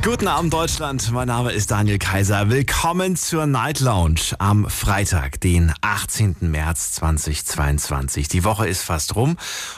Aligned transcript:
Guten 0.00 0.28
Abend 0.28 0.52
Deutschland, 0.52 1.10
mein 1.12 1.26
Name 1.28 1.52
ist 1.52 1.70
Daniel 1.70 1.98
Kaiser. 1.98 2.48
Willkommen 2.48 3.16
zur 3.16 3.46
Night 3.46 3.80
Lounge 3.80 4.20
am 4.38 4.70
Freitag, 4.70 5.40
den 5.40 5.72
18. 5.80 6.36
März 6.40 6.92
2022. 6.92 8.28
Die 8.28 8.44
Woche 8.44 8.66
ist 8.66 8.82
fast 8.82 9.14
rum 9.16 9.36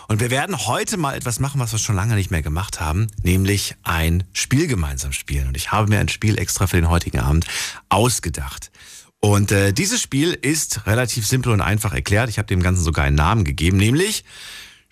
und 0.09 0.21
wir 0.21 0.30
werden 0.30 0.66
heute 0.66 0.97
mal 0.97 1.15
etwas 1.15 1.41
machen, 1.41 1.61
was 1.61 1.73
wir 1.73 1.79
schon 1.79 1.97
lange 1.97 2.15
nicht 2.15 2.30
mehr 2.30 2.43
gemacht 2.43 2.80
haben, 2.80 3.09
nämlich 3.23 3.77
ein 3.83 4.25
Spiel 4.33 4.66
gemeinsam 4.66 5.12
spielen. 5.12 5.48
Und 5.48 5.57
ich 5.57 5.73
habe 5.73 5.89
mir 5.89 5.98
ein 5.98 6.09
Spiel 6.09 6.39
extra 6.39 6.67
für 6.67 6.77
den 6.77 6.91
heutigen 6.91 7.21
Abend 7.21 7.46
ausgedacht. 7.89 8.71
Und 9.21 9.52
äh, 9.52 9.73
dieses 9.73 10.02
Spiel 10.02 10.33
ist 10.33 10.87
relativ 10.87 11.27
simpel 11.27 11.52
und 11.52 11.62
einfach 11.62 11.95
erklärt. 11.95 12.29
Ich 12.29 12.38
habe 12.38 12.46
dem 12.46 12.62
Ganzen 12.62 12.85
sogar 12.85 13.07
einen 13.07 13.16
Namen 13.16 13.45
gegeben, 13.45 13.79
nämlich 13.79 14.24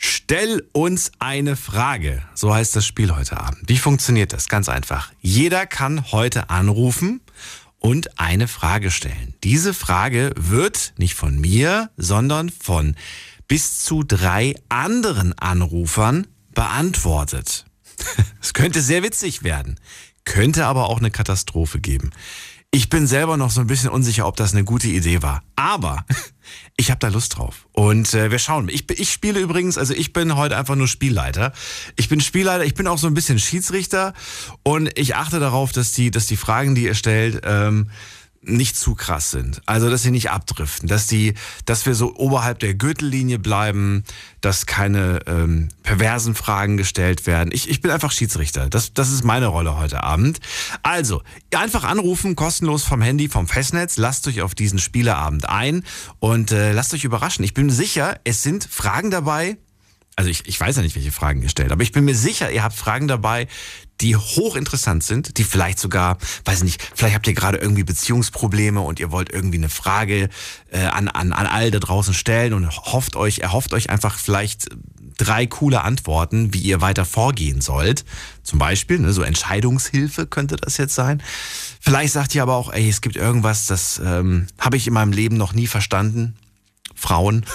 Stell 0.04 0.66
uns 0.72 1.12
eine 1.20 1.54
Frage. 1.54 2.24
So 2.34 2.52
heißt 2.52 2.74
das 2.74 2.84
Spiel 2.84 3.14
heute 3.14 3.38
Abend. 3.38 3.68
Wie 3.68 3.78
funktioniert 3.78 4.32
das? 4.32 4.48
Ganz 4.48 4.68
einfach. 4.68 5.12
Jeder 5.20 5.64
kann 5.64 6.10
heute 6.10 6.50
anrufen 6.50 7.20
und 7.78 8.18
eine 8.18 8.48
Frage 8.48 8.90
stellen. 8.90 9.34
Diese 9.44 9.72
Frage 9.72 10.32
wird 10.36 10.92
nicht 10.96 11.14
von 11.14 11.38
mir, 11.40 11.88
sondern 11.96 12.50
von 12.50 12.96
bis 13.46 13.84
zu 13.84 14.02
drei 14.02 14.56
anderen 14.68 15.38
Anrufern 15.38 16.26
beantwortet. 16.52 17.64
Es 18.40 18.54
könnte 18.54 18.82
sehr 18.82 19.04
witzig 19.04 19.44
werden, 19.44 19.78
könnte 20.24 20.66
aber 20.66 20.88
auch 20.88 20.98
eine 20.98 21.12
Katastrophe 21.12 21.78
geben. 21.78 22.10
Ich 22.72 22.88
bin 22.88 23.06
selber 23.06 23.36
noch 23.36 23.50
so 23.50 23.60
ein 23.60 23.68
bisschen 23.68 23.90
unsicher, 23.90 24.26
ob 24.26 24.34
das 24.34 24.52
eine 24.52 24.64
gute 24.64 24.88
Idee 24.88 25.22
war. 25.22 25.44
Aber 25.54 26.04
ich 26.76 26.90
habe 26.90 26.98
da 26.98 27.08
Lust 27.08 27.36
drauf. 27.36 27.66
Und 27.72 28.12
äh, 28.14 28.30
wir 28.30 28.38
schauen. 28.38 28.68
Ich, 28.68 28.88
ich 28.90 29.12
spiele 29.12 29.40
übrigens, 29.40 29.78
also 29.78 29.94
ich 29.94 30.12
bin 30.12 30.36
heute 30.36 30.56
einfach 30.56 30.74
nur 30.74 30.88
Spielleiter. 30.88 31.52
Ich 31.96 32.08
bin 32.08 32.20
Spielleiter, 32.20 32.64
ich 32.64 32.74
bin 32.74 32.86
auch 32.86 32.98
so 32.98 33.06
ein 33.06 33.14
bisschen 33.14 33.38
Schiedsrichter 33.38 34.14
und 34.62 34.98
ich 34.98 35.14
achte 35.14 35.38
darauf, 35.38 35.72
dass 35.72 35.92
die, 35.92 36.10
dass 36.10 36.26
die 36.26 36.36
Fragen, 36.36 36.74
die 36.74 36.84
ihr 36.84 36.94
stellt, 36.94 37.42
ähm, 37.44 37.90
nicht 38.42 38.76
zu 38.76 38.94
krass 38.94 39.30
sind. 39.30 39.62
Also, 39.66 39.88
dass 39.88 40.02
sie 40.02 40.10
nicht 40.10 40.30
abdriften, 40.30 40.88
dass 40.88 41.06
die, 41.06 41.34
dass 41.64 41.86
wir 41.86 41.94
so 41.94 42.14
oberhalb 42.16 42.58
der 42.58 42.74
Gürtellinie 42.74 43.38
bleiben, 43.38 44.04
dass 44.40 44.66
keine 44.66 45.20
ähm, 45.26 45.68
perversen 45.82 46.34
Fragen 46.34 46.76
gestellt 46.76 47.26
werden. 47.26 47.50
Ich, 47.52 47.70
ich 47.70 47.80
bin 47.80 47.90
einfach 47.90 48.10
Schiedsrichter. 48.10 48.68
Das, 48.68 48.92
das 48.92 49.12
ist 49.12 49.24
meine 49.24 49.46
Rolle 49.46 49.78
heute 49.78 50.02
Abend. 50.02 50.40
Also, 50.82 51.22
einfach 51.54 51.84
anrufen, 51.84 52.34
kostenlos 52.34 52.82
vom 52.82 53.00
Handy, 53.00 53.28
vom 53.28 53.46
Festnetz. 53.46 53.96
Lasst 53.96 54.26
euch 54.26 54.42
auf 54.42 54.54
diesen 54.54 54.78
Spieleabend 54.78 55.48
ein 55.48 55.84
und 56.18 56.50
äh, 56.50 56.72
lasst 56.72 56.94
euch 56.94 57.04
überraschen. 57.04 57.44
Ich 57.44 57.54
bin 57.54 57.70
sicher, 57.70 58.18
es 58.24 58.42
sind 58.42 58.64
Fragen 58.64 59.10
dabei, 59.10 59.56
also 60.16 60.30
ich, 60.30 60.46
ich 60.46 60.60
weiß 60.60 60.76
ja 60.76 60.82
nicht, 60.82 60.94
welche 60.94 61.12
Fragen 61.12 61.42
ihr 61.42 61.48
stellt, 61.48 61.72
aber 61.72 61.82
ich 61.82 61.92
bin 61.92 62.04
mir 62.04 62.14
sicher, 62.14 62.50
ihr 62.50 62.62
habt 62.62 62.76
Fragen 62.76 63.08
dabei, 63.08 63.48
die 64.02 64.16
hochinteressant 64.16 65.02
sind, 65.02 65.38
die 65.38 65.44
vielleicht 65.44 65.78
sogar, 65.78 66.18
weiß 66.44 66.58
ich 66.58 66.64
nicht, 66.64 66.82
vielleicht 66.94 67.14
habt 67.14 67.26
ihr 67.26 67.34
gerade 67.34 67.58
irgendwie 67.58 67.84
Beziehungsprobleme 67.84 68.80
und 68.80 69.00
ihr 69.00 69.10
wollt 69.12 69.32
irgendwie 69.32 69.58
eine 69.58 69.68
Frage 69.68 70.28
äh, 70.70 70.84
an, 70.84 71.08
an, 71.08 71.32
an 71.32 71.46
all 71.46 71.70
da 71.70 71.78
draußen 71.78 72.12
stellen 72.12 72.52
und 72.52 72.68
hofft 72.68 73.16
euch, 73.16 73.38
erhofft 73.38 73.72
euch 73.72 73.90
einfach 73.90 74.18
vielleicht 74.18 74.68
drei 75.18 75.46
coole 75.46 75.82
Antworten, 75.82 76.52
wie 76.52 76.60
ihr 76.60 76.80
weiter 76.80 77.04
vorgehen 77.04 77.60
sollt. 77.60 78.04
Zum 78.42 78.58
Beispiel, 78.58 78.98
ne, 78.98 79.12
so 79.12 79.22
Entscheidungshilfe 79.22 80.26
könnte 80.26 80.56
das 80.56 80.76
jetzt 80.78 80.94
sein. 80.94 81.22
Vielleicht 81.80 82.12
sagt 82.12 82.34
ihr 82.34 82.42
aber 82.42 82.56
auch, 82.56 82.72
ey, 82.72 82.88
es 82.88 83.00
gibt 83.00 83.16
irgendwas, 83.16 83.66
das 83.66 84.00
ähm, 84.04 84.48
habe 84.58 84.76
ich 84.76 84.86
in 84.86 84.94
meinem 84.94 85.12
Leben 85.12 85.36
noch 85.36 85.52
nie 85.52 85.66
verstanden. 85.66 86.36
Frauen. 86.94 87.46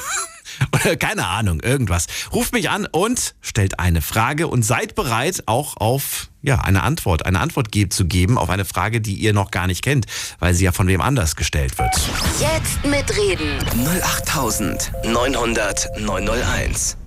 Oder 0.74 0.96
keine 0.96 1.28
Ahnung, 1.28 1.60
irgendwas. 1.60 2.08
Ruft 2.34 2.54
mich 2.54 2.70
an 2.70 2.86
und 2.86 3.36
stellt 3.42 3.80
eine 3.80 4.02
Frage 4.02 4.48
und 4.48 4.64
seid 4.64 4.96
bereit, 4.96 5.44
auch 5.46 5.78
auf 5.78 6.30
ja, 6.42 6.60
eine 6.60 6.84
Antwort, 6.84 7.26
eine 7.26 7.40
Antwort 7.40 7.70
zu 7.90 8.06
geben 8.06 8.38
auf 8.38 8.50
eine 8.50 8.66
Frage, 8.66 9.02
die 9.02 9.16
ihr 9.16 9.34
noch 9.34 9.52
gar 9.52 9.68
nicht 9.68 9.84
kennt, 9.84 10.06
weil 10.40 10.54
sie 10.54 10.66
ja 10.66 10.72
von 10.72 10.88
wem 10.88 11.02
anders 11.02 11.36
gestellt 11.36 11.78
wird. 11.78 11.94
Jetzt 12.40 12.86
mitreden. 12.86 13.60
08900 14.04 15.90
901. 16.00 16.98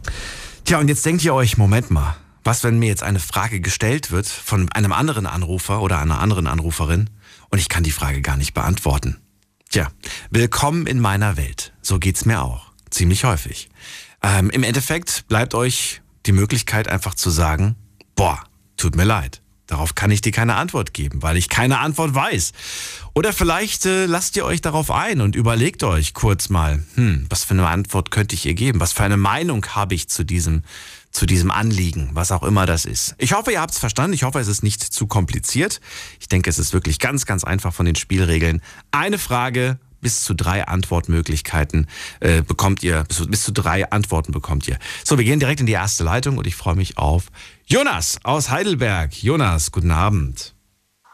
Tja, 0.64 0.78
und 0.78 0.88
jetzt 0.88 1.06
denkt 1.06 1.24
ihr 1.24 1.32
euch, 1.34 1.56
Moment 1.56 1.90
mal, 1.90 2.16
was, 2.44 2.64
wenn 2.64 2.78
mir 2.78 2.88
jetzt 2.88 3.02
eine 3.02 3.18
Frage 3.18 3.60
gestellt 3.60 4.10
wird 4.10 4.26
von 4.26 4.70
einem 4.72 4.92
anderen 4.92 5.26
Anrufer 5.26 5.80
oder 5.82 5.98
einer 5.98 6.20
anderen 6.20 6.46
Anruferin 6.46 7.10
und 7.48 7.58
ich 7.58 7.68
kann 7.68 7.82
die 7.82 7.90
Frage 7.90 8.20
gar 8.22 8.36
nicht 8.36 8.54
beantworten? 8.54 9.16
Tja, 9.70 9.88
willkommen 10.30 10.86
in 10.86 11.00
meiner 11.00 11.36
Welt. 11.36 11.72
So 11.80 11.98
geht's 11.98 12.24
mir 12.24 12.42
auch 12.42 12.69
ziemlich 12.90 13.24
häufig. 13.24 13.68
Ähm, 14.22 14.50
Im 14.50 14.62
Endeffekt 14.62 15.26
bleibt 15.28 15.54
euch 15.54 16.02
die 16.26 16.32
Möglichkeit 16.32 16.88
einfach 16.88 17.14
zu 17.14 17.30
sagen, 17.30 17.76
boah, 18.14 18.42
tut 18.76 18.96
mir 18.96 19.04
leid. 19.04 19.40
Darauf 19.70 19.94
kann 19.94 20.10
ich 20.10 20.20
dir 20.20 20.32
keine 20.32 20.56
Antwort 20.56 20.92
geben, 20.94 21.22
weil 21.22 21.36
ich 21.36 21.48
keine 21.48 21.78
Antwort 21.78 22.12
weiß. 22.12 22.52
Oder 23.14 23.32
vielleicht 23.32 23.86
äh, 23.86 24.06
lasst 24.06 24.36
ihr 24.36 24.44
euch 24.44 24.60
darauf 24.60 24.90
ein 24.90 25.20
und 25.20 25.36
überlegt 25.36 25.84
euch 25.84 26.12
kurz 26.12 26.48
mal, 26.48 26.82
hm, 26.96 27.26
was 27.30 27.44
für 27.44 27.54
eine 27.54 27.68
Antwort 27.68 28.10
könnte 28.10 28.34
ich 28.34 28.46
ihr 28.46 28.54
geben? 28.54 28.80
Was 28.80 28.92
für 28.92 29.04
eine 29.04 29.16
Meinung 29.16 29.64
habe 29.66 29.94
ich 29.94 30.08
zu 30.08 30.24
diesem, 30.24 30.64
zu 31.12 31.24
diesem 31.24 31.52
Anliegen, 31.52 32.10
was 32.14 32.32
auch 32.32 32.42
immer 32.42 32.66
das 32.66 32.84
ist. 32.84 33.14
Ich 33.18 33.32
hoffe, 33.32 33.52
ihr 33.52 33.60
habt 33.60 33.72
es 33.72 33.78
verstanden. 33.78 34.12
Ich 34.12 34.24
hoffe, 34.24 34.40
es 34.40 34.48
ist 34.48 34.64
nicht 34.64 34.82
zu 34.82 35.06
kompliziert. 35.06 35.80
Ich 36.18 36.26
denke, 36.26 36.50
es 36.50 36.58
ist 36.58 36.72
wirklich 36.72 36.98
ganz, 36.98 37.24
ganz 37.24 37.44
einfach 37.44 37.72
von 37.72 37.86
den 37.86 37.94
Spielregeln. 37.94 38.62
Eine 38.90 39.18
Frage, 39.18 39.78
bis 40.00 40.22
zu 40.22 40.34
drei 40.34 40.66
Antwortmöglichkeiten 40.66 41.86
äh, 42.20 42.42
bekommt 42.42 42.82
ihr, 42.82 43.04
bis, 43.08 43.26
bis 43.26 43.42
zu 43.42 43.52
drei 43.52 43.90
Antworten 43.90 44.32
bekommt 44.32 44.68
ihr. 44.68 44.78
So, 45.04 45.18
wir 45.18 45.24
gehen 45.24 45.40
direkt 45.40 45.60
in 45.60 45.66
die 45.66 45.72
erste 45.72 46.04
Leitung 46.04 46.38
und 46.38 46.46
ich 46.46 46.56
freue 46.56 46.76
mich 46.76 46.98
auf 46.98 47.26
Jonas 47.66 48.18
aus 48.24 48.50
Heidelberg. 48.50 49.22
Jonas, 49.22 49.72
guten 49.72 49.90
Abend. 49.90 50.54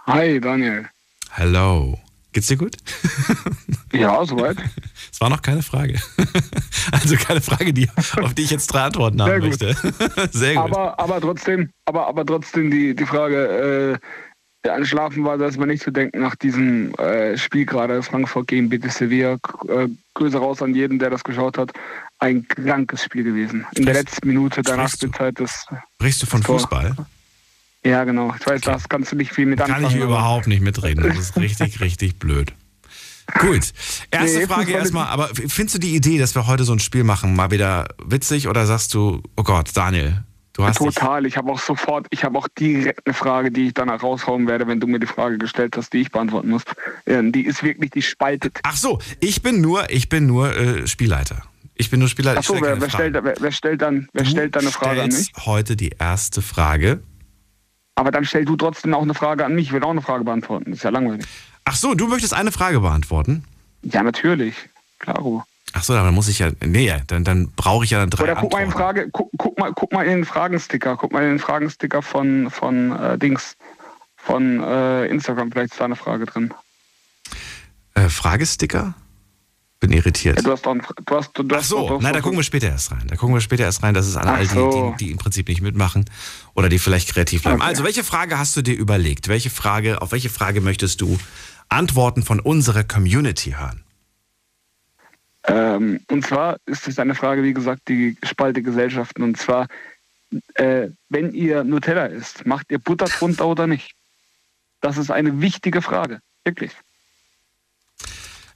Hi, 0.06 0.40
Daniel. 0.40 0.88
Hello. 1.30 1.98
Geht's 2.32 2.48
dir 2.48 2.56
gut? 2.56 2.76
Ja, 3.92 4.24
soweit. 4.24 4.58
Es 5.12 5.20
war 5.22 5.30
noch 5.30 5.40
keine 5.40 5.62
Frage. 5.62 5.98
Also 6.92 7.16
keine 7.16 7.40
Frage, 7.40 7.72
die, 7.72 7.88
auf 8.22 8.34
die 8.34 8.42
ich 8.42 8.50
jetzt 8.50 8.68
drei 8.68 8.82
Antworten 8.82 9.20
haben 9.20 9.28
Sehr 9.28 9.40
gut. 9.40 9.60
möchte. 9.60 10.30
Sehr 10.32 10.54
gut. 10.54 10.64
Aber, 10.64 11.00
aber 11.00 11.20
trotzdem, 11.20 11.70
aber, 11.84 12.06
aber 12.06 12.24
trotzdem 12.24 12.70
die, 12.70 12.94
die 12.94 13.06
Frage, 13.06 13.98
äh, 14.00 14.06
an 14.74 14.84
Schlafen 14.86 15.24
war 15.24 15.38
das 15.38 15.56
mal 15.56 15.66
nicht 15.66 15.82
zu 15.82 15.90
denken 15.90 16.20
nach 16.20 16.36
diesem 16.36 16.94
äh, 16.96 17.36
Spiel 17.38 17.66
gerade 17.66 18.02
Frankfurt 18.02 18.48
gegen 18.48 18.68
Betis 18.68 18.96
Sevilla. 18.96 19.34
Äh, 19.68 19.88
Grüße 20.14 20.38
raus 20.38 20.62
an 20.62 20.74
jeden, 20.74 20.98
der 20.98 21.10
das 21.10 21.22
geschaut 21.24 21.58
hat. 21.58 21.72
Ein 22.18 22.46
krankes 22.48 23.04
Spiel 23.04 23.24
gewesen. 23.24 23.66
In 23.74 23.84
der 23.84 23.94
Sprichst- 23.94 24.12
letzten 24.12 24.28
Minute 24.28 24.62
der 24.62 24.74
sprichst 24.74 25.02
du? 25.02 25.06
Nachspielzeit. 25.08 25.40
Das, 25.40 25.66
Sprichst 25.94 26.22
du 26.22 26.26
von 26.26 26.42
Tor. 26.42 26.58
Fußball? 26.58 26.96
ja, 27.84 28.04
genau. 28.04 28.34
Ich 28.38 28.46
weiß, 28.46 28.60
das 28.62 28.88
kannst 28.88 29.12
du 29.12 29.16
nicht 29.16 29.32
viel 29.32 29.46
mit 29.46 29.58
Kann 29.58 29.70
anfangen. 29.70 29.88
ich 29.96 29.96
aber- 30.02 30.04
überhaupt 30.12 30.46
nicht 30.46 30.62
mitreden. 30.62 31.04
Das 31.06 31.18
ist 31.18 31.36
richtig, 31.36 31.80
richtig 31.80 32.18
blöd. 32.18 32.52
Gut. 33.40 33.72
Erste 34.10 34.38
Nee, 34.38 34.46
Frage 34.46 34.72
erstmal, 34.72 35.08
aber 35.08 35.28
findest 35.34 35.74
du 35.74 35.78
die 35.80 35.94
Idee, 35.96 36.16
dass 36.18 36.34
wir 36.36 36.46
heute 36.46 36.62
so 36.64 36.72
ein 36.72 36.78
Spiel 36.78 37.02
machen, 37.04 37.34
mal 37.34 37.50
wieder 37.50 37.88
witzig 38.04 38.46
oder 38.48 38.66
sagst 38.66 38.94
du, 38.94 39.20
oh 39.36 39.42
Gott, 39.42 39.70
Daniel, 39.74 40.22
du 40.56 40.64
hast 40.64 40.80
dich, 40.80 40.94
Total. 40.94 41.26
Ich 41.26 41.36
habe 41.36 41.50
auch 41.52 41.58
sofort, 41.58 42.06
ich 42.10 42.24
habe 42.24 42.38
auch 42.38 42.48
direkt 42.48 43.06
eine 43.06 43.14
Frage, 43.14 43.50
die 43.50 43.68
ich 43.68 43.74
danach 43.74 44.02
raushauen 44.02 44.46
werde, 44.46 44.66
wenn 44.66 44.80
du 44.80 44.86
mir 44.86 44.98
die 44.98 45.06
Frage 45.06 45.38
gestellt 45.38 45.76
hast, 45.76 45.92
die 45.92 45.98
ich 45.98 46.10
beantworten 46.10 46.48
muss. 46.50 46.62
Ja, 47.06 47.22
die 47.22 47.46
ist 47.46 47.62
wirklich, 47.62 47.90
die 47.90 48.02
spaltet. 48.02 48.58
Ach 48.62 48.76
so, 48.76 48.98
ich 49.20 49.42
bin 49.42 49.60
nur, 49.60 49.90
ich 49.90 50.08
bin 50.08 50.26
nur 50.26 50.54
äh, 50.56 50.86
Spielleiter. 50.86 51.42
Ich 51.74 51.90
bin 51.90 52.00
nur 52.00 52.08
Spielleiter. 52.08 52.38
Achso, 52.38 52.56
stell 52.56 52.68
wer, 52.68 52.80
wer, 52.80 52.90
stellt, 52.90 53.14
wer, 53.14 53.34
wer 53.38 53.52
stellt 53.52 53.82
dann, 53.82 54.08
wer 54.12 54.24
Du 54.24 54.30
stellt 54.30 54.56
dann 54.56 54.62
eine 54.62 54.72
Frage 54.72 55.02
an 55.02 55.08
mich? 55.10 55.32
heute 55.44 55.76
die 55.76 55.90
erste 55.98 56.40
Frage. 56.40 57.02
Aber 57.96 58.10
dann 58.10 58.24
stell 58.24 58.44
du 58.44 58.56
trotzdem 58.56 58.94
auch 58.94 59.02
eine 59.02 59.14
Frage 59.14 59.44
an 59.44 59.54
mich. 59.54 59.66
Ich 59.66 59.72
will 59.72 59.82
auch 59.82 59.90
eine 59.90 60.02
Frage 60.02 60.24
beantworten. 60.24 60.70
Das 60.70 60.78
ist 60.78 60.82
ja 60.84 60.90
langweilig. 60.90 61.26
Ach 61.64 61.76
so, 61.76 61.94
du 61.94 62.06
möchtest 62.08 62.32
eine 62.34 62.52
Frage 62.52 62.80
beantworten? 62.80 63.44
Ja, 63.82 64.02
natürlich. 64.02 64.54
Klaro. 64.98 65.44
Ach 65.78 65.82
so, 65.82 65.92
dann 65.92 66.14
muss 66.14 66.28
ich 66.28 66.38
ja, 66.38 66.52
nee, 66.64 66.90
dann, 67.06 67.22
dann 67.22 67.50
brauche 67.54 67.84
ich 67.84 67.90
ja 67.90 67.98
dann 67.98 68.08
drei 68.08 68.22
Oder 68.24 68.36
guck 68.36 68.52
mal, 68.52 68.62
in. 68.62 68.70
Frage, 68.70 69.10
guck, 69.12 69.30
guck, 69.36 69.58
mal, 69.58 69.74
guck 69.74 69.92
mal 69.92 70.04
in 70.06 70.12
den 70.12 70.24
Fragensticker. 70.24 70.96
Guck 70.96 71.12
mal 71.12 71.22
in 71.22 71.28
den 71.30 71.38
Fragensticker 71.38 72.00
von, 72.00 72.50
von 72.50 72.98
äh, 72.98 73.18
Dings. 73.18 73.56
Von 74.16 74.62
äh, 74.62 75.04
Instagram. 75.06 75.52
Vielleicht 75.52 75.72
ist 75.72 75.80
da 75.80 75.84
eine 75.84 75.96
Frage 75.96 76.24
drin. 76.24 76.54
Äh, 77.94 78.08
Fragesticker? 78.08 78.94
Bin 79.78 79.92
irritiert. 79.92 80.36
Ja, 80.36 80.42
du 80.42 80.52
hast 80.52 80.64
doch 80.64 80.74
du 80.74 81.16
hast, 81.16 81.32
du, 81.36 81.42
du 81.42 81.54
Ach 81.54 81.62
so, 81.62 81.88
doch- 81.88 82.00
nein, 82.00 82.14
da 82.14 82.22
gucken 82.22 82.38
wir 82.38 82.42
später 82.42 82.68
erst 82.68 82.92
rein. 82.92 83.04
Da 83.08 83.16
gucken 83.16 83.34
wir 83.34 83.42
später 83.42 83.64
erst 83.64 83.82
rein. 83.82 83.92
Das 83.92 84.08
ist 84.08 84.16
an 84.16 84.26
all 84.26 84.46
die, 84.46 84.54
so. 84.54 84.94
die, 84.98 85.04
die 85.04 85.10
im 85.12 85.18
Prinzip 85.18 85.46
nicht 85.48 85.60
mitmachen 85.60 86.06
oder 86.54 86.70
die 86.70 86.78
vielleicht 86.78 87.10
kreativ 87.10 87.42
bleiben. 87.42 87.60
Okay. 87.60 87.68
Also, 87.68 87.84
welche 87.84 88.02
Frage 88.02 88.38
hast 88.38 88.56
du 88.56 88.62
dir 88.62 88.74
überlegt? 88.74 89.28
Welche 89.28 89.50
Frage, 89.50 90.00
auf 90.00 90.12
welche 90.12 90.30
Frage 90.30 90.62
möchtest 90.62 91.02
du 91.02 91.18
Antworten 91.68 92.22
von 92.22 92.40
unserer 92.40 92.82
Community 92.84 93.56
hören? 93.58 93.82
Ähm, 95.46 96.00
und 96.10 96.26
zwar 96.26 96.56
ist 96.66 96.88
es 96.88 96.98
eine 96.98 97.14
Frage, 97.14 97.42
wie 97.42 97.54
gesagt, 97.54 97.88
die 97.88 98.16
spalte 98.22 98.62
Gesellschaften. 98.62 99.22
Und 99.22 99.36
zwar, 99.36 99.68
äh, 100.54 100.88
wenn 101.08 101.32
ihr 101.32 101.64
Nutella 101.64 102.06
isst, 102.06 102.46
macht 102.46 102.70
ihr 102.70 102.78
Butter 102.78 103.06
drunter 103.06 103.46
oder 103.46 103.66
nicht? 103.66 103.92
Das 104.80 104.98
ist 104.98 105.10
eine 105.10 105.40
wichtige 105.40 105.82
Frage. 105.82 106.20
Wirklich. 106.44 106.72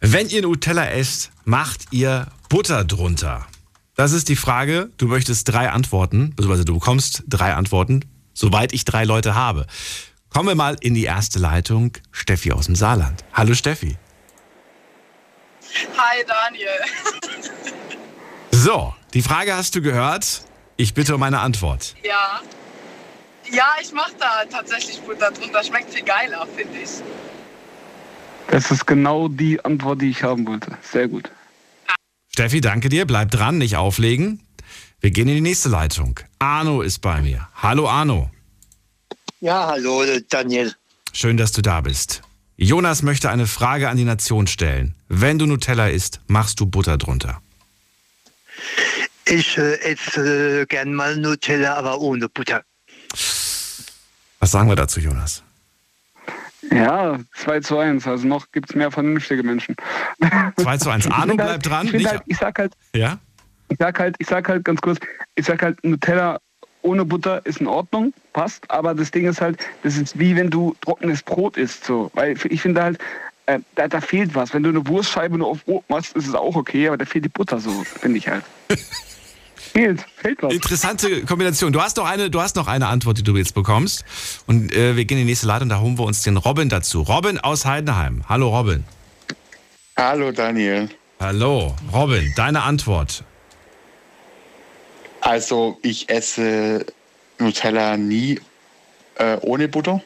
Wenn 0.01 0.29
ihr 0.29 0.43
Nutella 0.43 0.91
esst, 0.91 1.31
macht 1.45 1.93
ihr 1.93 2.27
Butter 2.49 2.85
drunter? 2.85 3.47
Das 3.95 4.13
ist 4.13 4.29
die 4.29 4.37
Frage. 4.37 4.91
Du 4.97 5.07
möchtest 5.07 5.49
drei 5.49 5.71
Antworten, 5.71 6.31
beziehungsweise 6.31 6.65
du 6.65 6.75
bekommst 6.75 7.25
drei 7.29 7.55
Antworten, 7.55 8.05
soweit 8.33 8.73
ich 8.73 8.85
drei 8.85 9.05
Leute 9.05 9.35
habe. 9.35 9.67
Kommen 10.31 10.49
wir 10.49 10.55
mal 10.55 10.77
in 10.81 10.95
die 10.95 11.05
erste 11.05 11.39
Leitung. 11.39 11.93
Steffi 12.11 12.53
aus 12.53 12.67
dem 12.67 12.77
Saarland. 12.77 13.25
Hallo 13.33 13.55
Steffi. 13.55 13.97
Hi 15.97 16.25
Daniel. 16.27 16.71
So, 18.51 18.95
die 19.15 19.23
Frage 19.23 19.55
hast 19.55 19.75
du 19.75 19.83
gehört. 19.83 20.43
Ich 20.77 20.95
bitte 20.95 21.15
um 21.15 21.23
eine 21.23 21.41
Antwort. 21.41 21.95
Ja. 22.03 22.41
Ja, 23.51 23.75
ich 23.83 23.93
mache 23.93 24.13
da 24.19 24.45
tatsächlich 24.51 25.01
Butter 25.01 25.31
drunter. 25.31 25.63
Schmeckt 25.65 25.93
viel 25.93 26.05
geiler, 26.05 26.47
finde 26.57 26.79
ich. 26.79 26.91
Das 28.49 28.71
ist 28.71 28.87
genau 28.87 29.29
die 29.29 29.65
Antwort, 29.65 30.03
die 30.03 30.11
ich 30.11 30.23
haben 30.23 30.47
wollte. 30.47 30.77
Sehr 30.83 31.09
gut. 31.09 31.31
Steffi, 32.29 32.61
danke 32.61 32.89
dir. 32.89 33.07
Bleib 33.07 33.31
dran, 33.31 33.59
nicht 33.59 33.77
auflegen. 33.77 34.47
Wir 35.01 35.11
gehen 35.11 35.29
in 35.29 35.37
die 35.37 35.41
nächste 35.41 35.69
Leitung. 35.69 36.21
Arno 36.39 36.83
ist 36.83 37.01
bei 37.01 37.21
mir. 37.23 37.49
Hallo 37.55 37.89
Arno. 37.89 38.31
Ja, 39.41 39.69
hallo 39.69 40.05
Daniel. 40.29 40.75
Schön, 41.13 41.37
dass 41.37 41.53
du 41.53 41.63
da 41.63 41.81
bist. 41.81 42.23
Jonas 42.63 43.03
möchte 43.03 43.31
eine 43.31 43.47
Frage 43.47 43.89
an 43.89 43.97
die 43.97 44.05
Nation 44.05 44.47
stellen. 44.47 44.95
Wenn 45.09 45.39
du 45.39 45.47
Nutella 45.47 45.89
isst, 45.89 46.21
machst 46.27 46.61
du 46.61 46.67
Butter 46.67 46.99
drunter? 46.99 47.41
Ich 49.25 49.57
äh, 49.57 49.81
esse 49.81 50.61
äh, 50.61 50.67
gern 50.67 50.93
mal 50.93 51.17
Nutella, 51.17 51.77
aber 51.77 51.99
ohne 51.99 52.29
Butter. 52.29 52.63
Was 54.41 54.51
sagen 54.51 54.69
wir 54.69 54.77
dazu, 54.77 55.01
Jonas? 55.01 55.43
Ja, 56.71 57.19
2 57.37 57.61
zu 57.61 57.79
1. 57.79 58.07
Also 58.07 58.29
noch 58.29 58.53
gibt 58.53 58.69
es 58.69 58.77
mehr 58.77 58.91
vernünftige 58.91 59.43
Menschen. 59.43 59.75
2 60.57 60.77
zu 60.77 60.91
1. 60.91 61.11
Arno 61.11 61.37
bleibt 61.37 61.51
halt, 61.51 61.67
dran. 61.67 61.95
Ich, 61.95 62.07
halt, 62.07 62.21
ich, 62.27 62.37
sag 62.37 62.59
halt, 62.59 62.75
ja? 62.95 63.19
ich 63.71 63.79
sag 63.79 63.99
halt, 63.99 64.17
ich 64.19 64.27
sag 64.27 64.47
halt 64.47 64.67
ganz 64.67 64.83
kurz, 64.83 64.99
ich 65.35 65.47
sag 65.47 65.63
halt, 65.63 65.83
Nutella 65.83 66.39
ohne 66.83 67.05
Butter 67.05 67.45
ist 67.45 67.61
in 67.61 67.67
Ordnung, 67.67 68.13
passt, 68.33 68.71
aber 68.71 68.95
das 68.95 69.11
Ding 69.11 69.27
ist 69.27 69.41
halt, 69.41 69.59
das 69.83 69.97
ist 69.97 70.19
wie 70.19 70.37
wenn 70.37 70.51
du 70.51 70.75
trockenes 70.81 71.23
Brot 71.23 71.57
isst, 71.57 71.85
so. 71.85 72.11
Weil 72.15 72.37
ich 72.49 72.63
finde 72.63 72.83
halt, 72.83 72.99
äh, 73.47 73.59
da, 73.75 73.89
da, 73.89 74.01
fehlt 74.01 74.35
was. 74.35 74.55
Wenn 74.55 74.63
du 74.63 74.69
eine 74.71 74.87
Wurstscheibe 74.87 75.37
nur 75.37 75.49
auf 75.49 75.65
Brot 75.65 75.85
machst, 75.89 76.17
ist 76.17 76.27
es 76.27 76.35
auch 76.35 76.57
okay, 76.57 76.89
aber 76.89 76.97
da 76.97 77.05
fehlt 77.05 77.25
die 77.25 77.29
Butter 77.29 77.61
so, 77.61 77.71
finde 77.85 78.19
ich 78.19 78.29
halt. 78.29 78.45
fehlt, 79.57 80.05
fehlt 80.17 80.43
was. 80.43 80.53
Interessante 80.53 81.25
Kombination. 81.25 81.73
Du 81.73 81.81
hast 81.81 81.97
noch 81.97 82.09
eine, 82.09 82.31
du 82.31 82.41
hast 82.41 82.57
noch 82.57 82.69
eine 82.69 82.87
Antwort, 82.87 83.19
die 83.19 83.23
du 83.23 83.37
jetzt 83.37 83.55
bekommst. 83.55 84.05
Und 84.47 84.75
äh, 84.75 84.97
wir 84.97 85.05
gehen 85.05 85.19
in 85.19 85.25
die 85.25 85.31
nächste 85.31 85.47
Leitung, 85.47 85.69
da 85.69 85.81
holen 85.81 85.99
wir 85.99 86.05
uns 86.05 86.23
den 86.23 86.37
Robin 86.37 86.69
dazu. 86.69 87.03
Robin 87.03 87.39
aus 87.39 87.65
Heidenheim. 87.65 88.25
Hallo 88.29 88.57
Robin. 88.57 88.85
Hallo 89.97 90.33
Daniel. 90.33 90.89
Hallo 91.19 91.75
Robin, 91.93 92.33
deine 92.37 92.63
Antwort. 92.63 93.25
Also 95.21 95.79
ich 95.83 96.09
esse 96.09 96.87
Nutella 97.39 97.97
nie 97.97 98.41
äh, 99.17 99.37
ohne 99.43 99.69
Butter, 99.69 100.03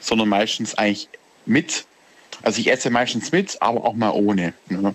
sondern 0.00 0.28
meistens 0.28 0.76
eigentlich 0.76 1.08
mit. 1.46 1.84
Also 2.42 2.60
ich 2.60 2.70
esse 2.70 2.90
meistens 2.90 3.32
mit, 3.32 3.60
aber 3.60 3.84
auch 3.84 3.94
mal 3.94 4.10
ohne. 4.10 4.54
Ne? 4.68 4.94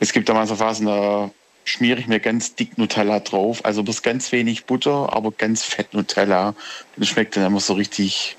Es 0.00 0.12
gibt 0.12 0.28
da 0.28 0.34
mal 0.34 0.46
so 0.46 0.56
Phasen, 0.56 0.86
da 0.86 1.30
schmiere 1.64 1.98
ich 1.98 2.06
mir 2.06 2.20
ganz 2.20 2.54
dick 2.54 2.78
Nutella 2.78 3.20
drauf. 3.20 3.64
Also 3.64 3.82
bloß 3.82 4.02
ganz 4.02 4.30
wenig 4.32 4.64
Butter, 4.66 5.12
aber 5.12 5.32
ganz 5.32 5.64
fett 5.64 5.94
Nutella. 5.94 6.54
Das 6.96 7.08
schmeckt 7.08 7.36
dann 7.36 7.46
immer 7.46 7.60
so 7.60 7.74
richtig, 7.74 8.36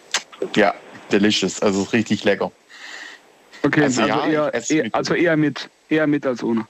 ja, 0.55 0.73
delicious. 1.11 1.61
Also 1.61 1.83
richtig 1.83 2.23
lecker. 2.23 2.51
Okay, 3.63 3.83
also, 3.83 4.01
also, 4.03 4.13
ja, 4.13 4.49
eher, 4.49 4.69
eher 4.69 4.89
also 4.93 5.13
eher 5.13 5.35
mit, 5.35 5.69
eher 5.89 6.07
mit 6.07 6.25
als 6.25 6.43
ohne. 6.43 6.65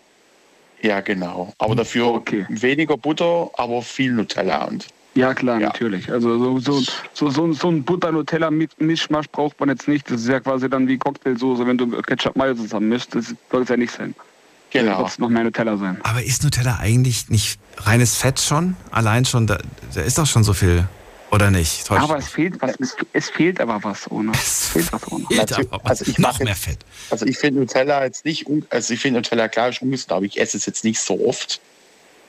Ja, 0.82 1.02
genau. 1.02 1.54
Aber 1.58 1.76
dafür 1.76 2.08
okay. 2.08 2.46
weniger 2.50 2.98
Butter, 2.98 3.50
aber 3.56 3.82
viel 3.82 4.14
Nutella 4.14 4.66
und. 4.66 4.88
Ja, 5.16 5.34
klar, 5.34 5.60
ja. 5.60 5.68
natürlich. 5.68 6.12
Also 6.12 6.38
so, 6.38 6.60
so, 6.60 6.84
so, 7.14 7.30
so, 7.32 7.52
so 7.52 7.72
ein 7.72 7.84
Butter-Nutella-Mischmasch 7.84 9.30
braucht 9.32 9.60
man 9.60 9.70
jetzt 9.70 9.88
nicht. 9.88 10.12
Das 10.12 10.22
ist 10.22 10.28
ja 10.28 10.40
quasi 10.40 10.70
dann 10.70 10.88
wie 10.88 11.00
Cocktailsoße, 11.00 11.66
wenn 11.66 11.78
du 11.80 11.90
Ketchup-Mayo 11.90 12.54
zusammen 12.54 12.90
mischst. 12.90 13.16
Das 13.16 13.34
soll 13.52 13.64
es 13.64 13.70
ja 13.70 13.78
nicht 13.78 13.92
sein. 13.92 14.14
Genau. 14.70 15.02
Das 15.02 15.18
noch 15.18 15.30
mehr 15.30 15.44
Nutella 15.44 15.78
sein. 15.78 15.98
Aber 16.04 16.22
ist 16.22 16.44
Nutella 16.44 16.78
eigentlich 16.80 17.30
nicht 17.30 17.60
reines 17.78 18.16
Fett 18.16 18.40
schon? 18.40 18.76
Allein 18.92 19.26
schon, 19.26 19.48
da, 19.48 19.58
da 19.96 20.02
ist 20.02 20.20
doch 20.20 20.28
schon 20.28 20.44
so 20.44 20.54
viel 20.54 20.88
oder 21.32 21.52
nicht? 21.52 21.86
Täusch 21.86 22.00
aber 22.00 22.18
es 22.18 22.30
fehlt, 22.30 22.62
was, 22.62 22.76
es, 22.80 22.96
es, 23.14 23.30
fehlt 23.30 23.60
aber 23.60 23.84
was 23.84 24.10
ohne. 24.10 24.32
Es 24.34 24.68
fehlt 24.68 24.92
was 24.94 25.12
ohne. 25.12 25.26
Fehlt 25.26 25.54
aber 25.54 25.80
was. 25.84 26.02
Also 26.02 26.06
ich 26.12 26.18
noch 26.18 26.40
mehr 26.40 26.56
Fett. 26.56 26.80
Also 27.10 27.26
ich 27.26 27.38
finde 27.38 27.62
Nutella 27.62 28.04
jetzt 28.06 28.26
nicht, 28.26 28.46
also 28.70 28.94
ich 28.94 29.00
finde 29.00 29.20
Nutella 29.20 29.48
klar 29.48 29.70
ist 29.70 29.82
ungesund, 29.82 30.12
aber 30.12 30.26
ich 30.26 30.40
esse 30.40 30.58
es 30.58 30.66
jetzt 30.66 30.84
nicht 30.84 31.00
so 31.00 31.28
oft. 31.28 31.60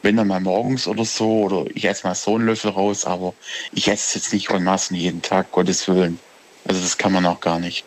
Wenn 0.03 0.17
dann 0.17 0.29
mal 0.29 0.41
morgens 0.41 0.87
oder 0.87 1.05
so, 1.05 1.43
oder 1.43 1.65
ich 1.75 1.85
esse 1.85 2.07
mal 2.07 2.15
so 2.15 2.37
einen 2.37 2.47
Löffel 2.47 2.71
raus, 2.71 3.05
aber 3.05 3.35
ich 3.73 3.89
esse 3.89 4.07
es 4.07 4.15
jetzt 4.15 4.33
nicht 4.33 4.49
en 4.51 4.63
masse 4.63 4.95
jeden 4.95 5.23
Tag, 5.23 5.51
Gottes 5.51 5.89
Willen. 5.89 6.21
Also 6.67 6.81
das 6.81 6.99
kann 6.99 7.13
man 7.13 7.27
auch 7.27 7.41
gar 7.41 7.59
nicht. 7.59 7.85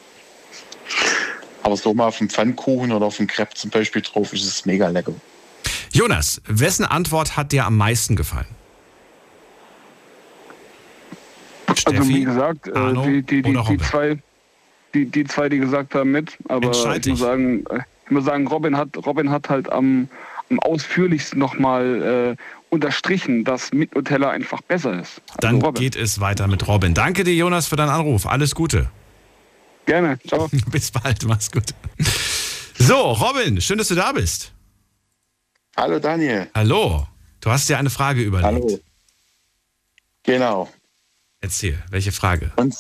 Aber 1.64 1.78
so 1.78 1.94
mal 1.94 2.08
auf 2.08 2.18
dem 2.18 2.30
Pfannkuchen 2.30 2.92
oder 2.92 3.06
auf 3.06 3.18
dem 3.18 3.28
Crepe 3.28 3.54
zum 3.54 3.70
Beispiel 3.70 4.02
drauf 4.02 4.34
ist 4.34 4.46
es 4.46 4.66
mega 4.66 4.90
lecker. 4.90 5.14
Jonas, 5.94 6.42
wessen 6.48 6.86
Antwort 6.86 7.38
hat 7.38 7.52
dir 7.52 7.66
am 7.66 7.78
meisten 7.78 8.16
gefallen? 8.16 8.48
Steffi, 11.82 11.98
also 11.98 12.10
wie 12.10 12.24
gesagt, 12.24 12.68
äh, 12.68 12.72
Arno 12.74 13.06
die, 13.06 13.22
die, 13.24 13.42
die, 13.42 13.54
die 13.54 13.78
zwei, 13.78 14.18
die, 14.94 15.06
die 15.06 15.24
zwei, 15.26 15.50
die 15.50 15.60
gesagt 15.60 15.96
haben, 15.96 16.12
mit. 16.12 16.38
Aber 16.48 16.72
ich 16.72 17.08
muss, 17.08 17.20
sagen, 17.20 17.66
äh, 17.70 17.80
ich 18.06 18.12
muss 18.12 18.26
sagen, 18.26 18.48
Robin 18.48 18.78
hat, 18.78 18.90
Robin 19.06 19.30
hat 19.32 19.50
halt 19.50 19.72
am, 19.72 20.08
am 20.50 20.60
ausführlichsten 20.60 21.40
nochmal 21.40 22.38
äh, 22.38 22.44
unterstrichen, 22.70 23.44
dass 23.44 23.74
mit 23.74 23.96
Nutella 23.96 24.30
einfach 24.30 24.62
besser 24.62 25.00
ist. 25.00 25.22
Also 25.28 25.38
Dann 25.40 25.62
Robin. 25.62 25.82
geht 25.82 25.96
es 25.96 26.20
weiter 26.20 26.48
mit 26.48 26.68
Robin. 26.68 26.94
Danke 26.94 27.24
dir, 27.24 27.34
Jonas, 27.34 27.68
für 27.68 27.76
deinen 27.76 27.90
Anruf. 27.90 28.26
Alles 28.26 28.56
Gute. 28.56 28.90
Gerne. 29.86 30.20
Ciao. 30.28 30.50
Bis 30.72 30.92
bald. 30.92 31.26
Mach's 31.26 31.52
gut. 31.52 31.74
So, 32.78 33.12
Robin, 33.12 33.60
schön, 33.60 33.78
dass 33.78 33.88
du 33.88 33.96
da 33.96 34.12
bist. 34.12 34.54
Hallo, 35.76 36.00
Daniel. 36.00 36.48
Hallo. 36.54 37.08
Du 37.40 37.50
hast 37.50 37.68
dir 37.70 37.78
eine 37.78 37.90
Frage 37.90 38.22
überlegt. 38.22 38.64
Hallo. 38.64 38.80
Genau. 40.24 40.70
Erzähl, 41.42 41.84
welche 41.90 42.12
Frage? 42.12 42.52
Und, 42.56 42.76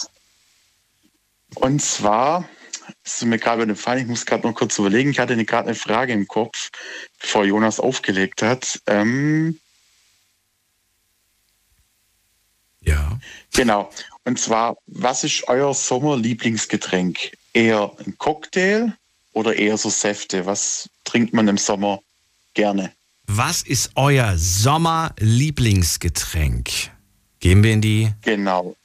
und 1.55 1.81
zwar, 1.81 2.47
ist 3.03 3.25
mir 3.25 3.39
gerade 3.39 3.67
gefallen, 3.67 4.01
ich 4.01 4.07
muss 4.07 4.25
gerade 4.25 4.47
noch 4.47 4.55
kurz 4.55 4.77
überlegen, 4.77 5.11
ich 5.11 5.19
hatte 5.19 5.35
gerade 5.43 5.69
eine 5.69 5.75
Frage 5.75 6.13
im 6.13 6.27
Kopf, 6.27 6.69
bevor 7.19 7.43
Jonas 7.43 7.79
aufgelegt 7.79 8.43
hat. 8.43 8.79
Ähm, 8.85 9.59
ja. 12.81 13.19
Genau. 13.53 13.91
Und 14.23 14.39
zwar, 14.39 14.77
was 14.85 15.23
ist 15.23 15.47
euer 15.47 15.73
Sommerlieblingsgetränk? 15.73 17.31
Eher 17.53 17.91
ein 18.05 18.15
Cocktail 18.17 18.93
oder 19.33 19.55
eher 19.55 19.77
so 19.77 19.89
Säfte? 19.89 20.45
Was 20.45 20.89
trinkt 21.03 21.33
man 21.33 21.47
im 21.47 21.57
Sommer 21.57 22.01
gerne? 22.53 22.93
Was 23.25 23.63
ist 23.63 23.91
euer 23.95 24.37
Sommerlieblingsgetränk? 24.37 26.91
Gehen 27.41 27.63
wir 27.63 27.73
in 27.73 27.81
die 27.81 28.13
genau. 28.21 28.75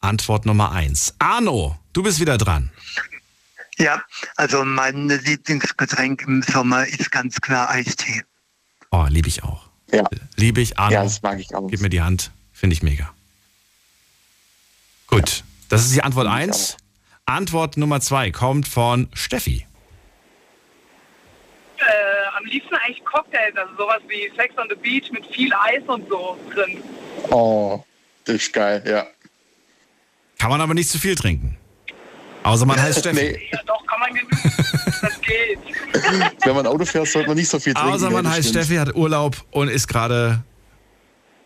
Antwort 0.00 0.46
Nummer 0.46 0.72
eins. 0.72 1.14
Arno, 1.18 1.78
du 1.92 2.02
bist 2.02 2.18
wieder 2.18 2.38
dran. 2.38 2.70
Ja, 3.76 4.02
also 4.36 4.64
mein 4.64 5.08
Lieblingsgetränk 5.08 6.22
im 6.22 6.42
Sommer 6.42 6.86
ist 6.86 7.10
ganz 7.10 7.40
klar 7.40 7.70
Eistee. 7.70 8.22
Oh, 8.90 9.06
liebe 9.08 9.28
ich 9.28 9.42
auch. 9.42 9.68
Ja. 9.92 10.04
Liebe 10.36 10.60
ich, 10.60 10.78
Arno. 10.78 10.94
Ja, 10.94 11.02
das 11.04 11.20
mag 11.22 11.38
ich 11.38 11.54
auch. 11.54 11.68
Gib 11.68 11.80
mir 11.80 11.90
die 11.90 12.00
Hand, 12.00 12.30
finde 12.52 12.74
ich 12.74 12.82
mega. 12.82 13.12
Gut, 15.06 15.38
ja. 15.38 15.44
das 15.68 15.84
ist 15.84 15.94
die 15.94 16.02
Antwort 16.02 16.26
eins. 16.26 16.78
Antwort 17.26 17.76
Nummer 17.76 18.00
zwei 18.00 18.30
kommt 18.30 18.66
von 18.66 19.08
Steffi. 19.12 19.66
Am 22.44 22.50
liebsten 22.50 22.74
eigentlich 22.74 23.02
Cocktails, 23.06 23.56
also 23.56 23.74
sowas 23.78 24.02
wie 24.06 24.30
Sex 24.36 24.54
on 24.58 24.66
the 24.68 24.76
Beach 24.76 25.10
mit 25.10 25.24
viel 25.26 25.50
Eis 25.54 25.82
und 25.86 26.06
so 26.10 26.36
drin. 26.52 26.82
Oh, 27.30 27.82
das 28.24 28.36
ist 28.36 28.52
geil, 28.52 28.82
ja. 28.86 29.06
Kann 30.38 30.50
man 30.50 30.60
aber 30.60 30.74
nicht 30.74 30.90
zu 30.90 30.98
viel 30.98 31.14
trinken. 31.14 31.56
Außer 32.42 32.66
man 32.66 32.80
heißt 32.80 32.98
Steffi. 33.00 33.16
Nee. 33.16 33.48
Ja, 33.50 33.60
doch, 33.66 33.86
kann 33.86 33.98
man 34.00 34.12
genügen. 34.12 34.52
Das 35.00 35.20
geht. 35.22 35.58
Wenn 36.44 36.54
man 36.54 36.66
Auto 36.66 36.84
fährt, 36.84 37.08
sollte 37.08 37.28
man 37.28 37.38
nicht 37.38 37.48
so 37.48 37.58
viel 37.58 37.72
trinken. 37.72 37.92
Außer 37.92 38.10
man 38.10 38.28
heißt 38.28 38.50
stimmt. 38.50 38.64
Steffi, 38.66 38.76
hat 38.76 38.94
Urlaub 38.94 39.42
und 39.50 39.68
ist 39.68 39.88
gerade 39.88 40.44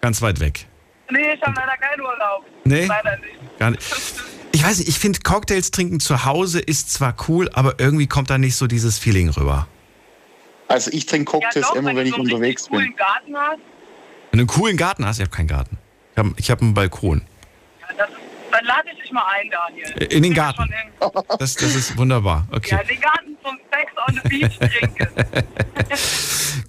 ganz 0.00 0.20
weit 0.20 0.40
weg. 0.40 0.66
Nee, 1.10 1.34
ich 1.34 1.42
habe 1.42 1.54
leider 1.54 1.76
keinen 1.76 2.00
Urlaub. 2.00 2.44
Nee? 2.64 2.86
Leider 2.86 3.16
nicht. 3.18 3.58
Gar 3.58 3.70
nicht. 3.70 3.82
Ich 4.50 4.64
weiß 4.64 4.78
nicht, 4.80 4.88
ich 4.88 4.98
finde 4.98 5.20
Cocktails 5.20 5.70
trinken 5.70 6.00
zu 6.00 6.24
Hause 6.24 6.58
ist 6.58 6.92
zwar 6.92 7.14
cool, 7.28 7.48
aber 7.52 7.78
irgendwie 7.78 8.08
kommt 8.08 8.30
da 8.30 8.38
nicht 8.38 8.56
so 8.56 8.66
dieses 8.66 8.98
Feeling 8.98 9.28
rüber. 9.28 9.68
Also 10.68 10.90
ich 10.92 11.06
trinke 11.06 11.32
Cocktails 11.32 11.54
ja, 11.54 11.62
doch, 11.62 11.76
immer, 11.76 11.88
wenn, 11.90 11.96
wenn 11.96 12.06
ich 12.06 12.14
so 12.14 12.20
unterwegs 12.20 12.68
bin. 12.68 12.78
Coolen 12.78 12.96
Garten 12.96 13.36
hast, 13.36 13.58
wenn 14.30 14.38
du 14.38 14.42
einen 14.42 14.46
coolen 14.46 14.76
Garten 14.76 15.06
hast, 15.06 15.18
ich 15.18 15.22
habe 15.22 15.34
keinen 15.34 15.48
Garten. 15.48 15.78
Ich 16.12 16.18
habe 16.18 16.34
ich 16.36 16.50
hab 16.50 16.60
einen 16.60 16.74
Balkon. 16.74 17.22
Ja, 17.80 17.86
das 17.96 18.10
ist, 18.10 18.16
Dann 18.52 18.64
lade 18.64 18.88
ich 18.92 19.02
dich 19.02 19.10
mal 19.12 19.24
ein, 19.34 19.50
Daniel. 19.50 20.12
In 20.12 20.22
den 20.22 20.34
Garten. 20.34 20.70
Das, 21.38 21.54
das 21.54 21.74
ist 21.74 21.96
wunderbar. 21.96 22.46
Okay. 22.52 22.76
Ja, 22.76 22.82
den 22.82 23.00
Garten 23.00 23.36
zum 23.42 23.58
Sex 23.72 23.92
on 24.06 24.20
the 24.22 24.28
Beach 24.28 24.58
trinken. 24.58 25.08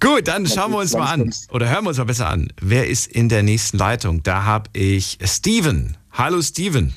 Gut, 0.00 0.28
dann 0.28 0.46
schauen 0.46 0.72
wir 0.72 0.78
uns 0.78 0.94
mal 0.94 1.12
an. 1.12 1.34
Oder 1.50 1.68
hören 1.68 1.84
wir 1.84 1.90
uns 1.90 1.98
mal 1.98 2.04
besser 2.04 2.28
an. 2.28 2.50
Wer 2.60 2.86
ist 2.88 3.06
in 3.06 3.28
der 3.28 3.42
nächsten 3.42 3.76
Leitung? 3.76 4.22
Da 4.22 4.44
habe 4.44 4.70
ich 4.72 5.18
Steven. 5.22 5.98
Hallo 6.12 6.40
Steven. 6.40 6.94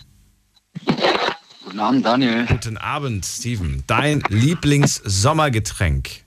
Guten 1.65 1.79
Abend, 1.79 2.05
Daniel. 2.05 2.45
Guten 2.45 2.77
Abend, 2.77 3.25
Steven. 3.25 3.83
Dein 3.87 4.23
Lieblingssommergetränk? 4.29 6.22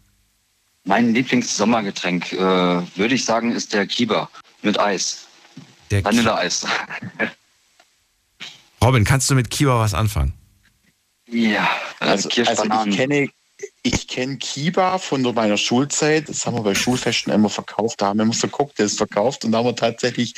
Mein 0.87 1.13
Lieblingssommergetränk, 1.13 2.33
äh, 2.33 2.39
würde 2.39 3.15
ich 3.15 3.25
sagen, 3.25 3.53
ist 3.53 3.73
der 3.75 3.87
Kiba 3.87 4.31
mit 4.63 4.79
Eis. 4.79 5.27
Der 5.91 6.05
Vanilleeis. 6.05 6.65
Robin, 8.83 9.05
kannst 9.05 9.29
du 9.29 9.35
mit 9.35 9.51
Kiba 9.51 9.81
was 9.81 9.95
anfangen? 9.95 10.33
Ja, 11.29 11.69
also, 11.99 12.29
also 12.47 12.65
ich 12.87 12.97
kenne 12.97 13.29
ich 13.87 14.09
kenne 14.09 14.37
Kiba 14.39 14.99
von 14.99 15.23
meiner 15.23 15.57
Schulzeit. 15.57 16.29
Das 16.29 16.45
haben 16.45 16.57
wir 16.57 16.63
bei 16.65 16.75
Schulfesten 16.75 17.33
immer 17.33 17.49
verkauft. 17.49 18.03
Da 18.03 18.07
haben 18.07 18.19
wir 18.19 18.25
immer 18.25 18.35
so 18.35 18.49
Cocktails 18.49 18.95
verkauft 18.95 19.45
und 19.45 19.53
da 19.53 19.59
haben 19.59 19.67
wir 19.67 19.77
tatsächlich 19.77 20.35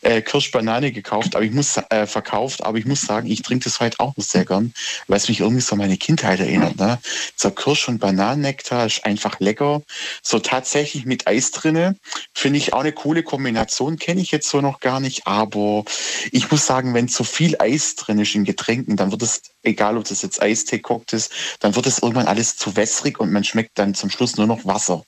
äh, 0.00 0.22
Kirschbanane 0.22 0.92
gekauft. 0.92 1.36
Aber 1.36 1.44
ich 1.44 1.52
muss 1.52 1.76
äh, 1.90 2.06
verkauft, 2.06 2.64
aber 2.64 2.78
ich 2.78 2.86
muss 2.86 3.02
sagen, 3.02 3.30
ich 3.30 3.42
trinke 3.42 3.64
das 3.64 3.80
heute 3.80 4.00
auch 4.00 4.16
noch 4.16 4.24
sehr 4.24 4.46
gern, 4.46 4.72
weil 5.08 5.18
es 5.18 5.28
mich 5.28 5.40
irgendwie 5.40 5.60
so 5.60 5.72
an 5.72 5.78
meine 5.78 5.98
Kindheit 5.98 6.40
erinnert. 6.40 6.78
Ne? 6.78 6.98
So 7.36 7.50
Kirsch- 7.50 7.86
und 7.86 7.98
Bananennektar 7.98 8.86
ist 8.86 9.04
einfach 9.04 9.40
lecker. 9.40 9.82
So 10.22 10.38
tatsächlich 10.38 11.04
mit 11.04 11.26
Eis 11.26 11.50
drinne 11.50 11.96
finde 12.32 12.56
ich 12.58 12.72
auch 12.72 12.80
eine 12.80 12.92
coole 12.92 13.22
Kombination. 13.22 13.98
Kenne 13.98 14.22
ich 14.22 14.30
jetzt 14.30 14.48
so 14.48 14.62
noch 14.62 14.80
gar 14.80 15.00
nicht, 15.00 15.26
aber 15.26 15.84
ich 16.32 16.50
muss 16.50 16.64
sagen, 16.64 16.94
wenn 16.94 17.08
zu 17.08 17.24
viel 17.24 17.56
Eis 17.58 17.94
drin 17.96 18.20
ist 18.20 18.34
in 18.34 18.44
Getränken, 18.44 18.96
dann 18.96 19.10
wird 19.10 19.22
es 19.22 19.42
egal 19.66 19.98
ob 19.98 20.04
das 20.04 20.22
jetzt 20.22 20.40
Eistee 20.40 20.82
ist, 21.12 21.32
dann 21.60 21.74
wird 21.74 21.86
es 21.86 21.98
irgendwann 21.98 22.28
alles 22.28 22.56
zu 22.56 22.76
wässrig 22.76 22.85
und 23.18 23.32
man 23.32 23.44
schmeckt 23.44 23.78
dann 23.78 23.94
zum 23.94 24.10
Schluss 24.10 24.36
nur 24.36 24.46
noch 24.46 24.64
Wasser. 24.64 25.04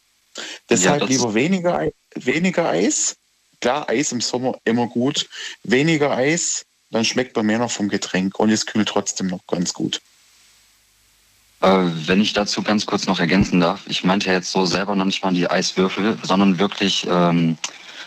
Deshalb 0.69 1.03
ja, 1.03 1.07
lieber 1.07 1.35
weniger, 1.35 1.89
weniger 2.15 2.69
Eis. 2.69 3.17
Klar, 3.61 3.89
Eis 3.89 4.13
im 4.13 4.21
Sommer 4.21 4.57
immer 4.65 4.87
gut. 4.87 5.29
Weniger 5.65 6.13
Eis, 6.13 6.65
dann 6.91 7.05
schmeckt 7.05 7.37
man 7.37 7.47
mehr 7.47 7.59
noch 7.59 7.71
vom 7.71 7.89
Getränk 7.89 8.39
und 8.39 8.51
es 8.51 8.67
kühlt 8.67 8.89
trotzdem 8.89 9.27
noch 9.27 9.47
ganz 9.47 9.75
gut. 9.75 10.01
Äh, 11.61 11.87
wenn 12.07 12.21
ich 12.21 12.33
dazu 12.33 12.63
ganz 12.63 12.87
kurz 12.87 13.07
noch 13.07 13.19
ergänzen 13.19 13.61
darf, 13.61 13.81
ich 13.87 14.05
meinte 14.05 14.31
jetzt 14.31 14.53
so 14.53 14.65
selber 14.65 14.95
noch 14.95 15.05
nicht 15.05 15.25
mal 15.25 15.35
die 15.35 15.51
Eiswürfel, 15.51 16.17
sondern 16.23 16.59
wirklich 16.59 17.07
ähm, 17.11 17.59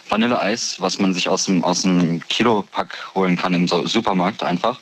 Vanilleeis, 0.07 0.79
was 0.79 0.99
man 0.99 1.13
sich 1.13 1.27
aus 1.27 1.45
dem, 1.45 1.63
aus 1.63 1.81
dem 1.81 2.25
Kilopack 2.27 3.13
holen 3.13 3.35
kann 3.35 3.53
im 3.53 3.67
Supermarkt 3.67 4.43
einfach. 4.43 4.79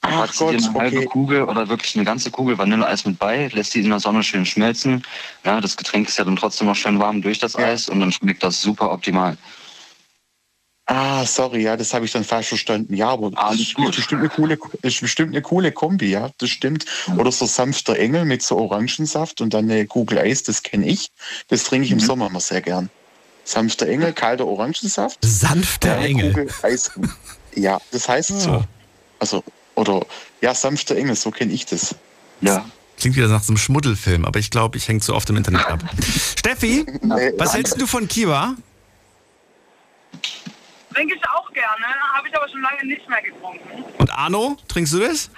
Ach 0.00 0.10
Packst 0.10 0.38
Gott, 0.38 0.54
dir 0.54 0.68
eine 0.68 0.78
halbe 0.78 1.04
Kugel 1.06 1.42
oder 1.42 1.68
wirklich 1.68 1.96
eine 1.96 2.04
ganze 2.04 2.30
Kugel 2.30 2.56
Vanilleeis 2.56 3.04
mit 3.04 3.18
bei, 3.18 3.48
lässt 3.48 3.74
die 3.74 3.80
in 3.80 3.90
der 3.90 4.00
Sonne 4.00 4.22
schön 4.22 4.46
schmelzen. 4.46 5.02
Ja, 5.44 5.60
das 5.60 5.76
Getränk 5.76 6.08
ist 6.08 6.18
ja 6.18 6.24
dann 6.24 6.36
trotzdem 6.36 6.66
noch 6.66 6.76
schön 6.76 6.98
warm 6.98 7.20
durch 7.20 7.38
das 7.38 7.54
ja. 7.54 7.66
Eis 7.66 7.88
und 7.88 8.00
dann 8.00 8.12
schmeckt 8.12 8.42
das 8.42 8.60
super 8.60 8.92
optimal. 8.92 9.36
Ah, 10.90 11.26
sorry, 11.26 11.64
ja, 11.64 11.76
das 11.76 11.92
habe 11.92 12.06
ich 12.06 12.12
dann 12.12 12.24
falsch 12.24 12.48
verstanden. 12.48 12.94
Ja, 12.94 13.10
aber 13.10 13.30
ah, 13.34 13.50
das 13.50 13.60
ist 13.60 13.76
bestimmt, 13.76 14.22
eine 14.22 14.30
coole, 14.30 14.58
ist 14.80 15.02
bestimmt 15.02 15.34
eine 15.34 15.42
coole 15.42 15.70
Kombi, 15.70 16.08
ja, 16.08 16.30
das 16.38 16.48
stimmt. 16.48 16.86
Oder 17.18 17.30
so 17.30 17.44
sanfter 17.44 17.98
Engel 17.98 18.24
mit 18.24 18.42
so 18.42 18.56
Orangensaft 18.56 19.42
und 19.42 19.52
dann 19.52 19.70
eine 19.70 19.86
Kugel 19.86 20.18
Eis, 20.18 20.44
das 20.44 20.62
kenne 20.62 20.86
ich. 20.86 21.10
Das 21.48 21.64
trinke 21.64 21.84
ich 21.84 21.90
mhm. 21.90 21.98
im 21.98 22.06
Sommer 22.06 22.28
immer 22.28 22.40
sehr 22.40 22.62
gern. 22.62 22.88
Sanfter 23.44 23.86
Engel, 23.86 24.14
kalter 24.14 24.46
Orangensaft. 24.46 25.18
Sanfter 25.22 25.98
Engel. 25.98 26.32
Kugel 26.32 26.50
Eis. 26.62 26.90
Ja, 27.54 27.80
das 27.90 28.08
heißt 28.08 28.40
so. 28.40 28.50
Ah. 28.50 28.68
Also 29.18 29.42
oder 29.78 30.04
ja, 30.40 30.54
sanfter 30.54 30.96
Engel, 30.96 31.14
so 31.14 31.30
kenne 31.30 31.52
ich 31.52 31.66
das. 31.66 31.94
Ja. 32.40 32.64
Klingt 32.98 33.16
wieder 33.16 33.28
nach 33.28 33.42
so 33.42 33.52
einem 33.52 33.58
Schmuddelfilm, 33.58 34.24
aber 34.24 34.40
ich 34.40 34.50
glaube, 34.50 34.76
ich 34.76 34.88
hänge 34.88 35.00
zu 35.00 35.14
oft 35.14 35.30
im 35.30 35.36
Internet 35.36 35.66
ab. 35.66 35.80
Steffi, 36.38 36.84
nee, 37.02 37.32
was 37.38 37.54
hältst 37.54 37.80
du 37.80 37.86
von 37.86 38.08
Kiwa? 38.08 38.56
Trinke 40.92 41.14
ich 41.14 41.22
auch 41.28 41.52
gerne, 41.52 41.86
habe 42.14 42.28
ich 42.28 42.36
aber 42.36 42.48
schon 42.48 42.60
lange 42.60 42.86
nicht 42.86 43.08
mehr 43.08 43.22
getrunken. 43.22 43.84
Und 43.98 44.10
Arno, 44.10 44.56
trinkst 44.66 44.92
du 44.94 44.98
das? 44.98 45.30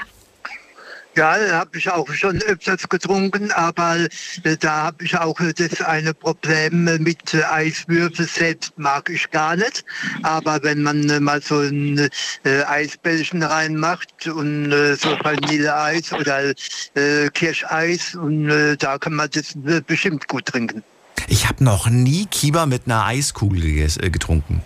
Ja, 1.17 1.37
habe 1.53 1.77
ich 1.77 1.91
auch 1.91 2.09
schon 2.13 2.41
öfters 2.43 2.89
getrunken, 2.89 3.51
aber 3.51 3.97
äh, 4.45 4.57
da 4.57 4.85
habe 4.85 5.05
ich 5.05 5.19
auch 5.19 5.41
das 5.57 5.81
eine 5.83 6.15
Problem 6.15 6.85
mit 6.85 7.35
äh, 7.35 7.43
Eiswürfel 7.43 8.29
selbst 8.29 8.73
mag 8.79 9.11
ich 9.11 9.29
gar 9.31 9.57
nicht. 9.57 9.85
Aber 10.23 10.63
wenn 10.63 10.83
man 10.83 11.11
äh, 11.11 11.19
mal 11.19 11.43
so 11.43 11.59
ein 11.59 12.09
äh, 12.45 12.63
Eisbällchen 12.63 13.43
reinmacht 13.43 14.29
und 14.29 14.71
äh, 14.71 14.95
so 14.95 15.11
Vanilleeis 15.21 16.13
oder 16.13 16.51
äh, 16.95 17.29
Kirscheis 17.35 18.15
und 18.15 18.49
äh, 18.49 18.77
da 18.77 18.97
kann 18.97 19.15
man 19.15 19.29
das 19.31 19.55
bestimmt 19.87 20.29
gut 20.29 20.47
trinken. 20.47 20.85
Ich 21.27 21.49
habe 21.49 21.65
noch 21.65 21.89
nie 21.89 22.27
Kiba 22.27 22.67
mit 22.67 22.87
einer 22.87 23.05
Eiskugel 23.07 23.89
getrunken. 24.11 24.63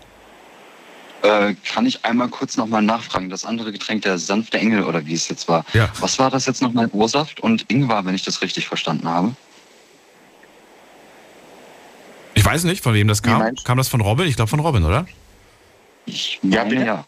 Äh, 1.25 1.55
kann 1.65 1.87
ich 1.87 2.05
einmal 2.05 2.29
kurz 2.29 2.59
nochmal 2.59 2.83
nachfragen? 2.83 3.31
Das 3.31 3.47
andere 3.47 3.73
Getränk, 3.73 4.03
der 4.03 4.19
sanfte 4.19 4.59
Engel 4.59 4.85
oder 4.85 5.07
wie 5.07 5.15
es 5.15 5.27
jetzt 5.31 5.49
war. 5.49 5.65
Ja. 5.73 5.89
Was 5.99 6.19
war 6.19 6.31
das 6.31 6.45
jetzt 6.45 6.61
nochmal? 6.61 6.89
Ursaft 6.93 7.41
und 7.41 7.65
Ingwer, 7.71 8.05
wenn 8.05 8.15
ich 8.15 8.25
das 8.25 8.43
richtig 8.43 8.69
verstanden 8.69 9.09
habe? 9.09 9.35
Ich 12.35 12.45
weiß 12.45 12.65
nicht, 12.65 12.83
von 12.83 12.93
wem 12.93 13.09
das 13.09 13.23
kam. 13.23 13.55
Kam 13.65 13.79
das 13.79 13.89
von 13.89 14.03
Robin? 14.03 14.27
Ich 14.27 14.37
glaube 14.37 14.51
von 14.51 14.61
Robin, 14.61 14.85
oder? 14.85 15.07
Ich 16.05 16.41
meine, 16.43 16.85
ja. 16.85 17.05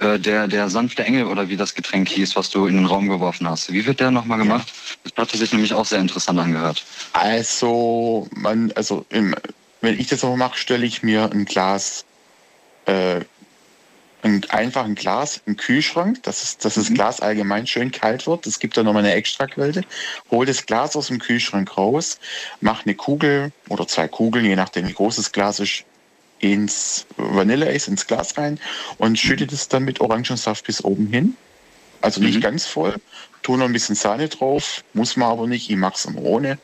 ja. 0.00 0.14
Äh, 0.14 0.18
der, 0.18 0.48
der 0.48 0.70
sanfte 0.70 1.04
Engel 1.04 1.26
oder 1.26 1.50
wie 1.50 1.58
das 1.58 1.74
Getränk 1.74 2.08
hieß, 2.08 2.36
was 2.36 2.48
du 2.48 2.64
in 2.64 2.76
den 2.76 2.86
Raum 2.86 3.06
geworfen 3.06 3.46
hast. 3.46 3.70
Wie 3.70 3.84
wird 3.84 4.00
der 4.00 4.10
nochmal 4.10 4.38
gemacht? 4.38 4.68
Ja. 4.68 5.10
Das 5.10 5.26
hatte 5.28 5.36
sich 5.36 5.52
nämlich 5.52 5.74
auch 5.74 5.84
sehr 5.84 5.98
interessant 5.98 6.38
angehört. 6.38 6.86
Also, 7.12 8.28
man, 8.34 8.72
also 8.76 9.04
im, 9.10 9.34
wenn 9.82 10.00
ich 10.00 10.06
das 10.06 10.24
aber 10.24 10.38
mache, 10.38 10.56
stelle 10.56 10.86
ich 10.86 11.02
mir 11.02 11.30
ein 11.30 11.44
Glas 11.44 12.06
äh, 12.90 13.24
ein, 14.22 14.44
einfach 14.50 14.84
ein 14.84 14.94
Glas 14.94 15.40
im 15.46 15.56
Kühlschrank, 15.56 16.22
dass, 16.24 16.42
es, 16.42 16.58
dass 16.58 16.74
das 16.74 16.90
mhm. 16.90 16.94
Glas 16.94 17.20
allgemein 17.20 17.66
schön 17.66 17.90
kalt 17.90 18.26
wird. 18.26 18.46
Es 18.46 18.58
gibt 18.58 18.76
da 18.76 18.82
nochmal 18.82 19.04
eine 19.04 19.14
Extraquelle. 19.14 19.82
Hol 20.30 20.46
das 20.46 20.66
Glas 20.66 20.96
aus 20.96 21.06
dem 21.06 21.18
Kühlschrank 21.18 21.76
raus, 21.76 22.18
mach 22.60 22.84
eine 22.84 22.94
Kugel 22.94 23.52
oder 23.68 23.86
zwei 23.86 24.08
Kugeln, 24.08 24.44
je 24.44 24.56
nachdem 24.56 24.88
wie 24.88 24.92
groß 24.92 25.16
das 25.16 25.32
Glas 25.32 25.60
ist, 25.60 25.84
ins 26.38 27.06
Vanilleeis 27.16 27.86
ins 27.86 28.06
Glas 28.06 28.38
rein 28.38 28.58
und 28.96 29.18
schütte 29.18 29.46
das 29.46 29.68
dann 29.68 29.84
mit 29.84 30.00
Orangensaft 30.00 30.66
bis 30.66 30.82
oben 30.82 31.06
hin. 31.06 31.36
Also 32.00 32.20
nicht 32.20 32.36
mhm. 32.36 32.40
ganz 32.40 32.66
voll. 32.66 32.96
Tu 33.42 33.56
noch 33.56 33.66
ein 33.66 33.72
bisschen 33.72 33.94
Sahne 33.94 34.28
drauf, 34.28 34.82
muss 34.94 35.16
man 35.16 35.30
aber 35.30 35.46
nicht. 35.46 35.70
Ich 35.70 35.76
mach's 35.76 36.04
immer 36.06 36.22
ohne. 36.22 36.58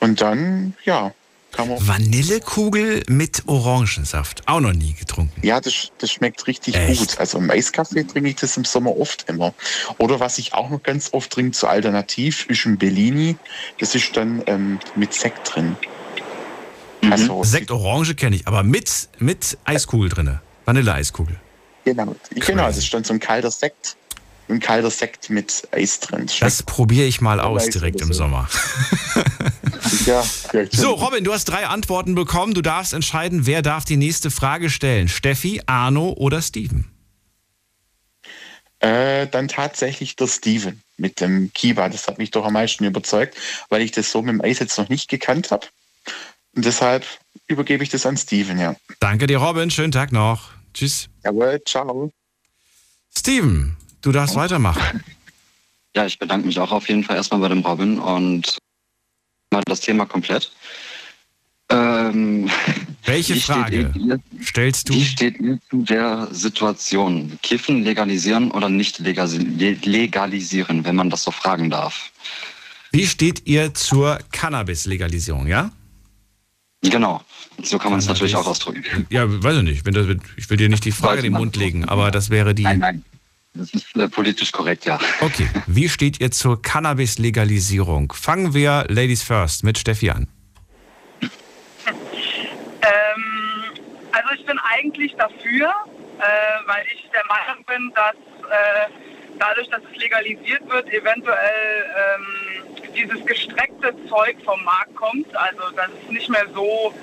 Und 0.00 0.20
dann, 0.20 0.74
ja, 0.84 1.12
Vanillekugel 1.56 3.02
mit 3.08 3.42
Orangensaft. 3.46 4.42
Auch 4.46 4.60
noch 4.60 4.72
nie 4.72 4.94
getrunken. 4.94 5.44
Ja, 5.44 5.60
das, 5.60 5.90
das 5.98 6.12
schmeckt 6.12 6.46
richtig 6.46 6.74
Echt? 6.74 7.00
gut. 7.00 7.18
Also 7.18 7.38
im 7.38 7.50
Eiskaffee 7.50 8.04
trinke 8.04 8.30
ich 8.30 8.36
das 8.36 8.56
im 8.56 8.64
Sommer 8.64 8.96
oft 8.96 9.28
immer. 9.28 9.54
Oder 9.98 10.20
was 10.20 10.38
ich 10.38 10.54
auch 10.54 10.70
noch 10.70 10.82
ganz 10.82 11.12
oft 11.12 11.30
trinke, 11.30 11.56
so 11.56 11.66
alternativ, 11.66 12.46
ist 12.46 12.64
ein 12.66 12.78
Bellini. 12.78 13.36
Das 13.78 13.94
ist 13.94 14.16
dann 14.16 14.42
ähm, 14.46 14.78
mit 14.94 15.12
Sekt 15.12 15.54
drin. 15.54 15.76
Mhm. 17.02 17.12
Also, 17.12 17.44
Sekt 17.44 17.70
Orange 17.70 18.14
kenne 18.14 18.36
ich, 18.36 18.46
aber 18.46 18.62
mit, 18.62 19.08
mit 19.18 19.58
Eiskugel 19.64 20.08
drin. 20.08 20.38
Vanilleeiskugel. 20.64 21.36
Genau, 21.84 22.14
genau, 22.34 22.68
es 22.68 22.76
ist 22.76 22.92
dann 22.92 23.04
so 23.04 23.14
ein 23.14 23.20
kalter 23.20 23.50
Sekt 23.50 23.96
ein 24.50 24.60
kalter 24.60 24.90
Sekt 24.90 25.30
mit 25.30 25.68
Eis 25.72 26.00
drin. 26.00 26.26
Das 26.40 26.62
probiere 26.62 27.06
ich 27.06 27.20
mal 27.20 27.40
aus 27.40 27.68
direkt 27.68 28.00
im 28.00 28.12
Sommer. 28.12 28.48
ja, 30.06 30.24
so, 30.70 30.92
Robin, 30.92 31.24
du 31.24 31.32
hast 31.32 31.46
drei 31.46 31.66
Antworten 31.66 32.14
bekommen. 32.14 32.54
Du 32.54 32.62
darfst 32.62 32.92
entscheiden, 32.92 33.46
wer 33.46 33.62
darf 33.62 33.84
die 33.84 33.96
nächste 33.96 34.30
Frage 34.30 34.70
stellen. 34.70 35.08
Steffi, 35.08 35.62
Arno 35.66 36.12
oder 36.16 36.42
Steven? 36.42 36.90
Äh, 38.80 39.26
dann 39.26 39.48
tatsächlich 39.48 40.16
der 40.16 40.26
Steven 40.26 40.82
mit 40.96 41.20
dem 41.20 41.52
Kiba. 41.52 41.88
Das 41.88 42.08
hat 42.08 42.18
mich 42.18 42.30
doch 42.30 42.44
am 42.44 42.54
meisten 42.54 42.84
überzeugt, 42.84 43.36
weil 43.68 43.82
ich 43.82 43.92
das 43.92 44.10
so 44.10 44.22
mit 44.22 44.34
dem 44.34 44.40
Eis 44.40 44.58
jetzt 44.58 44.78
noch 44.78 44.88
nicht 44.88 45.08
gekannt 45.08 45.50
habe. 45.50 45.66
Und 46.54 46.64
deshalb 46.64 47.04
übergebe 47.46 47.82
ich 47.82 47.90
das 47.90 48.06
an 48.06 48.16
Steven, 48.16 48.58
ja. 48.58 48.74
Danke 48.98 49.26
dir, 49.26 49.38
Robin. 49.38 49.70
Schönen 49.70 49.92
Tag 49.92 50.12
noch. 50.12 50.50
Tschüss. 50.72 51.08
Jawohl, 51.24 51.60
ciao. 51.66 52.10
Steven, 53.16 53.76
Du 54.02 54.12
darfst 54.12 54.34
weitermachen. 54.34 55.02
Ja, 55.94 56.06
ich 56.06 56.18
bedanke 56.18 56.46
mich 56.46 56.58
auch 56.58 56.72
auf 56.72 56.88
jeden 56.88 57.04
Fall 57.04 57.16
erstmal 57.16 57.40
bei 57.40 57.48
dem 57.48 57.60
Robin 57.60 57.98
und 57.98 58.58
mal 59.50 59.62
das 59.66 59.80
Thema 59.80 60.06
komplett. 60.06 60.52
Ähm, 61.68 62.50
Welche 63.04 63.36
Frage 63.36 63.92
ihr, 63.94 64.20
stellst 64.42 64.88
du? 64.88 64.94
Wie 64.94 65.04
steht 65.04 65.40
ihr 65.40 65.58
zu 65.68 65.82
der 65.82 66.28
Situation? 66.30 67.38
Kiffen 67.42 67.82
legalisieren 67.82 68.50
oder 68.50 68.68
nicht 68.68 68.98
legalisieren, 68.98 70.84
wenn 70.84 70.96
man 70.96 71.10
das 71.10 71.24
so 71.24 71.30
fragen 71.30 71.70
darf? 71.70 72.10
Wie 72.92 73.06
steht 73.06 73.46
ihr 73.46 73.72
zur 73.74 74.18
Cannabis-Legalisierung, 74.32 75.46
ja? 75.46 75.70
Genau, 76.82 77.22
so 77.62 77.78
kann 77.78 77.90
man 77.90 78.00
es 78.00 78.06
natürlich 78.06 78.34
auch 78.36 78.46
ausdrücken. 78.46 79.06
Ja, 79.10 79.24
weiß 79.26 79.58
ich 79.58 79.62
nicht. 79.62 79.86
Das, 79.86 80.06
ich 80.36 80.48
will 80.48 80.56
dir 80.56 80.68
nicht 80.68 80.84
die 80.84 80.92
Frage 80.92 81.18
in 81.18 81.24
den 81.24 81.32
Mund 81.34 81.56
legen, 81.56 81.84
aber 81.84 82.10
das 82.10 82.30
wäre 82.30 82.54
die. 82.54 82.62
Nein, 82.62 82.78
nein. 82.78 83.04
Das 83.54 83.70
ist 83.74 83.96
äh, 83.96 84.08
politisch 84.08 84.52
korrekt, 84.52 84.84
ja. 84.84 84.98
Okay, 85.20 85.48
wie 85.66 85.88
steht 85.88 86.20
ihr 86.20 86.30
zur 86.30 86.62
Cannabis-Legalisierung? 86.62 88.12
Fangen 88.12 88.54
wir 88.54 88.84
Ladies 88.88 89.22
First 89.24 89.64
mit 89.64 89.76
Steffi 89.76 90.10
an. 90.10 90.28
Ähm, 92.82 93.24
also 94.12 94.28
ich 94.36 94.46
bin 94.46 94.58
eigentlich 94.58 95.14
dafür, 95.16 95.68
äh, 96.18 96.22
weil 96.66 96.84
ich 96.94 97.10
der 97.12 97.24
Meinung 97.26 97.64
bin, 97.64 97.92
dass 97.94 98.14
äh, 98.14 98.90
dadurch, 99.38 99.68
dass 99.70 99.82
es 99.92 100.00
legalisiert 100.00 100.68
wird, 100.70 100.88
eventuell 100.92 101.84
ähm, 101.96 102.94
dieses 102.94 103.24
gestreckte 103.26 103.94
Zeug 104.08 104.36
vom 104.44 104.62
Markt 104.62 104.94
kommt. 104.94 105.36
Also 105.36 105.70
dass 105.74 105.88
es 106.04 106.10
nicht 106.12 106.28
mehr 106.28 106.46
so 106.54 106.94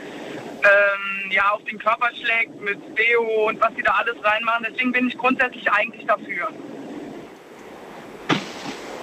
ähm, 0.64 1.17
ja, 1.32 1.52
auf 1.52 1.64
den 1.66 1.80
Körper 1.80 2.10
schlägt 2.14 2.60
mit 2.62 2.80
Deo 2.98 3.48
und 3.48 3.60
was 3.60 3.74
sie 3.76 3.84
da 3.84 3.92
alles 3.94 4.16
reinmachen. 4.24 4.66
Deswegen 4.70 4.92
bin 4.92 5.08
ich 5.08 5.18
grundsätzlich 5.18 5.70
eigentlich 5.72 6.06
dafür. 6.06 6.50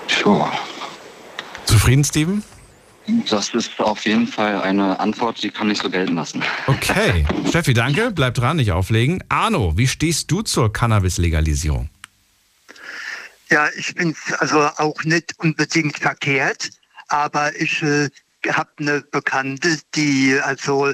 Sure. 0.09 0.51
Zufrieden, 1.67 2.05
Steven? 2.05 2.43
Das 3.29 3.53
ist 3.53 3.79
auf 3.81 4.07
jeden 4.07 4.27
Fall 4.27 4.63
eine 4.63 4.99
Antwort, 4.99 5.43
die 5.43 5.51
kann 5.51 5.71
ich 5.71 5.79
so 5.79 5.91
gelten 5.91 6.15
lassen. 6.15 6.43
Okay. 6.67 7.27
Steffi, 7.49 7.75
danke. 7.75 8.11
Bleib 8.11 8.35
dran, 8.35 8.57
nicht 8.57 8.73
auflegen. 8.73 9.23
Arno, 9.29 9.77
wie 9.77 9.87
stehst 9.87 10.31
du 10.31 10.41
zur 10.41 10.73
Cannabis-Legalisierung? 10.73 11.91
Ja, 13.51 13.69
ich 13.77 13.95
es 13.97 14.33
also 14.39 14.61
auch 14.61 15.05
nicht 15.05 15.35
unbedingt 15.39 15.99
verkehrt, 15.99 16.71
aber 17.09 17.55
ich 17.61 17.83
äh, 17.83 18.09
habe 18.53 18.71
eine 18.79 19.01
Bekannte, 19.03 19.79
die 19.95 20.39
also 20.43 20.89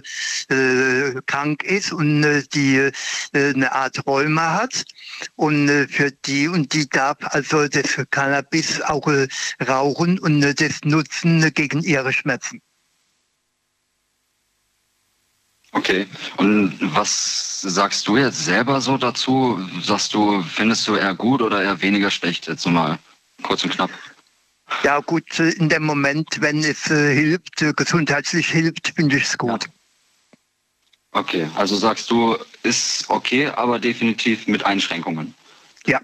äh, 0.49 1.21
krank 1.26 1.62
ist 1.62 1.92
und 1.92 2.25
äh, 2.25 2.42
die 2.54 2.76
äh, 2.76 2.92
eine 3.33 3.73
Art 3.73 4.07
Rheuma 4.07 4.54
hat 4.54 4.85
und 5.37 5.69
äh, 5.69 5.88
für 5.88 6.11
die 6.11 6.49
und 6.49 6.73
die 6.73 6.88
darf 6.88 7.19
also 7.23 7.69
das 7.69 7.99
Cannabis 8.11 8.80
auch 8.83 9.07
äh, 9.09 9.28
rauchen 9.66 10.19
und 10.19 10.42
äh, 10.42 10.54
das 10.54 10.80
nutzen 10.85 11.52
gegen 11.54 11.83
ihre 11.83 12.12
Schmerzen. 12.12 12.61
Okay, 15.73 16.09
und 16.37 16.76
was 16.80 17.61
sagst 17.61 18.09
du 18.09 18.16
jetzt 18.16 18.45
selber 18.45 18.80
so 18.80 18.97
dazu? 18.97 19.61
Sagst 19.83 20.14
du, 20.14 20.42
findest 20.42 20.88
du 20.88 20.97
eher 20.97 21.14
gut 21.14 21.42
oder 21.42 21.62
eher 21.62 21.80
weniger 21.80 22.11
schlecht? 22.11 22.49
Jetzt 22.49 22.66
mal 22.66 22.99
kurz 23.42 23.62
und 23.62 23.71
knapp. 23.71 23.90
Ja 24.85 25.00
gut, 25.00 25.39
in 25.39 25.69
dem 25.69 25.85
Moment, 25.85 26.41
wenn 26.41 26.59
es 26.61 26.91
äh, 26.91 27.15
hilft, 27.15 27.62
äh, 27.62 27.73
gesundheitlich 27.73 28.49
hilft, 28.49 28.93
finde 28.95 29.17
ich 29.17 29.25
es 29.25 29.39
gut. 29.39 29.69
Okay, 31.12 31.49
also 31.57 31.77
sagst 31.77 32.11
du, 32.11 32.37
ist 32.62 33.05
okay, 33.09 33.47
aber 33.49 33.79
definitiv 33.79 34.47
mit 34.47 34.65
Einschränkungen. 34.65 35.35
Ja. 35.87 36.00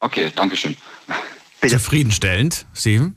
Okay, 0.00 0.30
danke 0.34 0.56
schön. 0.56 0.76
Zufriedenstellend, 1.66 2.66
Steven? 2.72 3.16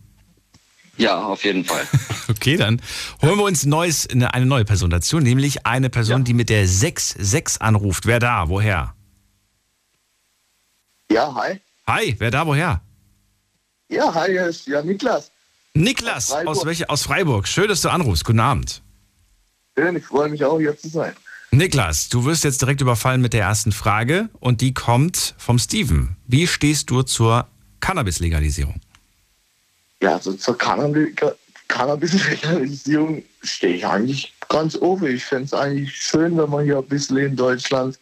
Ja, 0.98 1.22
auf 1.22 1.44
jeden 1.44 1.66
Fall. 1.66 1.88
Okay, 2.30 2.58
dann 2.58 2.80
holen 3.24 3.38
wir 3.40 3.44
uns 3.44 3.66
neues, 3.66 4.08
eine, 4.08 4.36
eine 4.36 4.46
neue 4.46 4.64
Person 4.64 4.92
dazu, 4.92 5.20
nämlich 5.20 5.66
eine 5.66 5.90
Person, 5.90 6.26
die 6.26 6.36
mit 6.36 6.50
der 6.50 6.68
6-6 6.68 7.60
anruft. 7.60 8.06
Wer 8.06 8.20
da? 8.20 8.50
Woher? 8.50 8.94
Ja, 11.12 11.34
hi. 11.34 11.60
Hi, 11.88 12.16
wer 12.20 12.30
da? 12.30 12.46
Woher? 12.46 12.82
Ja, 13.90 14.14
hi, 14.14 14.32
hier 14.32 14.46
ist 14.48 14.68
ja 14.68 14.82
Niklas. 14.84 15.32
Niklas 15.74 16.32
Aus 16.32 16.36
Freiburg. 16.38 16.58
aus, 16.58 16.66
welche, 16.66 16.90
aus 16.90 17.02
Freiburg. 17.04 17.48
Schön, 17.48 17.68
dass 17.68 17.82
du 17.82 17.90
anrufst. 17.90 18.24
Guten 18.26 18.40
Abend. 18.40 18.82
Schön, 19.78 19.96
ich 19.96 20.06
freue 20.06 20.30
mich 20.30 20.44
auch, 20.44 20.60
hier 20.60 20.78
zu 20.78 20.90
sein. 20.90 21.14
Niklas, 21.52 22.10
du 22.10 22.26
wirst 22.26 22.44
jetzt 22.44 22.62
direkt 22.62 22.82
überfallen 22.82 23.22
mit 23.22 23.34
der 23.34 23.42
ersten 23.42 23.72
Frage 23.72 24.30
und 24.40 24.62
die 24.62 24.74
kommt 24.74 25.34
vom 25.40 25.58
Steven. 25.58 26.16
Wie 26.28 26.46
stehst 26.46 26.90
du 26.92 27.02
zur 27.02 27.48
Cannabis-Legalisierung? 27.80 28.80
Ja, 30.02 30.14
also 30.14 30.34
zur 30.34 30.56
Cannabis- 30.58 31.16
Cannabis-Legalisierung 31.68 33.24
stehe 33.42 33.76
ich 33.78 33.86
eigentlich 33.86 34.34
ganz 34.48 34.76
offen. 34.76 35.08
Ich 35.08 35.26
fände 35.26 35.46
es 35.46 35.54
eigentlich 35.54 35.96
schön, 35.96 36.38
wenn 36.38 36.50
man 36.50 36.66
hier 36.66 36.78
ein 36.78 36.88
bisschen 36.88 37.18
in 37.18 37.36
Deutschland 37.36 37.98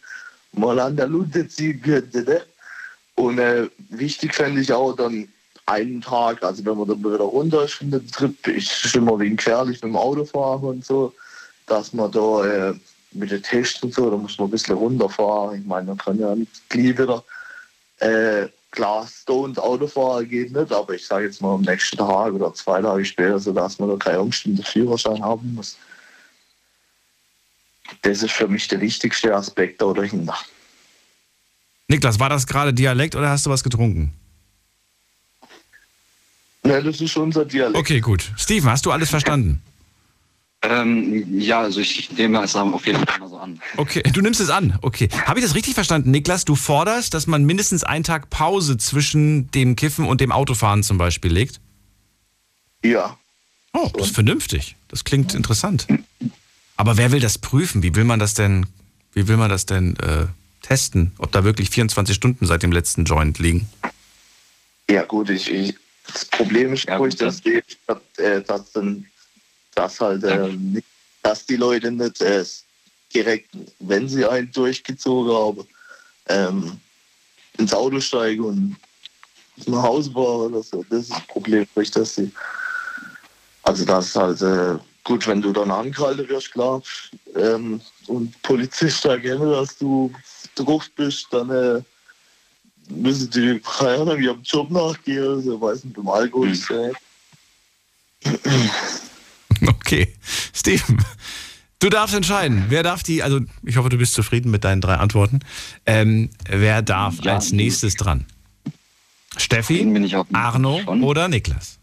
mal 0.52 0.78
an 0.78 0.96
der 0.96 1.06
Lunte 1.06 1.48
ziehen 1.48 1.80
könnte. 1.80 2.22
Ne? 2.24 2.42
Und 3.14 3.38
äh, 3.38 3.68
wichtig 3.90 4.34
fände 4.34 4.60
ich 4.60 4.72
auch 4.72 4.92
dann 4.94 5.28
einen 5.68 6.00
Tag, 6.00 6.42
also 6.42 6.64
wenn 6.64 6.78
man 6.78 6.88
dann 6.88 6.98
wieder 6.98 7.18
runter 7.18 7.64
ist 7.64 7.74
von 7.74 7.90
dem 7.90 8.10
Trip, 8.10 8.46
ist 8.48 8.94
immer 8.94 9.18
wegen 9.18 9.36
gefährlich 9.36 9.82
mit 9.82 9.92
dem 9.92 9.96
Autofahren 9.96 10.64
und 10.64 10.84
so, 10.84 11.12
dass 11.66 11.92
man 11.92 12.10
da 12.10 12.44
äh, 12.44 12.74
mit 13.12 13.30
den 13.30 13.42
Tests 13.42 13.82
und 13.82 13.92
so, 13.92 14.10
da 14.10 14.16
muss 14.16 14.38
man 14.38 14.48
ein 14.48 14.50
bisschen 14.50 14.76
runterfahren. 14.76 15.60
Ich 15.60 15.66
meine, 15.66 15.88
man 15.88 15.98
kann 15.98 16.18
ja 16.18 16.34
nicht 16.34 16.68
gleich 16.70 16.98
wieder 16.98 17.22
äh, 17.98 18.48
klar, 18.70 19.06
stoned 19.06 19.58
Autofahren 19.58 20.28
geht 20.28 20.52
nicht, 20.52 20.72
aber 20.72 20.94
ich 20.94 21.06
sage 21.06 21.26
jetzt 21.26 21.42
mal 21.42 21.54
am 21.54 21.62
nächsten 21.62 21.98
Tag 21.98 22.32
oder 22.32 22.52
zwei 22.54 22.80
Tage 22.80 23.04
später, 23.04 23.38
so 23.38 23.52
dass 23.52 23.78
man 23.78 23.90
da 23.90 23.96
keine 23.96 24.18
Angst 24.18 24.46
um 24.46 24.56
den 24.56 24.64
Führerschein 24.64 25.22
haben 25.22 25.54
muss. 25.54 25.76
Das 28.02 28.22
ist 28.22 28.32
für 28.32 28.48
mich 28.48 28.68
der 28.68 28.80
wichtigste 28.80 29.34
Aspekt 29.34 29.80
da 29.80 29.92
dahinter. 29.92 30.36
Niklas, 31.88 32.20
war 32.20 32.28
das 32.28 32.46
gerade 32.46 32.74
Dialekt 32.74 33.16
oder 33.16 33.30
hast 33.30 33.46
du 33.46 33.50
was 33.50 33.64
getrunken? 33.64 34.12
Ne, 36.68 36.82
das 36.82 37.00
ist 37.00 37.16
unser 37.16 37.44
Dialekt. 37.44 37.76
Okay, 37.76 38.00
gut. 38.00 38.30
Steven, 38.36 38.70
hast 38.70 38.84
du 38.84 38.92
alles 38.92 39.08
verstanden? 39.08 39.62
Ähm, 40.60 41.40
ja, 41.40 41.60
also 41.60 41.80
ich 41.80 42.10
nehme 42.12 42.42
es 42.42 42.56
auf 42.56 42.86
jeden 42.86 43.06
Fall 43.06 43.20
mal 43.20 43.28
so 43.28 43.38
an. 43.38 43.60
Okay, 43.76 44.02
du 44.02 44.20
nimmst 44.20 44.40
es 44.40 44.50
an. 44.50 44.76
Okay. 44.82 45.08
Habe 45.26 45.38
ich 45.38 45.46
das 45.46 45.54
richtig 45.54 45.74
verstanden, 45.74 46.10
Niklas? 46.10 46.44
Du 46.44 46.56
forderst, 46.56 47.14
dass 47.14 47.26
man 47.26 47.44
mindestens 47.44 47.84
einen 47.84 48.04
Tag 48.04 48.28
Pause 48.28 48.76
zwischen 48.76 49.50
dem 49.52 49.76
Kiffen 49.76 50.04
und 50.04 50.20
dem 50.20 50.32
Autofahren 50.32 50.82
zum 50.82 50.98
Beispiel 50.98 51.32
legt? 51.32 51.60
Ja. 52.84 53.16
Oh, 53.72 53.88
das 53.94 54.08
ist 54.08 54.14
vernünftig. 54.14 54.76
Das 54.88 55.04
klingt 55.04 55.34
interessant. 55.34 55.86
Aber 56.76 56.96
wer 56.96 57.12
will 57.12 57.20
das 57.20 57.38
prüfen? 57.38 57.82
Wie 57.82 57.94
will 57.94 58.04
man 58.04 58.18
das 58.18 58.34
denn, 58.34 58.66
wie 59.12 59.28
will 59.28 59.36
man 59.36 59.48
das 59.48 59.64
denn 59.64 59.96
äh, 59.96 60.26
testen? 60.62 61.12
Ob 61.18 61.32
da 61.32 61.44
wirklich 61.44 61.70
24 61.70 62.14
Stunden 62.14 62.46
seit 62.46 62.62
dem 62.62 62.72
letzten 62.72 63.04
Joint 63.04 63.38
liegen? 63.38 63.68
Ja, 64.90 65.04
gut, 65.04 65.30
ich, 65.30 65.50
ich, 65.50 65.74
das 66.12 66.24
Problem 66.26 66.72
ist, 66.72 66.86
wo 66.96 67.06
ich 67.06 67.16
das 67.16 67.38
sehe, 67.38 67.62
dass, 67.86 67.98
äh, 68.18 68.42
dass, 68.42 68.72
dann, 68.72 69.06
dass 69.74 70.00
halt, 70.00 70.24
äh, 70.24 70.48
nicht, 70.48 70.86
dass 71.22 71.46
die 71.46 71.56
Leute 71.56 71.90
nicht 71.90 72.20
äh, 72.20 72.44
direkt, 73.14 73.50
wenn 73.80 74.08
sie 74.08 74.24
einen 74.24 74.50
durchgezogen 74.52 75.32
haben, 75.32 75.66
ähm, 76.28 76.80
ins 77.58 77.74
Auto 77.74 78.00
steigen 78.00 78.44
und 78.44 78.76
nach 79.66 79.82
Hause 79.82 80.10
fahren 80.12 80.52
oder 80.52 80.62
so. 80.62 80.84
Das 80.88 81.00
ist 81.00 81.10
das 81.10 81.26
Problem, 81.26 81.66
wo 81.74 81.80
ich 81.80 81.90
das 81.90 82.14
sehe. 82.14 82.30
Also 83.62 83.84
das 83.84 84.06
ist 84.06 84.16
halt 84.16 84.42
äh, 84.42 84.78
gut, 85.04 85.26
wenn 85.26 85.42
du 85.42 85.52
dann 85.52 85.70
angehalten 85.70 86.28
wirst, 86.28 86.52
klar, 86.52 86.82
ähm, 87.34 87.80
und 88.06 88.40
Polizist 88.42 89.04
erkennen, 89.04 89.50
dass 89.50 89.76
du 89.76 90.12
drauf 90.54 90.88
bist, 90.96 91.26
dann 91.30 91.50
äh, 91.50 91.82
müssen 92.90 93.30
die, 93.30 93.60
keine 93.60 94.02
Ahnung, 94.02 94.20
ihrem 94.20 94.42
Job 94.42 94.70
nachgehen, 94.70 95.22
also 95.26 95.60
weiß 95.60 95.84
nicht, 95.84 95.96
beim 95.96 96.08
Alkohol 96.08 96.50
ist 96.50 96.70
äh, 96.70 96.92
Okay. 99.66 100.14
Steven, 100.54 101.04
du 101.80 101.88
darfst 101.88 102.14
entscheiden. 102.14 102.66
Wer 102.68 102.82
darf 102.82 103.02
die, 103.02 103.22
also 103.22 103.40
ich 103.64 103.76
hoffe, 103.76 103.88
du 103.88 103.96
bist 103.98 104.14
zufrieden 104.14 104.50
mit 104.50 104.64
deinen 104.64 104.80
drei 104.80 104.94
Antworten. 104.94 105.40
Ähm, 105.86 106.30
wer 106.48 106.82
darf 106.82 107.16
Ja. 107.22 107.34
als 107.34 107.52
nächstes 107.52 107.94
dran? 107.94 108.24
Steffi, 109.36 109.86
Arno 110.32 110.80
schon. 110.84 111.02
oder 111.02 111.28
Niklas? 111.28 111.77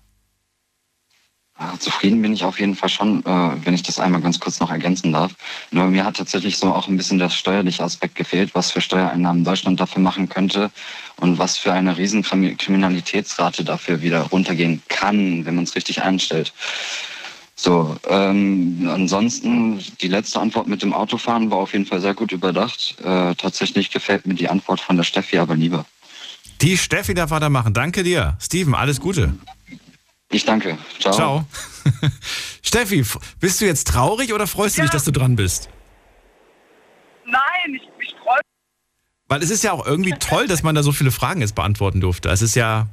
Ja, 1.57 1.73
zufrieden 1.79 2.21
bin 2.21 2.33
ich 2.33 2.43
auf 2.43 2.59
jeden 2.59 2.75
Fall 2.75 2.89
schon, 2.89 3.25
äh, 3.25 3.51
wenn 3.63 3.73
ich 3.73 3.83
das 3.83 3.97
einmal 3.97 4.19
ganz 4.19 4.41
kurz 4.41 4.59
noch 4.59 4.71
ergänzen 4.71 5.13
darf. 5.13 5.31
Nur 5.71 5.85
mir 5.85 6.03
hat 6.03 6.17
tatsächlich 6.17 6.57
so 6.57 6.73
auch 6.73 6.89
ein 6.89 6.97
bisschen 6.97 7.17
der 7.17 7.29
steuerliche 7.29 7.83
Aspekt 7.83 8.15
gefehlt, 8.15 8.53
was 8.53 8.71
für 8.71 8.81
Steuereinnahmen 8.81 9.45
Deutschland 9.45 9.79
dafür 9.79 10.01
machen 10.01 10.27
könnte 10.27 10.69
und 11.15 11.39
was 11.39 11.57
für 11.57 11.71
eine 11.71 11.97
riesen 11.97 12.23
Krimi- 12.23 12.57
Kriminalitätsrate 12.57 13.63
dafür 13.63 14.01
wieder 14.01 14.23
runtergehen 14.23 14.81
kann, 14.89 15.45
wenn 15.45 15.55
man 15.55 15.63
es 15.63 15.75
richtig 15.75 16.01
einstellt. 16.01 16.51
So, 17.55 17.95
ähm, 18.09 18.89
ansonsten 18.91 19.79
die 20.01 20.09
letzte 20.09 20.41
Antwort 20.41 20.67
mit 20.67 20.81
dem 20.81 20.93
Autofahren 20.93 21.49
war 21.51 21.59
auf 21.59 21.71
jeden 21.71 21.85
Fall 21.85 22.01
sehr 22.01 22.13
gut 22.13 22.33
überdacht. 22.33 22.97
Äh, 23.01 23.33
tatsächlich 23.35 23.91
gefällt 23.91 24.27
mir 24.27 24.33
die 24.33 24.49
Antwort 24.49 24.81
von 24.81 24.97
der 24.97 25.05
Steffi 25.05 25.37
aber 25.37 25.55
lieber. 25.55 25.85
Die 26.61 26.77
Steffi 26.77 27.13
darf 27.13 27.31
weitermachen. 27.31 27.73
Danke 27.73 28.03
dir. 28.03 28.37
Steven, 28.41 28.75
alles 28.75 28.99
Gute. 28.99 29.35
Ich 30.35 30.43
danke. 30.43 30.77
Ciao. 30.99 31.13
Ciao. 31.13 31.45
Steffi, 32.61 33.05
bist 33.39 33.61
du 33.61 33.65
jetzt 33.65 33.87
traurig 33.87 34.33
oder 34.33 34.47
freust 34.47 34.77
du 34.77 34.81
dich, 34.81 34.89
Ja. 34.89 34.93
dass 34.93 35.05
du 35.05 35.11
dran 35.11 35.37
bist? 35.37 35.69
Nein, 37.25 37.41
ich, 37.73 37.83
ich 38.05 38.15
freue 38.21 38.41
Weil 39.29 39.41
es 39.41 39.49
ist 39.49 39.63
ja 39.63 39.71
auch 39.71 39.85
irgendwie 39.85 40.13
toll, 40.19 40.47
dass 40.47 40.61
man 40.61 40.75
da 40.75 40.83
so 40.83 40.91
viele 40.91 41.11
Fragen 41.11 41.39
jetzt 41.39 41.55
beantworten 41.55 42.01
durfte. 42.01 42.27
Es 42.29 42.41
ist 42.41 42.55
ja, 42.55 42.87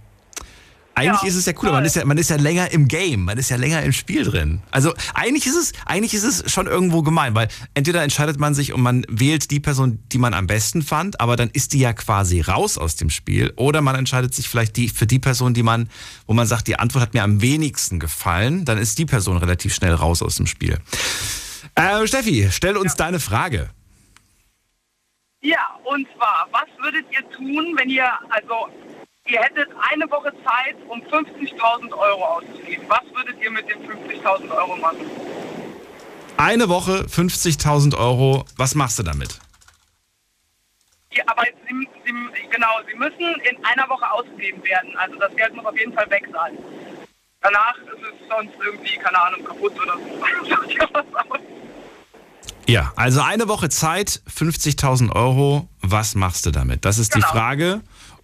Eigentlich 0.95 1.23
ja. 1.23 1.29
ist 1.29 1.37
es 1.37 1.47
ja 1.47 1.55
cool, 1.63 1.71
man 1.71 1.85
ist 1.85 1.97
ja, 1.97 2.05
man 2.05 2.19
ist 2.19 2.29
ja 2.29 2.37
länger 2.37 2.71
im 2.71 2.87
Game, 2.87 3.25
man 3.25 3.39
ist 3.39 3.49
ja 3.49 3.57
länger 3.57 3.83
im 3.83 3.93
Spiel 3.93 4.25
drin. 4.25 4.63
Also 4.71 4.93
eigentlich 5.15 5.47
ist 5.47 5.57
es, 5.57 5.73
eigentlich 5.87 6.13
ist 6.13 6.25
es 6.25 6.53
schon 6.53 6.67
irgendwo 6.67 7.03
gemein, 7.03 7.35
weil 7.35 7.49
entweder 7.75 8.03
entscheidet 8.03 8.39
man 8.39 8.55
sich 8.55 8.73
und 8.75 8.83
man 8.83 9.07
wählt 9.09 9.51
die 9.51 9.61
Person, 9.61 10.01
die 10.13 10.19
man 10.19 10.35
am 10.35 10.47
besten 10.47 10.83
fand, 10.83 11.21
aber 11.21 11.37
dann 11.37 11.49
ist 11.51 11.73
die 11.73 11.79
ja 11.79 11.95
quasi 11.95 12.43
raus 12.43 12.77
aus 12.77 12.97
dem 12.97 13.09
Spiel, 13.09 13.53
oder 13.57 13.81
man 13.81 13.97
entscheidet 13.97 14.35
sich 14.35 14.49
vielleicht 14.49 14.77
die, 14.77 14.89
für 14.89 15.07
die 15.07 15.19
Person, 15.19 15.55
die 15.55 15.63
man, 15.63 15.89
wo 16.27 16.35
man 16.35 16.47
sagt, 16.47 16.69
die 16.69 16.79
Antwort 16.79 17.03
hat 17.03 17.15
mir 17.15 17.23
am 17.23 17.41
wenigsten 17.41 17.99
gefallen, 17.99 18.65
dann 18.67 18.77
ist 18.77 18.99
die 18.99 19.07
Person 19.07 19.39
relativ 19.39 19.75
schnell 19.75 19.95
raus 19.95 20.23
aus 20.23 20.37
dem 20.37 20.47
Spiel. 20.47 20.79
Äh, 21.75 22.07
Steffi, 22.07 22.49
stell 22.51 22.77
uns 22.77 22.93
ja. 22.93 23.07
deine 23.07 23.19
Frage. 23.19 23.71
Ja, 25.41 25.75
und 25.85 26.07
zwar, 26.17 26.47
was 26.53 26.69
würdet 26.83 27.07
ihr 27.11 27.29
tun, 27.31 27.75
wenn 27.77 27.91
ihr, 27.91 28.07
also 28.29 28.69
ihr 29.27 29.41
hättet 29.41 29.69
eine 29.91 30.11
Woche 30.11 30.33
Zeit, 30.45 30.77
um 30.89 31.01
50.000 31.03 31.93
Euro 31.93 32.25
auszugeben. 32.25 32.85
Was 32.89 33.03
würdet 33.15 33.41
ihr 33.43 33.51
mit 33.51 33.69
den 33.69 33.79
50.000 33.89 34.51
Euro 34.51 34.77
machen? 34.77 35.11
Eine 36.37 36.69
Woche 36.69 37.07
50.000 37.07 37.97
Euro, 37.97 38.45
was 38.57 38.75
machst 38.75 38.99
du 38.99 39.03
damit? 39.03 39.39
Ja, 41.13 41.25
aber 41.27 41.45
sie, 41.69 41.89
sie, 42.05 42.49
genau, 42.51 42.81
sie 42.89 42.99
müssen 42.99 43.41
in 43.51 43.65
einer 43.65 43.89
Woche 43.89 44.11
ausgegeben 44.11 44.63
werden. 44.65 44.97
Also 44.97 45.17
das 45.17 45.35
Geld 45.37 45.55
muss 45.55 45.67
auf 45.67 45.79
jeden 45.79 45.93
Fall 45.93 46.11
weg 46.11 46.27
sein. 46.33 46.59
Danach 47.43 47.77
ist 47.77 48.03
es 48.03 48.29
sonst 48.29 48.55
irgendwie, 48.65 48.97
keine 48.97 49.21
Ahnung, 49.21 49.45
kaputt 49.45 49.73
oder 49.81 49.97
so. 49.97 51.43
Ja, 52.69 52.93
also 52.97 53.21
eine 53.21 53.49
Woche 53.49 53.69
Zeit, 53.69 54.23
50.000 54.35 55.15
Euro. 55.15 55.69
Was 55.81 56.15
machst 56.15 56.47
du 56.47 56.51
damit? 56.51 56.85
Das 56.85 56.99
ist 56.99 57.13
genau. 57.13 57.27
die 57.27 57.31
Frage. 57.33 57.83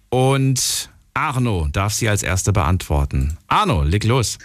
Und 0.09 0.89
Arno 1.13 1.67
darf 1.71 1.93
sie 1.93 2.09
als 2.09 2.23
Erster 2.23 2.51
beantworten. 2.51 3.37
Arno, 3.47 3.83
leg 3.83 4.03
los. 4.03 4.37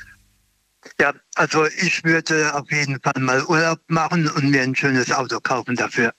Ja, 1.00 1.12
also 1.34 1.66
ich 1.66 2.04
würde 2.04 2.54
auf 2.54 2.70
jeden 2.70 3.00
Fall 3.00 3.20
mal 3.20 3.42
Urlaub 3.44 3.80
machen 3.88 4.28
und 4.28 4.50
mir 4.50 4.62
ein 4.62 4.74
schönes 4.74 5.10
Auto 5.10 5.40
kaufen 5.40 5.76
dafür. 5.76 6.12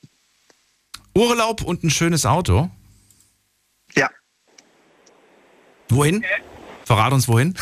Urlaub 1.14 1.62
und 1.62 1.84
ein 1.84 1.90
schönes 1.90 2.26
Auto? 2.26 2.70
Ja. 3.96 4.10
Wohin? 5.90 6.26
Verrat 6.86 7.14
uns 7.14 7.28
wohin. 7.28 7.56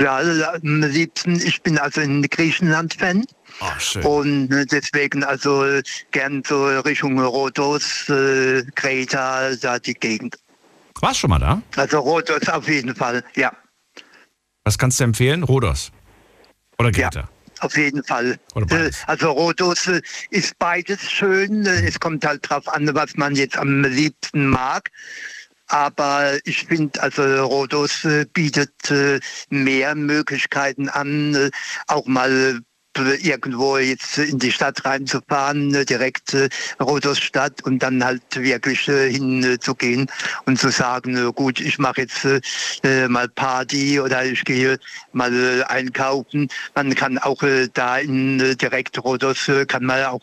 ja, 0.00 0.18
am 0.52 0.82
liebsten, 0.82 1.36
ich 1.36 1.62
bin 1.62 1.78
also 1.78 2.00
ein 2.00 2.22
Griechenland-Fan. 2.22 3.24
Oh. 3.60 4.18
Und 4.18 4.52
äh, 4.52 4.66
deswegen 4.66 5.22
also 5.24 5.64
gern 6.10 6.42
so 6.46 6.66
Richtung 6.66 7.18
Rhodos, 7.20 8.08
äh, 8.08 8.64
Kreta, 8.74 9.54
da 9.56 9.78
die 9.78 9.94
Gegend. 9.94 10.36
Warst 11.00 11.20
schon 11.20 11.30
mal 11.30 11.38
da? 11.38 11.62
Also 11.76 12.00
Rhodos 12.00 12.48
auf 12.48 12.68
jeden 12.68 12.94
Fall, 12.94 13.22
ja. 13.34 13.52
Was 14.64 14.78
kannst 14.78 15.00
du 15.00 15.04
empfehlen? 15.04 15.42
Rhodos? 15.42 15.92
Oder 16.78 16.90
Kreta? 16.90 17.20
Ja. 17.20 17.28
Auf 17.60 17.76
jeden 17.76 18.02
Fall. 18.04 18.38
Äh, 18.68 18.90
also 19.06 19.30
Rhodos 19.30 19.88
ist 20.30 20.58
beides 20.58 21.10
schön. 21.10 21.64
Es 21.64 21.98
kommt 21.98 22.26
halt 22.26 22.48
drauf 22.48 22.68
an, 22.68 22.92
was 22.94 23.14
man 23.16 23.36
jetzt 23.36 23.56
am 23.56 23.82
liebsten 23.84 24.48
mag. 24.48 24.90
Aber 25.68 26.38
ich 26.44 26.64
finde, 26.64 27.00
also 27.00 27.22
Rhodos 27.22 28.06
bietet 28.34 28.70
mehr 29.48 29.94
Möglichkeiten 29.94 30.90
an, 30.90 31.50
auch 31.86 32.04
mal 32.06 32.60
irgendwo 32.98 33.78
jetzt 33.78 34.18
in 34.18 34.38
die 34.38 34.52
Stadt 34.52 34.84
reinzufahren, 34.84 35.68
ne, 35.68 35.84
direkt 35.84 36.34
äh, 36.34 36.48
Rhodos 36.80 37.18
Stadt 37.18 37.62
und 37.62 37.80
dann 37.80 38.04
halt 38.04 38.22
wirklich 38.34 38.88
äh, 38.88 39.10
hinzugehen 39.10 40.10
und 40.46 40.58
zu 40.58 40.70
sagen, 40.70 41.32
gut, 41.34 41.60
ich 41.60 41.78
mache 41.78 42.02
jetzt 42.02 42.26
äh, 42.84 43.08
mal 43.08 43.28
Party 43.28 44.00
oder 44.00 44.24
ich 44.24 44.44
gehe 44.44 44.78
mal 45.12 45.64
einkaufen. 45.68 46.48
Man 46.74 46.94
kann 46.94 47.18
auch 47.18 47.42
da 47.72 47.98
in 47.98 48.56
direkt 48.58 49.02
Rhodos 49.02 49.50
kann 49.68 49.84
man 49.84 50.04
auch 50.04 50.20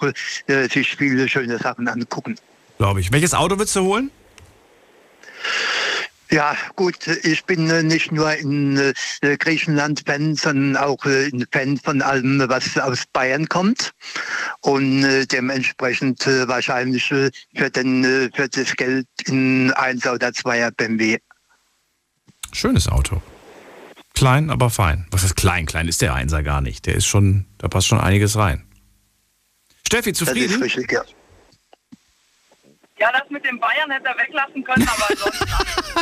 sich 0.47 0.95
viele 0.95 1.27
schöne 1.27 1.57
Sachen 1.57 1.87
angucken. 1.87 2.35
Glaube 2.77 3.01
ich. 3.01 3.11
Welches 3.11 3.33
Auto 3.33 3.57
willst 3.59 3.75
du 3.75 3.81
holen? 3.81 4.11
Ja, 6.31 6.55
gut, 6.77 7.07
ich 7.07 7.43
bin 7.43 7.69
äh, 7.69 7.83
nicht 7.83 8.13
nur 8.13 8.33
in 8.33 8.77
äh, 8.77 9.37
Griechenland 9.37 10.03
Fan, 10.05 10.35
sondern 10.35 10.77
auch 10.77 11.05
äh, 11.05 11.27
ein 11.27 11.45
Fan 11.51 11.77
von 11.77 12.01
allem, 12.01 12.41
was 12.47 12.77
aus 12.77 13.03
Bayern 13.11 13.49
kommt. 13.49 13.91
Und 14.61 15.01
dementsprechend 15.31 16.25
wahrscheinlich 16.25 17.05
für, 17.07 17.31
den, 17.75 18.31
für 18.33 18.47
das 18.47 18.75
Geld 18.75 19.07
in 19.25 19.71
1 19.73 20.07
oder 20.07 20.29
2er 20.29 20.71
BMW. 20.71 21.17
Schönes 22.53 22.87
Auto. 22.87 23.21
Klein, 24.13 24.49
aber 24.49 24.69
fein. 24.69 25.07
Was 25.11 25.23
ist 25.23 25.35
klein? 25.35 25.65
Klein 25.65 25.87
ist 25.87 26.01
der 26.01 26.13
Einser 26.13 26.43
gar 26.43 26.61
nicht. 26.61 26.85
Der 26.85 26.95
ist 26.95 27.07
schon, 27.07 27.45
da 27.57 27.67
passt 27.67 27.87
schon 27.87 27.99
einiges 27.99 28.37
rein. 28.37 28.63
Steffi, 29.87 30.13
zufrieden? 30.13 30.47
Das 30.47 30.55
ist 30.55 30.77
richtig, 30.77 30.91
ja. 30.91 31.03
Ja, 33.01 33.11
das 33.11 33.27
mit 33.31 33.43
den 33.43 33.59
Bayern 33.59 33.89
hätte 33.89 34.09
er 34.09 34.15
weglassen 34.15 34.63
können, 34.63 34.87
aber 34.87 35.17
sonst. 35.17 35.43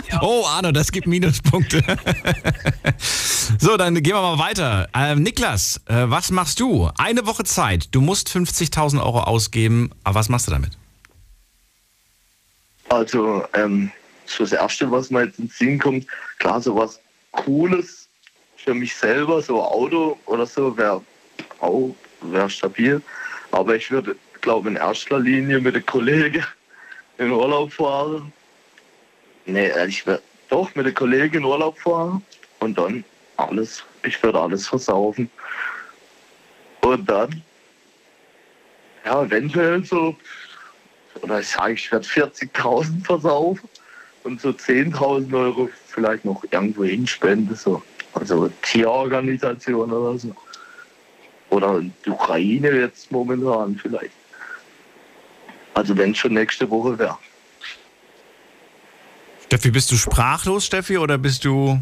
ja. 0.12 0.22
Oh, 0.22 0.44
Arno, 0.46 0.74
das 0.74 0.92
gibt 0.92 1.08
Minuspunkte. 1.08 1.82
so, 3.58 3.78
dann 3.78 3.96
gehen 4.04 4.14
wir 4.14 4.22
mal 4.22 4.38
weiter. 4.38 4.90
Ähm, 4.94 5.24
Niklas, 5.24 5.80
äh, 5.86 6.10
was 6.10 6.30
machst 6.30 6.60
du? 6.60 6.90
Eine 6.98 7.26
Woche 7.26 7.46
Zeit. 7.46 7.96
Du 7.96 8.02
musst 8.02 8.28
50.000 8.28 9.02
Euro 9.02 9.22
ausgeben. 9.22 9.92
Aber 10.04 10.16
was 10.16 10.28
machst 10.28 10.48
du 10.48 10.52
damit? 10.52 10.72
Also, 12.90 13.46
ähm, 13.54 13.92
so 14.26 14.44
das 14.44 14.52
Erste, 14.52 14.92
was 14.92 15.10
mir 15.10 15.24
jetzt 15.24 15.40
ins 15.40 15.58
Sinn 15.58 15.80
kommt, 15.80 16.06
klar, 16.38 16.60
so 16.60 16.76
was 16.76 17.00
Cooles 17.32 18.10
für 18.58 18.74
mich 18.74 18.94
selber, 18.94 19.42
so 19.42 19.64
Auto 19.64 20.20
oder 20.26 20.46
so, 20.46 20.76
wäre 20.76 21.02
auch 21.62 21.96
wär 22.24 22.50
stabil. 22.50 23.02
Aber 23.52 23.78
ich 23.78 23.90
würde, 23.90 24.18
glaube 24.42 24.68
in 24.68 24.76
erster 24.76 25.18
Linie 25.18 25.62
mit 25.62 25.76
den 25.76 25.86
Kollegen 25.86 26.44
in 27.20 27.32
Urlaub 27.32 27.72
fahren. 27.72 28.34
Nee, 29.46 29.68
äh, 29.68 29.88
ich 29.88 30.06
werde 30.08 30.24
doch 30.50 30.74
mit 30.74 30.86
der 30.86 30.94
Kollegin 30.94 31.42
in 31.42 31.46
Urlaub 31.46 31.78
fahren 31.78 32.26
und 32.60 32.78
dann 32.78 33.04
alles, 33.38 33.84
ich 34.04 34.22
würde 34.24 34.40
alles 34.40 34.68
versaufen. 34.68 35.30
Und 36.82 37.10
dann, 37.10 37.44
ja, 39.06 39.24
eventuell 39.24 39.84
so, 39.84 40.16
oder 41.22 41.42
ich 41.42 41.50
sage, 41.50 41.74
ich 41.74 41.92
werde 41.92 42.08
40.000 42.08 43.06
versaufen 43.06 43.70
und 44.24 44.40
so 44.42 44.50
10.000 44.50 45.34
Euro 45.38 45.70
vielleicht 45.88 46.26
noch 46.26 46.44
irgendwo 46.52 46.84
hinspenden, 46.86 47.56
so. 47.56 47.84
Also 48.14 48.50
Tierorganisation 48.64 49.92
oder 49.92 50.18
so. 50.18 50.36
Oder 51.50 51.82
die 51.82 52.10
Ukraine 52.10 52.72
jetzt 52.72 53.12
momentan 53.12 53.76
vielleicht. 53.76 54.12
Also 55.74 55.98
wenn 55.98 56.12
es 56.12 56.18
schon 56.18 56.34
nächste 56.34 56.70
Woche 56.70 56.98
wäre. 56.98 57.18
Steffi, 59.46 59.72
bist 59.72 59.92
du 59.92 59.96
sprachlos, 59.96 60.66
Steffi, 60.66 60.98
oder 60.98 61.18
bist 61.18 61.44
du 61.44 61.80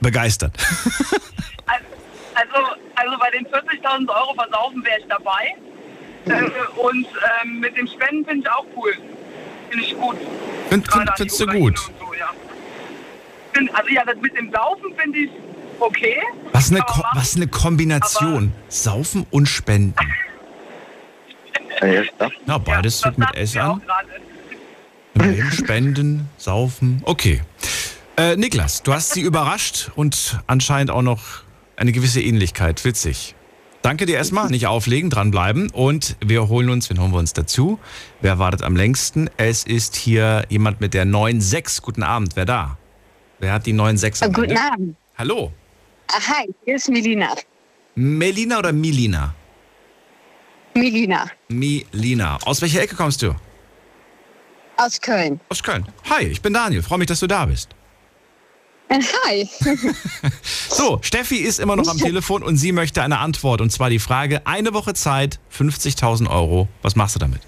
begeistert? 0.00 0.54
also, 2.34 2.56
also 2.94 3.18
bei 3.18 3.30
den 3.30 3.46
40.000 3.46 4.08
Euro 4.08 4.34
versaufen 4.34 4.84
wäre 4.84 4.98
ich 5.00 5.06
dabei. 5.08 5.56
Äh, 6.26 6.50
und 6.78 7.06
äh, 7.06 7.46
mit 7.46 7.76
dem 7.76 7.86
Spenden 7.86 8.24
finde 8.26 8.42
ich 8.42 8.50
auch 8.50 8.66
cool. 8.76 8.92
Finde 9.70 9.84
ich 9.84 9.96
gut. 9.98 10.16
Find, 10.68 10.92
find, 10.92 11.10
findest 11.16 11.40
du 11.40 11.46
gut? 11.46 11.78
So, 11.78 12.12
ja. 12.12 12.30
Find, 13.54 13.74
also 13.74 13.88
ja, 13.88 14.04
das 14.04 14.16
mit 14.20 14.36
dem 14.36 14.52
Saufen 14.52 14.94
finde 14.96 15.18
ich 15.20 15.30
okay. 15.78 16.22
Was 16.52 16.70
eine, 16.70 16.80
Ko 16.80 17.02
was 17.14 17.36
eine 17.36 17.46
Kombination. 17.46 18.52
Saufen 18.68 19.26
und 19.30 19.46
Spenden. 19.46 19.94
Na, 22.46 22.58
beides 22.58 23.00
fängt 23.00 23.18
mit 23.18 23.34
S 23.34 23.56
an. 23.56 23.82
Spenden, 25.52 26.28
saufen. 26.36 27.02
Okay. 27.04 27.42
Äh, 28.16 28.36
Niklas, 28.36 28.82
du 28.82 28.92
hast 28.92 29.12
sie 29.12 29.22
überrascht 29.22 29.90
und 29.96 30.38
anscheinend 30.46 30.90
auch 30.90 31.02
noch 31.02 31.20
eine 31.76 31.92
gewisse 31.92 32.20
Ähnlichkeit. 32.20 32.84
Witzig. 32.84 33.34
Danke 33.82 34.04
dir 34.04 34.16
erstmal, 34.16 34.48
nicht 34.48 34.66
auflegen, 34.66 35.08
dranbleiben 35.08 35.70
und 35.70 36.16
wir 36.22 36.48
holen 36.48 36.68
uns, 36.68 36.90
wen 36.90 37.00
holen 37.00 37.12
wir 37.12 37.18
uns 37.18 37.32
dazu? 37.32 37.78
Wer 38.20 38.38
wartet 38.38 38.62
am 38.62 38.76
längsten? 38.76 39.30
Es 39.38 39.64
ist 39.64 39.96
hier 39.96 40.44
jemand 40.50 40.82
mit 40.82 40.92
der 40.92 41.06
9.6. 41.06 41.80
Guten 41.80 42.02
Abend, 42.02 42.36
wer 42.36 42.44
da? 42.44 42.76
Wer 43.38 43.54
hat 43.54 43.64
die 43.64 43.72
9.6? 43.72 44.26
Äh, 44.26 44.32
guten 44.32 44.56
Abend. 44.58 44.96
Hallo. 45.16 45.50
Ah, 46.08 46.20
hi, 46.20 46.50
hier 46.66 46.76
ist 46.76 46.90
Melina. 46.90 47.34
Melina 47.94 48.58
oder 48.58 48.72
Milina? 48.72 49.34
Milina. 50.74 51.30
Milina. 51.48 52.38
Aus 52.44 52.62
welcher 52.62 52.82
Ecke 52.82 52.94
kommst 52.96 53.22
du? 53.22 53.34
Aus 54.76 55.00
Köln. 55.00 55.40
Aus 55.48 55.62
Köln. 55.62 55.86
Hi, 56.08 56.24
ich 56.24 56.40
bin 56.40 56.52
Daniel. 56.52 56.82
Freue 56.82 56.98
mich, 56.98 57.08
dass 57.08 57.20
du 57.20 57.26
da 57.26 57.46
bist. 57.46 57.68
Äh, 58.88 59.00
hi. 59.26 59.48
so, 60.68 60.98
Steffi 61.02 61.36
ist 61.36 61.60
immer 61.60 61.76
noch 61.76 61.88
am 61.88 61.98
Telefon 61.98 62.42
und 62.42 62.56
sie 62.56 62.72
möchte 62.72 63.02
eine 63.02 63.18
Antwort. 63.18 63.60
Und 63.60 63.70
zwar 63.70 63.90
die 63.90 63.98
Frage: 63.98 64.46
Eine 64.46 64.72
Woche 64.72 64.94
Zeit, 64.94 65.38
50.000 65.56 66.30
Euro. 66.30 66.68
Was 66.82 66.96
machst 66.96 67.14
du 67.14 67.18
damit? 67.18 67.40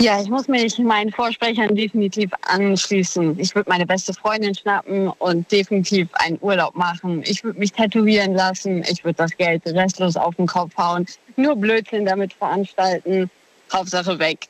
Ja, 0.00 0.20
ich 0.20 0.28
muss 0.28 0.48
mich 0.48 0.78
meinen 0.78 1.12
Vorsprechern 1.12 1.74
definitiv 1.74 2.30
anschließen. 2.42 3.38
Ich 3.38 3.54
würde 3.54 3.70
meine 3.70 3.86
beste 3.86 4.12
Freundin 4.12 4.54
schnappen 4.54 5.08
und 5.08 5.50
definitiv 5.50 6.08
einen 6.14 6.36
Urlaub 6.40 6.74
machen. 6.74 7.22
Ich 7.24 7.44
würde 7.44 7.58
mich 7.58 7.72
tätowieren 7.72 8.34
lassen. 8.34 8.84
Ich 8.90 9.04
würde 9.04 9.16
das 9.16 9.36
Geld 9.36 9.62
restlos 9.66 10.16
auf 10.16 10.34
den 10.34 10.46
Kopf 10.46 10.76
hauen. 10.76 11.06
Nur 11.36 11.56
Blödsinn 11.56 12.04
damit 12.04 12.32
veranstalten. 12.34 13.30
Hauptsache 13.72 14.18
weg. 14.18 14.48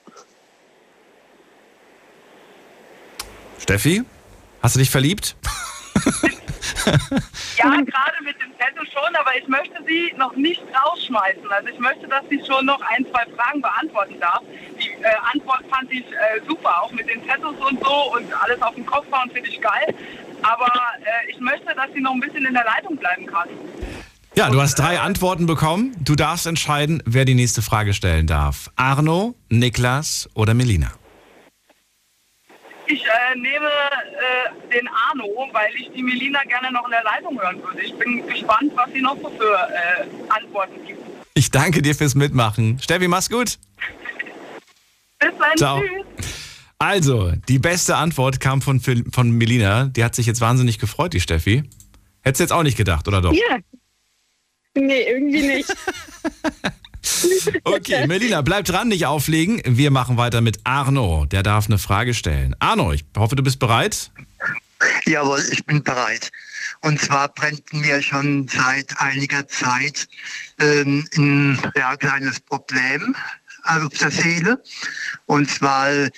Steffi, 3.59 4.03
hast 4.63 4.75
du 4.75 4.81
dich 4.81 4.91
verliebt? 4.91 5.37
ja, 7.57 7.71
gerade 7.71 8.19
mit 8.25 8.37
dem 8.41 8.57
Tattoo 8.59 8.85
schon, 8.93 9.15
aber 9.17 9.37
ich 9.37 9.47
möchte 9.49 9.77
sie 9.87 10.13
noch 10.17 10.35
nicht 10.37 10.63
rausschmeißen. 10.75 11.51
Also 11.51 11.69
ich 11.69 11.79
möchte, 11.79 12.09
dass 12.09 12.23
sie 12.29 12.43
schon 12.47 12.67
noch 12.67 12.81
ein, 12.83 13.05
zwei 13.11 13.25
Fragen 13.37 13.63
beantworten 13.63 14.19
darf. 14.21 14.43
Die 14.81 14.91
äh, 14.91 15.07
Antwort 15.33 15.65
fand 15.71 15.91
ich 15.93 16.05
äh, 16.05 16.41
super, 16.47 16.83
auch 16.83 16.91
mit 16.93 17.09
den 17.09 17.27
Tattoos 17.27 17.57
und 17.71 17.83
so 17.85 18.15
und 18.15 18.33
alles 18.43 18.61
auf 18.63 18.75
den 18.75 18.87
Kopf 18.87 19.07
hauen 19.13 19.31
finde 19.31 19.49
ich 19.49 19.61
geil. 19.61 19.95
Aber 20.43 20.71
äh, 21.01 21.31
ich 21.31 21.39
möchte, 21.41 21.75
dass 21.75 21.93
sie 21.95 22.01
noch 22.01 22.13
ein 22.13 22.21
bisschen 22.21 22.45
in 22.45 22.55
der 22.55 22.65
Leitung 22.65 22.97
bleiben 22.97 23.27
kann. 23.27 23.49
Ja, 24.37 24.51
du 24.51 24.61
hast 24.61 24.75
drei 24.75 24.99
Antworten 24.99 25.47
bekommen. 25.47 25.95
Du 26.01 26.17
darfst 26.17 26.47
entscheiden, 26.47 27.03
wer 27.07 27.25
die 27.25 27.35
nächste 27.35 27.63
Frage 27.63 27.95
stellen 27.95 28.27
darf. 28.27 28.69
Arno, 28.75 29.37
Niklas 29.49 30.29
oder 30.35 30.55
Melina? 30.55 30.91
Ich 32.87 33.05
äh, 33.05 33.37
nehme 33.37 33.67
äh, 33.67 34.73
den 34.73 34.89
Arno, 34.89 35.49
weil 35.53 35.75
ich 35.75 35.91
die 35.93 36.03
Melina 36.03 36.43
gerne 36.45 36.71
noch 36.73 36.85
in 36.85 36.91
der 36.91 37.05
Leitung 37.05 37.41
hören 37.41 37.63
würde. 37.63 37.83
Ich 37.83 37.95
bin 37.95 38.27
gespannt, 38.27 38.73
was 38.75 38.93
sie 38.93 39.01
noch 39.01 39.17
so 39.17 39.31
für 39.31 39.55
äh, 39.55 40.07
Antworten 40.29 40.87
gibt. 40.87 41.01
Ich 41.35 41.51
danke 41.51 41.83
dir 41.83 41.95
fürs 41.95 42.15
Mitmachen. 42.15 42.79
Steffi, 42.81 43.09
mach's 43.09 43.31
gut. 43.31 43.59
Bis 45.19 45.31
dann. 45.39 45.57
Ciao. 45.57 45.81
Tschüss. 45.81 46.45
Also, 46.79 47.33
die 47.49 47.59
beste 47.59 47.97
Antwort 47.97 48.41
kam 48.41 48.61
von, 48.61 48.81
von 48.81 49.31
Melina. 49.31 49.87
Die 49.87 50.05
hat 50.05 50.15
sich 50.15 50.27
jetzt 50.27 50.41
wahnsinnig 50.41 50.79
gefreut, 50.79 51.15
die 51.15 51.21
Steffi. 51.21 51.63
Hättest 52.21 52.41
du 52.41 52.45
jetzt 52.45 52.53
auch 52.53 52.63
nicht 52.63 52.77
gedacht, 52.77 53.09
oder 53.09 53.23
doch? 53.23 53.33
Ja. 53.33 53.59
Nee, 54.75 55.03
irgendwie 55.09 55.43
nicht. 55.43 55.75
Okay, 57.65 58.07
Melina, 58.07 58.43
bleib 58.43 58.65
dran, 58.65 58.89
nicht 58.89 59.07
auflegen. 59.07 59.61
Wir 59.65 59.91
machen 59.91 60.17
weiter 60.17 60.41
mit 60.41 60.59
Arno. 60.65 61.27
Der 61.27 61.43
darf 61.43 61.67
eine 61.67 61.79
Frage 61.79 62.15
stellen. 62.15 62.55
Arno, 62.59 62.93
ich 62.93 63.05
hoffe, 63.17 63.37
du 63.37 63.43
bist 63.43 63.59
bereit. 63.59 64.11
Jawohl, 65.07 65.43
ich 65.51 65.65
bin 65.65 65.83
bereit. 65.83 66.31
Und 66.81 67.01
zwar 67.01 67.29
brennt 67.29 67.73
mir 67.73 68.03
schon 68.03 68.49
seit 68.49 68.99
einiger 69.01 69.47
Zeit 69.49 70.09
ähm, 70.61 71.07
ein 71.17 71.59
ja, 71.77 71.97
kleines 71.97 72.41
Problem 72.41 73.15
auf 73.65 73.89
der 73.99 74.11
Seele. 74.11 74.63
Und 75.27 75.51
zwar, 75.51 75.91
äh, 75.91 76.11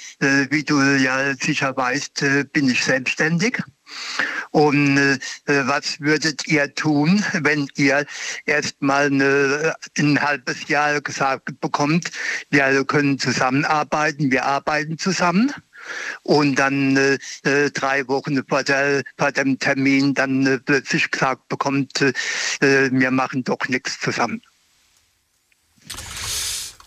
wie 0.51 0.65
du 0.65 0.81
ja 0.81 1.35
sicher 1.35 1.77
weißt, 1.77 2.23
äh, 2.23 2.45
bin 2.53 2.69
ich 2.69 2.83
selbstständig. 2.83 3.63
Und 4.51 4.99
äh, 4.99 5.19
was 5.47 6.01
würdet 6.01 6.47
ihr 6.47 6.75
tun, 6.75 7.25
wenn 7.33 7.69
ihr 7.77 8.07
erst 8.47 8.81
mal 8.81 9.07
eine, 9.07 9.75
ein 9.99 10.21
halbes 10.21 10.69
Jahr 10.69 11.01
gesagt 11.01 11.61
bekommt, 11.61 12.11
wir 12.51 12.85
können 12.85 13.19
zusammenarbeiten, 13.19 14.31
wir 14.31 14.45
arbeiten 14.45 14.99
zusammen? 14.99 15.53
und 16.23 16.57
dann 16.57 16.97
äh, 16.97 17.19
äh, 17.45 17.71
drei 17.71 18.07
Wochen 18.09 18.43
vor, 18.49 18.63
der, 18.63 19.03
vor 19.17 19.33
dem 19.33 19.59
Termin 19.59 20.15
dann 20.15 20.47
äh, 20.47 20.59
plötzlich 20.59 21.11
gesagt 21.11 21.49
bekommt, 21.49 22.01
äh, 22.01 22.13
wir 22.61 23.11
machen 23.11 23.45
doch 23.45 23.69
nichts 23.69 24.01
zusammen. 24.01 24.43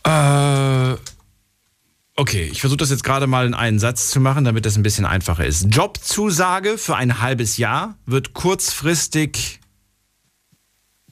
Äh, 0.06 0.96
Okay, 2.20 2.50
ich 2.52 2.60
versuche 2.60 2.80
das 2.80 2.90
jetzt 2.90 3.06
gerade 3.06 3.28
mal 3.28 3.46
in 3.46 3.54
einen 3.54 3.80
Satz 3.80 4.10
zu 4.10 4.20
machen, 4.20 4.44
damit 4.44 4.66
das 4.66 4.76
ein 4.76 4.84
bisschen 4.84 5.06
einfacher 5.06 5.46
ist. 5.46 5.68
Jobzusage 5.74 6.78
für 6.78 6.98
ein 6.98 7.22
halbes 7.22 7.56
Jahr 7.56 7.96
wird 8.06 8.34
kurzfristig 8.34 9.62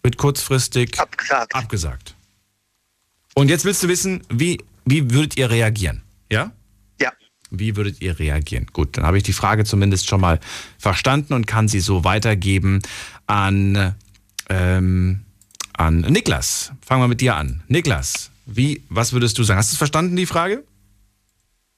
wird 0.03 0.17
kurzfristig 0.17 0.99
abgesagt. 0.99 1.55
abgesagt. 1.55 2.15
Und 3.35 3.47
jetzt 3.47 3.63
willst 3.63 3.83
du 3.83 3.87
wissen, 3.87 4.21
wie, 4.27 4.61
wie 4.83 5.09
würdet 5.09 5.37
ihr 5.37 5.49
reagieren? 5.49 6.01
Ja? 6.29 6.51
Ja. 6.99 7.13
Wie 7.51 7.77
würdet 7.77 8.01
ihr 8.01 8.19
reagieren? 8.19 8.67
Gut, 8.73 8.97
dann 8.97 9.05
habe 9.05 9.15
ich 9.15 9.23
die 9.23 9.31
Frage 9.31 9.63
zumindest 9.63 10.09
schon 10.09 10.19
mal 10.19 10.41
verstanden 10.77 11.31
und 11.31 11.47
kann 11.47 11.69
sie 11.69 11.79
so 11.79 12.03
weitergeben 12.03 12.81
an, 13.27 13.95
ähm, 14.49 15.21
an 15.71 16.01
Niklas. 16.01 16.73
Fangen 16.85 17.01
wir 17.01 17.07
mit 17.07 17.21
dir 17.21 17.37
an. 17.37 17.63
Niklas, 17.69 18.29
wie, 18.45 18.83
was 18.89 19.13
würdest 19.13 19.37
du 19.37 19.43
sagen? 19.43 19.57
Hast 19.57 19.71
du 19.71 19.75
es 19.75 19.77
verstanden, 19.77 20.17
die 20.17 20.25
Frage? 20.25 20.65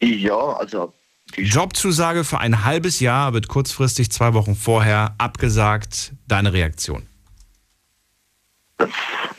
Ja, 0.01 0.53
also. 0.53 0.93
Jobzusage 1.35 2.23
für 2.23 2.39
ein 2.39 2.65
halbes 2.65 2.99
Jahr 2.99 3.33
wird 3.33 3.47
kurzfristig 3.47 4.11
zwei 4.11 4.33
Wochen 4.33 4.55
vorher 4.55 5.13
abgesagt. 5.19 6.13
Deine 6.27 6.53
Reaktion? 6.53 7.07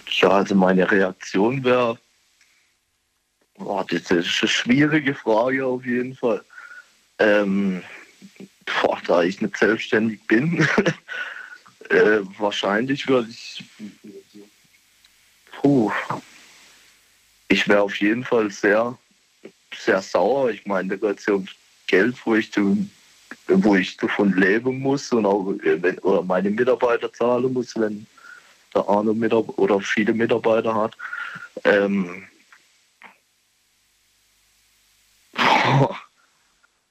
Ja, 0.06 0.28
also 0.28 0.54
meine 0.54 0.88
Reaktion 0.90 1.64
wäre, 1.64 1.98
boah, 3.58 3.84
das 3.88 4.02
ist 4.02 4.10
eine 4.10 4.48
schwierige 4.48 5.14
Frage 5.14 5.64
auf 5.66 5.84
jeden 5.84 6.14
Fall. 6.14 6.44
Ähm, 7.18 7.82
boah, 8.82 8.98
da 9.06 9.22
ich 9.22 9.40
nicht 9.40 9.56
selbstständig 9.56 10.20
bin, 10.26 10.66
äh, 11.88 12.20
wahrscheinlich 12.38 13.08
würde 13.08 13.30
ich, 13.30 13.64
puh, 15.52 15.90
ich 17.48 17.66
wäre 17.66 17.82
auf 17.82 17.96
jeden 17.96 18.24
Fall 18.24 18.50
sehr 18.50 18.96
sehr 19.74 20.02
sauer. 20.02 20.50
Ich 20.50 20.66
meine, 20.66 20.96
da 20.96 21.08
geht 21.08 21.20
es 21.20 21.26
ja 21.26 21.34
um 21.34 21.46
Geld, 21.86 22.16
wo 22.24 22.34
ich, 22.34 22.50
wo 23.48 23.74
ich 23.74 23.96
davon 23.96 24.36
leben 24.36 24.80
muss 24.80 25.12
und 25.12 25.26
auch 25.26 25.52
äh, 25.64 25.82
wenn, 25.82 25.98
oder 26.00 26.22
meine 26.22 26.50
Mitarbeiter 26.50 27.12
zahlen 27.12 27.52
muss, 27.52 27.76
wenn 27.76 28.06
der 28.74 28.88
Arno 28.88 29.12
Mitarbeiter 29.14 29.58
oder 29.58 29.80
viele 29.80 30.14
Mitarbeiter 30.14 30.74
hat. 30.74 30.96
Ähm, 31.64 32.24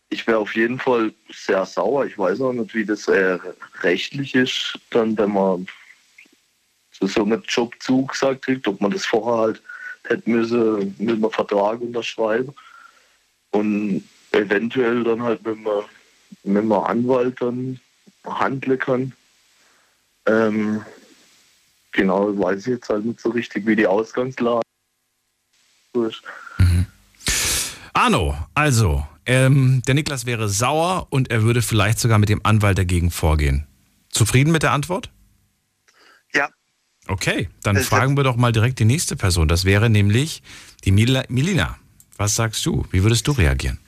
ich 0.10 0.28
wäre 0.28 0.40
auf 0.40 0.56
jeden 0.56 0.80
Fall 0.80 1.14
sehr 1.32 1.66
sauer. 1.66 2.06
Ich 2.06 2.18
weiß 2.18 2.42
auch 2.42 2.54
nicht, 2.54 2.74
wie 2.74 2.86
das 2.86 3.08
äh, 3.08 3.38
rechtlich 3.82 4.36
ist, 4.36 4.78
dann 4.90 5.18
wenn 5.18 5.32
man 5.32 5.68
so 7.02 7.24
einem 7.24 7.42
Job 7.48 7.74
zugesagt 7.80 8.44
kriegt, 8.44 8.68
ob 8.68 8.82
man 8.82 8.92
das 8.92 9.06
vorher 9.06 9.38
halt 9.38 9.62
hätte 10.04 10.30
müssen 10.30 10.94
mit 10.98 11.16
einem 11.16 11.32
Vertrag 11.32 11.80
unterschreiben 11.80 12.54
und 13.52 14.04
eventuell 14.32 15.04
dann 15.04 15.24
halt 15.24 15.46
mit 15.46 15.58
einem, 15.58 15.84
mit 16.44 16.64
einem 16.64 16.72
Anwalt 16.72 17.42
dann 17.42 17.80
handeln 18.26 18.80
kann. 18.80 19.14
Ähm, 20.26 20.82
genau, 21.92 22.38
weiß 22.38 22.60
ich 22.62 22.68
jetzt 22.68 22.90
halt 22.90 23.06
nicht 23.06 23.20
so 23.20 23.30
richtig, 23.30 23.66
wie 23.66 23.76
die 23.76 23.88
Ausgangslage 23.88 24.62
ist. 25.94 26.22
Mhm. 26.58 26.86
Arno, 27.94 28.38
also, 28.54 29.06
ähm, 29.26 29.82
der 29.88 29.96
Niklas 29.96 30.26
wäre 30.26 30.50
sauer 30.50 31.08
und 31.10 31.32
er 31.32 31.44
würde 31.44 31.62
vielleicht 31.62 32.00
sogar 32.00 32.20
mit 32.20 32.30
dem 32.30 32.42
Anwalt 32.44 32.78
dagegen 32.78 33.12
vorgehen. 33.12 33.68
Zufrieden 34.10 34.52
mit 34.52 34.64
der 34.64 34.72
Antwort? 34.72 35.12
Ja. 36.34 36.50
Okay, 37.08 37.50
dann 37.64 37.76
das 37.76 37.88
fragen 37.88 38.16
wir 38.18 38.24
doch 38.24 38.36
mal 38.36 38.52
direkt 38.52 38.80
die 38.80 38.86
nächste 38.86 39.16
Person. 39.16 39.48
Das 39.48 39.66
wäre 39.66 39.90
nämlich 39.90 40.44
die 40.86 40.92
Mil 40.92 41.24
Milina. 41.30 41.78
Was 42.20 42.36
sagst 42.36 42.66
du? 42.66 42.86
Wie 42.92 43.02
würdest 43.02 43.26
du 43.28 43.32
reagieren? 43.32 43.80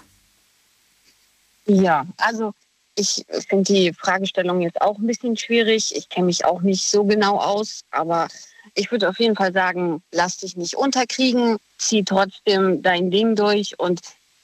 Ja, 1.66 2.08
also 2.16 2.54
ich 2.96 3.26
finde 3.50 3.74
die 3.74 3.94
Fragestellung 3.94 4.62
jetzt 4.62 4.82
auch 4.82 4.98
ein 4.98 5.06
bisschen 5.06 5.36
schwierig. 5.36 5.94
Ich 5.94 6.08
kenne 6.08 6.28
mich 6.28 6.46
auch 6.46 6.62
nicht 6.62 6.90
so 6.90 7.04
genau 7.04 7.38
aus, 7.38 7.82
aber 7.92 8.30
ich 8.74 8.90
würde 8.90 9.10
auf 9.10 9.20
jeden 9.20 9.36
Fall 9.36 9.52
sagen, 9.52 10.02
lass 10.12 10.38
dich 10.38 10.56
nicht 10.56 10.76
unterkriegen, 10.76 11.58
zieh 11.78 12.04
trotzdem 12.04 12.82
dein 12.82 13.12
Ding 13.12 13.36
durch 13.36 13.78
und 13.78 14.00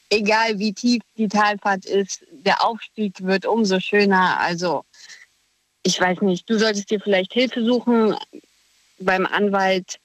egal 0.10 0.60
wie 0.60 0.74
tief 0.74 1.02
die 1.16 1.30
Talfahrt 1.30 1.86
ist, 1.86 2.26
der 2.32 2.66
Aufstieg 2.66 3.14
wird 3.24 3.46
umso 3.46 3.80
schöner. 3.80 4.38
Also 4.42 4.84
ich 5.84 6.00
weiß 6.00 6.20
nicht, 6.22 6.50
du 6.50 6.60
solltest 6.60 6.92
dir 6.92 7.00
vielleicht 7.00 7.32
Hilfe 7.32 7.64
suchen 7.64 8.18
beim 9.00 9.26
Anwalt, 9.26 9.98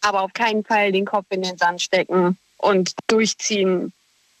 aber 0.00 0.22
auf 0.22 0.32
keinen 0.32 0.64
Fall 0.64 0.90
den 0.90 1.04
Kopf 1.04 1.26
in 1.30 1.42
den 1.42 1.56
Sand 1.56 1.80
stecken 1.80 2.36
und 2.62 2.94
durchziehen. 3.08 3.92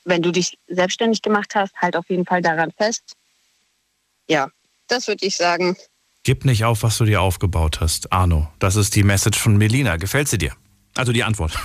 Wenn 0.04 0.22
du 0.22 0.32
dich 0.32 0.58
selbstständig 0.66 1.22
gemacht 1.22 1.54
hast, 1.54 1.74
halt 1.76 1.96
auf 1.96 2.08
jeden 2.08 2.24
Fall 2.24 2.42
daran 2.42 2.72
fest. 2.72 3.14
Ja, 4.28 4.48
das 4.88 5.06
würde 5.06 5.26
ich 5.26 5.36
sagen. 5.36 5.76
Gib 6.24 6.44
nicht 6.44 6.64
auf, 6.64 6.82
was 6.82 6.98
du 6.98 7.04
dir 7.04 7.20
aufgebaut 7.20 7.80
hast, 7.80 8.12
Arno. 8.12 8.48
Das 8.58 8.76
ist 8.76 8.96
die 8.96 9.02
Message 9.02 9.38
von 9.38 9.56
Melina. 9.56 9.96
Gefällt 9.96 10.28
sie 10.28 10.38
dir? 10.38 10.56
Also 10.96 11.12
die 11.12 11.24
Antwort. 11.24 11.52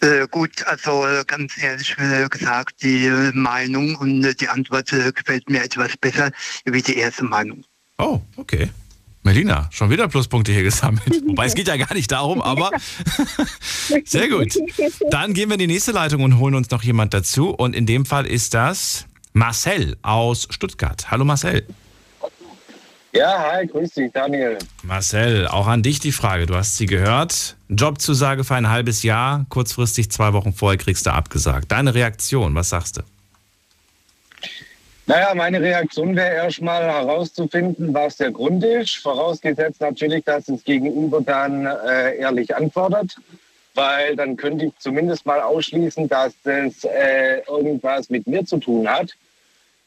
Äh, 0.00 0.28
gut, 0.28 0.64
also 0.68 1.04
äh, 1.04 1.24
ganz 1.26 1.60
ehrlich 1.60 1.96
äh, 1.98 2.28
gesagt, 2.28 2.84
die 2.84 3.06
äh, 3.06 3.32
Meinung 3.34 3.96
und 3.96 4.40
die 4.40 4.48
Antwort 4.48 4.90
gefällt 4.90 5.50
mir 5.50 5.64
etwas 5.64 5.96
besser 5.96 6.30
wie 6.64 6.82
die 6.82 6.98
erste 6.98 7.24
Meinung. 7.24 7.64
Oh, 7.98 8.20
okay. 8.36 8.70
Melina, 9.22 9.68
schon 9.70 9.90
wieder 9.90 10.08
Pluspunkte 10.08 10.52
hier 10.52 10.62
gesammelt. 10.62 11.22
Wobei 11.26 11.46
es 11.46 11.54
geht 11.54 11.68
ja 11.68 11.76
gar 11.76 11.92
nicht 11.94 12.10
darum, 12.10 12.40
aber 12.40 12.70
sehr 14.04 14.28
gut. 14.28 14.56
Dann 15.10 15.34
gehen 15.34 15.48
wir 15.48 15.54
in 15.54 15.60
die 15.60 15.66
nächste 15.66 15.92
Leitung 15.92 16.22
und 16.22 16.38
holen 16.38 16.54
uns 16.54 16.70
noch 16.70 16.82
jemand 16.82 17.14
dazu. 17.14 17.50
Und 17.50 17.74
in 17.74 17.86
dem 17.86 18.06
Fall 18.06 18.26
ist 18.26 18.54
das 18.54 19.06
Marcel 19.32 19.96
aus 20.02 20.46
Stuttgart. 20.50 21.10
Hallo 21.10 21.24
Marcel. 21.24 21.66
Ja, 23.12 23.52
hi, 23.52 23.66
grüß 23.66 23.90
dich, 23.94 24.12
Daniel. 24.12 24.58
Marcel, 24.82 25.48
auch 25.48 25.66
an 25.66 25.82
dich 25.82 25.98
die 25.98 26.12
Frage. 26.12 26.46
Du 26.46 26.54
hast 26.54 26.76
sie 26.76 26.86
gehört. 26.86 27.56
Jobzusage 27.68 28.44
für 28.44 28.54
ein 28.54 28.68
halbes 28.68 29.02
Jahr, 29.02 29.46
kurzfristig 29.48 30.10
zwei 30.10 30.32
Wochen 30.34 30.52
vorher 30.52 30.78
kriegst 30.78 31.06
du 31.06 31.12
abgesagt. 31.12 31.72
Deine 31.72 31.94
Reaktion, 31.94 32.54
was 32.54 32.68
sagst 32.68 32.98
du? 32.98 33.02
Naja, 35.08 35.34
meine 35.34 35.62
Reaktion 35.62 36.14
wäre 36.16 36.34
erstmal 36.34 36.82
herauszufinden, 36.82 37.94
was 37.94 38.18
der 38.18 38.30
Grund 38.30 38.62
ist. 38.62 38.96
Vorausgesetzt 38.96 39.80
natürlich, 39.80 40.22
dass 40.24 40.44
das 40.44 40.62
Gegenüber 40.62 41.22
dann 41.22 41.64
äh, 41.64 42.18
ehrlich 42.18 42.54
antwortet, 42.54 43.16
weil 43.74 44.16
dann 44.16 44.36
könnte 44.36 44.66
ich 44.66 44.72
zumindest 44.78 45.24
mal 45.24 45.40
ausschließen, 45.40 46.10
dass 46.10 46.34
das 46.44 46.84
äh, 46.84 47.40
irgendwas 47.48 48.10
mit 48.10 48.26
mir 48.26 48.44
zu 48.44 48.58
tun 48.58 48.86
hat. 48.86 49.14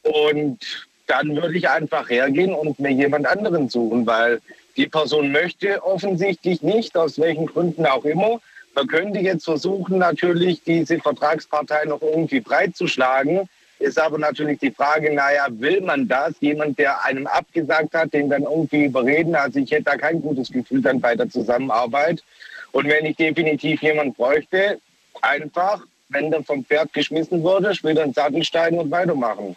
Und 0.02 0.58
dann 1.06 1.36
würde 1.36 1.56
ich 1.56 1.70
einfach 1.70 2.10
hergehen 2.10 2.56
und 2.56 2.80
mir 2.80 2.92
jemand 2.92 3.28
anderen 3.28 3.70
suchen, 3.70 4.08
weil 4.08 4.42
die 4.76 4.88
Person 4.88 5.32
möchte 5.32 5.84
offensichtlich 5.84 6.64
nicht, 6.64 6.98
aus 6.98 7.20
welchen 7.20 7.46
Gründen 7.46 7.86
auch 7.86 8.06
immer. 8.06 8.42
Man 8.74 8.88
könnte 8.88 9.20
jetzt 9.20 9.46
versuchen, 9.46 10.00
natürlich 10.00 10.64
diese 10.64 10.98
Vertragspartei 10.98 11.86
noch 11.86 12.02
irgendwie 12.02 12.40
breit 12.40 12.76
zu 12.76 12.88
schlagen 12.88 13.48
ist 13.82 14.00
aber 14.00 14.18
natürlich 14.18 14.60
die 14.60 14.72
Frage, 14.72 15.14
naja, 15.14 15.48
will 15.50 15.82
man 15.82 16.08
das? 16.08 16.34
Jemand, 16.40 16.78
der 16.78 17.04
einem 17.04 17.28
abgesagt 17.28 17.94
hat, 17.94 18.14
den 18.14 18.30
dann 18.30 18.44
irgendwie 18.44 18.86
überreden. 18.86 19.36
Also 19.36 19.60
ich 19.60 19.72
hätte 19.72 19.84
da 19.84 19.98
kein 19.98 20.22
gutes 20.22 20.52
Gefühl 20.52 20.82
dann 20.82 21.02
bei 21.02 21.16
der 21.16 21.30
Zusammenarbeit. 21.30 22.24
Und 22.72 22.88
wenn 22.88 23.06
ich 23.06 23.18
definitiv 23.18 23.82
jemand 23.82 24.16
bräuchte, 24.16 24.80
einfach, 25.22 25.82
wenn 26.10 26.32
der 26.32 26.44
vom 26.44 26.64
Pferd 26.64 26.94
geschmissen 26.94 27.42
wurde, 27.42 27.76
später 27.76 28.04
einen 28.04 28.14
Sattel 28.14 28.44
steigen 28.44 28.80
und 28.80 28.92
weitermachen. 28.92 29.56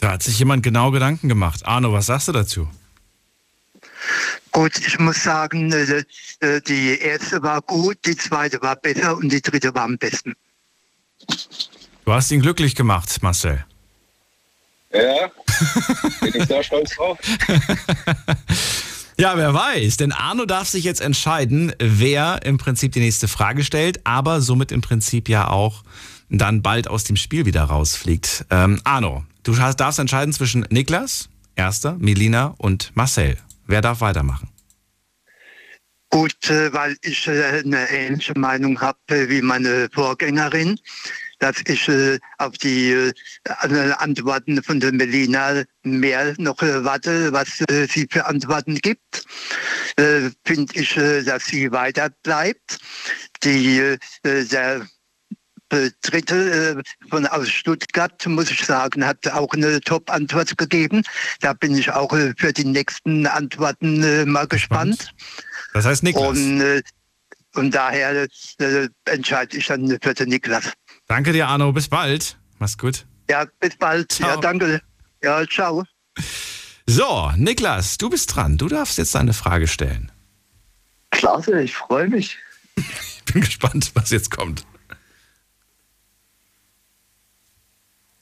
Da 0.00 0.12
hat 0.12 0.22
sich 0.22 0.38
jemand 0.38 0.62
genau 0.62 0.90
Gedanken 0.90 1.28
gemacht. 1.28 1.64
Arno, 1.64 1.92
was 1.92 2.06
sagst 2.06 2.28
du 2.28 2.32
dazu? 2.32 2.68
Gut, 4.50 4.76
ich 4.86 4.98
muss 4.98 5.22
sagen, 5.22 5.72
äh, 5.72 6.60
die 6.60 6.98
erste 7.00 7.42
war 7.42 7.62
gut, 7.62 7.98
die 8.04 8.16
zweite 8.16 8.60
war 8.60 8.76
besser 8.76 9.16
und 9.16 9.32
die 9.32 9.40
dritte 9.40 9.74
war 9.74 9.84
am 9.84 9.96
besten. 9.96 10.34
Du 12.04 12.12
hast 12.12 12.30
ihn 12.30 12.40
glücklich 12.40 12.74
gemacht, 12.74 13.22
Marcel. 13.22 13.64
Ja, 14.92 15.30
bin 16.20 16.34
ich 16.34 16.44
sehr 16.46 16.62
stolz 16.62 16.94
drauf. 16.94 17.18
Ja, 19.16 19.36
wer 19.36 19.54
weiß, 19.54 19.96
denn 19.98 20.10
Arno 20.10 20.44
darf 20.44 20.68
sich 20.68 20.82
jetzt 20.82 21.00
entscheiden, 21.00 21.72
wer 21.78 22.40
im 22.44 22.58
Prinzip 22.58 22.90
die 22.90 23.00
nächste 23.00 23.28
Frage 23.28 23.62
stellt, 23.62 24.04
aber 24.04 24.40
somit 24.40 24.72
im 24.72 24.80
Prinzip 24.80 25.28
ja 25.28 25.46
auch 25.46 25.84
dann 26.28 26.62
bald 26.62 26.88
aus 26.88 27.04
dem 27.04 27.14
Spiel 27.14 27.46
wieder 27.46 27.62
rausfliegt. 27.62 28.44
Ähm, 28.50 28.80
Arno, 28.82 29.24
du 29.44 29.54
darfst 29.54 30.00
entscheiden 30.00 30.32
zwischen 30.32 30.66
Niklas, 30.68 31.28
Erster, 31.54 31.96
Melina 32.00 32.56
und 32.58 32.90
Marcel. 32.96 33.38
Wer 33.68 33.82
darf 33.82 34.00
weitermachen? 34.00 34.48
Gut, 36.10 36.50
äh, 36.50 36.72
weil 36.72 36.96
ich 37.02 37.28
äh, 37.28 37.62
eine 37.64 37.88
ähnliche 37.90 38.36
Meinung 38.36 38.80
habe 38.80 38.98
äh, 39.08 39.28
wie 39.28 39.42
meine 39.42 39.88
Vorgängerin 39.92 40.78
dass 41.44 41.62
ich 41.66 41.88
äh, 41.90 42.18
auf 42.38 42.56
die 42.56 42.92
äh, 42.92 43.12
Antworten 43.98 44.62
von 44.62 44.80
der 44.80 44.92
Melina 44.92 45.64
mehr 45.82 46.34
noch 46.38 46.62
äh, 46.62 46.82
warte, 46.84 47.34
was 47.34 47.60
äh, 47.68 47.86
sie 47.86 48.08
für 48.10 48.24
Antworten 48.24 48.76
gibt. 48.76 49.26
Äh, 49.96 50.30
Finde 50.46 50.72
ich, 50.74 50.96
äh, 50.96 51.22
dass 51.22 51.44
sie 51.44 51.70
weiter 51.70 52.08
bleibt. 52.22 52.78
Die, 53.42 53.98
der 54.24 54.86
Dritte 56.00 56.80
von 57.10 57.26
aus 57.26 57.50
Stuttgart, 57.50 58.26
muss 58.26 58.50
ich 58.50 58.64
sagen, 58.64 59.04
hat 59.04 59.26
auch 59.28 59.52
eine 59.52 59.82
Top-Antwort 59.82 60.56
gegeben. 60.56 61.02
Da 61.40 61.52
bin 61.52 61.76
ich 61.76 61.90
auch 61.90 62.16
für 62.38 62.52
die 62.54 62.64
nächsten 62.64 63.26
Antworten 63.26 64.30
mal 64.30 64.46
gespannt. 64.46 65.12
Das 65.74 65.84
heißt 65.84 66.04
Niklas. 66.04 66.38
Und, 66.38 66.82
und 67.54 67.74
daher 67.74 68.28
entscheide 69.04 69.58
ich 69.58 69.66
dann 69.66 69.98
für 70.00 70.14
den 70.14 70.30
Niklas. 70.30 70.72
Danke 71.06 71.32
dir, 71.32 71.48
Arno. 71.48 71.72
Bis 71.72 71.88
bald. 71.88 72.36
Mach's 72.58 72.78
gut. 72.78 73.06
Ja, 73.28 73.46
bis 73.60 73.76
bald. 73.76 74.12
Ciao. 74.12 74.28
Ja, 74.30 74.36
danke. 74.36 74.82
Ja, 75.22 75.46
ciao. 75.46 75.84
So, 76.86 77.32
Niklas, 77.36 77.98
du 77.98 78.10
bist 78.10 78.34
dran. 78.34 78.58
Du 78.58 78.68
darfst 78.68 78.98
jetzt 78.98 79.16
eine 79.16 79.32
Frage 79.32 79.66
stellen. 79.66 80.12
Klasse, 81.10 81.62
ich 81.62 81.74
freue 81.74 82.08
mich. 82.08 82.38
ich 82.76 83.24
bin 83.32 83.42
gespannt, 83.42 83.90
was 83.94 84.10
jetzt 84.10 84.30
kommt. 84.30 84.66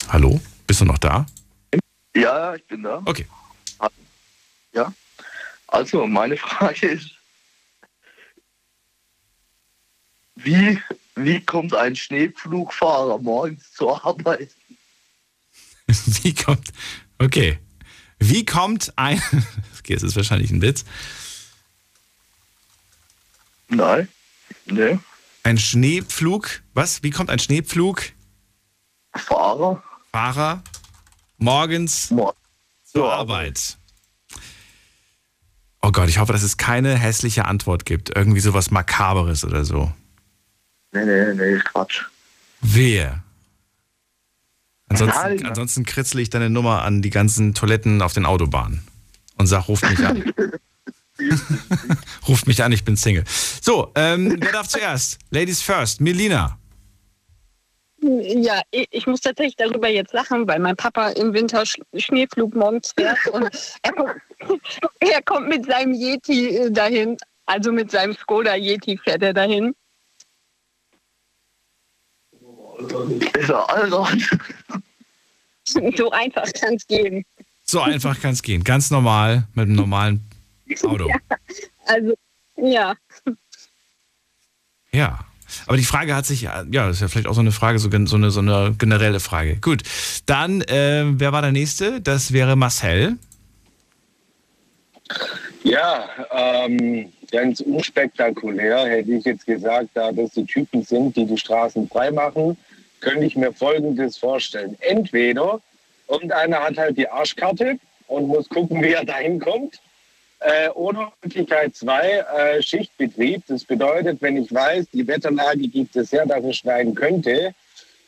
Hallo? 0.09 0.39
Bist 0.67 0.81
du 0.81 0.85
noch 0.85 0.97
da? 0.97 1.25
Ja, 2.15 2.55
ich 2.55 2.65
bin 2.67 2.83
da. 2.83 3.01
Okay. 3.05 3.27
Ja. 4.73 4.93
Also, 5.67 6.05
meine 6.07 6.37
Frage 6.37 6.87
ist, 6.87 7.11
wie 10.35 10.79
wie 11.15 11.39
kommt 11.41 11.73
ein 11.75 11.95
Schneepflugfahrer 11.95 13.19
morgens 13.19 13.71
zur 13.73 14.03
Arbeit? 14.03 14.49
Wie 15.87 16.33
kommt. 16.33 16.71
Okay. 17.19 17.59
Wie 18.19 18.45
kommt 18.45 18.93
ein. 18.97 19.21
Okay, 19.83 19.95
das 19.95 20.03
ist 20.03 20.15
wahrscheinlich 20.15 20.49
ein 20.49 20.61
Witz. 20.61 20.85
Nein. 23.67 24.07
Nee. 24.65 24.97
Ein 25.43 25.57
Schneepflug. 25.57 26.61
Was? 26.73 27.03
Wie 27.03 27.09
kommt 27.09 27.29
ein 27.29 27.39
Schneepflug? 27.39 28.01
Fahrer. 29.13 29.83
Fahrer. 30.13 30.63
Morgens 31.37 32.11
Mor 32.11 32.33
zur 32.85 33.07
ja. 33.07 33.11
Arbeit. 33.11 33.77
Oh 35.81 35.91
Gott, 35.91 36.07
ich 36.07 36.19
hoffe, 36.19 36.31
dass 36.31 36.43
es 36.43 36.55
keine 36.55 36.95
hässliche 36.97 37.43
Antwort 37.43 37.85
gibt. 37.85 38.15
Irgendwie 38.15 38.39
sowas 38.39 38.71
Makaberes 38.71 39.43
oder 39.43 39.65
so. 39.65 39.91
Nee, 40.93 41.05
nee, 41.05 41.33
nee, 41.33 41.59
Quatsch. 41.59 42.03
Wer? 42.61 43.23
Ansonsten, 44.87 45.45
ansonsten 45.45 45.85
kritzel 45.85 46.19
ich 46.19 46.29
deine 46.29 46.49
Nummer 46.49 46.83
an 46.83 47.01
die 47.01 47.09
ganzen 47.09 47.53
Toiletten 47.53 48.01
auf 48.01 48.13
den 48.13 48.25
Autobahnen 48.25 48.85
und 49.37 49.47
sag, 49.47 49.67
ruft 49.67 49.89
mich 49.89 50.05
an. 50.05 50.33
ruft 52.27 52.47
mich 52.47 52.63
an, 52.63 52.71
ich 52.71 52.85
bin 52.85 52.95
Single. 52.95 53.23
So, 53.27 53.91
ähm, 53.95 54.37
wer 54.39 54.51
darf 54.51 54.67
zuerst? 54.67 55.17
Ladies 55.31 55.61
first, 55.61 55.99
Melina. 55.99 56.57
Ja, 58.01 58.61
ich 58.69 59.07
muss 59.07 59.21
tatsächlich 59.21 59.55
darüber 59.55 59.87
jetzt 59.87 60.13
lachen, 60.13 60.45
weil 60.47 60.59
mein 60.59 60.75
Papa 60.75 61.09
im 61.09 61.33
Winter 61.33 61.63
Schneeflug 61.95 62.53
morgens 62.53 62.91
fährt 62.91 63.25
und 63.27 63.49
er 63.81 63.93
kommt, 63.93 64.21
er 64.99 65.21
kommt 65.23 65.47
mit 65.47 65.65
seinem 65.65 65.93
Yeti 65.93 66.57
äh, 66.57 66.71
dahin, 66.71 67.17
also 67.45 67.71
mit 67.71 67.91
seinem 67.91 68.13
Skoda 68.13 68.55
Yeti 68.55 68.97
fährt 68.97 69.23
er 69.23 69.33
dahin. 69.33 69.73
Ist 73.37 73.49
er 73.49 73.69
Allrad? 73.69 74.17
So 75.65 76.11
einfach 76.11 76.51
kann 76.53 76.75
es 76.75 76.85
gehen. 76.87 77.23
So 77.63 77.79
einfach 77.79 78.19
kann 78.19 78.33
es 78.33 78.43
gehen. 78.43 78.63
Ganz 78.65 78.91
normal 78.91 79.47
mit 79.53 79.67
einem 79.67 79.75
normalen 79.75 80.29
Auto. 80.83 81.07
Ja, 81.07 81.37
also, 81.85 82.13
ja. 82.57 82.95
Ja. 84.91 85.19
Aber 85.67 85.77
die 85.77 85.85
Frage 85.85 86.15
hat 86.15 86.25
sich, 86.25 86.41
ja, 86.41 86.63
das 86.63 86.97
ist 86.97 87.01
ja 87.01 87.07
vielleicht 87.07 87.27
auch 87.27 87.33
so 87.33 87.41
eine 87.41 87.51
Frage, 87.51 87.79
so, 87.79 87.89
so, 88.05 88.15
eine, 88.15 88.31
so 88.31 88.39
eine 88.39 88.75
generelle 88.77 89.19
Frage. 89.19 89.57
Gut. 89.57 89.83
Dann, 90.25 90.61
äh, 90.61 91.05
wer 91.05 91.31
war 91.31 91.41
der 91.41 91.51
Nächste? 91.51 92.01
Das 92.01 92.33
wäre 92.33 92.55
Marcel. 92.55 93.17
Ja, 95.63 96.09
ähm, 96.31 97.11
ganz 97.31 97.61
unspektakulär 97.61 98.85
hätte 98.85 99.13
ich 99.13 99.23
jetzt 99.23 99.45
gesagt, 99.45 99.89
da 99.93 100.11
das 100.11 100.31
die 100.31 100.45
Typen 100.45 100.83
sind, 100.83 101.15
die 101.15 101.25
die 101.25 101.37
Straßen 101.37 101.87
freimachen, 101.87 102.57
könnte 102.99 103.25
ich 103.25 103.35
mir 103.35 103.53
Folgendes 103.53 104.17
vorstellen. 104.17 104.75
Entweder 104.81 105.61
irgendeiner 106.09 106.59
hat 106.59 106.77
halt 106.77 106.97
die 106.97 107.07
Arschkarte 107.07 107.77
und 108.07 108.27
muss 108.27 108.49
gucken, 108.49 108.83
wie 108.83 108.91
er 108.93 109.05
da 109.05 109.17
hinkommt. 109.17 109.79
Äh, 110.39 110.69
oder 110.71 111.13
Möglichkeit 111.23 111.73
zwei, 111.73 112.25
äh, 112.35 112.61
Schichtbetrieb. 112.61 113.43
Das 113.47 113.63
bedeutet, 113.63 114.21
wenn 114.21 114.35
ich 114.35 114.53
weiß, 114.53 114.87
die 114.91 115.07
Wetterlage 115.07 115.69
gibt 115.69 115.95
es 115.95 116.11
her, 116.11 116.25
dass 116.25 116.43
es 116.43 116.57
schneien 116.57 116.93
könnte, 116.93 117.55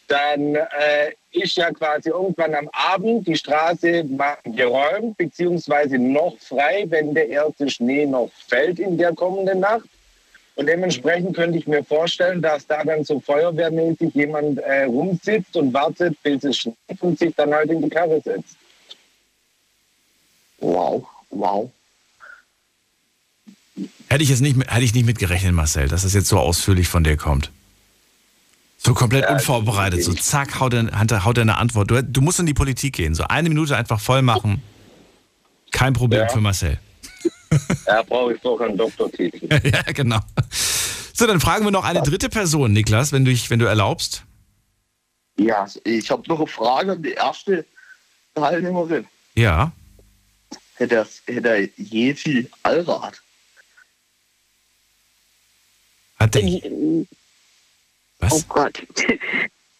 dann 0.10 0.56
äh, 0.56 1.14
ist 1.36 1.58
ja 1.58 1.72
quasi 1.72 2.10
irgendwann 2.10 2.56
am 2.56 2.70
Abend 2.72 3.28
die 3.28 3.36
Straße 3.36 4.06
geräumt, 4.46 5.18
beziehungsweise 5.18 5.98
noch 5.98 6.38
frei, 6.40 6.86
wenn 6.90 7.14
der 7.14 7.30
erste 7.30 7.70
Schnee 7.70 8.06
noch 8.06 8.32
fällt 8.48 8.80
in 8.80 8.98
der 8.98 9.14
kommenden 9.14 9.60
Nacht. 9.60 9.88
Und 10.56 10.68
dementsprechend 10.68 11.36
könnte 11.36 11.58
ich 11.58 11.68
mir 11.68 11.84
vorstellen, 11.84 12.42
dass 12.42 12.66
da 12.66 12.84
dann 12.84 13.04
so 13.04 13.20
feuerwehrmäßig 13.20 14.14
jemand 14.14 14.60
äh, 14.60 14.84
rumsitzt 14.84 15.58
und 15.58 15.74
wartet, 15.74 16.22
bis 16.24 16.44
es 16.46 16.58
schneit 16.58 17.02
und 17.02 17.20
sich 17.20 17.36
dann 17.36 17.54
halt 17.54 17.70
in 17.70 17.82
die 17.82 17.90
Karre 17.90 18.22
setzt. 18.22 18.56
Wow, 20.60 21.06
wow. 21.30 21.70
Hätte 24.08 24.24
ich 24.24 24.30
jetzt 24.30 24.42
nicht, 24.42 24.58
hätte 24.72 24.86
ich 24.86 24.94
nicht 24.94 25.06
mitgerechnet, 25.06 25.54
Marcel, 25.54 25.90
dass 25.90 26.04
das 26.04 26.14
jetzt 26.14 26.30
so 26.30 26.40
ausführlich 26.40 26.88
von 26.88 27.04
dir 27.04 27.18
kommt. 27.18 27.52
So 28.86 28.94
komplett 28.94 29.24
ja, 29.24 29.34
unvorbereitet. 29.34 30.04
So 30.04 30.14
zack, 30.14 30.60
haut 30.60 30.72
er, 30.76 30.86
haut 31.26 31.38
er 31.40 31.42
eine 31.42 31.58
Antwort. 31.58 31.90
Du, 31.90 32.04
du, 32.04 32.22
musst 32.22 32.40
in 32.40 32.46
die 32.46 32.54
Politik 32.54 32.94
gehen. 32.94 33.16
So 33.16 33.24
eine 33.24 33.50
Minute 33.50 33.76
einfach 33.76 34.00
voll 34.00 34.22
machen. 34.22 34.62
Kein 35.72 35.94
Problem 35.94 36.22
ja. 36.22 36.30
für 36.30 36.40
Marcel. 36.40 36.80
Ja, 37.88 38.02
brauche 38.02 38.34
ich 38.34 38.42
doch 38.42 38.60
einen 38.60 38.76
Doktortitel. 38.78 39.48
ja, 39.64 39.82
genau. 39.94 40.20
So, 41.14 41.26
dann 41.26 41.40
fragen 41.40 41.64
wir 41.64 41.72
noch 41.72 41.86
eine 41.86 42.02
dritte 42.02 42.28
Person, 42.28 42.74
Niklas, 42.74 43.14
wenn 43.14 43.24
du, 43.24 43.32
wenn 43.32 43.60
du 43.60 43.66
erlaubst. 43.66 44.24
Ja, 45.38 45.66
ich 45.86 46.12
habe 46.12 46.24
noch 46.28 46.40
eine 46.40 46.48
Frage 46.48 46.92
an 46.92 47.02
die 47.02 47.14
erste 47.14 47.66
Teilnehmerin. 48.34 49.06
Ja. 49.36 49.72
Hätte 50.76 50.96
er, 50.96 51.08
hätte 51.26 51.50
er 51.50 51.70
je 51.78 52.14
viel 52.14 52.50
Allrad? 52.64 53.22
Hat 56.20 56.36
der, 56.36 56.44
was? 58.26 58.34
Oh 58.34 58.44
Gott. 58.50 58.86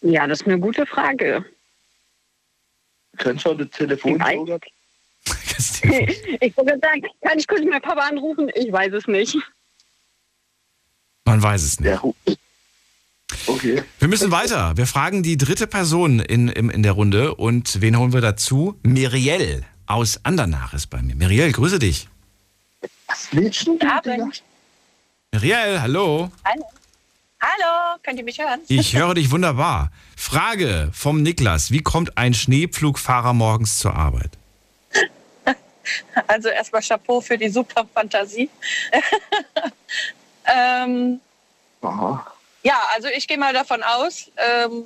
Ja, 0.02 0.26
das 0.26 0.40
ist 0.40 0.46
eine 0.46 0.60
gute 0.60 0.86
Frage. 0.86 1.44
Könnt 3.16 3.42
schon 3.42 3.58
das 3.58 3.70
Telefon 3.70 4.22
Ich 6.40 6.56
wollte 6.56 6.78
sagen, 6.80 7.02
kann 7.22 7.38
ich 7.38 7.48
kurz 7.48 7.62
meinen 7.62 7.82
Papa 7.82 8.02
anrufen? 8.02 8.50
Ich 8.54 8.70
weiß 8.70 8.92
es 8.92 9.08
nicht. 9.08 9.36
Man 11.24 11.42
weiß 11.42 11.62
es 11.62 11.80
nicht. 11.80 11.90
Ja. 11.90 12.36
Okay. 13.48 13.82
Wir 13.98 14.08
müssen 14.08 14.30
weiter. 14.30 14.76
Wir 14.76 14.86
fragen 14.86 15.22
die 15.22 15.36
dritte 15.36 15.66
Person 15.66 16.20
in, 16.20 16.48
in, 16.48 16.70
in 16.70 16.82
der 16.82 16.92
Runde. 16.92 17.34
Und 17.34 17.80
wen 17.80 17.98
holen 17.98 18.12
wir 18.12 18.20
dazu? 18.20 18.78
Miriel 18.82 19.64
aus 19.86 20.20
Andernach 20.24 20.74
ist 20.74 20.88
bei 20.88 21.02
mir. 21.02 21.16
Miriel, 21.16 21.50
grüße 21.52 21.78
dich. 21.78 22.08
Was 23.08 23.28
willst 23.32 23.66
du? 23.66 23.78
Miriel, 25.32 25.80
hallo. 25.80 26.30
Hallo. 26.44 26.66
Hallo, 27.48 27.96
könnt 28.02 28.18
ihr 28.18 28.24
mich 28.24 28.40
hören? 28.40 28.60
Ich 28.66 28.96
höre 28.96 29.14
dich 29.14 29.30
wunderbar. 29.30 29.92
Frage 30.16 30.90
vom 30.92 31.22
Niklas. 31.22 31.70
Wie 31.70 31.80
kommt 31.80 32.18
ein 32.18 32.34
Schneepflugfahrer 32.34 33.34
morgens 33.34 33.78
zur 33.78 33.94
Arbeit? 33.94 34.30
Also 36.26 36.48
erstmal 36.48 36.82
Chapeau 36.82 37.20
für 37.20 37.38
die 37.38 37.48
super 37.48 37.86
Fantasie. 37.94 38.50
ähm, 40.44 41.20
ja, 42.64 42.82
also 42.92 43.06
ich 43.16 43.28
gehe 43.28 43.38
mal 43.38 43.52
davon 43.52 43.84
aus, 43.84 44.28
ähm, 44.36 44.82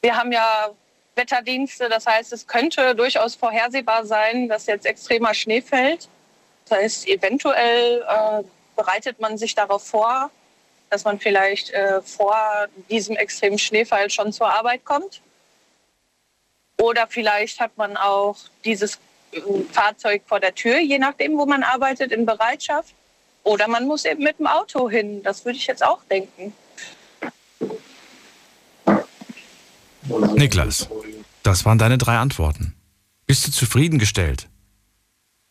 wir 0.00 0.16
haben 0.16 0.32
ja 0.32 0.70
Wetterdienste, 1.14 1.88
das 1.88 2.06
heißt, 2.06 2.32
es 2.32 2.44
könnte 2.44 2.96
durchaus 2.96 3.36
vorhersehbar 3.36 4.04
sein, 4.04 4.48
dass 4.48 4.66
jetzt 4.66 4.84
extremer 4.84 5.32
Schnee 5.32 5.62
fällt. 5.62 6.08
Das 6.66 6.78
heißt, 6.78 7.06
eventuell 7.06 8.02
äh, 8.02 8.42
bereitet 8.74 9.20
man 9.20 9.38
sich 9.38 9.54
darauf 9.54 9.86
vor, 9.86 10.32
dass 10.90 11.04
man 11.04 11.18
vielleicht 11.18 11.70
äh, 11.70 12.00
vor 12.02 12.36
diesem 12.90 13.16
extremen 13.16 13.58
Schneefall 13.58 14.10
schon 14.10 14.32
zur 14.32 14.52
Arbeit 14.52 14.84
kommt. 14.84 15.20
Oder 16.78 17.06
vielleicht 17.08 17.60
hat 17.60 17.76
man 17.76 17.96
auch 17.96 18.36
dieses 18.64 18.98
äh, 19.32 19.40
Fahrzeug 19.72 20.22
vor 20.26 20.40
der 20.40 20.54
Tür, 20.54 20.78
je 20.78 20.98
nachdem, 20.98 21.36
wo 21.36 21.46
man 21.46 21.62
arbeitet, 21.62 22.12
in 22.12 22.24
Bereitschaft. 22.24 22.94
Oder 23.42 23.68
man 23.68 23.86
muss 23.86 24.04
eben 24.04 24.22
mit 24.22 24.38
dem 24.38 24.46
Auto 24.46 24.88
hin. 24.88 25.22
Das 25.22 25.44
würde 25.44 25.58
ich 25.58 25.66
jetzt 25.66 25.84
auch 25.84 26.02
denken. 26.04 26.52
Niklas, 30.36 30.88
das 31.42 31.64
waren 31.64 31.78
deine 31.78 31.98
drei 31.98 32.16
Antworten. 32.16 32.74
Bist 33.26 33.46
du 33.46 33.52
zufriedengestellt? 33.52 34.48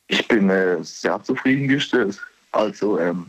Ich 0.08 0.28
bin 0.28 0.50
äh, 0.50 0.84
sehr 0.84 1.22
zufriedengestellt. 1.22 2.20
Also, 2.52 3.00
ähm, 3.00 3.28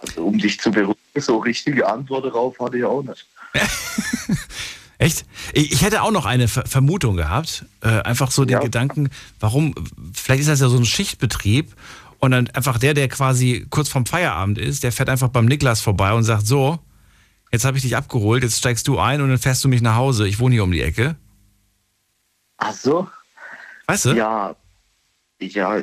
also 0.00 0.26
um 0.26 0.38
dich 0.38 0.60
zu 0.60 0.70
beruhigen, 0.70 0.98
so 1.16 1.38
richtige 1.38 1.88
Antwort 1.88 2.24
darauf 2.24 2.58
hatte 2.58 2.78
ich 2.78 2.84
auch 2.84 3.02
nicht. 3.02 3.26
Echt? 4.98 5.24
Ich 5.54 5.80
hätte 5.82 6.02
auch 6.02 6.10
noch 6.10 6.26
eine 6.26 6.46
Vermutung 6.46 7.16
gehabt. 7.16 7.64
Äh, 7.80 8.02
einfach 8.02 8.30
so 8.30 8.44
den 8.44 8.58
ja. 8.58 8.60
Gedanken, 8.60 9.08
warum, 9.40 9.74
vielleicht 10.12 10.40
ist 10.40 10.48
das 10.48 10.60
ja 10.60 10.68
so 10.68 10.76
ein 10.76 10.84
Schichtbetrieb 10.84 11.74
und 12.18 12.32
dann 12.32 12.48
einfach 12.50 12.78
der, 12.78 12.92
der 12.92 13.08
quasi 13.08 13.66
kurz 13.70 13.88
vorm 13.88 14.04
Feierabend 14.04 14.58
ist, 14.58 14.82
der 14.82 14.92
fährt 14.92 15.08
einfach 15.08 15.28
beim 15.28 15.46
Niklas 15.46 15.80
vorbei 15.80 16.12
und 16.12 16.24
sagt: 16.24 16.46
So, 16.46 16.78
jetzt 17.50 17.64
habe 17.64 17.78
ich 17.78 17.82
dich 17.82 17.96
abgeholt, 17.96 18.42
jetzt 18.42 18.58
steigst 18.58 18.86
du 18.88 18.98
ein 18.98 19.22
und 19.22 19.30
dann 19.30 19.38
fährst 19.38 19.64
du 19.64 19.68
mich 19.68 19.80
nach 19.80 19.96
Hause. 19.96 20.28
Ich 20.28 20.38
wohne 20.38 20.54
hier 20.54 20.64
um 20.64 20.72
die 20.72 20.82
Ecke. 20.82 21.16
Ach 22.58 22.74
so. 22.74 23.08
Weißt 23.86 24.04
du? 24.04 24.10
Ja. 24.10 24.54
Ja. 25.40 25.80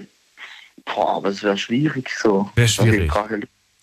Boah, 0.86 1.16
aber 1.18 1.30
es 1.30 1.42
wäre 1.42 1.58
schwierig 1.58 2.12
so. 2.22 2.52
Wäre 2.54 2.68
schwierig. 2.68 3.12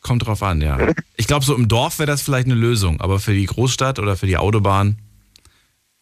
Kommt 0.05 0.27
drauf 0.27 0.43
an, 0.43 0.61
ja. 0.61 0.93
Ich 1.17 1.27
glaube, 1.27 1.47
so 1.47 1.57
im 1.57 1.67
Dorf 1.67 1.99
wäre 1.99 2.07
das 2.07 2.21
vielleicht 2.21 2.45
eine 2.45 2.55
Lösung, 2.55 3.01
aber 3.01 3.19
für 3.19 3.33
die 3.33 3.47
Großstadt 3.47 3.99
oder 3.99 4.19
für 4.19 4.27
die 4.27 4.37
Autobahn 4.37 4.99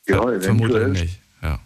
ja, 0.09 0.21
vermutlich 0.41 0.89
nicht. 0.89 1.21
Ja. 1.41 1.61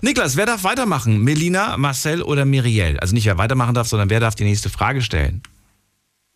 Niklas, 0.00 0.36
wer 0.36 0.46
darf 0.46 0.62
weitermachen? 0.62 1.24
Melina, 1.24 1.76
Marcel 1.76 2.22
oder 2.22 2.44
Miriel? 2.44 3.00
Also 3.00 3.14
nicht 3.14 3.26
wer 3.26 3.36
weitermachen 3.36 3.74
darf, 3.74 3.88
sondern 3.88 4.10
wer 4.10 4.20
darf 4.20 4.36
die 4.36 4.44
nächste 4.44 4.70
Frage 4.70 5.02
stellen? 5.02 5.42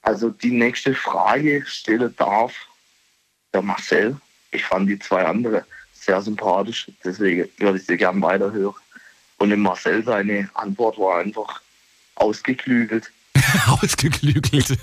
Also 0.03 0.31
die 0.31 0.51
nächste 0.51 0.97
Frage 0.97 1.65
stellen 1.65 2.13
darf 2.17 2.53
der 3.55 3.63
Marcel. 3.63 4.17
Ich 4.51 4.65
fand 4.65 4.89
die 4.89 4.99
zwei 4.99 5.25
andere 5.25 5.65
sehr 5.93 6.21
sympathisch, 6.21 6.91
deswegen 7.05 7.49
würde 7.59 7.79
ich 7.79 7.87
sie 7.87 7.97
gerne 7.97 8.21
weiterhören. 8.21 8.75
Und 9.39 9.57
Marcel 9.61 10.03
seine 10.03 10.51
Antwort 10.55 10.99
war 10.99 11.21
einfach 11.21 11.61
ausgeklügelt. 12.17 13.13
Ausgeklügelt. 13.67 14.79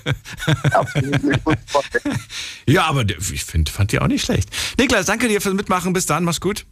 ja, 2.66 2.84
aber 2.84 3.04
ich 3.08 3.44
find, 3.44 3.68
fand 3.68 3.92
die 3.92 3.98
auch 4.00 4.06
nicht 4.08 4.24
schlecht. 4.24 4.50
Niklas, 4.78 5.06
danke 5.06 5.28
dir 5.28 5.40
fürs 5.40 5.54
Mitmachen. 5.54 5.92
Bis 5.92 6.06
dann, 6.06 6.24
mach's 6.24 6.40
gut. 6.40 6.66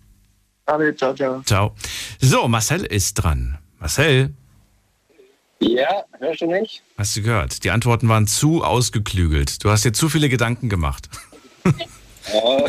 Alle, 0.66 0.94
ciao, 0.96 1.14
ciao. 1.14 1.42
Ciao. 1.42 1.74
So, 2.20 2.48
Marcel 2.48 2.84
ist 2.84 3.14
dran. 3.14 3.58
Marcel. 3.78 4.34
Ja, 5.60 6.04
hörst 6.18 6.40
du 6.42 6.46
mich? 6.46 6.82
Hast 6.98 7.16
du 7.16 7.22
gehört? 7.22 7.64
Die 7.64 7.70
Antworten 7.70 8.08
waren 8.08 8.26
zu 8.26 8.62
ausgeklügelt. 8.62 9.64
Du 9.64 9.70
hast 9.70 9.84
dir 9.84 9.92
zu 9.92 10.08
viele 10.08 10.28
Gedanken 10.28 10.68
gemacht. 10.68 11.08
Oh. 12.32 12.66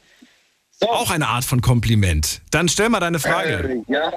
so. 0.80 0.88
Auch 0.88 1.10
eine 1.10 1.28
Art 1.28 1.44
von 1.44 1.60
Kompliment. 1.60 2.40
Dann 2.50 2.68
stell 2.68 2.88
mal 2.88 3.00
deine 3.00 3.18
Frage. 3.18 3.84
Äh, 3.88 3.92
ja. 3.92 4.12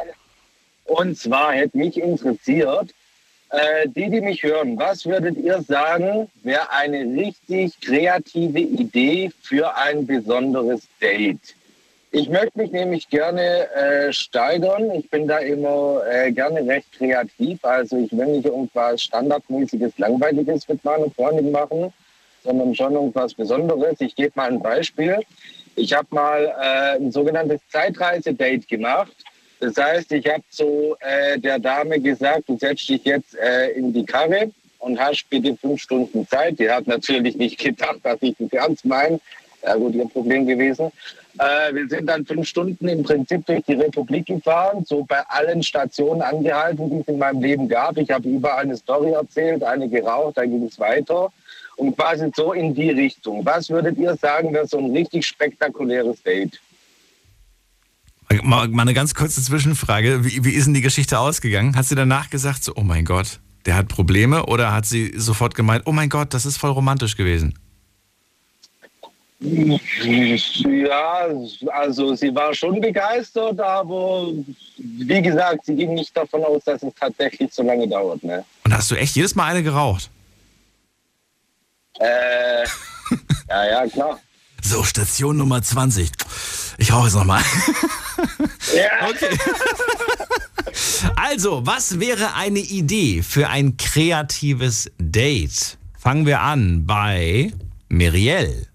Und 0.86 1.18
zwar 1.18 1.54
hätte 1.54 1.78
mich 1.78 1.98
interessiert, 1.98 2.94
äh, 3.52 3.88
die, 3.88 4.10
die 4.10 4.22
mich 4.22 4.44
hören, 4.44 4.78
was 4.78 5.06
würdet 5.06 5.38
ihr 5.38 5.62
sagen, 5.62 6.30
wäre 6.44 6.72
eine 6.72 7.04
richtig 7.20 7.80
kreative 7.82 8.60
Idee 8.60 9.32
für 9.42 9.76
ein 9.76 10.08
besonderes 10.08 10.88
Date? 11.02 11.56
Ich 12.14 12.28
möchte 12.28 12.58
mich 12.58 12.72
nämlich 12.72 13.10
gerne 13.10 13.70
äh, 13.72 14.12
steigern. 14.12 14.92
Ich 14.92 15.10
bin 15.10 15.28
da 15.28 15.38
immer 15.40 16.02
äh, 16.10 16.32
gerne 16.32 16.66
recht 16.68 16.92
kreativ. 16.92 17.64
Also 17.64 17.98
ich 17.98 18.12
will 18.12 18.28
nicht 18.28 18.46
irgendwas 18.46 19.04
standardmäßiges, 19.04 19.98
langweiliges 19.98 20.68
mit 20.68 20.84
meiner 20.84 21.10
Freundin 21.12 21.52
machen, 21.52 21.94
sondern 22.44 22.76
schon 22.76 22.94
irgendwas 22.94 23.34
Besonderes. 23.34 24.02
Ich 24.02 24.16
gebe 24.16 24.34
mal 24.36 24.50
ein 24.50 24.62
Beispiel. 24.62 25.20
Ich 25.78 25.94
habe 25.94 26.08
mal 26.12 26.46
äh, 26.46 26.98
ein 26.98 27.12
sogenanntes 27.14 27.62
Zeitreise-Date 27.70 28.68
gemacht. 28.68 29.16
Das 29.62 29.78
heißt, 29.78 30.12
ich 30.12 30.28
habe 30.28 30.44
zu 30.50 30.96
äh, 31.02 31.38
der 31.38 31.60
Dame 31.60 32.00
gesagt, 32.00 32.50
du 32.50 32.58
setzt 32.58 32.90
dich 32.90 33.04
jetzt 33.06 33.36
äh, 33.38 33.70
in 33.74 33.94
die 33.94 34.04
Karre 34.04 34.50
und 34.80 35.00
hast 35.00 35.30
bitte 35.30 35.56
fünf 35.56 35.80
Stunden 35.80 36.28
Zeit. 36.28 36.58
Die 36.58 36.68
hat 36.68 36.88
natürlich 36.88 37.36
nicht 37.36 37.60
gedacht, 37.64 38.00
dass 38.02 38.18
ich 38.22 38.36
das 38.40 38.52
ernst 38.52 38.86
meine. 38.86 39.20
Ja 39.64 39.76
gut, 39.76 39.94
ihr 39.94 40.08
Problem 40.10 40.48
gewesen. 40.48 40.92
Äh, 41.38 41.76
wir 41.76 41.88
sind 41.88 42.08
dann 42.08 42.26
fünf 42.26 42.48
Stunden 42.48 42.88
im 42.88 43.04
Prinzip 43.04 43.46
durch 43.46 43.64
die 43.66 43.74
Republik 43.74 44.26
gefahren, 44.26 44.84
so 44.84 45.04
bei 45.04 45.22
allen 45.28 45.62
Stationen 45.62 46.24
angehalten, 46.24 46.90
die 46.90 47.02
es 47.02 47.08
in 47.08 47.20
meinem 47.20 47.44
Leben 47.44 47.70
gab. 47.70 47.98
Ich 47.98 48.10
habe 48.10 48.28
überall 48.28 48.64
eine 48.64 48.76
Story 48.76 49.12
erzählt, 49.12 49.64
eine 49.64 49.88
geraucht, 49.88 50.38
dann 50.38 50.50
ging 50.50 50.66
es 50.66 50.80
weiter. 50.80 51.32
Und 51.76 51.96
quasi 51.96 52.32
so 52.36 52.54
in 52.54 52.74
die 52.74 52.90
Richtung. 52.90 53.46
Was 53.46 53.70
würdet 53.70 54.00
ihr 54.00 54.16
sagen, 54.16 54.56
wäre 54.56 54.66
so 54.66 54.80
ein 54.80 54.92
richtig 54.92 55.28
spektakuläres 55.28 56.24
Date? 56.24 56.60
Mal, 58.44 58.68
mal 58.70 58.84
eine 58.84 58.94
ganz 58.94 59.14
kurze 59.14 59.42
Zwischenfrage. 59.42 60.24
Wie, 60.24 60.44
wie 60.44 60.52
ist 60.52 60.66
denn 60.66 60.74
die 60.74 60.82
Geschichte 60.82 61.20
ausgegangen? 61.20 61.76
Hat 61.76 61.86
sie 61.86 61.96
danach 61.96 62.30
gesagt, 62.30 62.64
so, 62.64 62.74
oh 62.76 62.82
mein 62.82 63.06
Gott, 63.06 63.40
der 63.66 63.76
hat 63.76 63.88
Probleme? 63.88 64.46
Oder 64.46 64.74
hat 64.74 64.86
sie 64.86 65.14
sofort 65.16 65.56
gemeint, 65.56 65.84
oh 65.86 65.92
mein 65.92 66.10
Gott, 66.10 66.34
das 66.34 66.46
ist 66.46 66.58
voll 66.58 66.72
romantisch 66.72 67.18
gewesen? 67.18 67.54
Ja, 69.44 71.28
also 71.72 72.14
sie 72.14 72.34
war 72.36 72.54
schon 72.54 72.80
begeistert, 72.80 73.60
aber 73.60 74.28
wie 74.78 75.22
gesagt, 75.22 75.66
sie 75.66 75.76
ging 75.76 75.96
nicht 75.96 76.16
davon 76.16 76.44
aus, 76.44 76.64
dass 76.64 76.84
es 76.84 76.94
tatsächlich 76.94 77.52
so 77.52 77.64
lange 77.64 77.88
dauert. 77.88 78.24
Ne? 78.24 78.46
Und 78.66 78.74
hast 78.74 78.92
du 78.92 78.96
echt 78.96 79.16
jedes 79.16 79.34
Mal 79.34 79.46
eine 79.46 79.64
geraucht? 79.64 80.12
Äh, 82.00 82.66
ja, 83.50 83.66
ja, 83.66 83.88
klar. 83.88 84.20
So, 84.62 84.84
Station 84.84 85.38
Nummer 85.38 85.62
20. 85.62 86.12
Ich 86.78 86.94
rauche 86.94 87.06
jetzt 87.06 87.16
nochmal. 87.16 87.44
Ja. 88.76 89.10
Okay. 89.10 89.38
Also, 91.16 91.66
was 91.66 92.00
wäre 92.00 92.36
eine 92.36 92.60
Idee 92.60 93.24
für 93.24 93.50
ein 93.50 93.76
kreatives 93.76 94.92
Date? 95.00 95.78
Fangen 95.98 96.26
wir 96.26 96.42
an 96.42 96.86
bei 96.86 97.52
Mirielle. 97.90 98.68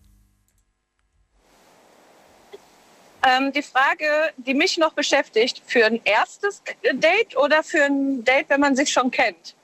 Ähm, 3.23 3.53
die 3.53 3.63
Frage, 3.63 4.33
die 4.37 4.55
mich 4.55 4.77
noch 4.77 4.93
beschäftigt, 4.93 5.63
für 5.67 5.87
ein 5.87 6.01
erstes 6.05 6.63
Date 6.95 7.37
oder 7.37 7.63
für 7.63 7.85
ein 7.85 8.25
Date, 8.25 8.49
wenn 8.49 8.61
man 8.61 8.77
sich 8.77 8.93
schon 8.93 9.11
kennt? 9.11 9.55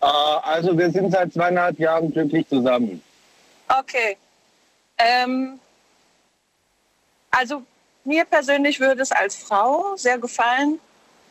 Äh, 0.00 0.06
also 0.06 0.76
wir 0.76 0.90
sind 0.90 1.10
seit 1.10 1.32
zweieinhalb 1.32 1.78
Jahren 1.78 2.12
glücklich 2.12 2.46
zusammen. 2.48 3.02
Okay. 3.78 4.16
Ähm, 4.98 5.60
also 7.30 7.62
mir 8.04 8.24
persönlich 8.24 8.80
würde 8.80 9.02
es 9.02 9.12
als 9.12 9.36
Frau 9.36 9.96
sehr 9.96 10.18
gefallen, 10.18 10.80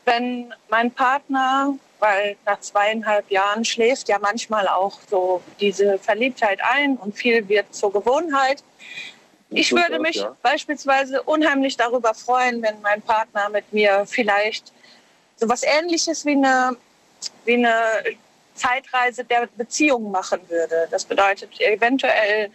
wenn 0.06 0.54
mein 0.70 0.92
Partner, 0.92 1.76
weil 2.00 2.38
nach 2.46 2.60
zweieinhalb 2.62 3.30
Jahren 3.30 3.66
schläft 3.66 4.08
ja 4.08 4.18
manchmal 4.20 4.68
auch 4.68 5.00
so 5.10 5.44
diese 5.60 6.00
Verliebtheit 6.00 6.60
ein 6.64 6.96
und 6.98 7.16
viel 7.16 7.48
wird 7.50 7.76
zur 7.76 7.92
Gewohnheit. 7.92 8.64
Ich 9.50 9.72
würde 9.72 10.00
mich 10.00 10.18
ja. 10.18 10.36
beispielsweise 10.42 11.24
unheimlich 11.24 11.76
darüber 11.76 12.14
freuen, 12.14 12.62
wenn 12.62 12.82
mein 12.82 13.02
Partner 13.02 13.50
mit 13.50 13.74
mir 13.74 14.06
vielleicht 14.08 14.72
so 15.36 15.46
etwas 15.46 15.64
Ähnliches 15.64 16.26
wie 16.26 16.34
eine, 16.34 16.78
wie 17.46 17.56
eine 17.56 18.04
Zeitreise 18.60 19.24
der 19.24 19.48
Beziehung 19.58 20.12
machen 20.12 20.40
würde. 20.50 20.88
Das 20.92 21.06
bedeutet 21.06 21.60
eventuell, 21.60 22.52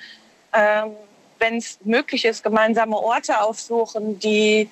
ähm, 0.53 0.93
wenn 1.39 1.57
es 1.57 1.79
möglich 1.85 2.25
ist, 2.25 2.43
gemeinsame 2.43 2.97
Orte 2.97 3.41
aufsuchen, 3.41 4.19
die 4.19 4.71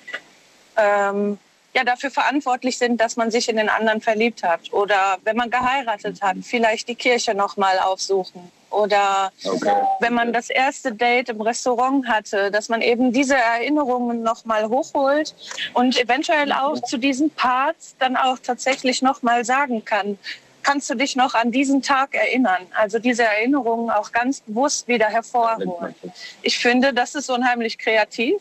ähm, 0.77 1.37
ja 1.75 1.83
dafür 1.83 2.11
verantwortlich 2.11 2.77
sind, 2.77 3.01
dass 3.01 3.15
man 3.15 3.31
sich 3.31 3.49
in 3.49 3.57
den 3.57 3.69
anderen 3.69 4.01
verliebt 4.01 4.43
hat. 4.43 4.71
Oder 4.71 5.17
wenn 5.23 5.35
man 5.35 5.49
geheiratet 5.49 6.21
hat, 6.21 6.37
vielleicht 6.43 6.87
die 6.87 6.95
Kirche 6.95 7.33
noch 7.33 7.57
mal 7.57 7.79
aufsuchen. 7.79 8.51
Oder 8.69 9.31
okay. 9.45 9.71
wenn 9.99 10.13
man 10.13 10.33
das 10.33 10.49
erste 10.49 10.91
Date 10.91 11.29
im 11.29 11.41
Restaurant 11.41 12.07
hatte, 12.07 12.49
dass 12.49 12.69
man 12.69 12.81
eben 12.81 13.13
diese 13.13 13.35
Erinnerungen 13.35 14.23
noch 14.23 14.45
mal 14.45 14.67
hochholt 14.67 15.35
und 15.73 15.95
eventuell 15.99 16.51
auch 16.51 16.81
zu 16.81 16.97
diesen 16.97 17.29
Parts 17.29 17.95
dann 17.99 18.17
auch 18.17 18.39
tatsächlich 18.39 19.03
noch 19.03 19.21
mal 19.21 19.45
sagen 19.45 19.85
kann, 19.85 20.17
kannst 20.63 20.89
du 20.89 20.95
dich 20.95 21.15
noch 21.15 21.33
an 21.33 21.51
diesen 21.51 21.81
Tag 21.81 22.15
erinnern? 22.15 22.65
Also 22.73 22.99
diese 22.99 23.23
Erinnerungen 23.23 23.89
auch 23.89 24.11
ganz 24.11 24.41
bewusst 24.41 24.87
wieder 24.87 25.07
hervorholen. 25.07 25.93
Ich 26.41 26.57
finde, 26.57 26.93
das 26.93 27.15
ist 27.15 27.29
unheimlich 27.29 27.77
kreativ, 27.77 28.37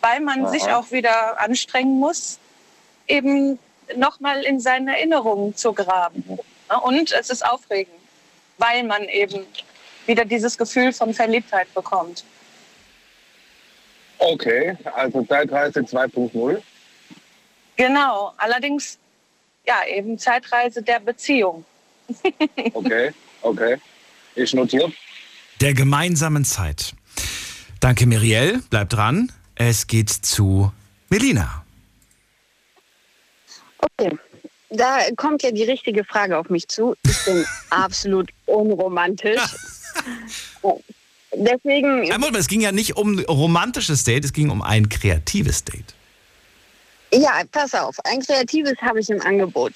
weil 0.00 0.20
man 0.20 0.44
Aha. 0.44 0.50
sich 0.50 0.64
auch 0.70 0.90
wieder 0.90 1.40
anstrengen 1.40 1.98
muss, 1.98 2.38
eben 3.08 3.58
nochmal 3.96 4.44
in 4.44 4.60
seinen 4.60 4.88
Erinnerungen 4.88 5.56
zu 5.56 5.72
graben. 5.72 6.38
Und 6.84 7.12
es 7.12 7.30
ist 7.30 7.44
aufregend, 7.44 7.94
weil 8.58 8.84
man 8.84 9.02
eben 9.08 9.46
wieder 10.06 10.24
dieses 10.24 10.56
Gefühl 10.56 10.92
von 10.92 11.12
Verliebtheit 11.12 11.72
bekommt. 11.74 12.24
Okay, 14.18 14.76
also 14.94 15.22
Zeitreise 15.22 15.80
2.0. 15.80 16.62
Genau, 17.76 18.34
allerdings 18.36 18.98
ja, 19.66 19.80
eben 19.88 20.18
Zeitreise 20.18 20.82
der 20.82 21.00
Beziehung. 21.00 21.64
okay, 22.72 23.12
okay. 23.42 23.76
Ich 24.34 24.52
notiere. 24.54 24.92
Der 25.60 25.74
gemeinsamen 25.74 26.44
Zeit. 26.44 26.94
Danke, 27.80 28.06
Mirielle. 28.06 28.60
Bleib 28.70 28.88
dran. 28.90 29.32
Es 29.54 29.86
geht 29.86 30.10
zu 30.10 30.72
Melina. 31.08 31.64
Okay. 33.78 34.16
Da 34.70 35.00
kommt 35.16 35.42
ja 35.42 35.50
die 35.50 35.64
richtige 35.64 36.04
Frage 36.04 36.38
auf 36.38 36.48
mich 36.48 36.68
zu. 36.68 36.94
Ich 37.04 37.24
bin 37.24 37.44
absolut 37.70 38.30
unromantisch. 38.46 39.40
Deswegen. 41.32 42.10
Einmal, 42.10 42.34
es 42.36 42.48
ging 42.48 42.60
ja 42.60 42.72
nicht 42.72 42.96
um 42.96 43.18
ein 43.18 43.24
romantisches 43.24 44.04
Date, 44.04 44.24
es 44.24 44.32
ging 44.32 44.50
um 44.50 44.62
ein 44.62 44.88
kreatives 44.88 45.64
Date. 45.64 45.94
Ja, 47.12 47.42
pass 47.50 47.74
auf. 47.74 47.96
Ein 48.04 48.20
kreatives 48.20 48.80
habe 48.80 49.00
ich 49.00 49.10
im 49.10 49.20
Angebot. 49.22 49.72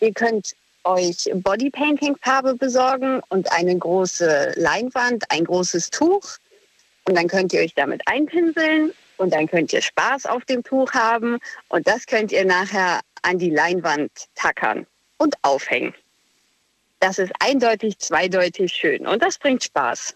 Ihr 0.00 0.12
könnt 0.12 0.54
euch 0.84 1.30
Bodypainting-Farbe 1.32 2.56
besorgen 2.56 3.20
und 3.28 3.50
eine 3.52 3.76
große 3.76 4.54
Leinwand, 4.56 5.24
ein 5.30 5.44
großes 5.44 5.90
Tuch. 5.90 6.38
Und 7.04 7.16
dann 7.16 7.28
könnt 7.28 7.52
ihr 7.52 7.60
euch 7.60 7.74
damit 7.74 8.02
einpinseln 8.06 8.92
und 9.16 9.32
dann 9.32 9.46
könnt 9.46 9.72
ihr 9.72 9.82
Spaß 9.82 10.26
auf 10.26 10.44
dem 10.44 10.62
Tuch 10.62 10.92
haben 10.92 11.38
und 11.68 11.86
das 11.86 12.06
könnt 12.06 12.32
ihr 12.32 12.44
nachher 12.44 13.00
an 13.22 13.38
die 13.38 13.50
Leinwand 13.50 14.10
tackern 14.34 14.86
und 15.18 15.36
aufhängen. 15.42 15.94
Das 17.00 17.18
ist 17.18 17.32
eindeutig, 17.40 17.98
zweideutig 17.98 18.72
schön 18.72 19.06
und 19.06 19.22
das 19.22 19.38
bringt 19.38 19.64
Spaß. 19.64 20.14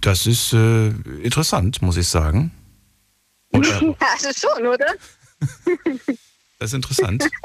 Das 0.00 0.26
ist 0.26 0.52
äh, 0.52 0.88
interessant, 1.22 1.82
muss 1.82 1.96
ich 1.96 2.08
sagen. 2.08 2.52
Oder? 3.52 3.82
Ja, 3.82 3.94
also 4.12 4.30
schon, 4.32 4.66
oder? 4.66 4.94
Das 6.58 6.70
ist 6.70 6.74
interessant. 6.74 7.28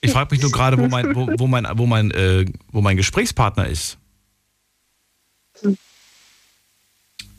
Ich 0.00 0.12
frage 0.12 0.34
mich 0.34 0.40
nur 0.40 0.50
gerade, 0.50 0.78
wo 0.78 0.86
mein, 0.88 1.14
wo, 1.14 1.26
wo 1.38 1.46
mein, 1.46 1.66
wo 1.74 1.84
mein, 1.84 2.10
äh, 2.12 2.46
wo 2.68 2.80
mein 2.80 2.96
Gesprächspartner 2.96 3.68
ist. 3.68 3.98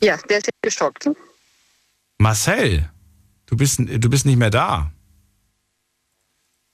Ja, 0.01 0.17
der 0.17 0.37
ist 0.37 0.49
geschockt. 0.61 1.09
Marcel, 2.19 2.87
du 3.47 3.55
bist, 3.57 3.79
du 3.79 4.09
bist 4.09 4.27
nicht 4.27 4.37
mehr 4.37 4.51
da. 4.51 4.91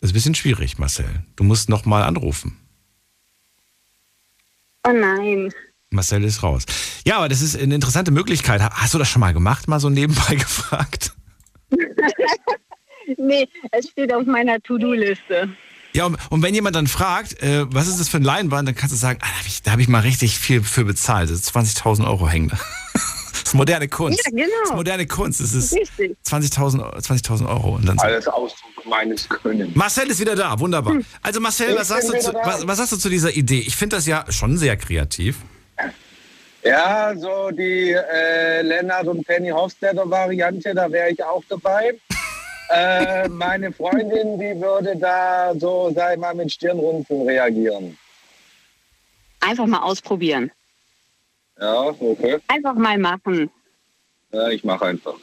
Das 0.02 0.10
ist 0.10 0.12
ein 0.12 0.16
bisschen 0.16 0.36
schwierig, 0.36 0.78
Marcel. 0.78 1.24
Du 1.38 1.46
musst 1.46 1.70
noch 1.70 1.86
mal 1.86 2.04
anrufen. 2.04 2.58
Oh 4.84 4.92
nein. 4.92 5.54
Marcel 5.96 6.24
ist 6.24 6.44
raus. 6.44 6.66
Ja, 7.06 7.18
aber 7.18 7.30
das 7.30 7.42
ist 7.42 7.58
eine 7.60 7.76
interessante 7.76 8.12
Möglichkeit. 8.12 8.62
Hast 8.62 8.94
du 8.94 8.98
das 8.98 9.10
schon 9.10 9.20
mal 9.20 9.34
gemacht, 9.34 9.68
mal 9.68 9.80
so 9.80 9.90
nebenbei 9.90 10.36
gefragt? 10.36 11.14
nee, 13.18 13.48
es 13.72 13.90
steht 13.90 14.14
auf 14.14 14.26
meiner 14.26 14.62
To-Do-Liste. 14.62 15.50
Ja, 15.94 16.06
und, 16.06 16.18
und, 16.30 16.44
wenn 16.44 16.54
jemand 16.54 16.76
dann 16.76 16.88
fragt, 16.88 17.42
äh, 17.42 17.66
was 17.74 17.88
ist 17.88 18.02
das 18.02 18.10
für 18.10 18.18
ein 18.18 18.24
Leinwand, 18.24 18.68
dann 18.68 18.76
kannst 18.76 18.94
du 18.94 18.98
sagen, 18.98 19.20
ah, 19.22 19.28
da 19.28 19.38
habe 19.38 19.48
ich, 19.48 19.62
hab 19.66 19.80
ich, 19.80 19.88
mal 19.88 20.02
richtig 20.02 20.38
viel 20.38 20.62
für 20.62 20.84
bezahlt. 20.84 21.30
20.000 21.30 22.06
Euro 22.06 22.28
hängen 22.28 22.50
da. 22.50 22.60
Das 23.46 23.54
ist 23.54 23.58
moderne 23.58 23.88
Kunst. 23.88 24.22
Ja, 24.26 24.32
genau. 24.32 24.48
Das 24.64 24.72
ist 24.72 24.76
moderne 24.76 25.06
Kunst. 25.06 25.40
Das 25.40 25.54
ist 25.54 25.72
20.000 25.72 27.00
20 27.00 27.48
Euro. 27.48 27.76
Und 27.76 27.88
dann 27.88 28.00
Alles 28.00 28.28
Ausdruck 28.28 28.88
meines 28.88 29.30
Könnens. 29.30 29.76
Marcel 29.76 30.10
ist 30.10 30.20
wieder 30.20 30.36
da, 30.36 30.60
wunderbar. 30.60 30.94
Hm. 30.94 31.06
Also 31.22 31.40
Marcel, 31.40 31.76
was 31.76 31.90
sagst, 31.90 32.08
zu, 32.08 32.34
was, 32.34 32.66
was 32.66 32.78
sagst, 32.80 32.94
du 32.94 32.98
zu, 32.98 33.08
dieser 33.08 33.36
Idee? 33.36 33.60
Ich 33.60 33.76
finde 33.76 33.98
das 33.98 34.08
ja 34.08 34.26
schon 34.30 34.58
sehr 34.58 34.78
kreativ. 34.78 35.38
Ja, 36.66 37.14
so 37.16 37.52
die 37.52 37.92
äh, 37.92 38.64
Lennart 38.64 39.08
und 39.08 39.24
Penny 39.26 39.50
Hofstetter 39.50 40.10
Variante, 40.10 40.74
da 40.74 40.92
wäre 40.92 41.12
ich 41.12 41.24
auch 41.24 41.44
dabei. 41.48 41.94
äh, 42.72 43.30
meine 43.30 43.72
Freundin, 43.72 44.40
die 44.40 44.60
würde 44.60 44.98
da 44.98 45.54
so, 45.60 45.92
sag 45.96 46.14
ich 46.14 46.20
mal, 46.20 46.34
mit 46.34 46.52
Stirnrunzeln 46.52 47.22
reagieren. 47.28 47.96
Einfach 49.42 49.68
mal 49.68 49.84
ausprobieren. 49.84 50.52
Ja, 51.62 51.82
okay. 52.00 52.40
Einfach 52.48 52.74
mal 52.74 52.98
machen. 52.98 53.52
Ja, 54.32 54.50
ich 54.50 54.64
mache 54.64 54.86
einfach. 54.86 55.16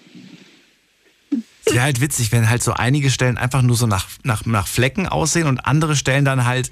Es 1.64 1.74
wäre 1.74 1.82
halt 1.82 2.00
witzig, 2.00 2.30
wenn 2.30 2.48
halt 2.48 2.62
so 2.62 2.72
einige 2.72 3.10
Stellen 3.10 3.36
einfach 3.36 3.62
nur 3.62 3.74
so 3.74 3.88
nach, 3.88 4.06
nach, 4.22 4.46
nach 4.46 4.68
Flecken 4.68 5.08
aussehen 5.08 5.48
und 5.48 5.66
andere 5.66 5.96
Stellen 5.96 6.24
dann 6.24 6.46
halt 6.46 6.70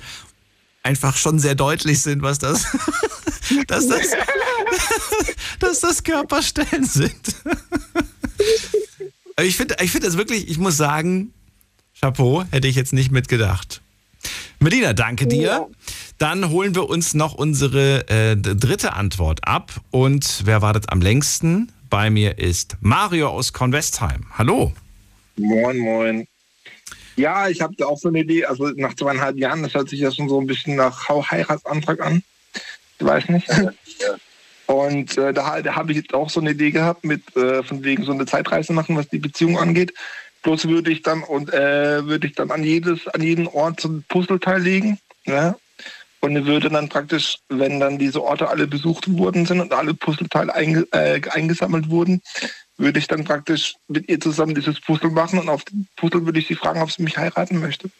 einfach 0.85 1.16
schon 1.16 1.41
sehr 1.41 1.57
deutlich 1.57 2.03
sind, 2.03 2.23
was 2.23 2.39
das, 2.39 2.64
dass 3.66 3.89
das, 3.89 4.12
dass 5.59 5.81
das 5.81 6.03
Körperstellen 6.03 6.85
sind. 6.85 7.35
ich 9.41 9.57
finde 9.57 9.77
ich 9.83 9.91
find 9.91 10.05
das 10.05 10.16
wirklich, 10.16 10.49
ich 10.49 10.59
muss 10.59 10.77
sagen, 10.77 11.33
Chapeau, 12.01 12.45
hätte 12.51 12.68
ich 12.68 12.77
jetzt 12.77 12.93
nicht 12.93 13.11
mitgedacht. 13.11 13.83
Medina, 14.59 14.93
danke 14.93 15.27
dir. 15.27 15.68
Dann 16.18 16.51
holen 16.51 16.75
wir 16.75 16.89
uns 16.89 17.14
noch 17.14 17.35
unsere 17.35 18.07
äh, 18.09 18.37
dritte 18.37 18.93
Antwort 18.93 19.47
ab. 19.47 19.73
Und 19.91 20.43
wer 20.45 20.61
wartet 20.61 20.93
am 20.93 21.01
längsten? 21.01 21.73
Bei 21.89 22.11
mir 22.11 22.39
ist 22.39 22.77
Mario 22.81 23.29
aus 23.29 23.53
Convestheim. 23.53 24.27
Hallo. 24.37 24.73
Moin, 25.37 25.79
moin. 25.79 26.27
Ja, 27.16 27.49
ich 27.49 27.61
habe 27.61 27.75
da 27.77 27.87
auch 27.87 27.99
so 27.99 28.09
eine 28.09 28.21
Idee. 28.21 28.45
Also 28.45 28.68
nach 28.77 28.95
zweieinhalb 28.95 29.39
Jahren, 29.39 29.62
das 29.62 29.75
hört 29.75 29.89
sich 29.89 30.01
ja 30.01 30.12
schon 30.12 30.29
so 30.29 30.41
ein 30.41 30.47
bisschen 30.47 30.77
nach 30.77 31.09
Heiratsantrag 31.09 32.01
an. 32.01 32.23
Ich 32.99 33.07
weiß 33.07 33.29
nicht. 33.29 33.49
Und 34.71 35.18
äh, 35.18 35.33
da, 35.35 35.61
da 35.61 35.75
habe 35.75 35.91
ich 35.91 35.99
jetzt 35.99 36.14
auch 36.14 36.31
so 36.31 36.39
eine 36.39 36.53
Idee 36.53 36.71
gehabt, 36.71 37.03
mit 37.03 37.37
äh, 37.37 37.64
von 37.64 37.83
wegen 37.83 38.05
so 38.05 38.12
eine 38.12 38.25
Zeitreise 38.25 38.73
machen, 38.73 38.97
was 38.97 39.09
die 39.09 39.18
Beziehung 39.18 39.59
angeht. 39.59 39.93
Bloß 40.45 40.68
würde 40.68 40.93
ich 40.93 41.03
dann 41.03 41.25
und 41.25 41.53
äh, 41.53 42.07
würde 42.07 42.29
ich 42.29 42.35
dann 42.35 42.53
an 42.53 42.62
jedes, 42.62 43.09
an 43.09 43.21
jeden 43.21 43.49
Ort 43.49 43.81
so 43.81 43.89
ein 43.89 44.05
Puzzleteil 44.09 44.62
legen. 44.62 45.01
Ja? 45.27 45.57
Und 46.21 46.47
würde 46.47 46.68
dann 46.68 46.89
praktisch, 46.89 47.39
wenn 47.49 47.81
dann 47.81 47.99
diese 47.99 48.23
Orte 48.23 48.49
alle 48.49 48.68
besucht 48.68 49.12
worden 49.18 49.45
sind 49.45 49.59
und 49.59 49.73
alle 49.73 49.93
Puzzleteile 49.93 50.55
einge, 50.55 50.87
äh, 50.93 51.21
eingesammelt 51.31 51.91
wurden, 51.91 52.23
würde 52.77 53.01
ich 53.01 53.09
dann 53.09 53.25
praktisch 53.25 53.75
mit 53.89 54.09
ihr 54.09 54.21
zusammen 54.21 54.55
dieses 54.55 54.81
Puzzle 54.81 55.11
machen 55.11 55.41
und 55.41 55.49
auf 55.49 55.64
dem 55.64 55.89
Puzzle 55.97 56.25
würde 56.27 56.39
ich 56.39 56.47
sie 56.47 56.55
fragen, 56.55 56.81
ob 56.81 56.93
sie 56.93 57.03
mich 57.03 57.18
heiraten 57.18 57.59
möchte. 57.59 57.91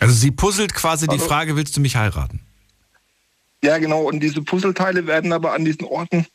Also 0.00 0.14
sie 0.14 0.30
puzzelt 0.30 0.72
quasi 0.72 1.06
die 1.06 1.12
Also- 1.12 1.26
Frage, 1.26 1.54
willst 1.54 1.76
du 1.76 1.82
mich 1.82 1.96
heiraten? 1.96 2.40
Ja, 3.64 3.78
genau. 3.78 4.02
Und 4.02 4.20
diese 4.20 4.42
Puzzleteile 4.42 5.06
werden 5.06 5.32
aber 5.32 5.54
an 5.54 5.64
diesen 5.64 5.86
Orten 5.86 6.26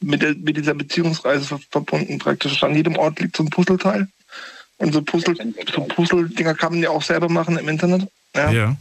mit, 0.00 0.20
der, 0.20 0.34
mit 0.34 0.58
dieser 0.58 0.74
Beziehungsreise 0.74 1.46
ver 1.46 1.58
verbunden. 1.70 2.18
Praktisch 2.18 2.62
an 2.62 2.74
jedem 2.74 2.96
Ort 2.96 3.18
liegt 3.18 3.34
so 3.34 3.44
ein 3.44 3.48
Puzzleteil. 3.48 4.06
Und 4.76 4.92
so 4.92 5.00
Puzzle, 5.00 5.34
so 5.74 5.80
Puzzle-Dinger 5.84 6.54
kann 6.54 6.74
man 6.74 6.82
ja 6.82 6.90
auch 6.90 7.00
selber 7.00 7.30
machen 7.30 7.56
im 7.56 7.66
Internet. 7.66 8.06
Ja. 8.34 8.50
Ja. 8.50 8.76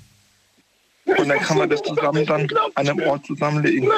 Und 1.06 1.30
dann 1.30 1.40
kann 1.40 1.58
man 1.58 1.70
das 1.70 1.82
zusammen 1.84 2.26
dann 2.26 2.50
an 2.76 2.90
einem 2.90 3.00
Ort 3.08 3.26
zusammenlegen. 3.28 3.90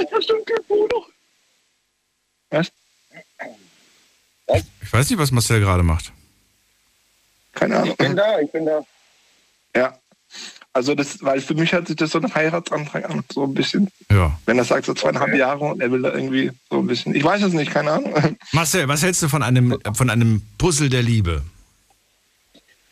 Was? 2.51 2.71
Ich 4.83 4.93
weiß 4.93 5.09
nicht, 5.09 5.19
was 5.19 5.31
Marcel 5.31 5.59
gerade 5.59 5.81
macht. 5.81 6.11
Keine 7.53 7.77
Ahnung. 7.77 7.89
Ich 7.89 7.97
bin 7.97 8.15
da, 8.15 8.39
ich 8.39 8.51
bin 8.51 8.65
da. 8.67 8.85
Ja. 9.75 9.97
Also 10.78 10.93
das, 10.93 11.23
weil 11.23 11.41
für 11.41 11.55
mich 11.55 11.71
hört 11.71 11.88
sich 11.88 11.95
das 11.95 12.11
so 12.11 12.19
ein 12.19 12.36
Heiratsantrag 12.36 13.09
an, 13.09 13.23
so 13.32 13.45
ein 13.45 13.55
bisschen. 13.55 13.88
Ja. 14.11 14.38
Wenn 14.45 14.59
er 14.59 14.63
sagt 14.63 14.86
so 14.86 14.93
zweieinhalb 14.93 15.34
Jahre 15.34 15.65
und 15.65 15.82
er 15.82 15.91
will 15.91 16.03
da 16.03 16.13
irgendwie 16.13 16.51
so 16.69 16.78
ein 16.78 16.86
bisschen. 16.86 17.15
Ich 17.15 17.23
weiß 17.23 17.41
es 17.41 17.53
nicht, 17.53 17.71
keine 17.71 17.93
Ahnung. 17.93 18.13
Marcel, 18.51 18.88
was 18.88 19.01
hältst 19.01 19.23
du 19.23 19.28
von 19.28 19.41
einem, 19.41 19.75
von 19.95 20.11
einem 20.11 20.43
Puzzle 20.59 20.89
der 20.89 21.01
Liebe? 21.01 21.41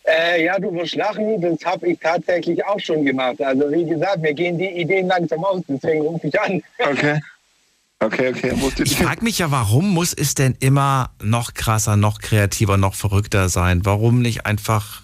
Äh, 0.03 0.45
ja, 0.45 0.57
du 0.57 0.73
wirst 0.73 0.95
lachen, 0.95 1.39
das 1.39 1.63
habe 1.63 1.89
ich 1.89 1.99
tatsächlich 1.99 2.65
auch 2.65 2.79
schon 2.79 3.05
gemacht. 3.05 3.39
Also 3.39 3.71
wie 3.71 3.85
gesagt, 3.85 4.19
mir 4.19 4.33
gehen 4.33 4.57
die 4.57 4.81
Ideen 4.81 5.05
langsam 5.05 5.43
aus, 5.45 5.61
deswegen 5.67 6.01
rufe 6.01 6.27
ich 6.27 6.41
an. 6.41 6.63
Okay. 6.79 7.21
Okay, 7.99 8.29
okay. 8.29 8.53
Ich 8.83 8.97
frage 8.97 9.23
mich 9.23 9.39
ja, 9.39 9.51
warum 9.51 9.93
muss 9.93 10.13
es 10.13 10.33
denn 10.33 10.55
immer 10.59 11.11
noch 11.21 11.53
krasser, 11.53 11.95
noch 11.95 12.19
kreativer, 12.19 12.77
noch 12.77 12.95
verrückter 12.95 13.47
sein? 13.47 13.85
Warum 13.85 14.21
nicht 14.21 14.45
einfach, 14.45 15.03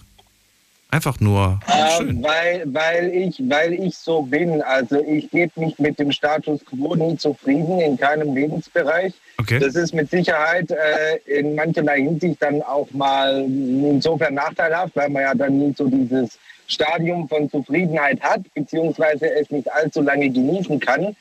einfach 0.92 1.20
nur 1.20 1.60
Ähm, 1.68 2.22
weil, 2.22 2.64
weil, 2.66 3.10
ich, 3.14 3.42
weil 3.48 3.74
ich 3.74 3.98
so 3.98 4.22
bin. 4.24 4.62
Also 4.62 5.02
ich 5.04 5.30
gebe 5.32 5.52
mich 5.60 5.80
mit 5.80 5.98
dem 6.00 6.12
Status 6.12 6.64
quo 6.66 6.96
nie 6.96 7.18
zufrieden 7.18 7.80
in 7.80 7.98
keinem 7.98 8.36
Lebensbereich. 8.36 9.14
Okay. 9.38 9.60
Das 9.60 9.76
ist 9.76 9.94
mit 9.94 10.10
Sicherheit 10.12 10.70
äh, 10.72 11.40
in 11.40 11.56
mancherlei 11.56 12.02
Hinsicht 12.02 12.42
dann 12.42 12.62
auch 12.62 12.90
mal 12.92 13.44
insofern 13.46 14.36
nachteilhaft, 14.36 14.96
weil 14.96 15.10
man 15.10 15.24
ja 15.24 15.34
dann 15.34 15.58
nie 15.58 15.74
so 15.76 15.88
dieses 15.88 16.38
Stadium 16.68 17.28
von 17.28 17.50
Zufriedenheit 17.50 18.22
hat, 18.22 18.42
beziehungsweise 18.54 19.30
es 19.34 19.50
nicht 19.50 19.72
allzu 19.72 20.02
lange 20.02 20.30
genießen 20.30 20.80
kann. 20.80 21.16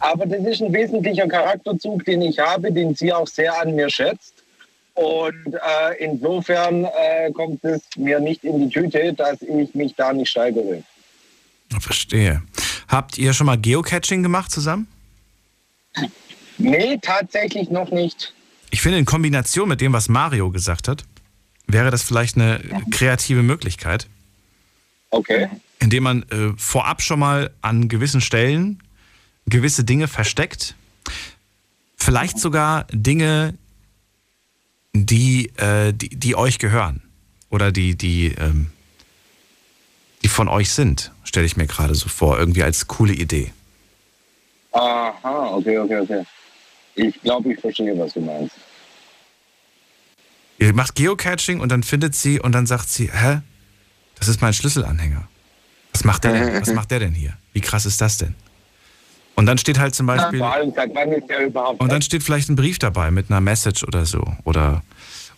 Aber 0.00 0.24
das 0.24 0.44
ist 0.46 0.62
ein 0.62 0.72
wesentlicher 0.72 1.28
Charakterzug, 1.28 2.04
den 2.04 2.22
ich 2.22 2.38
habe, 2.38 2.72
den 2.72 2.94
sie 2.94 3.12
auch 3.12 3.26
sehr 3.26 3.60
an 3.60 3.74
mir 3.74 3.90
schätzt. 3.90 4.33
Und 4.94 5.54
äh, 5.54 6.04
insofern 6.04 6.84
äh, 6.84 7.30
kommt 7.32 7.64
es 7.64 7.82
mir 7.96 8.20
nicht 8.20 8.44
in 8.44 8.60
die 8.60 8.68
Tüte, 8.72 9.12
dass 9.12 9.42
ich 9.42 9.74
mich 9.74 9.94
da 9.94 10.12
nicht 10.12 10.30
steigere. 10.30 10.82
Verstehe. 11.80 12.42
Habt 12.88 13.18
ihr 13.18 13.32
schon 13.32 13.46
mal 13.46 13.58
Geocaching 13.58 14.22
gemacht 14.22 14.50
zusammen? 14.50 14.86
Nee, 16.58 16.98
tatsächlich 17.02 17.70
noch 17.70 17.90
nicht. 17.90 18.32
Ich 18.70 18.80
finde, 18.80 18.98
in 18.98 19.04
Kombination 19.04 19.68
mit 19.68 19.80
dem, 19.80 19.92
was 19.92 20.08
Mario 20.08 20.50
gesagt 20.50 20.86
hat, 20.86 21.04
wäre 21.66 21.90
das 21.90 22.02
vielleicht 22.02 22.36
eine 22.36 22.60
kreative 22.90 23.42
Möglichkeit. 23.42 24.06
Okay. 25.10 25.48
Indem 25.80 26.04
man 26.04 26.22
äh, 26.30 26.52
vorab 26.56 27.02
schon 27.02 27.18
mal 27.18 27.50
an 27.62 27.88
gewissen 27.88 28.20
Stellen 28.20 28.80
gewisse 29.46 29.84
Dinge 29.84 30.08
versteckt. 30.08 30.74
Vielleicht 31.96 32.38
sogar 32.38 32.86
Dinge, 32.90 33.54
die, 34.94 35.50
äh, 35.56 35.92
die, 35.92 36.08
die 36.08 36.36
euch 36.36 36.58
gehören. 36.58 37.02
Oder 37.50 37.72
die, 37.72 37.96
die, 37.96 38.34
ähm, 38.38 38.70
die 40.22 40.28
von 40.28 40.48
euch 40.48 40.70
sind, 40.70 41.12
stelle 41.24 41.46
ich 41.46 41.56
mir 41.56 41.66
gerade 41.66 41.94
so 41.94 42.08
vor. 42.08 42.38
Irgendwie 42.38 42.62
als 42.62 42.86
coole 42.86 43.12
Idee. 43.12 43.52
Aha, 44.72 45.50
okay, 45.54 45.78
okay, 45.78 46.00
okay. 46.00 46.24
Ich 46.94 47.20
glaube, 47.22 47.52
ich 47.52 47.60
verstehe, 47.60 47.96
was 47.98 48.12
du 48.12 48.20
meinst. 48.20 48.54
Ihr 50.58 50.72
macht 50.72 50.94
Geocaching 50.94 51.60
und 51.60 51.70
dann 51.70 51.82
findet 51.82 52.14
sie 52.14 52.40
und 52.40 52.52
dann 52.52 52.66
sagt 52.66 52.88
sie, 52.88 53.10
hä? 53.12 53.40
Das 54.16 54.28
ist 54.28 54.40
mein 54.40 54.52
Schlüsselanhänger. 54.52 55.28
Was 55.92 56.04
macht 56.04 56.24
der 56.24 56.32
denn? 56.32 56.60
Was 56.60 56.72
macht 56.74 56.90
der 56.90 57.00
denn 57.00 57.12
hier? 57.12 57.36
Wie 57.52 57.60
krass 57.60 57.84
ist 57.86 58.00
das 58.00 58.18
denn? 58.18 58.34
Und 59.36 59.46
dann 59.46 59.58
steht 59.58 59.78
halt 59.78 59.94
zum 59.94 60.06
Beispiel. 60.06 60.40
Und 60.40 61.92
dann 61.92 62.02
steht 62.02 62.22
vielleicht 62.22 62.48
ein 62.48 62.56
Brief 62.56 62.78
dabei 62.78 63.10
mit 63.10 63.30
einer 63.30 63.40
Message 63.40 63.82
oder 63.84 64.06
so. 64.06 64.24
Oder 64.44 64.82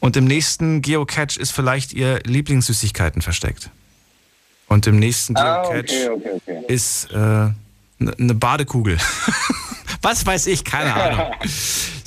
und 0.01 0.16
im 0.16 0.24
nächsten 0.26 0.82
Geocache 0.82 1.38
ist 1.40 1.53
vielleicht 1.53 1.92
ihr 1.94 2.20
Lieblingssüßigkeiten 2.24 3.22
versteckt. 3.22 3.70
Und 4.68 4.86
im 4.86 4.99
nächsten 4.99 5.36
Ah, 5.36 5.62
Geocache 5.62 5.78
okay, 5.80 6.09
okay, 6.11 6.30
okay. 6.34 6.64
ist 6.72 7.11
äh, 7.12 7.16
eine 7.16 8.34
Badekugel. 8.34 8.99
Was 10.03 10.26
weiß 10.26 10.47
ich, 10.49 10.64
keine 10.64 10.94
Ahnung. 10.94 11.32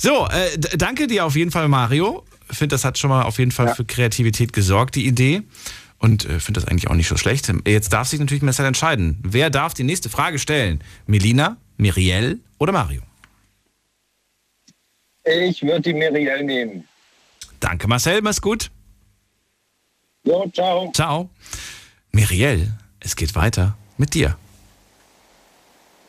So, 0.02 0.26
äh, 0.28 0.56
danke 0.78 1.08
dir 1.08 1.26
auf 1.26 1.36
jeden 1.36 1.50
Fall, 1.50 1.68
Mario. 1.68 2.24
Finde, 2.50 2.72
das 2.72 2.86
hat 2.86 2.96
schon 2.96 3.10
mal 3.10 3.24
auf 3.24 3.38
jeden 3.38 3.50
Fall 3.50 3.74
für 3.74 3.84
Kreativität 3.84 4.54
gesorgt, 4.54 4.94
die 4.94 5.06
Idee. 5.06 5.42
Und 5.98 6.24
äh, 6.24 6.40
finde 6.40 6.58
das 6.58 6.70
eigentlich 6.70 6.88
auch 6.88 6.94
nicht 6.94 7.06
so 7.08 7.18
schlecht. 7.18 7.52
Jetzt 7.66 7.92
darf 7.92 8.08
sich 8.08 8.18
natürlich 8.18 8.42
Marcel 8.42 8.64
entscheiden. 8.64 9.18
Wer 9.22 9.50
darf 9.50 9.74
die 9.74 9.84
nächste 9.84 10.08
Frage 10.08 10.38
stellen? 10.38 10.82
Melina, 11.06 11.58
Miriel 11.80 12.38
oder 12.58 12.72
Mario? 12.72 13.00
Ich 15.24 15.62
würde 15.62 15.80
die 15.80 15.94
Miriel 15.94 16.42
nehmen. 16.44 16.86
Danke, 17.58 17.88
Marcel. 17.88 18.20
Mach's 18.22 18.40
gut. 18.40 18.70
Jo, 20.24 20.46
ciao. 20.52 20.92
Ciao. 20.92 21.30
Miriel, 22.12 22.70
es 23.00 23.16
geht 23.16 23.34
weiter 23.34 23.76
mit 23.96 24.12
dir. 24.14 24.36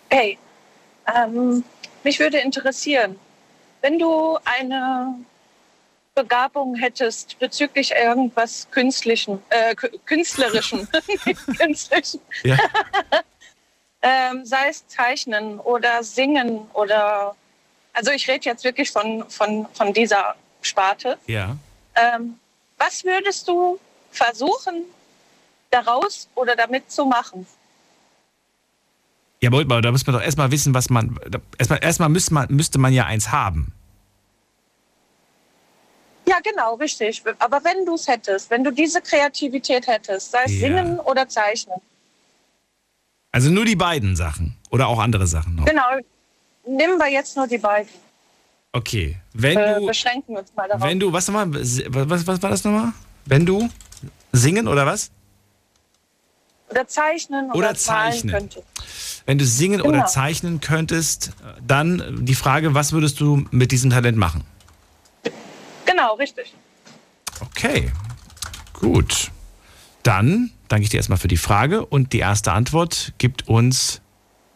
Hey, 0.09 0.37
ähm, 1.15 1.63
mich 2.03 2.19
würde 2.19 2.39
interessieren, 2.39 3.15
wenn 3.81 3.97
du 3.97 4.37
eine 4.43 5.15
Begabung 6.15 6.75
hättest 6.75 7.39
bezüglich 7.39 7.91
irgendwas 7.91 8.67
Künstlichen, 8.71 9.39
äh, 9.49 9.71
Kü- 9.73 9.97
Künstlerischen, 10.05 10.87
Künstlichen, 11.57 12.19
Ja. 12.43 12.57
ähm, 14.01 14.45
sei 14.45 14.69
es 14.69 14.87
Zeichnen 14.87 15.59
oder 15.59 16.03
Singen 16.03 16.67
oder, 16.73 17.35
also 17.93 18.11
ich 18.11 18.27
rede 18.27 18.45
jetzt 18.45 18.63
wirklich 18.63 18.91
von, 18.91 19.29
von, 19.29 19.67
von 19.73 19.93
dieser 19.93 20.35
Sparte. 20.61 21.17
Ja. 21.27 21.55
Ähm, 21.95 22.39
was 22.77 23.03
würdest 23.03 23.47
du 23.47 23.79
versuchen, 24.11 24.83
daraus 25.69 26.27
oder 26.35 26.55
damit 26.55 26.91
zu 26.91 27.05
machen? 27.05 27.45
Ja, 29.39 29.49
Moment 29.49 29.69
mal, 29.69 29.81
da 29.81 29.91
muss 29.91 30.05
man 30.05 30.15
doch 30.15 30.21
erstmal 30.21 30.51
wissen, 30.51 30.73
was 30.73 30.89
man. 30.89 31.19
Erstmal, 31.57 31.83
erstmal 31.83 32.09
müsste, 32.09 32.33
man, 32.33 32.47
müsste 32.49 32.77
man 32.77 32.93
ja 32.93 33.05
eins 33.05 33.31
haben. 33.31 33.73
Ja, 36.27 36.39
genau, 36.43 36.75
richtig. 36.75 37.23
Aber 37.39 37.63
wenn 37.63 37.85
du 37.85 37.95
es 37.95 38.07
hättest, 38.07 38.51
wenn 38.51 38.63
du 38.63 38.71
diese 38.71 39.01
Kreativität 39.01 39.87
hättest, 39.87 40.31
sei 40.31 40.43
es 40.45 40.53
Ja. 40.53 40.67
Singen 40.67 40.99
oder 40.99 41.27
Zeichnen, 41.27 41.81
Also 43.31 43.49
nur 43.49 43.65
die 43.65 43.75
beiden 43.75 44.15
Sachen. 44.15 44.57
Oder 44.69 44.87
auch 44.87 44.99
andere 44.99 45.27
Sachen 45.27 45.55
noch. 45.55 45.65
genau, 45.65 45.83
nehmen 46.65 46.97
wir 46.97 47.09
jetzt 47.09 47.35
nur 47.35 47.47
die 47.47 47.57
beiden. 47.57 47.89
Okay. 48.73 49.17
Wenn 49.33 49.57
äh, 49.57 49.79
du. 49.79 49.87
beschränken 49.87 50.37
uns 50.37 50.53
mal 50.55 50.67
darauf. 50.67 50.83
Wenn 50.83 50.99
du. 50.99 51.11
Was 51.11 51.27
nochmal? 51.27 51.53
Was, 51.53 52.27
was 52.27 52.41
war 52.41 52.49
das 52.49 52.63
nochmal? 52.63 52.93
Wenn 53.25 53.45
du 53.45 53.69
singen 54.31 54.67
oder 54.67 54.85
was? 54.85 55.11
oder 56.69 56.87
zeichnen 56.87 57.47
oder, 57.47 57.55
Oder 57.57 57.75
zeichnen. 57.75 58.33
könntest. 58.33 58.65
Wenn 59.25 59.37
du 59.37 59.45
singen 59.45 59.81
oder 59.81 59.91
Genau. 59.91 60.05
zeichnen 60.07 60.61
könntest, 60.61 61.31
dann 61.67 62.25
die 62.25 62.33
Frage, 62.33 62.73
was 62.73 62.93
würdest 62.93 63.19
du 63.19 63.45
mit 63.51 63.73
diesem 63.73 63.89
Talent 63.91 64.17
machen? 64.17 64.45
Genau, 65.85 66.15
richtig. 66.15 66.53
Okay, 67.41 67.91
gut. 68.73 69.31
Dann 70.03 70.51
danke 70.71 70.83
ich 70.83 70.89
dir 70.89 70.97
erstmal 70.97 71.19
für 71.19 71.27
die 71.27 71.37
Frage 71.37 71.85
und 71.85 72.13
die 72.13 72.19
erste 72.19 72.53
Antwort 72.53 73.13
gibt 73.17 73.47
uns 73.47 74.01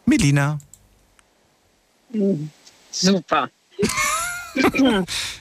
Melina. 0.06 0.58
Super. 2.90 3.50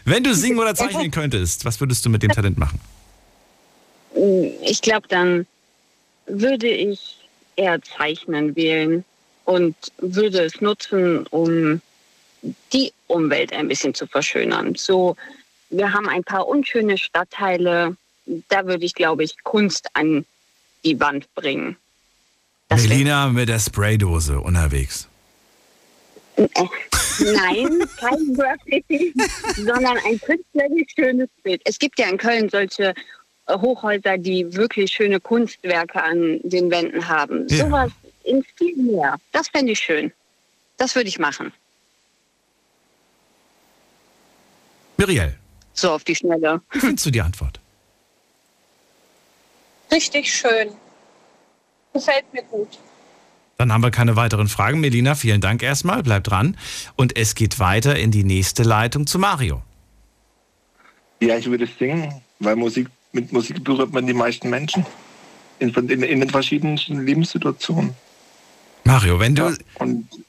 Wenn 0.03 0.23
du 0.23 0.35
singen 0.35 0.59
oder 0.59 0.75
zeichnen 0.75 1.11
könntest, 1.11 1.63
was 1.63 1.79
würdest 1.79 2.05
du 2.05 2.09
mit 2.09 2.23
dem 2.23 2.31
Talent 2.31 2.57
machen? 2.57 2.79
Ich 4.61 4.81
glaube, 4.81 5.07
dann 5.07 5.45
würde 6.25 6.67
ich 6.67 7.17
eher 7.55 7.81
Zeichnen 7.81 8.55
wählen 8.55 9.05
und 9.45 9.75
würde 9.99 10.43
es 10.43 10.59
nutzen, 10.59 11.25
um 11.27 11.81
die 12.73 12.91
Umwelt 13.07 13.53
ein 13.53 13.67
bisschen 13.67 13.93
zu 13.93 14.07
verschönern. 14.07 14.75
So, 14.75 15.15
wir 15.69 15.93
haben 15.93 16.09
ein 16.09 16.23
paar 16.23 16.47
unschöne 16.47 16.97
Stadtteile. 16.97 17.95
Da 18.49 18.65
würde 18.65 18.85
ich, 18.85 18.93
glaube 18.93 19.23
ich, 19.23 19.43
Kunst 19.43 19.87
an 19.93 20.25
die 20.85 20.99
Wand 20.99 21.33
bringen. 21.35 21.75
Melina 22.69 23.27
mit 23.29 23.49
der 23.49 23.59
Spraydose 23.59 24.39
unterwegs. 24.39 25.07
Nein, 26.37 27.79
kein 27.97 28.33
Graffiti, 28.37 29.13
sondern 29.55 29.97
ein 29.97 30.19
künstlerisch 30.19 30.91
schönes 30.93 31.29
Bild. 31.43 31.61
Es 31.65 31.79
gibt 31.79 31.97
ja 31.99 32.07
in 32.09 32.17
Köln 32.17 32.49
solche 32.49 32.93
äh, 33.47 33.57
Hochhäuser, 33.57 34.17
die 34.17 34.53
wirklich 34.53 34.91
schöne 34.91 35.19
Kunstwerke 35.19 36.01
an 36.03 36.39
den 36.43 36.69
Wänden 36.69 37.07
haben. 37.07 37.47
Ja. 37.47 37.65
Sowas 37.65 37.91
in 38.23 38.43
Stil 38.53 38.75
mehr. 38.75 39.15
Das 39.31 39.47
fände 39.47 39.71
ich 39.71 39.79
schön. 39.79 40.11
Das 40.77 40.95
würde 40.95 41.07
ich 41.07 41.19
machen. 41.19 41.53
Muriel, 44.97 45.35
So 45.73 45.91
auf 45.91 46.03
die 46.03 46.15
Schnelle. 46.15 46.61
wie 46.71 46.79
findest 46.79 47.05
du 47.05 47.11
die 47.11 47.21
Antwort? 47.21 47.59
Richtig 49.95 50.33
schön. 50.33 50.69
Gefällt 51.93 52.25
mir 52.33 52.43
gut. 52.43 52.67
Dann 53.57 53.71
haben 53.71 53.81
wir 53.81 53.91
keine 53.91 54.17
weiteren 54.17 54.49
Fragen. 54.49 54.81
Melina, 54.81 55.15
vielen 55.15 55.39
Dank 55.39 55.63
erstmal. 55.63 56.03
Bleib 56.03 56.25
dran. 56.25 56.57
Und 56.97 57.15
es 57.17 57.35
geht 57.35 57.59
weiter 57.59 57.95
in 57.95 58.11
die 58.11 58.25
nächste 58.25 58.63
Leitung 58.63 59.07
zu 59.07 59.17
Mario. 59.17 59.61
Ja, 61.21 61.37
ich 61.37 61.49
würde 61.49 61.67
singen, 61.79 62.13
weil 62.39 62.57
Musik, 62.57 62.87
mit 63.13 63.31
Musik 63.31 63.63
berührt 63.63 63.93
man 63.93 64.05
die 64.05 64.13
meisten 64.13 64.49
Menschen. 64.49 64.85
In, 65.59 65.69
in, 65.73 66.03
in 66.03 66.19
den 66.19 66.29
verschiedensten 66.29 67.05
Lebenssituationen. 67.05 67.91
Mario, 68.83 69.19
wenn 69.21 69.33
du. 69.33 69.55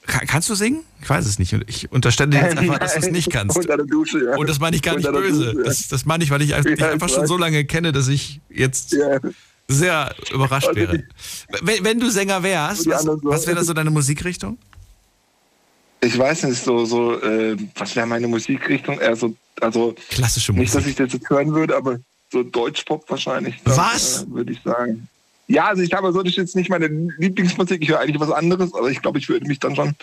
Ka- 0.06 0.24
kannst 0.26 0.48
du 0.48 0.54
singen? 0.54 0.84
Ich 1.02 1.10
weiß 1.10 1.26
es 1.26 1.40
nicht. 1.40 1.52
Ich 1.66 1.90
unterstelle 1.90 2.30
dir 2.30 2.40
jetzt 2.42 2.56
einfach, 2.58 2.78
dass 2.78 2.94
du 2.94 3.00
es 3.00 3.10
nicht 3.10 3.30
kannst. 3.30 3.56
Unter 3.56 3.76
der 3.76 3.86
Dusche, 3.86 4.24
ja. 4.24 4.36
Und 4.36 4.48
das 4.48 4.60
meine 4.60 4.76
ich 4.76 4.82
gar 4.82 4.96
nicht 4.96 5.10
böse. 5.10 5.46
Dusche, 5.46 5.58
ja. 5.58 5.64
Das, 5.64 5.88
das 5.88 6.06
meine 6.06 6.22
ich, 6.22 6.30
weil 6.30 6.40
ich 6.42 6.52
dich 6.54 6.78
Ja, 6.78 6.90
einfach 6.92 7.08
schon 7.08 7.26
so 7.26 7.36
lange 7.36 7.64
kenne, 7.64 7.90
dass 7.90 8.06
ich 8.06 8.40
jetzt 8.48 8.96
sehr 9.68 10.14
überrascht 10.32 10.68
Also 10.68 10.80
wäre. 10.80 11.04
Wenn, 11.62 11.84
wenn 11.84 12.00
du 12.00 12.10
Sänger 12.10 12.42
wärst, 12.42 12.86
was, 12.86 13.00
anderen 13.00 13.20
so- 13.20 13.28
was 13.30 13.46
wäre 13.46 13.56
da 13.56 13.64
so 13.64 13.72
deine 13.74 13.90
Musikrichtung? 13.90 14.58
Ich 16.00 16.16
weiß 16.16 16.44
nicht, 16.44 16.62
so, 16.62 16.84
so 16.84 17.20
äh, 17.20 17.56
was 17.74 17.96
wäre 17.96 18.06
meine 18.06 18.28
Musikrichtung? 18.28 19.00
Eher 19.00 19.16
so, 19.16 19.34
also 19.60 19.94
Klassische 20.10 20.52
Nicht, 20.52 20.72
Musik. 20.74 20.74
dass 20.74 20.86
ich 20.86 20.94
das 20.96 21.12
jetzt 21.14 21.28
hören 21.30 21.52
würde, 21.54 21.76
aber 21.76 21.98
so 22.30 22.42
Deutschpop 22.42 23.08
wahrscheinlich. 23.10 23.56
Was? 23.64 24.22
Äh, 24.22 24.30
würde 24.30 24.52
ich 24.52 24.60
sagen. 24.62 25.08
Ja, 25.48 25.68
also 25.68 25.82
ich 25.82 25.92
habe 25.92 26.12
so 26.12 26.22
das 26.22 26.30
ist 26.32 26.36
jetzt 26.36 26.56
nicht 26.56 26.70
meine 26.70 26.86
Lieblingsmusik, 26.88 27.80
ich 27.82 27.88
höre 27.88 28.00
eigentlich 28.00 28.20
was 28.20 28.30
anderes, 28.30 28.74
aber 28.74 28.90
ich 28.90 29.00
glaube, 29.00 29.18
ich 29.18 29.28
würde 29.28 29.46
mich 29.46 29.58
dann 29.60 29.74
schon 29.76 29.94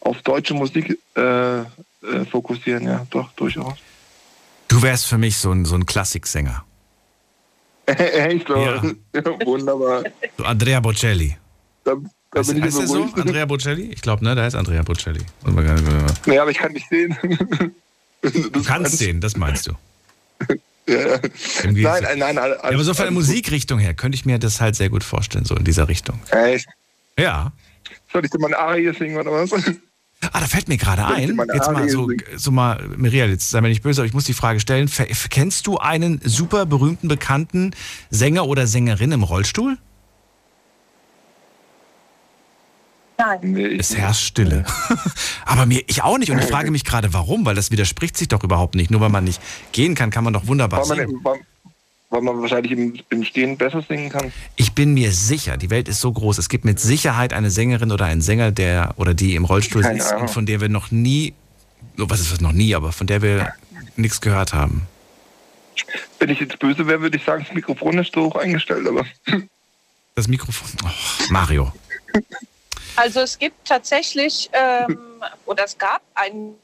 auf 0.00 0.22
deutsche 0.22 0.54
Musik 0.54 0.98
äh, 1.16 1.58
äh, 1.60 1.64
fokussieren, 2.30 2.84
ja, 2.84 3.06
doch, 3.10 3.30
durchaus. 3.32 3.74
Du 4.68 4.82
wärst 4.82 5.06
für 5.06 5.18
mich 5.18 5.36
so 5.36 5.50
ein, 5.50 5.64
so 5.64 5.74
ein 5.74 5.84
Klassiksänger. 5.86 6.64
So. 8.46 8.56
Ja. 8.56 8.82
Wunderbar. 9.44 10.04
So 10.38 10.44
Andrea 10.44 10.80
Bocelli. 10.80 11.36
Da, 11.84 11.94
da 12.30 12.38
Heißt, 12.40 12.48
bin 12.48 12.58
ich 12.58 12.64
heißt 12.64 12.78
der 12.80 12.86
so? 12.86 13.02
Andrea 13.16 13.44
Bocelli? 13.46 13.82
Ich 13.92 14.00
glaube, 14.00 14.24
ne? 14.24 14.34
Da 14.34 14.42
heißt 14.42 14.56
Andrea 14.56 14.82
Bocelli. 14.82 15.20
Nee, 16.26 16.38
aber 16.38 16.50
ich 16.50 16.58
kann 16.58 16.72
nicht 16.72 16.88
sehen. 16.88 17.16
Du 18.22 18.62
kannst 18.64 18.98
sehen, 18.98 19.20
das 19.20 19.36
meinst 19.36 19.66
du. 19.66 19.72
Ja. 20.86 21.18
Nein, 21.64 22.02
nein, 22.02 22.18
nein. 22.18 22.38
alles- 22.38 22.58
Ja, 22.62 22.70
aber 22.70 22.84
so 22.84 22.94
von 22.94 23.04
der. 23.04 23.12
Musikrichtung 23.12 23.78
her 23.78 23.94
könnte 23.94 24.16
ich 24.16 24.24
mir 24.24 24.38
das 24.38 24.60
halt 24.60 24.76
sehr 24.76 24.88
gut 24.88 25.04
vorstellen, 25.04 25.44
so 25.44 25.54
in 25.56 25.64
dieser 25.64 25.88
Richtung. 25.88 26.20
Echt? 26.30 26.66
Ja. 27.18 27.52
Soll 28.12 28.24
ich 28.24 28.30
dir 28.30 28.38
mal 28.38 28.48
eine 28.48 28.58
Arie 28.58 28.92
singen 28.98 29.16
oder 29.18 29.30
was? 29.32 29.50
Ah, 30.32 30.40
da 30.40 30.46
fällt 30.46 30.68
mir 30.68 30.78
gerade 30.78 31.04
ein. 31.06 31.38
Jetzt 31.52 31.70
mal 31.70 31.88
so, 31.88 32.08
so 32.36 32.50
mal, 32.50 32.82
Miriam, 32.96 33.28
jetzt 33.28 33.50
sei 33.50 33.60
mir 33.60 33.68
nicht 33.68 33.82
böse, 33.82 34.00
aber 34.00 34.06
ich 34.06 34.14
muss 34.14 34.24
die 34.24 34.32
Frage 34.32 34.58
stellen. 34.58 34.90
Kennst 35.28 35.66
du 35.66 35.76
einen 35.78 36.20
super 36.24 36.64
berühmten, 36.64 37.08
bekannten 37.08 37.72
Sänger 38.10 38.46
oder 38.46 38.66
Sängerin 38.66 39.12
im 39.12 39.22
Rollstuhl? 39.22 39.76
Nein. 43.18 43.56
Es 43.78 43.94
herrscht 43.96 44.24
Stille. 44.24 44.64
aber 45.46 45.66
mir, 45.66 45.82
ich 45.86 46.02
auch 46.02 46.18
nicht. 46.18 46.30
Und 46.30 46.38
ich 46.38 46.46
frage 46.46 46.70
mich 46.70 46.84
gerade, 46.84 47.12
warum? 47.12 47.44
Weil 47.46 47.54
das 47.54 47.70
widerspricht 47.70 48.16
sich 48.16 48.28
doch 48.28 48.42
überhaupt 48.42 48.74
nicht. 48.74 48.90
Nur 48.90 49.00
weil 49.00 49.10
man 49.10 49.24
nicht 49.24 49.40
gehen 49.72 49.94
kann, 49.94 50.10
kann 50.10 50.24
man 50.24 50.32
doch 50.32 50.46
wunderbar 50.46 50.80
Weil 50.80 50.88
man, 50.88 50.98
singen. 51.06 51.18
im- 51.18 51.24
weil, 51.24 51.40
weil 52.14 52.22
man 52.22 52.40
wahrscheinlich 52.40 52.72
im, 52.72 52.94
im 53.10 53.24
Stehen 53.24 53.56
besser 53.58 53.82
singen 53.82 54.08
kann. 54.08 54.32
Ich 54.54 54.72
bin 54.72 54.94
mir 54.94 55.10
sicher, 55.10 55.56
die 55.56 55.68
Welt 55.68 55.88
ist 55.88 56.00
so 56.00 56.12
groß. 56.12 56.38
Es 56.38 56.48
gibt 56.48 56.64
mit 56.64 56.78
Sicherheit 56.78 57.32
eine 57.32 57.50
Sängerin 57.50 57.90
oder 57.90 58.04
einen 58.04 58.20
Sänger, 58.20 58.52
der 58.52 58.94
oder 58.96 59.14
die 59.14 59.34
im 59.34 59.44
Rollstuhl 59.44 59.82
Keine 59.82 59.98
sitzt 59.98 60.12
Ahnung. 60.12 60.22
und 60.22 60.30
von 60.30 60.46
der 60.46 60.60
wir 60.60 60.68
noch 60.68 60.92
nie, 60.92 61.34
oh, 61.98 62.04
was 62.08 62.20
ist 62.20 62.30
das 62.32 62.40
noch 62.40 62.52
nie, 62.52 62.74
aber 62.74 62.92
von 62.92 63.08
der 63.08 63.20
wir 63.20 63.52
nichts 63.96 64.20
gehört 64.20 64.54
haben. 64.54 64.86
Wenn 66.20 66.30
ich 66.30 66.38
jetzt 66.38 66.58
böse 66.60 66.86
wäre, 66.86 67.00
würde 67.02 67.16
ich 67.16 67.24
sagen, 67.24 67.44
das 67.46 67.52
Mikrofon 67.54 67.98
ist 67.98 68.14
so 68.14 68.26
hoch 68.26 68.36
eingestellt, 68.36 68.86
aber 68.86 69.04
Das 70.14 70.28
Mikrofon. 70.28 70.68
Oh, 70.84 70.88
Mario. 71.30 71.72
Also 72.94 73.20
es 73.20 73.36
gibt 73.36 73.66
tatsächlich, 73.66 74.48
ähm, 74.52 74.96
oder 75.46 75.64
es 75.64 75.76
gab 75.76 76.00
einen 76.14 76.54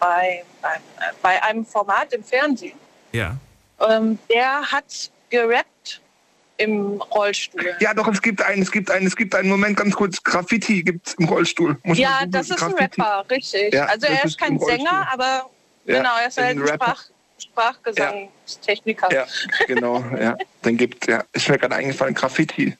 bei, 0.00 0.42
beim, 0.60 0.72
äh, 0.72 1.12
bei 1.22 1.40
einem 1.44 1.64
Format 1.64 2.12
im 2.12 2.24
Fernsehen, 2.24 2.76
Ja. 3.12 3.36
Ähm, 3.80 4.18
der 4.30 4.62
hat 4.62 5.10
gerappt 5.30 6.00
im 6.58 7.00
Rollstuhl. 7.14 7.76
Ja, 7.80 7.92
doch, 7.94 8.08
es 8.08 8.22
gibt 8.22 8.40
einen, 8.42 8.62
es 8.62 8.72
gibt 8.72 8.90
einen, 8.90 9.06
es 9.06 9.16
gibt 9.16 9.34
einen 9.34 9.48
Moment 9.48 9.76
ganz 9.76 9.94
kurz. 9.94 10.22
Graffiti 10.22 10.82
gibt 10.82 11.08
es 11.08 11.14
im 11.14 11.26
Rollstuhl. 11.26 11.78
Muss 11.82 11.98
ja, 11.98 12.24
das 12.26 12.50
ist 12.50 12.62
ein 12.62 12.72
Graffiti. 12.72 13.00
Rapper, 13.00 13.30
richtig. 13.30 13.74
Ja, 13.74 13.86
also 13.86 14.06
er 14.06 14.24
ist 14.24 14.24
ist 14.24 14.38
kein. 14.38 14.58
Sänger, 14.58 15.08
aber 15.12 15.50
Ja, 15.84 15.98
genau, 15.98 16.16
er 16.20 16.28
ist 16.28 16.38
halt 16.38 16.56
ein 16.56 16.62
ein 16.62 16.68
Rapper. 16.68 16.96
Sprach, 16.96 17.04
Sprachgesangstechniker. 17.38 19.12
Ja, 19.12 19.26
genau, 19.66 20.02
ja. 20.18 20.36
Dann 20.62 20.76
gibt, 20.76 21.06
ja, 21.06 21.22
ist 21.32 21.48
mir 21.48 21.58
gerade 21.58 21.74
eingefallen, 21.74 22.14
Graffiti. 22.14 22.76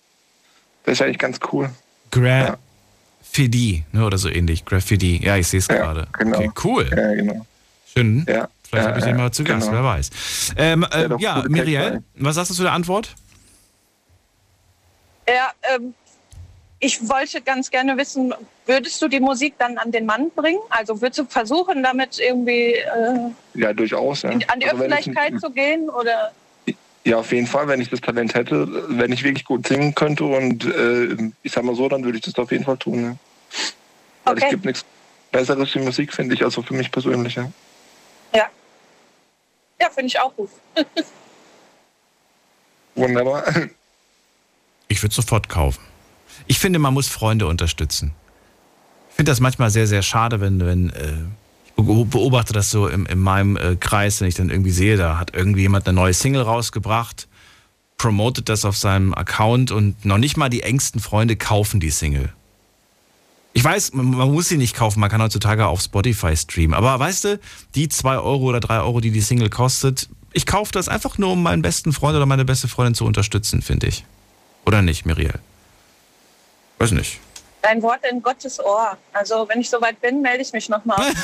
Das 0.84 0.94
ist 0.94 1.02
eigentlich 1.02 1.18
ganz 1.18 1.38
cool. 1.52 1.68
Graffiti, 2.10 3.84
ne, 3.92 4.04
oder 4.06 4.16
so 4.16 4.28
ähnlich. 4.28 4.64
Graffiti. 4.64 5.20
Ja, 5.22 5.36
ich 5.36 5.48
sehe 5.48 5.60
es 5.60 5.68
gerade. 5.68 6.08
genau. 6.18 6.38
Okay, 6.38 6.50
cool. 6.64 6.88
Ja, 6.90 7.14
genau. 7.14 7.46
Schön. 7.92 8.24
Ja. 8.28 8.48
Vielleicht 8.68 8.84
Ja, 8.84 8.88
habe 8.90 8.98
ich 8.98 9.04
den 9.04 9.16
ja, 9.16 9.22
mal 9.24 9.30
zu 9.32 9.44
Gast, 9.44 9.68
genau. 9.68 9.78
wer 9.78 9.84
weiß. 9.84 10.10
Ähm, 10.56 10.86
äh, 10.92 11.08
Ja, 11.18 11.44
Miriel, 11.48 12.02
was 12.16 12.34
sagst 12.34 12.50
du 12.50 12.54
zu 12.54 12.62
der 12.62 12.72
Antwort? 12.72 13.14
Ja, 15.28 15.50
ähm, 15.74 15.94
ich 16.78 17.08
wollte 17.08 17.40
ganz 17.40 17.70
gerne 17.70 17.96
wissen, 17.96 18.34
würdest 18.66 19.00
du 19.02 19.08
die 19.08 19.20
Musik 19.20 19.54
dann 19.58 19.78
an 19.78 19.90
den 19.92 20.06
Mann 20.06 20.30
bringen? 20.34 20.58
Also 20.70 21.00
würdest 21.00 21.18
du 21.18 21.24
versuchen, 21.26 21.82
damit 21.82 22.18
irgendwie 22.18 22.74
äh, 22.74 23.30
Ja, 23.54 23.72
durchaus. 23.72 24.22
Ja. 24.22 24.30
in, 24.30 24.48
an 24.48 24.60
die 24.60 24.66
Also 24.66 24.80
wenn 24.80 24.90
ich- 24.92 24.98
Öffentlichkeit 24.98 25.40
zu 25.40 25.50
gehen? 25.50 25.88
Oder 25.88 26.32
Ja, 27.04 27.18
auf 27.18 27.30
jeden 27.32 27.46
Fall, 27.46 27.68
wenn 27.68 27.80
ich 27.80 27.88
das 27.88 28.00
Talent 28.00 28.34
hätte, 28.34 28.66
wenn 28.88 29.12
ich 29.12 29.22
wirklich 29.22 29.44
gut 29.44 29.66
singen 29.66 29.94
könnte 29.94 30.24
und 30.24 30.64
äh, 30.64 31.16
ich 31.42 31.52
sag 31.52 31.62
mal 31.64 31.74
so, 31.76 31.88
dann 31.88 32.04
würde 32.04 32.18
ich 32.18 32.24
das 32.24 32.34
auf 32.36 32.50
jeden 32.50 32.64
Fall 32.64 32.76
tun. 32.78 33.02
Ja. 33.04 33.16
Weil 34.24 34.34
Okay. 34.34 34.44
es 34.44 34.50
gibt 34.50 34.64
nichts 34.64 34.84
Besseres 35.30 35.72
wie 35.74 35.78
Musik, 35.80 36.12
finde 36.12 36.34
ich, 36.34 36.42
also 36.44 36.62
für 36.62 36.74
mich 36.74 36.90
persönlich. 36.90 37.36
Ja. 37.36 37.48
Ja. 38.36 38.48
Ja, 39.80 39.90
finde 39.90 40.06
ich 40.06 40.18
auch 40.20 40.34
gut. 40.34 40.50
Wunderbar. 42.94 43.44
Ich 44.88 45.02
würde 45.02 45.14
sofort 45.14 45.48
kaufen. 45.48 45.80
Ich 46.46 46.58
finde, 46.58 46.78
man 46.78 46.94
muss 46.94 47.08
Freunde 47.08 47.46
unterstützen. 47.46 48.12
Ich 49.10 49.16
finde 49.16 49.32
das 49.32 49.40
manchmal 49.40 49.70
sehr, 49.70 49.86
sehr 49.86 50.02
schade, 50.02 50.40
wenn, 50.40 50.64
wenn 50.64 50.90
äh, 50.90 51.12
ich 51.66 51.72
be- 51.84 52.04
beobachte 52.04 52.52
das 52.52 52.70
so 52.70 52.86
in, 52.86 53.06
in 53.06 53.18
meinem 53.18 53.56
äh, 53.56 53.76
Kreis, 53.76 54.20
wenn 54.20 54.28
ich 54.28 54.34
dann 54.34 54.50
irgendwie 54.50 54.70
sehe, 54.70 54.96
da 54.96 55.18
hat 55.18 55.34
irgendwie 55.34 55.62
jemand 55.62 55.86
eine 55.88 55.94
neue 55.94 56.14
Single 56.14 56.42
rausgebracht, 56.42 57.28
promotet 57.98 58.48
das 58.48 58.64
auf 58.64 58.76
seinem 58.76 59.12
Account 59.14 59.70
und 59.72 60.04
noch 60.04 60.18
nicht 60.18 60.36
mal 60.36 60.48
die 60.48 60.62
engsten 60.62 61.00
Freunde 61.00 61.36
kaufen 61.36 61.80
die 61.80 61.90
Single. 61.90 62.32
Ich 63.56 63.64
weiß, 63.64 63.94
man, 63.94 64.10
man 64.10 64.30
muss 64.30 64.50
sie 64.50 64.58
nicht 64.58 64.76
kaufen, 64.76 65.00
man 65.00 65.08
kann 65.08 65.22
heutzutage 65.22 65.64
auf 65.64 65.80
Spotify 65.80 66.36
streamen. 66.36 66.74
Aber 66.74 66.98
weißt 66.98 67.24
du, 67.24 67.40
die 67.74 67.88
zwei 67.88 68.16
Euro 68.18 68.44
oder 68.44 68.60
drei 68.60 68.80
Euro, 68.80 69.00
die 69.00 69.10
die 69.10 69.22
Single 69.22 69.48
kostet, 69.48 70.10
ich 70.34 70.44
kaufe 70.44 70.72
das 70.72 70.90
einfach 70.90 71.16
nur, 71.16 71.32
um 71.32 71.42
meinen 71.42 71.62
besten 71.62 71.94
Freund 71.94 72.14
oder 72.16 72.26
meine 72.26 72.44
beste 72.44 72.68
Freundin 72.68 72.94
zu 72.94 73.06
unterstützen, 73.06 73.62
finde 73.62 73.86
ich. 73.86 74.04
Oder 74.66 74.82
nicht, 74.82 75.06
Miriel? 75.06 75.32
Weiß 76.76 76.90
nicht. 76.90 77.18
Dein 77.62 77.80
Wort 77.80 78.00
in 78.10 78.22
Gottes 78.22 78.60
Ohr. 78.60 78.98
Also 79.14 79.48
wenn 79.48 79.62
ich 79.62 79.70
soweit 79.70 80.02
bin, 80.02 80.20
melde 80.20 80.42
ich 80.42 80.52
mich 80.52 80.68
nochmal. 80.68 81.00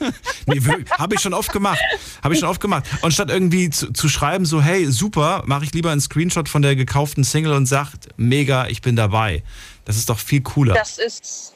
Nee, 0.46 0.60
habe 0.96 1.16
ich 1.16 1.20
schon 1.20 1.34
oft 1.34 1.52
gemacht. 1.52 1.80
Habe 2.22 2.34
ich 2.34 2.40
schon 2.40 2.48
oft 2.48 2.60
gemacht. 2.60 2.84
Und 3.02 3.12
statt 3.12 3.30
irgendwie 3.30 3.68
zu, 3.68 3.92
zu 3.92 4.08
schreiben, 4.08 4.46
so, 4.46 4.62
hey, 4.62 4.86
super, 4.86 5.42
mache 5.46 5.64
ich 5.64 5.74
lieber 5.74 5.90
einen 5.90 6.00
Screenshot 6.00 6.48
von 6.48 6.62
der 6.62 6.76
gekauften 6.76 7.24
Single 7.24 7.52
und 7.52 7.66
sagt, 7.66 8.10
mega, 8.16 8.68
ich 8.68 8.80
bin 8.80 8.94
dabei. 8.94 9.42
Das 9.84 9.96
ist 9.96 10.08
doch 10.08 10.20
viel 10.20 10.40
cooler. 10.42 10.74
Das 10.74 10.98
ist, 10.98 11.54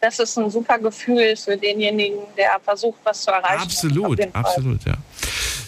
das 0.00 0.18
ist 0.18 0.38
ein 0.38 0.50
super 0.50 0.78
Gefühl 0.78 1.36
für 1.36 1.56
denjenigen, 1.56 2.18
der 2.36 2.58
versucht, 2.60 2.98
was 3.04 3.22
zu 3.22 3.30
erreichen. 3.30 3.62
Absolut, 3.62 4.34
absolut, 4.34 4.84
ja. 4.84 4.94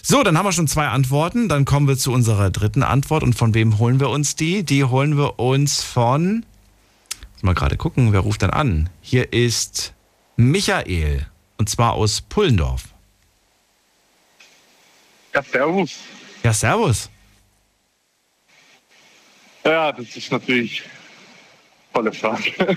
So, 0.03 0.23
dann 0.23 0.37
haben 0.37 0.47
wir 0.47 0.53
schon 0.53 0.69
zwei 0.69 0.89
Antworten. 0.89 1.49
Dann 1.49 1.65
kommen 1.65 1.87
wir 1.87 1.97
zu 1.97 2.13
unserer 2.13 2.51
dritten 2.51 2.83
Antwort. 2.83 3.23
Und 3.23 3.35
von 3.35 3.55
wem 3.55 3.79
holen 3.79 4.01
wir 4.01 4.09
uns 4.09 4.35
die? 4.35 4.65
Die 4.65 4.85
holen 4.85 5.17
wir 5.17 5.39
uns 5.39 5.83
von. 5.83 6.47
Muss 7.35 7.43
mal 7.43 7.55
gerade 7.55 7.77
gucken, 7.77 8.13
wer 8.13 8.21
ruft 8.21 8.43
dann 8.43 8.51
an? 8.51 8.89
Hier 9.03 9.33
ist 9.33 9.93
Michael. 10.37 11.27
Und 11.59 11.69
zwar 11.69 11.93
aus 11.93 12.23
Pullendorf. 12.23 12.85
Ja, 15.35 15.43
servus. 15.43 15.95
Ja, 16.43 16.53
servus. 16.53 17.11
Ja, 19.65 19.93
das 19.93 20.17
ist 20.17 20.33
natürlich 20.33 20.83
volle 21.93 22.13
Frage. 22.13 22.77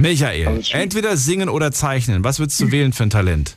Michael, 0.00 0.48
also 0.48 0.76
entweder 0.76 1.16
singen 1.16 1.48
oder 1.48 1.72
zeichnen. 1.72 2.24
Was 2.24 2.38
würdest 2.38 2.60
du 2.60 2.70
wählen 2.70 2.92
für 2.92 3.04
ein 3.04 3.10
Talent? 3.10 3.56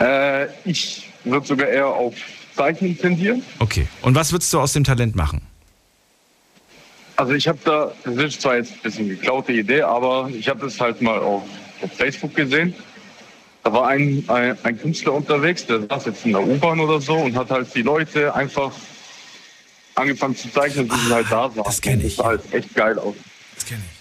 Äh, 0.00 0.46
ich 0.64 1.10
würde 1.24 1.46
sogar 1.46 1.68
eher 1.68 1.86
auf 1.86 2.14
Zeichnen 2.56 2.98
tendieren. 2.98 3.42
Okay. 3.58 3.86
Und 4.02 4.14
was 4.14 4.32
würdest 4.32 4.52
du 4.52 4.60
aus 4.60 4.72
dem 4.72 4.84
Talent 4.84 5.16
machen? 5.16 5.42
Also 7.16 7.34
ich 7.34 7.46
habe 7.46 7.58
da, 7.64 7.92
das 8.04 8.16
ist 8.16 8.42
zwar 8.42 8.56
jetzt 8.56 8.72
ein 8.72 8.80
bisschen 8.82 9.08
geklaute 9.08 9.52
Idee, 9.52 9.82
aber 9.82 10.28
ich 10.32 10.48
habe 10.48 10.64
das 10.64 10.80
halt 10.80 11.00
mal 11.02 11.18
auf, 11.18 11.42
auf, 11.82 11.92
Facebook 11.92 12.34
gesehen. 12.34 12.74
Da 13.62 13.72
war 13.72 13.88
ein, 13.88 14.24
ein, 14.28 14.56
ein 14.64 14.78
Künstler 14.78 15.12
unterwegs, 15.12 15.66
der 15.66 15.86
saß 15.86 16.06
jetzt 16.06 16.24
in 16.24 16.32
der 16.32 16.42
U-Bahn 16.42 16.80
oder 16.80 17.00
so 17.00 17.14
und 17.14 17.36
hat 17.36 17.50
halt 17.50 17.72
die 17.74 17.82
Leute 17.82 18.34
einfach 18.34 18.72
angefangen 19.94 20.34
zu 20.34 20.50
zeichnen, 20.50 20.90
wie 20.90 21.06
sie 21.06 21.14
halt 21.14 21.26
da 21.30 21.48
saßen. 21.48 21.62
Das 21.64 21.80
kenne 21.80 22.02
ich. 22.02 22.16
Das 22.16 22.24
sah 22.24 22.30
halt 22.30 22.52
echt 22.52 22.74
geil 22.74 22.98
aus. 22.98 23.14
Das 23.54 23.66
kenne 23.66 23.82
ich. 23.86 23.91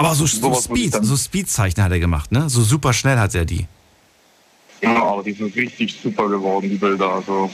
Aber 0.00 0.14
so, 0.14 0.24
so 0.24 0.54
Speed, 0.54 0.94
so 1.04 1.14
Speed-Zeichen 1.14 1.82
hat 1.82 1.92
er 1.92 2.00
gemacht, 2.00 2.32
ne? 2.32 2.48
So 2.48 2.62
super 2.62 2.94
schnell 2.94 3.18
hat 3.18 3.34
er 3.34 3.44
die. 3.44 3.66
Ja, 4.80 5.02
aber 5.02 5.22
die 5.22 5.32
sind 5.34 5.54
richtig 5.54 5.94
super 6.02 6.26
geworden, 6.26 6.70
die 6.70 6.76
Bilder. 6.76 7.16
Also. 7.16 7.50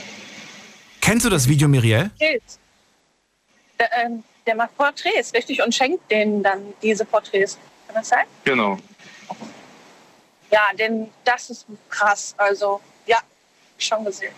Kennst 1.01 1.25
du 1.25 1.29
das 1.29 1.45
Video, 1.45 1.67
Miriel? 1.67 2.09
Der, 2.21 3.89
ähm, 4.01 4.23
der 4.45 4.55
macht 4.55 4.77
Porträts, 4.77 5.33
richtig, 5.33 5.61
und 5.61 5.75
schenkt 5.75 6.09
denen 6.09 6.41
dann 6.41 6.61
diese 6.81 7.03
Porträts. 7.03 7.57
Kann 7.85 7.95
das 7.95 8.07
sein? 8.07 8.25
Genau. 8.45 8.77
Ja, 10.49 10.69
denn 10.79 11.09
das 11.25 11.49
ist 11.49 11.65
krass. 11.89 12.33
Also, 12.37 12.79
ja, 13.07 13.17
schon 13.77 14.05
gesehen. 14.05 14.31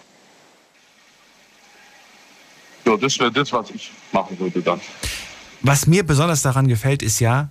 Ja, 2.86 2.98
das 2.98 3.20
wäre 3.20 3.32
das, 3.32 3.54
was 3.54 3.70
ich 3.70 3.92
machen 4.12 4.40
würde 4.40 4.64
dann. 4.64 4.82
Was 5.62 5.86
mir 5.86 6.04
besonders 6.04 6.42
daran 6.42 6.68
gefällt, 6.68 7.04
ist 7.04 7.20
ja, 7.20 7.50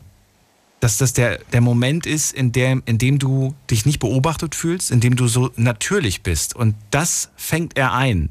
dass 0.81 0.97
das 0.97 1.13
der, 1.13 1.39
der 1.53 1.61
Moment 1.61 2.07
ist, 2.07 2.33
in, 2.33 2.53
der, 2.53 2.81
in 2.85 2.99
dem 2.99 3.19
du 3.19 3.55
dich 3.71 3.85
nicht 3.85 3.99
beobachtet 3.99 4.55
fühlst, 4.55 4.91
in 4.91 5.01
dem 5.01 5.17
du 5.17 5.27
so 5.27 5.51
natürlich 5.57 6.23
bist. 6.23 6.55
Und 6.55 6.75
das 6.91 7.31
fängt 7.37 7.77
er 7.77 7.93
ein 7.93 8.31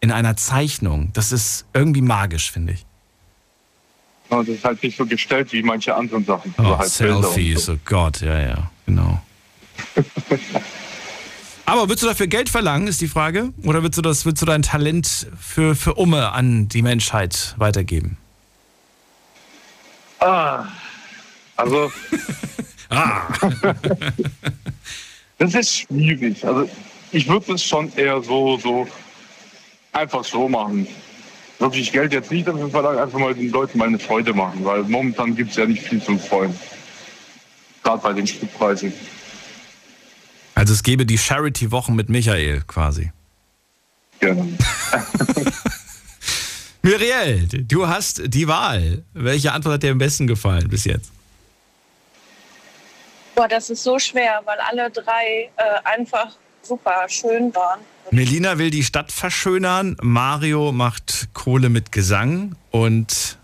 in 0.00 0.12
einer 0.12 0.36
Zeichnung. 0.36 1.10
Das 1.12 1.32
ist 1.32 1.66
irgendwie 1.74 2.00
magisch, 2.00 2.52
finde 2.52 2.74
ich. 2.74 2.86
Ja, 4.30 4.38
das 4.38 4.48
ist 4.48 4.64
halt 4.64 4.82
nicht 4.82 4.96
so 4.96 5.04
gestellt 5.04 5.52
wie 5.52 5.62
manche 5.62 5.94
anderen 5.94 6.24
Sachen. 6.24 6.54
Oh, 6.58 6.62
also 6.62 6.78
halt 6.78 6.90
Selfies, 6.90 7.66
so. 7.66 7.72
oh 7.72 7.78
Gott, 7.84 8.20
ja, 8.20 8.40
ja, 8.40 8.70
genau. 8.86 9.20
Aber 11.66 11.82
würdest 11.82 12.02
du 12.02 12.06
dafür 12.06 12.26
Geld 12.26 12.48
verlangen, 12.48 12.88
ist 12.88 13.00
die 13.00 13.08
Frage? 13.08 13.52
Oder 13.62 13.82
würdest 13.82 13.98
du, 13.98 14.02
das, 14.02 14.24
würdest 14.24 14.42
du 14.42 14.46
dein 14.46 14.62
Talent 14.62 15.28
für, 15.38 15.76
für 15.76 15.94
Umme 15.94 16.32
an 16.32 16.68
die 16.68 16.82
Menschheit 16.82 17.54
weitergeben? 17.58 18.16
Ah, 20.18 20.66
also. 21.60 21.92
ah. 22.90 23.28
das 25.38 25.54
ist 25.54 25.78
schwierig. 25.78 26.44
Also 26.44 26.68
ich 27.12 27.28
würde 27.28 27.54
es 27.54 27.64
schon 27.64 27.92
eher 27.96 28.22
so, 28.22 28.58
so 28.58 28.86
einfach 29.92 30.24
so 30.24 30.48
machen. 30.48 30.86
Wirklich 31.58 31.92
Geld 31.92 32.12
jetzt 32.12 32.30
nicht 32.30 32.48
dafür 32.48 32.70
verlangen, 32.70 32.98
einfach 32.98 33.18
mal 33.18 33.34
den 33.34 33.50
Leuten 33.50 33.78
mal 33.78 33.88
eine 33.88 33.98
Freude 33.98 34.32
machen, 34.32 34.64
weil 34.64 34.82
momentan 34.84 35.36
gibt 35.36 35.50
es 35.50 35.56
ja 35.56 35.66
nicht 35.66 35.82
viel 35.82 36.02
zum 36.02 36.18
Freuen. 36.18 36.54
Gerade 37.82 38.02
bei 38.02 38.12
den 38.12 38.26
Stückpreisen. 38.26 38.92
Also 40.54 40.72
es 40.72 40.82
gäbe 40.82 41.06
die 41.06 41.18
Charity-Wochen 41.18 41.94
mit 41.94 42.08
Michael 42.08 42.62
quasi. 42.66 43.12
Genau. 44.20 44.46
Muriel, 46.82 47.46
du 47.48 47.88
hast 47.88 48.22
die 48.26 48.48
Wahl. 48.48 49.04
Welche 49.12 49.52
Antwort 49.52 49.74
hat 49.74 49.82
dir 49.82 49.90
am 49.90 49.98
besten 49.98 50.26
gefallen 50.26 50.68
bis 50.68 50.84
jetzt? 50.84 51.10
Boah, 53.40 53.48
das 53.48 53.70
ist 53.70 53.82
so 53.82 53.98
schwer, 53.98 54.42
weil 54.44 54.58
alle 54.58 54.90
drei 54.90 55.48
äh, 55.56 55.62
einfach 55.84 56.36
super 56.60 57.08
schön 57.08 57.54
waren. 57.54 57.80
Melina 58.10 58.58
will 58.58 58.70
die 58.70 58.82
Stadt 58.82 59.10
verschönern, 59.10 59.96
Mario 60.02 60.72
macht 60.72 61.30
Kohle 61.32 61.70
mit 61.70 61.90
Gesang 61.90 62.54
und 62.70 63.38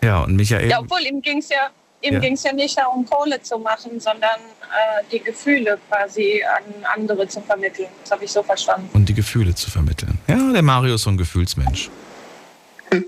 ja, 0.00 0.22
und 0.22 0.36
Michael. 0.36 0.70
Ja, 0.70 0.78
obwohl 0.78 1.00
ihm 1.00 1.20
ging 1.20 1.38
es 1.38 1.48
ja, 1.48 1.70
ihm 2.02 2.14
ja. 2.14 2.20
ging's 2.20 2.44
ja 2.44 2.52
nicht 2.52 2.78
darum, 2.78 3.04
Kohle 3.04 3.42
zu 3.42 3.58
machen, 3.58 3.98
sondern 3.98 4.38
äh, 4.38 5.02
die 5.10 5.18
Gefühle 5.18 5.80
quasi 5.88 6.40
an 6.44 6.62
andere 6.94 7.26
zu 7.26 7.40
vermitteln. 7.40 7.88
Das 8.02 8.12
habe 8.12 8.24
ich 8.24 8.30
so 8.30 8.44
verstanden. 8.44 8.88
Und 8.92 9.08
die 9.08 9.14
Gefühle 9.14 9.56
zu 9.56 9.72
vermitteln. 9.72 10.20
Ja, 10.28 10.52
der 10.52 10.62
Mario 10.62 10.94
ist 10.94 11.02
so 11.02 11.10
ein 11.10 11.16
Gefühlsmensch. 11.16 11.90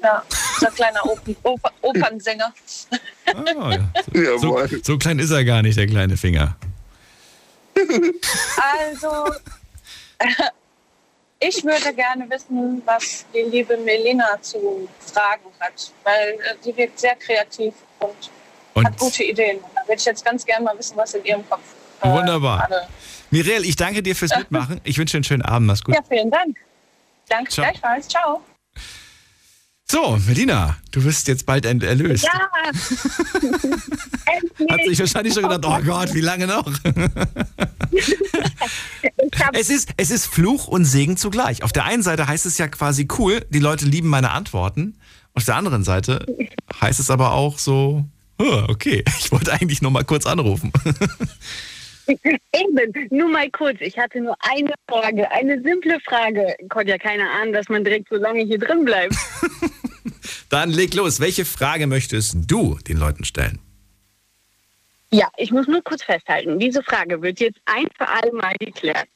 Ja, 0.03 0.23
so 0.59 0.67
ein 0.67 0.75
kleiner 0.75 1.05
Open, 1.05 1.37
Oper, 1.43 1.71
Opernsänger. 1.83 2.53
Ah, 3.27 3.71
ja. 3.71 3.91
So, 4.39 4.67
so, 4.67 4.77
so 4.83 4.99
klein 4.99 5.19
ist 5.19 5.31
er 5.31 5.45
gar 5.45 5.63
nicht, 5.63 5.77
der 5.77 5.87
kleine 5.87 6.17
Finger. 6.17 6.57
Also, 8.57 9.35
ich 11.41 11.65
würde 11.65 11.93
gerne 11.95 12.29
wissen, 12.31 12.83
was 12.85 13.27
die 13.35 13.43
liebe 13.43 13.77
Melina 13.77 14.41
zu 14.41 14.89
fragen 15.01 15.51
hat, 15.61 15.93
weil 16.05 16.35
äh, 16.35 16.55
die 16.65 16.77
wirkt 16.77 16.99
sehr 16.99 17.17
kreativ 17.17 17.75
und, 17.99 18.31
und 18.75 18.87
hat 18.87 18.99
gute 18.99 19.25
Ideen. 19.25 19.59
Da 19.75 19.83
würde 19.83 19.99
ich 19.99 20.05
jetzt 20.05 20.25
ganz 20.25 20.45
gerne 20.45 20.65
mal 20.65 20.79
wissen, 20.79 20.97
was 20.97 21.15
in 21.15 21.25
ihrem 21.25 21.49
Kopf 21.49 21.63
äh, 22.01 22.09
Wunderbar. 22.09 22.67
Gerade. 22.67 22.87
Mirel, 23.31 23.65
ich 23.65 23.77
danke 23.77 24.03
dir 24.03 24.15
fürs 24.15 24.37
Mitmachen. 24.37 24.81
Ich 24.85 24.97
wünsche 24.99 25.13
dir 25.13 25.19
einen 25.19 25.25
schönen 25.25 25.43
Abend. 25.43 25.67
Mach's 25.67 25.83
gut. 25.83 25.95
Ja, 25.95 26.03
vielen 26.09 26.31
Dank. 26.31 26.57
Danke 27.29 27.51
Ciao. 27.51 27.67
gleichfalls. 27.67 28.09
Ciao. 28.09 28.43
So, 29.91 30.19
Melina, 30.27 30.77
du 30.93 31.05
wirst 31.05 31.29
jetzt 31.29 31.45
bald 31.45 31.67
erlöst. 31.67 32.25
Ja. 32.25 32.31
Hat 34.71 34.81
sich 34.87 34.99
wahrscheinlich 34.99 35.35
schon 35.35 35.43
gedacht, 35.43 35.65
oh 35.65 35.79
Gott, 35.85 36.15
wie 36.15 36.23
lange 36.23 36.47
noch? 36.47 36.67
es, 39.53 39.69
ist, 39.69 39.91
es 39.97 40.11
ist 40.11 40.27
Fluch 40.27 40.69
und 40.69 40.87
Segen 40.87 41.17
zugleich. 41.17 41.63
Auf 41.63 41.73
der 41.73 41.85
einen 41.85 42.03
Seite 42.03 42.27
heißt 42.27 42.47
es 42.47 42.57
ja 42.57 42.69
quasi 42.69 43.07
cool, 43.19 43.45
die 43.51 43.59
Leute 43.59 43.85
lieben 43.85 44.09
meine 44.09 44.31
Antworten. 44.31 44.97
Auf 45.35 45.45
der 45.45 45.57
anderen 45.57 45.85
Seite 45.85 46.25
heißt 46.81 47.01
es 47.01 47.11
aber 47.11 47.33
auch 47.33 47.59
so, 47.59 48.07
okay, 48.39 49.05
ich 49.21 49.31
wollte 49.33 49.53
eigentlich 49.53 49.83
nur 49.83 49.91
mal 49.91 50.05
kurz 50.05 50.25
anrufen. 50.27 50.73
Eben, 52.53 53.09
nur 53.11 53.29
mal 53.29 53.51
kurz. 53.51 53.81
Ich 53.81 53.99
hatte 53.99 54.21
nur 54.21 54.37
eine 54.41 54.75
Frage, 54.89 55.31
eine 55.31 55.61
simple 55.63 55.99
Frage. 56.01 56.57
Konnte 56.69 56.91
ja 56.91 56.99
keiner 56.99 57.31
ahnen, 57.31 57.53
dass 57.53 57.69
man 57.69 57.85
direkt 57.85 58.09
so 58.11 58.17
lange 58.17 58.43
hier 58.43 58.59
drin 58.59 58.85
bleibt. 58.85 59.15
Dann 60.51 60.71
leg 60.71 60.95
los. 60.95 61.21
Welche 61.21 61.45
Frage 61.45 61.87
möchtest 61.87 62.37
du 62.47 62.79
den 62.87 62.99
Leuten 62.99 63.25
stellen? 63.25 63.59
Ja, 65.11 65.29
ich 65.37 65.51
muss 65.53 65.67
nur 65.67 65.83
kurz 65.83 66.03
festhalten. 66.03 66.59
Diese 66.59 66.83
Frage 66.83 67.23
wird 67.23 67.41
jetzt 67.41 67.61
ein 67.67 67.87
für 67.97 68.09
alle 68.09 68.33
Mal 68.33 68.55
geklärt. 68.59 69.09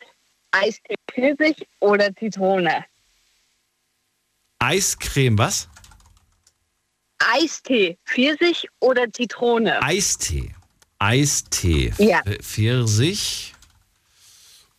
Eistee 0.53 0.95
Pfirsich 1.11 1.67
oder 1.81 2.15
Zitrone? 2.15 2.85
Eiscreme, 4.61 5.37
was? 5.37 5.69
Eistee 7.19 7.99
Pfirsich 8.05 8.69
oder 8.81 9.13
Zitrone? 9.13 9.83
Eistee. 9.83 10.55
Eistee. 10.99 11.93
Ja. 11.99 12.23
Pfirsich 12.43 13.55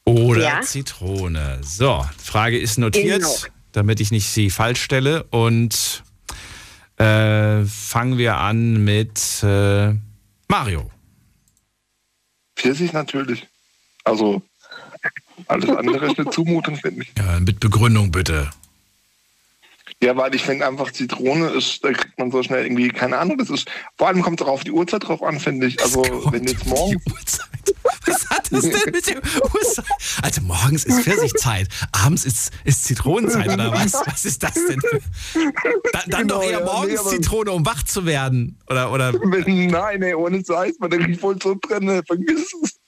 oder 0.05 0.41
Ja. 0.41 0.61
Zitrone. 0.61 1.59
So, 1.63 2.05
Frage 2.17 2.57
ist 2.59 2.78
notiert, 2.78 3.22
Genau. 3.22 3.36
damit 3.72 3.99
ich 3.99 4.11
nicht 4.11 4.28
sie 4.30 4.49
falsch 4.49 4.82
stelle. 4.84 5.24
Und 5.26 6.03
äh, 6.97 7.63
fangen 7.65 8.17
wir 8.17 8.38
an 8.38 8.84
mit 8.84 9.43
äh, 9.43 9.93
Mario. 10.47 10.89
Pfirsich 12.57 12.91
natürlich. 12.91 13.47
Also 14.03 14.41
alles 15.47 15.70
andere 15.70 16.11
ist 16.11 16.20
eine 16.20 16.30
Zumutung, 16.32 16.76
finde 16.76 17.03
ich. 17.03 17.11
Ja, 17.17 17.39
mit 17.39 17.59
Begründung 17.61 18.11
bitte. 18.11 18.49
Ja, 20.02 20.16
weil 20.16 20.34
ich 20.34 20.43
finde 20.43 20.66
einfach 20.66 20.91
Zitrone 20.93 21.50
ist, 21.50 21.84
da 21.84 21.91
kriegt 21.91 22.18
man 22.18 22.32
so 22.32 22.41
schnell 22.41 22.64
irgendwie, 22.64 22.88
keine 22.88 23.18
Ahnung, 23.18 23.38
das 23.38 23.50
ist, 23.50 23.70
vor 23.97 24.08
allem 24.08 24.22
kommt 24.22 24.39
es 24.39 24.47
auch 24.47 24.52
auf 24.52 24.64
die 24.64 24.72
Uhrzeit 24.72 25.06
drauf 25.06 25.22
an, 25.22 25.41
finde 25.41 25.68
ich. 25.68 25.82
Also 25.82 26.02
wenn 26.32 26.45
jetzt 26.45 26.66
morgen. 26.66 27.02
Was 28.06 28.30
hat 28.30 28.47
das 28.50 28.62
denn 28.62 28.93
mit 28.93 29.08
dem 29.10 29.18
Uhrzeit? 29.54 29.86
Also 30.24 30.41
morgens 30.41 30.86
ist 30.86 31.02
Pfirsichzeit, 31.02 31.68
abends 31.91 32.24
ist, 32.24 32.52
ist 32.64 32.86
Zitronenzeit 32.86 33.50
oder 33.50 33.74
was? 33.74 33.93
Was 34.06 34.24
ist 34.24 34.41
das 34.41 34.54
denn? 34.54 34.80
Für? 34.80 35.52
Da, 35.91 36.04
dann 36.08 36.22
Genau, 36.22 36.36
doch 36.36 36.50
eher 36.50 36.64
morgens 36.64 37.04
nee, 37.04 37.10
Zitrone, 37.18 37.52
um 37.52 37.66
wach 37.66 37.84
zu 37.84 38.06
werden. 38.06 38.58
Oder, 38.70 38.93
oder 38.93 39.12
Nein, 39.12 40.00
nee, 40.00 40.14
ohne 40.14 40.43
Scheiß, 40.43 40.76
man 40.80 40.91
denkt 40.91 41.20
voll 41.20 41.38
so 41.41 41.56
drin, 41.62 42.02
vergiss 42.08 42.54
es. 42.64 42.80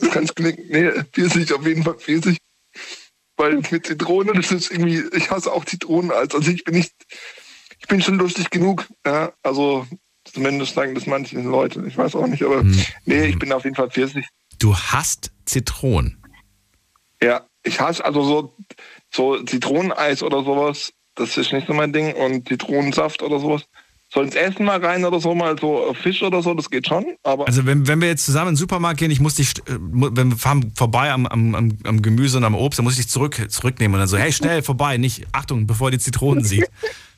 Das 0.00 0.10
kann 0.10 0.24
ich 0.24 0.34
knicken. 0.34 0.64
Nee, 0.70 0.90
Pfirsich, 1.12 1.52
auf 1.52 1.66
jeden 1.66 1.82
Fall 1.82 1.94
Pfirsich. 1.94 2.38
Weil 3.40 3.62
mit 3.70 3.86
Zitrone, 3.86 4.34
das 4.34 4.52
ist 4.52 4.70
irgendwie, 4.70 5.02
ich 5.16 5.30
hasse 5.30 5.50
auch 5.50 5.64
Zitronen 5.64 6.10
als, 6.10 6.34
also 6.34 6.50
ich 6.50 6.62
bin 6.62 6.74
nicht, 6.74 6.92
ich 7.78 7.88
bin 7.88 8.02
schon 8.02 8.18
lustig 8.18 8.50
genug, 8.50 8.86
ja, 9.06 9.32
also 9.42 9.86
zumindest 10.24 10.74
sagen 10.74 10.94
das 10.94 11.06
manche 11.06 11.40
Leute, 11.40 11.82
ich 11.86 11.96
weiß 11.96 12.16
auch 12.16 12.26
nicht, 12.26 12.42
aber 12.42 12.62
nee, 13.06 13.24
ich 13.24 13.38
bin 13.38 13.50
auf 13.54 13.64
jeden 13.64 13.76
Fall 13.76 13.90
Pfirsich. 13.90 14.26
du 14.58 14.76
hast 14.76 15.32
Zitronen. 15.46 16.22
Ja, 17.22 17.46
ich 17.62 17.80
hasse 17.80 18.04
also 18.04 18.22
so, 18.22 18.54
so 19.10 19.42
Zitroneneis 19.42 20.22
oder 20.22 20.44
sowas, 20.44 20.92
das 21.14 21.38
ist 21.38 21.50
nicht 21.54 21.66
so 21.66 21.72
mein 21.72 21.94
Ding 21.94 22.12
und 22.12 22.46
Zitronensaft 22.46 23.22
oder 23.22 23.38
sowas, 23.38 23.64
so 24.12 24.20
ins 24.22 24.34
Essen 24.34 24.64
mal 24.64 24.84
rein 24.84 25.04
oder 25.04 25.20
so, 25.20 25.34
mal 25.34 25.56
so 25.58 25.94
Fisch 25.94 26.22
oder 26.22 26.42
so, 26.42 26.54
das 26.54 26.68
geht 26.68 26.88
schon. 26.88 27.06
Aber 27.22 27.46
also 27.46 27.64
wenn, 27.64 27.86
wenn 27.86 28.00
wir 28.00 28.08
jetzt 28.08 28.24
zusammen 28.24 28.48
in 28.48 28.54
den 28.54 28.58
Supermarkt 28.58 28.98
gehen, 28.98 29.10
ich 29.10 29.20
muss 29.20 29.36
dich, 29.36 29.56
äh, 29.68 29.78
wenn 29.78 30.30
wir 30.30 30.36
fahren 30.36 30.72
vorbei 30.74 31.12
am, 31.12 31.26
am, 31.26 31.78
am 31.84 32.02
Gemüse 32.02 32.38
und 32.38 32.44
am 32.44 32.56
Obst, 32.56 32.78
dann 32.78 32.84
muss 32.84 32.94
ich 32.94 33.04
dich 33.04 33.08
zurück, 33.08 33.40
zurücknehmen 33.48 33.94
und 33.94 34.00
dann 34.00 34.08
so, 34.08 34.18
hey, 34.18 34.32
schnell 34.32 34.62
vorbei, 34.62 34.96
nicht, 34.96 35.26
Achtung, 35.32 35.66
bevor 35.66 35.92
die 35.92 35.98
Zitronen 35.98 36.44
sieht. 36.44 36.68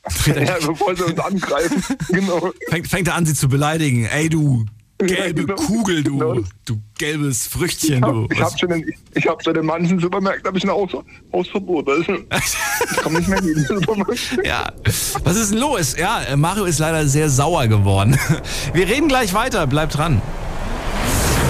ja, 0.25 0.57
bevor 0.65 0.95
sie 0.95 1.03
uns 1.03 1.19
angreifen. 1.19 1.83
genau. 2.09 2.51
Fängt, 2.69 2.87
fängt 2.87 3.07
er 3.07 3.15
an, 3.15 3.25
sie 3.25 3.33
zu 3.33 3.47
beleidigen. 3.49 4.05
Ey, 4.05 4.29
du 4.29 4.65
gelbe. 4.97 5.55
Kugel, 5.55 6.03
du, 6.03 6.17
genau. 6.17 6.43
du 6.65 6.79
gelbes 6.97 7.47
Früchtchen, 7.47 8.03
hab, 8.03 8.11
du. 8.11 8.27
Ich 8.31 8.41
habe 8.41 8.57
schon, 8.57 8.71
in, 8.71 8.93
ich 9.13 9.27
hab 9.27 9.43
schon 9.43 9.55
in 9.55 9.65
manchen 9.65 9.99
Supermärkten 9.99 10.47
habe 10.47 10.57
ich 10.57 10.63
ein 10.63 10.69
Haus, 10.69 10.91
Hausverbot. 11.31 11.87
Also, 11.89 12.13
ich 12.13 12.97
komme 12.97 13.19
nicht 13.19 13.27
mehr 13.27 13.39
in 13.39 13.53
den 13.53 13.65
Supermarkt. 13.65 14.19
Ja, 14.43 14.71
was 15.23 15.35
ist 15.37 15.51
denn 15.51 15.59
los? 15.59 15.95
Ja, 15.97 16.21
Mario 16.35 16.65
ist 16.65 16.79
leider 16.79 17.07
sehr 17.07 17.29
sauer 17.29 17.67
geworden. 17.67 18.17
Wir 18.73 18.87
reden 18.87 19.07
gleich 19.07 19.33
weiter, 19.33 19.67
bleib 19.67 19.91
dran. 19.91 20.21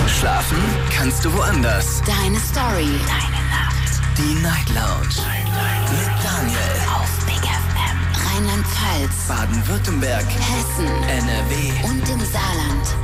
Schlafen 0.08 0.58
kannst 0.96 1.26
du 1.26 1.34
woanders. 1.34 2.02
Deine 2.06 2.40
Story. 2.40 2.88
Deine 3.08 3.44
Nacht. 3.50 4.00
Die 4.18 4.42
Night 4.42 4.70
Lounge. 4.70 5.28
Night, 5.28 5.46
Night. 5.48 5.92
Mit 5.92 6.24
Daniel. 6.24 6.60
Auf 6.96 7.26
Big 7.26 7.44
FM. 7.44 7.98
Rheinland-Pfalz. 8.26 9.28
Baden-Württemberg. 9.28 10.26
Hessen. 10.26 10.88
NRW. 10.88 11.90
Und 11.90 12.10
im 12.10 12.20
Saarland. 12.20 13.03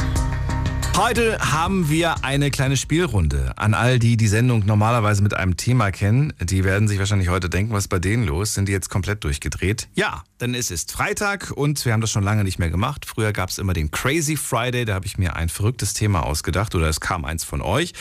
Heute 0.99 1.39
haben 1.39 1.89
wir 1.89 2.25
eine 2.25 2.51
kleine 2.51 2.75
Spielrunde. 2.75 3.53
An 3.55 3.73
all 3.73 3.99
die, 3.99 4.17
die 4.17 4.27
Sendung 4.27 4.65
normalerweise 4.65 5.23
mit 5.23 5.33
einem 5.33 5.55
Thema 5.55 5.91
kennen, 5.91 6.33
die 6.41 6.65
werden 6.65 6.89
sich 6.89 6.99
wahrscheinlich 6.99 7.29
heute 7.29 7.49
denken, 7.49 7.71
was 7.71 7.85
ist 7.85 7.87
bei 7.87 7.99
denen 7.99 8.25
los? 8.25 8.53
Sind 8.53 8.67
die 8.67 8.73
jetzt 8.73 8.89
komplett 8.89 9.23
durchgedreht? 9.23 9.87
Ja, 9.95 10.25
denn 10.41 10.53
es 10.53 10.71
ist 10.71 10.91
Freitag 10.91 11.51
und 11.51 11.85
wir 11.85 11.93
haben 11.93 12.01
das 12.01 12.11
schon 12.11 12.25
lange 12.25 12.43
nicht 12.43 12.59
mehr 12.59 12.69
gemacht. 12.69 13.05
Früher 13.05 13.31
gab 13.31 13.47
es 13.47 13.59
immer 13.59 13.71
den 13.71 13.91
Crazy 13.91 14.35
Friday, 14.35 14.83
da 14.83 14.95
habe 14.95 15.05
ich 15.05 15.17
mir 15.17 15.37
ein 15.37 15.47
verrücktes 15.47 15.93
Thema 15.93 16.25
ausgedacht 16.25 16.75
oder 16.75 16.89
es 16.89 16.99
kam 16.99 17.23
eins 17.23 17.45
von 17.45 17.61
euch. 17.61 17.93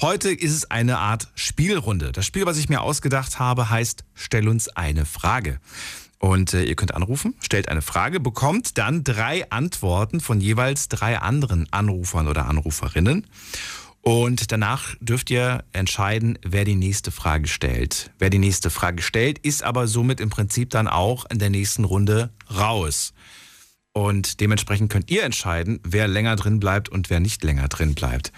Heute 0.00 0.30
ist 0.30 0.52
es 0.52 0.70
eine 0.70 0.96
Art 0.96 1.28
Spielrunde. 1.34 2.10
Das 2.10 2.24
Spiel, 2.24 2.46
was 2.46 2.56
ich 2.56 2.70
mir 2.70 2.80
ausgedacht 2.80 3.38
habe, 3.38 3.68
heißt 3.68 4.02
Stell 4.14 4.48
uns 4.48 4.70
eine 4.70 5.04
Frage. 5.04 5.60
Und 6.26 6.54
äh, 6.54 6.64
ihr 6.64 6.74
könnt 6.74 6.92
anrufen, 6.92 7.36
stellt 7.38 7.68
eine 7.68 7.82
Frage, 7.82 8.18
bekommt 8.18 8.78
dann 8.78 9.04
drei 9.04 9.48
Antworten 9.52 10.18
von 10.20 10.40
jeweils 10.40 10.88
drei 10.88 11.20
anderen 11.20 11.68
Anrufern 11.72 12.26
oder 12.26 12.48
Anruferinnen. 12.48 13.28
Und 14.00 14.50
danach 14.50 14.96
dürft 14.98 15.30
ihr 15.30 15.62
entscheiden, 15.72 16.36
wer 16.44 16.64
die 16.64 16.74
nächste 16.74 17.12
Frage 17.12 17.46
stellt. 17.46 18.10
Wer 18.18 18.28
die 18.28 18.40
nächste 18.40 18.70
Frage 18.70 19.02
stellt, 19.02 19.38
ist 19.38 19.62
aber 19.62 19.86
somit 19.86 20.20
im 20.20 20.28
Prinzip 20.28 20.70
dann 20.70 20.88
auch 20.88 21.26
in 21.30 21.38
der 21.38 21.50
nächsten 21.50 21.84
Runde 21.84 22.30
raus. 22.52 23.12
Und 23.92 24.40
dementsprechend 24.40 24.90
könnt 24.90 25.12
ihr 25.12 25.22
entscheiden, 25.22 25.78
wer 25.84 26.08
länger 26.08 26.34
drin 26.34 26.58
bleibt 26.58 26.88
und 26.88 27.08
wer 27.08 27.20
nicht 27.20 27.44
länger 27.44 27.68
drin 27.68 27.94
bleibt. 27.94 28.32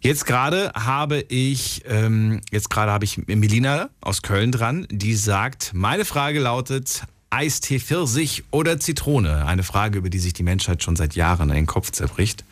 Jetzt 0.00 0.24
gerade 0.24 0.72
habe 0.74 1.20
ich, 1.20 1.82
ähm, 1.86 2.40
jetzt 2.50 2.70
gerade 2.70 2.90
habe 2.90 3.04
ich 3.04 3.18
Melina 3.26 3.90
aus 4.00 4.22
Köln 4.22 4.50
dran, 4.50 4.86
die 4.90 5.14
sagt, 5.14 5.72
meine 5.74 6.06
Frage 6.06 6.40
lautet, 6.40 7.04
Eistee 7.34 7.80
Pfirsich 7.80 8.44
oder 8.52 8.78
Zitrone? 8.78 9.44
Eine 9.44 9.64
Frage, 9.64 9.98
über 9.98 10.08
die 10.08 10.20
sich 10.20 10.34
die 10.34 10.44
Menschheit 10.44 10.84
schon 10.84 10.94
seit 10.94 11.16
Jahren 11.16 11.48
in 11.50 11.56
den 11.56 11.66
Kopf 11.66 11.90
zerbricht. 11.90 12.44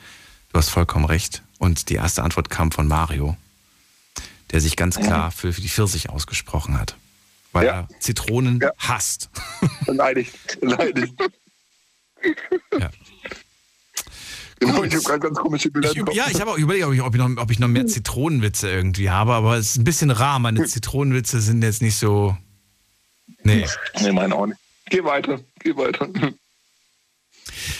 Du 0.53 0.59
hast 0.59 0.71
vollkommen 0.71 1.05
recht. 1.05 1.45
Und 1.59 1.89
die 1.89 1.95
erste 1.95 2.25
Antwort 2.25 2.51
kam 2.51 2.73
von 2.73 2.89
Mario, 2.89 3.37
der 4.51 4.61
sich 4.61 4.75
ganz 4.75 4.99
klar 4.99 5.31
für, 5.31 5.53
die 5.53 5.69
Pfirsich 5.69 6.11
ausgesprochen 6.11 6.81
hat. 6.81 6.97
Weil 7.53 7.67
ja. 7.67 7.73
er 7.73 7.89
Zitronen 8.01 8.59
ja. 8.61 8.73
hasst. 8.77 9.31
Leidig, 9.87 10.33
leidig. 10.61 11.13
Ja. 12.77 12.91
Genau, 14.59 14.83
ich 14.83 14.95
habe 14.95 15.21
ganz 15.21 15.39
komische 15.39 15.71
Bilder. 15.71 15.91
Ich, 15.93 16.15
ja, 16.15 16.27
ich 16.29 16.41
habe 16.41 16.51
auch 16.51 16.59
überlegt, 16.59 16.87
ob 16.87 16.93
ich, 16.93 17.03
ob, 17.03 17.15
ich 17.15 17.21
noch, 17.21 17.37
ob 17.37 17.51
ich 17.53 17.61
noch 17.61 17.69
mehr 17.69 17.87
Zitronenwitze 17.87 18.69
irgendwie 18.69 19.11
habe, 19.11 19.35
aber 19.35 19.59
es 19.59 19.71
ist 19.71 19.77
ein 19.77 19.85
bisschen 19.85 20.11
rar. 20.11 20.41
Meine 20.41 20.65
Zitronenwitze 20.67 21.41
sind 21.41 21.63
jetzt 21.63 21.83
nicht 21.83 21.97
so. 21.97 22.37
Nee. 23.45 23.67
Nee, 24.01 24.11
meine 24.11 24.35
auch 24.35 24.47
nicht. 24.47 24.59
Geh 24.93 25.03
weiter, 25.05 25.41
geh 25.61 25.75
weiter. 25.75 26.07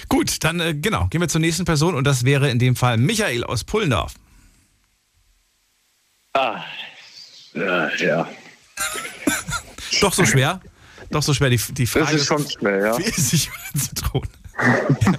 Gut, 0.09 0.43
dann 0.43 0.61
äh, 0.61 0.73
genau, 0.75 1.09
gehen 1.09 1.21
wir 1.21 1.29
zur 1.29 1.43
nächsten 1.43 1.67
Person 1.67 1.95
und 1.95 2.05
das 2.05 2.25
wäre 2.25 2.49
in 2.49 2.59
dem 2.59 2.75
Fall 2.75 2.97
Michael 2.97 3.45
aus 3.45 3.65
Pullendorf. 3.65 4.15
Ah, 6.33 6.65
ja, 7.53 7.95
ja. 7.97 8.29
Doch 10.01 10.15
so 10.15 10.25
schwer? 10.25 10.63
Doch 11.11 11.23
so 11.23 11.35
schwer, 11.35 11.51
die, 11.51 11.61
die 11.73 11.87
Frage 11.87 12.07
Das 12.07 12.15
ist 12.15 12.27
schon 12.29 12.49
schwer, 12.49 12.79
ja. 12.79 12.99
Wie 12.99 13.03
ist 13.03 13.29
sich 13.29 13.51
Zitrone? 13.77 14.29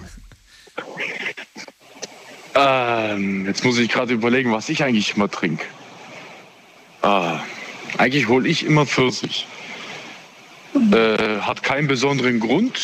ähm, 2.56 3.46
jetzt 3.46 3.64
muss 3.64 3.78
ich 3.78 3.92
gerade 3.92 4.16
überlegen, 4.16 4.52
was 4.52 4.68
ich 4.68 4.84
eigentlich 4.84 5.16
immer 5.16 5.30
trinke. 5.30 5.66
Ah, 7.04 7.42
eigentlich 8.00 8.28
hole 8.28 8.50
ich 8.50 8.66
immer 8.66 8.88
Pfirsich. 8.88 9.46
Äh, 10.76 11.40
hat 11.42 11.64
keinen 11.64 11.88
besonderen 11.88 12.40
Grund. 12.40 12.80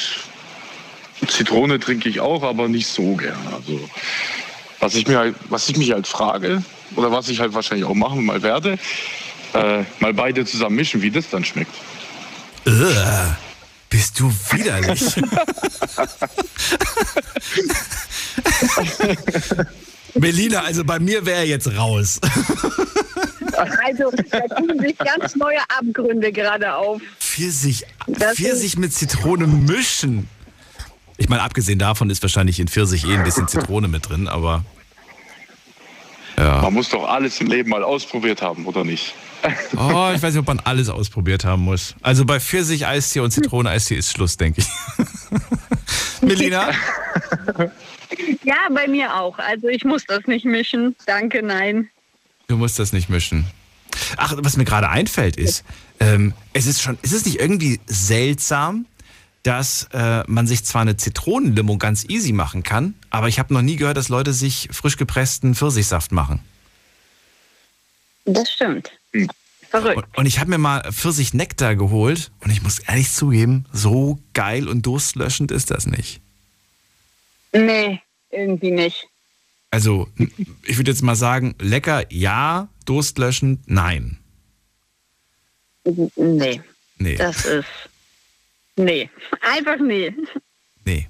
Zitrone 1.28 1.80
trinke 1.80 2.08
ich 2.10 2.20
auch, 2.20 2.44
aber 2.44 2.68
nicht 2.68 2.88
so 2.88 3.16
gern. 3.16 3.40
Also, 3.54 3.80
was 4.80 4.96
ich, 4.96 5.08
mir 5.08 5.18
halt, 5.18 5.36
was 5.50 5.68
ich 5.70 5.78
mich 5.78 5.92
halt 5.92 6.08
frage, 6.08 6.64
oder 6.96 7.12
was 7.12 7.30
ich 7.30 7.40
halt 7.40 7.54
wahrscheinlich 7.54 7.86
auch 7.86 7.96
machen 7.96 8.26
mal 8.26 8.42
werde, 8.42 8.78
äh, 9.54 9.84
mal 10.00 10.14
beide 10.14 10.46
zusammen 10.46 10.76
mischen, 10.76 11.02
wie 11.02 11.12
das 11.12 11.30
dann 11.30 11.44
schmeckt. 11.44 11.74
Ugh, 12.66 13.36
bist 13.90 14.20
du 14.20 14.32
widerlich. 14.52 15.16
Melina, 20.14 20.62
also 20.62 20.84
bei 20.84 21.00
mir 21.00 21.26
wäre 21.26 21.44
jetzt 21.44 21.76
raus. 21.76 22.20
Also, 23.60 24.12
da 24.32 24.39
tun 24.55 24.80
sich 24.80 24.97
ganz 24.97 25.36
neue 25.36 25.60
Abgründe 25.70 26.32
gerade 26.32 26.76
auf. 26.76 27.01
Pfirsich, 27.20 27.86
Pfirsich 28.36 28.78
mit 28.78 28.93
Zitrone 28.93 29.47
mischen. 29.47 30.28
Ich 31.18 31.30
meine, 31.30 31.41
abgesehen 31.43 31.80
davon 31.80 32.10
ist 32.10 32.22
wahrscheinlich 32.22 32.60
in 32.60 32.68
Pfirsich 32.68 33.05
eh 33.05 33.16
ein 33.16 33.24
bisschen 33.24 33.47
Zitrone 33.47 33.88
mit 33.88 34.10
drin, 34.10 34.28
aber. 34.28 34.64
Ja. 36.38 36.62
Man 36.62 36.74
muss 36.74 36.89
doch 36.89 37.07
alles 37.07 37.41
im 37.41 37.47
Leben 37.47 37.70
mal 37.70 37.84
ausprobiert 37.84 38.41
haben, 38.41 38.66
oder 38.66 38.86
nicht? 38.86 39.14
Oh, 39.76 40.12
ich 40.14 40.22
weiß 40.22 40.34
nicht, 40.34 40.39
ob 40.39 40.47
man 40.47 40.60
alles 40.62 40.89
ausprobiert 40.89 41.45
haben 41.45 41.64
muss. 41.64 41.95
Also 42.01 42.26
bei 42.26 42.39
Pfirsich, 42.39 42.86
Eistee 42.86 43.20
und 43.20 43.32
Zitrone 43.32 43.70
Eistee 43.70 43.95
ist 43.95 44.12
Schluss, 44.12 44.38
denke 44.38 44.62
ich. 44.62 44.68
Melina? 46.22 46.72
Ja, 48.43 48.68
bei 48.74 48.88
mir 48.88 49.16
auch. 49.16 49.38
Also 49.39 49.68
ich 49.68 49.84
muss 49.86 50.05
das 50.05 50.26
nicht 50.28 50.45
mischen. 50.45 50.95
Danke, 51.05 51.41
nein. 51.43 51.89
Du 52.50 52.58
musst 52.58 52.80
das 52.80 52.93
nicht 52.93 53.10
mischen. 53.10 53.45
Ach, 54.18 54.34
was 54.38 54.58
mir 54.58 54.66
gerade 54.66 54.89
einfällt 54.89 55.38
ist, 55.38 55.64
ähm, 56.00 56.34
es 56.52 56.66
ist 56.66 56.82
schon, 56.82 56.97
ist 57.04 57.14
es 57.14 57.24
nicht 57.26 57.39
irgendwie 57.39 57.80
seltsam, 57.86 58.88
dass 59.43 59.88
äh, 59.93 60.24
man 60.26 60.47
sich 60.47 60.66
zwar 60.66 60.82
eine 60.82 60.97
Zitronenlimo 60.97 61.78
ganz 61.78 62.06
easy 62.10 62.34
machen 62.34 62.64
kann, 62.64 62.95
aber 63.12 63.28
ich 63.28 63.38
habe 63.38 63.54
noch 63.54 63.62
nie 63.62 63.76
gehört, 63.76 63.97
dass 63.97 64.10
Leute 64.10 64.34
sich 64.34 64.68
frisch 64.72 64.97
gepressten 64.97 65.54
Pfirsichsaft 65.54 66.12
machen. 66.12 66.39
Das 68.26 68.52
stimmt. 68.52 68.91
Verrückt. 69.70 69.97
Und, 69.97 70.18
und 70.18 70.26
ich 70.26 70.39
habe 70.39 70.50
mir 70.50 70.58
mal 70.58 70.91
Pfirsichnektar 70.91 71.76
geholt 71.76 72.32
und 72.39 72.50
ich 72.50 72.64
muss 72.64 72.80
ehrlich 72.80 73.12
zugeben, 73.12 73.66
so 73.72 74.18
geil 74.34 74.68
und 74.68 74.88
durstlöschend 74.88 75.52
ist 75.52 75.70
das 75.70 75.86
nicht. 75.86 76.20
Nee, 77.54 78.02
irgendwie 78.32 78.72
nicht. 78.72 79.08
Also, 79.72 80.07
ich 80.65 80.78
würde 80.78 80.91
jetzt 80.91 81.03
mal 81.03 81.15
sagen, 81.15 81.55
lecker 81.59 82.11
ja, 82.11 82.70
durstlöschend 82.86 83.61
nein. 83.67 84.17
Nee. 86.15 86.61
Nee. 86.97 87.15
Das 87.15 87.45
ist. 87.45 87.65
Nee. 88.76 89.09
Einfach 89.41 89.78
nee. 89.80 90.13
Nee. 90.86 91.07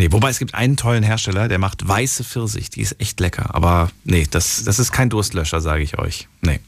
Nee, 0.00 0.12
wobei 0.12 0.30
es 0.30 0.38
gibt 0.38 0.54
einen 0.54 0.76
tollen 0.76 1.02
Hersteller, 1.02 1.48
der 1.48 1.58
macht 1.58 1.86
weiße 1.86 2.22
Pfirsich. 2.22 2.70
Die 2.70 2.82
ist 2.82 3.00
echt 3.00 3.18
lecker. 3.18 3.52
Aber 3.56 3.90
nee, 4.04 4.28
das, 4.30 4.62
das 4.62 4.78
ist 4.78 4.92
kein 4.92 5.10
Durstlöscher, 5.10 5.60
sage 5.60 5.82
ich 5.82 5.98
euch. 5.98 6.28
Nee. 6.40 6.60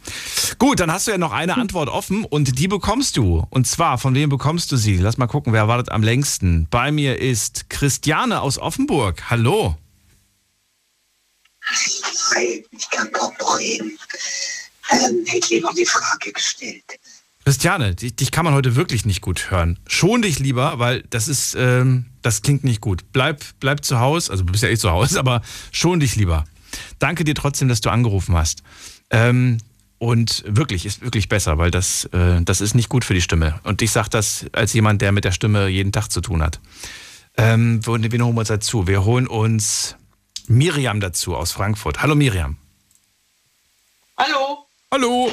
Gut, 0.59 0.81
dann 0.81 0.93
hast 0.93 1.07
du 1.07 1.13
ja 1.13 1.19
noch 1.19 1.31
eine 1.31 1.57
Antwort 1.57 1.89
offen 1.89 2.25
und 2.25 2.59
die 2.59 2.67
bekommst 2.67 3.17
du. 3.17 3.47
Und 3.51 3.69
zwar, 3.69 3.99
von 3.99 4.17
wem 4.17 4.31
bekommst 4.31 4.73
du 4.73 4.77
sie? 4.77 4.97
Lass 4.97 5.17
mal 5.17 5.29
gucken, 5.29 5.53
wer 5.53 5.69
wartet 5.69 5.93
am 5.93 6.03
längsten. 6.03 6.67
Bei 6.71 6.91
mir 6.91 7.21
ist 7.21 7.71
Christiane 7.71 8.41
aus 8.41 8.59
Offenburg. 8.59 9.31
Hallo. 9.31 9.77
Ich 12.71 12.91
kann 12.91 13.11
kaum 13.13 13.33
noch 13.39 13.59
reden. 13.59 13.99
Ähm, 14.91 15.25
hätte 15.27 15.55
lieber 15.55 15.73
die 15.77 15.87
Frage 15.87 16.33
gestellt. 16.33 16.85
Christiane, 17.45 17.95
dich, 17.95 18.15
dich, 18.15 18.33
kann 18.33 18.45
man 18.45 18.55
heute 18.55 18.77
wirklich 18.77 19.07
nicht 19.07 19.23
gut 19.23 19.51
hören. 19.51 19.79
Schon 19.87 20.23
dich 20.23 20.39
lieber, 20.39 20.79
weil 20.79 21.03
das 21.11 21.27
ist, 21.27 21.57
ähm, 21.59 22.07
das 22.23 22.43
klingt 22.43 22.65
nicht 22.65 22.81
gut. 22.81 23.13
Bleib, 23.13 23.43
bleib 23.61 23.85
zu 23.85 23.99
Hause, 23.99 24.31
also 24.31 24.45
du 24.45 24.53
bist 24.53 24.63
ja 24.63 24.69
eh 24.69 24.77
zu 24.77 24.91
Hause, 24.91 25.19
aber 25.19 25.43
schon 25.73 26.01
dich 26.01 26.17
lieber. 26.17 26.45
Danke 26.99 27.25
dir 27.25 27.35
trotzdem, 27.35 27.69
dass 27.69 27.81
du 27.81 27.91
angerufen 27.91 28.37
hast. 28.37 28.63
Ähm, 29.11 29.59
und 29.99 30.45
wirklich, 30.47 30.87
ist 30.87 31.03
wirklich 31.03 31.29
besser, 31.29 31.59
weil 31.59 31.71
das, 31.71 32.05
äh, 32.07 32.41
das 32.43 32.61
ist 32.61 32.75
nicht 32.75 32.89
gut 32.89 33.05
für 33.05 33.15
die 33.15 33.21
Stimme. 33.21 33.61
Und 33.65 33.83
ich 33.83 33.91
sage 33.91 34.09
das 34.11 34.47
als 34.53 34.73
jemand, 34.73 35.03
der 35.03 35.13
mit 35.13 35.25
der 35.25 35.33
Stimme 35.33 35.69
jeden 35.69 35.93
Tag 35.93 36.09
zu 36.09 36.21
tun 36.21 36.43
hat. 36.43 36.61
Ähm, 37.37 37.85
wen 37.87 38.23
holen 38.23 38.35
wir 38.35 38.41
uns 38.41 38.49
dazu? 38.49 38.87
Wir 38.87 39.05
holen 39.05 39.27
uns 39.27 39.97
Miriam 40.51 40.99
dazu 40.99 41.37
aus 41.37 41.53
Frankfurt. 41.53 42.03
Hallo 42.03 42.17
Miriam. 42.17 42.57
Hallo. 44.17 44.67
Hallo. 44.91 45.31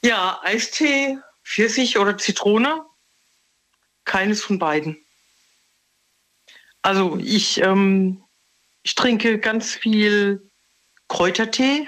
Ja, 0.00 0.40
Eistee, 0.42 1.18
Pfirsich 1.42 1.98
oder 1.98 2.16
Zitrone? 2.16 2.86
Keines 4.06 4.42
von 4.42 4.58
beiden. 4.58 4.96
Also 6.80 7.18
ich, 7.18 7.60
ähm, 7.60 8.24
ich 8.82 8.94
trinke 8.94 9.38
ganz 9.38 9.74
viel 9.74 10.50
Kräutertee, 11.08 11.86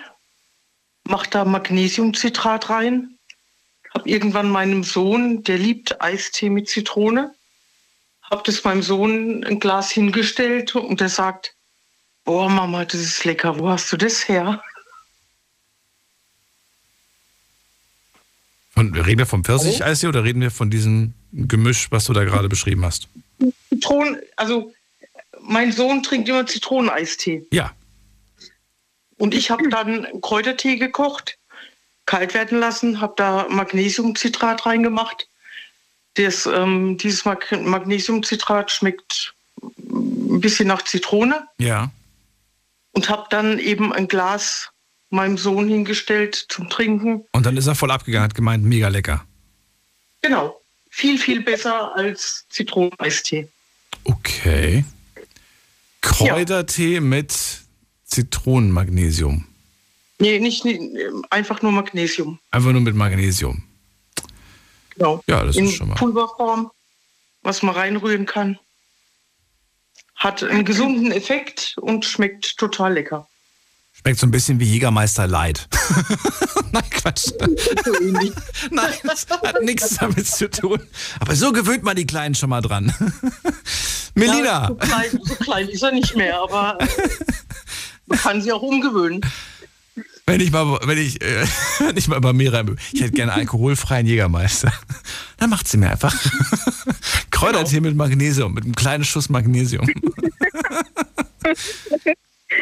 mache 1.04 1.30
da 1.30 1.46
Magnesiumcitrat 1.46 2.68
rein, 2.68 3.18
habe 3.94 4.10
irgendwann 4.10 4.50
meinem 4.50 4.84
Sohn, 4.84 5.42
der 5.42 5.56
liebt 5.56 6.02
Eistee 6.02 6.50
mit 6.50 6.68
Zitrone, 6.68 7.34
habe 8.30 8.42
das 8.44 8.64
meinem 8.64 8.82
Sohn 8.82 9.44
ein 9.44 9.60
Glas 9.60 9.90
hingestellt 9.90 10.74
und 10.74 11.00
der 11.00 11.08
sagt, 11.08 11.54
boah 12.24 12.48
Mama, 12.48 12.84
das 12.84 13.00
ist 13.00 13.24
lecker, 13.24 13.58
wo 13.58 13.68
hast 13.68 13.92
du 13.92 13.96
das 13.96 14.28
her? 14.28 14.62
Von, 18.70 18.94
reden 18.94 19.20
wir 19.20 19.26
vom 19.26 19.42
Pfirsicheistee 19.42 20.06
oder 20.06 20.22
reden 20.22 20.42
wir 20.42 20.50
von 20.50 20.68
diesem 20.68 21.14
Gemisch, 21.32 21.90
was 21.90 22.04
du 22.04 22.12
da 22.12 22.24
gerade 22.24 22.48
beschrieben 22.48 22.84
hast? 22.84 23.08
Zitronen, 23.70 24.20
also 24.36 24.72
mein 25.40 25.72
Sohn 25.72 26.02
trinkt 26.02 26.28
immer 26.28 26.46
Zitroneneistee. 26.46 27.46
Ja. 27.50 27.72
Und 29.16 29.34
ich 29.34 29.50
habe 29.50 29.68
dann 29.70 30.06
Kräutertee 30.20 30.76
gekocht, 30.76 31.38
kalt 32.04 32.34
werden 32.34 32.58
lassen, 32.58 33.00
habe 33.00 33.14
da 33.16 33.46
Magnesiumcitrat 33.48 34.66
reingemacht. 34.66 35.28
Das, 36.16 36.46
ähm, 36.46 36.96
dieses 36.98 37.24
Mag 37.24 37.50
Magnesiumcitrat 37.52 38.70
schmeckt 38.70 39.34
ein 39.62 40.40
bisschen 40.40 40.68
nach 40.68 40.82
Zitrone. 40.82 41.46
Ja. 41.58 41.90
Und 42.92 43.10
habe 43.10 43.26
dann 43.30 43.58
eben 43.58 43.92
ein 43.92 44.08
Glas 44.08 44.70
meinem 45.10 45.38
Sohn 45.38 45.68
hingestellt 45.68 46.46
zum 46.48 46.68
Trinken. 46.68 47.24
Und 47.32 47.46
dann 47.46 47.56
ist 47.56 47.66
er 47.66 47.74
voll 47.74 47.90
abgegangen, 47.90 48.24
hat 48.24 48.34
gemeint, 48.34 48.64
mega 48.64 48.88
lecker. 48.88 49.24
Genau. 50.22 50.60
Viel, 50.90 51.18
viel 51.18 51.42
besser 51.42 51.94
als 51.94 52.46
Zitroneneistee. 52.48 53.48
Okay. 54.04 54.84
Kräutertee 56.00 56.94
ja. 56.94 57.00
mit 57.00 57.34
Zitronenmagnesium. 58.04 59.44
Nee, 60.18 60.38
nicht, 60.38 60.64
nicht, 60.64 60.80
einfach 61.28 61.60
nur 61.60 61.72
Magnesium. 61.72 62.38
Einfach 62.50 62.72
nur 62.72 62.80
mit 62.80 62.94
Magnesium. 62.94 63.62
Genau. 64.96 65.22
Ja, 65.26 65.44
das 65.44 65.56
In 65.56 65.66
ist 65.66 65.74
schon 65.76 65.88
mal. 65.88 65.94
Pulverform, 65.94 66.70
was 67.42 67.62
man 67.62 67.74
reinrühren 67.74 68.26
kann. 68.26 68.58
Hat 70.14 70.42
einen 70.42 70.64
gesunden 70.64 71.12
Effekt 71.12 71.76
und 71.78 72.04
schmeckt 72.04 72.56
total 72.56 72.94
lecker. 72.94 73.28
Schmeckt 73.92 74.18
so 74.18 74.26
ein 74.26 74.30
bisschen 74.30 74.60
wie 74.60 74.64
Jägermeister 74.64 75.26
Light. 75.26 75.68
Nein, 76.72 76.90
Quatsch. 76.90 77.30
Nein, 78.70 78.92
das 79.04 79.26
hat 79.28 79.62
nichts 79.62 79.96
damit 79.96 80.26
zu 80.26 80.50
tun. 80.50 80.80
Aber 81.20 81.34
so 81.34 81.52
gewöhnt 81.52 81.82
man 81.82 81.96
die 81.96 82.06
Kleinen 82.06 82.34
schon 82.34 82.50
mal 82.50 82.60
dran. 82.60 82.94
Melina. 84.14 84.44
Ja, 84.44 84.68
so, 84.68 84.74
klein, 84.74 85.20
so 85.22 85.34
klein 85.36 85.68
ist 85.68 85.82
er 85.82 85.92
nicht 85.92 86.16
mehr, 86.16 86.40
aber 86.40 86.78
man 88.06 88.18
kann 88.18 88.40
sie 88.42 88.52
auch 88.52 88.62
umgewöhnen. 88.62 89.20
Wenn 90.28 90.40
ich 90.40 90.50
mal, 90.50 90.80
wenn 90.82 90.98
ich, 90.98 91.22
äh, 91.22 91.46
wenn 91.78 91.96
ich 91.96 92.08
mal 92.08 92.20
bei 92.20 92.32
Mira, 92.32 92.64
ich 92.92 93.00
hätte 93.00 93.12
gerne 93.12 93.32
alkoholfreien 93.32 94.06
Jägermeister. 94.06 94.72
Dann 95.38 95.50
macht 95.50 95.68
sie 95.68 95.76
mir 95.76 95.90
einfach 95.90 96.14
Kräutertee 97.30 97.80
mit 97.80 97.94
Magnesium, 97.94 98.52
mit 98.54 98.64
einem 98.64 98.74
kleinen 98.74 99.04
Schuss 99.04 99.28
Magnesium. 99.28 99.86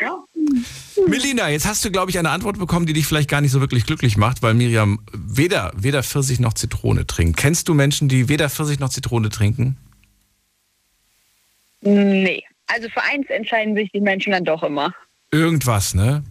ja. 0.01 0.25
Melina, 1.09 1.49
jetzt 1.49 1.67
hast 1.67 1.85
du, 1.85 1.91
glaube 1.91 2.11
ich, 2.11 2.19
eine 2.19 2.31
Antwort 2.31 2.59
bekommen, 2.59 2.87
die 2.87 2.93
dich 2.93 3.07
vielleicht 3.07 3.31
gar 3.31 3.41
nicht 3.41 3.51
so 3.51 3.61
wirklich 3.61 3.87
glücklich 3.87 4.17
macht, 4.17 4.43
weil 4.43 4.55
Miriam 4.55 5.01
weder, 5.13 5.73
weder 5.75 6.03
Pfirsich 6.03 6.41
noch 6.41 6.53
Zitrone 6.53 7.07
trinkt. 7.07 7.39
Kennst 7.39 7.69
du 7.69 7.75
Menschen, 7.75 8.09
die 8.09 8.29
weder 8.29 8.49
Pfirsich 8.51 8.79
noch 8.79 8.91
Zitrone 8.91 9.31
trinken? 9.31 9.77
Nee. 11.81 12.45
Also 12.67 12.89
für 12.89 13.03
eins 13.03 13.29
entscheiden 13.29 13.75
sich 13.75 13.91
die 13.93 14.01
Menschen 14.01 14.33
dann 14.33 14.45
doch 14.45 14.63
immer. 14.63 14.95
Irgendwas, 15.31 15.95
ne? 15.95 16.25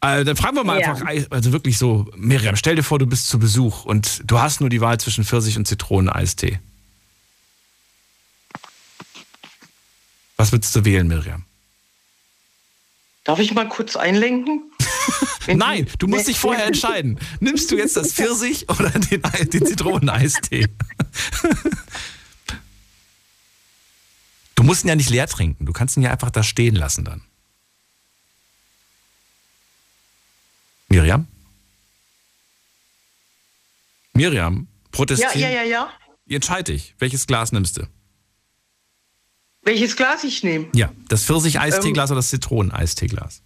Also, 0.00 0.24
dann 0.24 0.36
fragen 0.36 0.56
wir 0.56 0.64
mal 0.64 0.80
Ja. 0.80 0.94
einfach, 0.94 1.30
also 1.30 1.52
wirklich 1.52 1.78
so, 1.78 2.10
Miriam, 2.16 2.56
stell 2.56 2.76
dir 2.76 2.82
vor, 2.82 2.98
du 2.98 3.06
bist 3.06 3.28
zu 3.28 3.38
Besuch 3.38 3.84
und 3.84 4.22
du 4.24 4.38
hast 4.40 4.60
nur 4.60 4.70
die 4.70 4.80
Wahl 4.80 4.98
zwischen 5.00 5.24
Pfirsich 5.24 5.56
und 5.56 5.66
Zitroneneistee. 5.66 6.58
Was 10.36 10.52
würdest 10.52 10.74
du 10.76 10.84
wählen, 10.84 11.06
Miriam? 11.08 11.44
Darf 13.24 13.40
ich 13.40 13.52
mal 13.52 13.68
kurz 13.68 13.96
einlenken? 13.96 14.62
Nein, 15.46 15.86
du 15.98 16.06
musst 16.06 16.28
dich 16.28 16.38
vorher 16.38 16.66
entscheiden. 16.66 17.18
Nimmst 17.40 17.70
du 17.70 17.76
jetzt 17.76 17.96
das 17.96 18.12
Pfirsich 18.12 18.68
oder 18.68 18.90
den, 18.90 19.22
den 19.52 19.66
Zitroneneistee? 19.66 20.66
Du 24.54 24.64
musst 24.64 24.84
ihn 24.84 24.88
ja 24.88 24.96
nicht 24.96 25.08
leer 25.08 25.28
trinken. 25.28 25.66
Du 25.66 25.72
kannst 25.72 25.96
ihn 25.96 26.02
ja 26.02 26.10
einfach 26.10 26.30
da 26.30 26.42
stehen 26.42 26.74
lassen 26.74 27.04
dann. 27.04 27.22
Miriam? 30.88 31.26
Miriam, 34.14 34.66
Ja, 34.70 34.88
protestieren. 34.90 35.40
ja, 35.40 35.48
ja, 35.50 35.62
ja. 35.62 35.90
Entscheid 36.28 36.68
dich. 36.68 36.94
Welches 36.98 37.26
Glas 37.26 37.52
nimmst 37.52 37.76
du? 37.76 37.86
Welches 39.62 39.96
Glas 39.96 40.24
ich 40.24 40.42
nehme? 40.42 40.66
Ja, 40.74 40.92
das 41.08 41.24
Pfirsich-Eisteeglas 41.24 42.10
oder 42.10 42.18
das 42.18 42.30
Zitronen-Eisteeglas? 42.30 43.42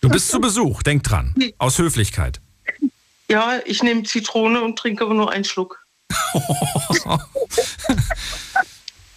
Du 0.00 0.08
bist 0.08 0.28
zu 0.30 0.40
Besuch, 0.40 0.82
denk 0.82 1.02
dran. 1.04 1.34
Aus 1.58 1.78
Höflichkeit. 1.78 2.40
Ja, 3.28 3.60
ich 3.66 3.82
nehme 3.82 4.02
Zitrone 4.04 4.62
und 4.62 4.76
trinke 4.78 5.04
aber 5.04 5.14
nur 5.14 5.30
einen 5.30 5.44
Schluck. 5.44 5.84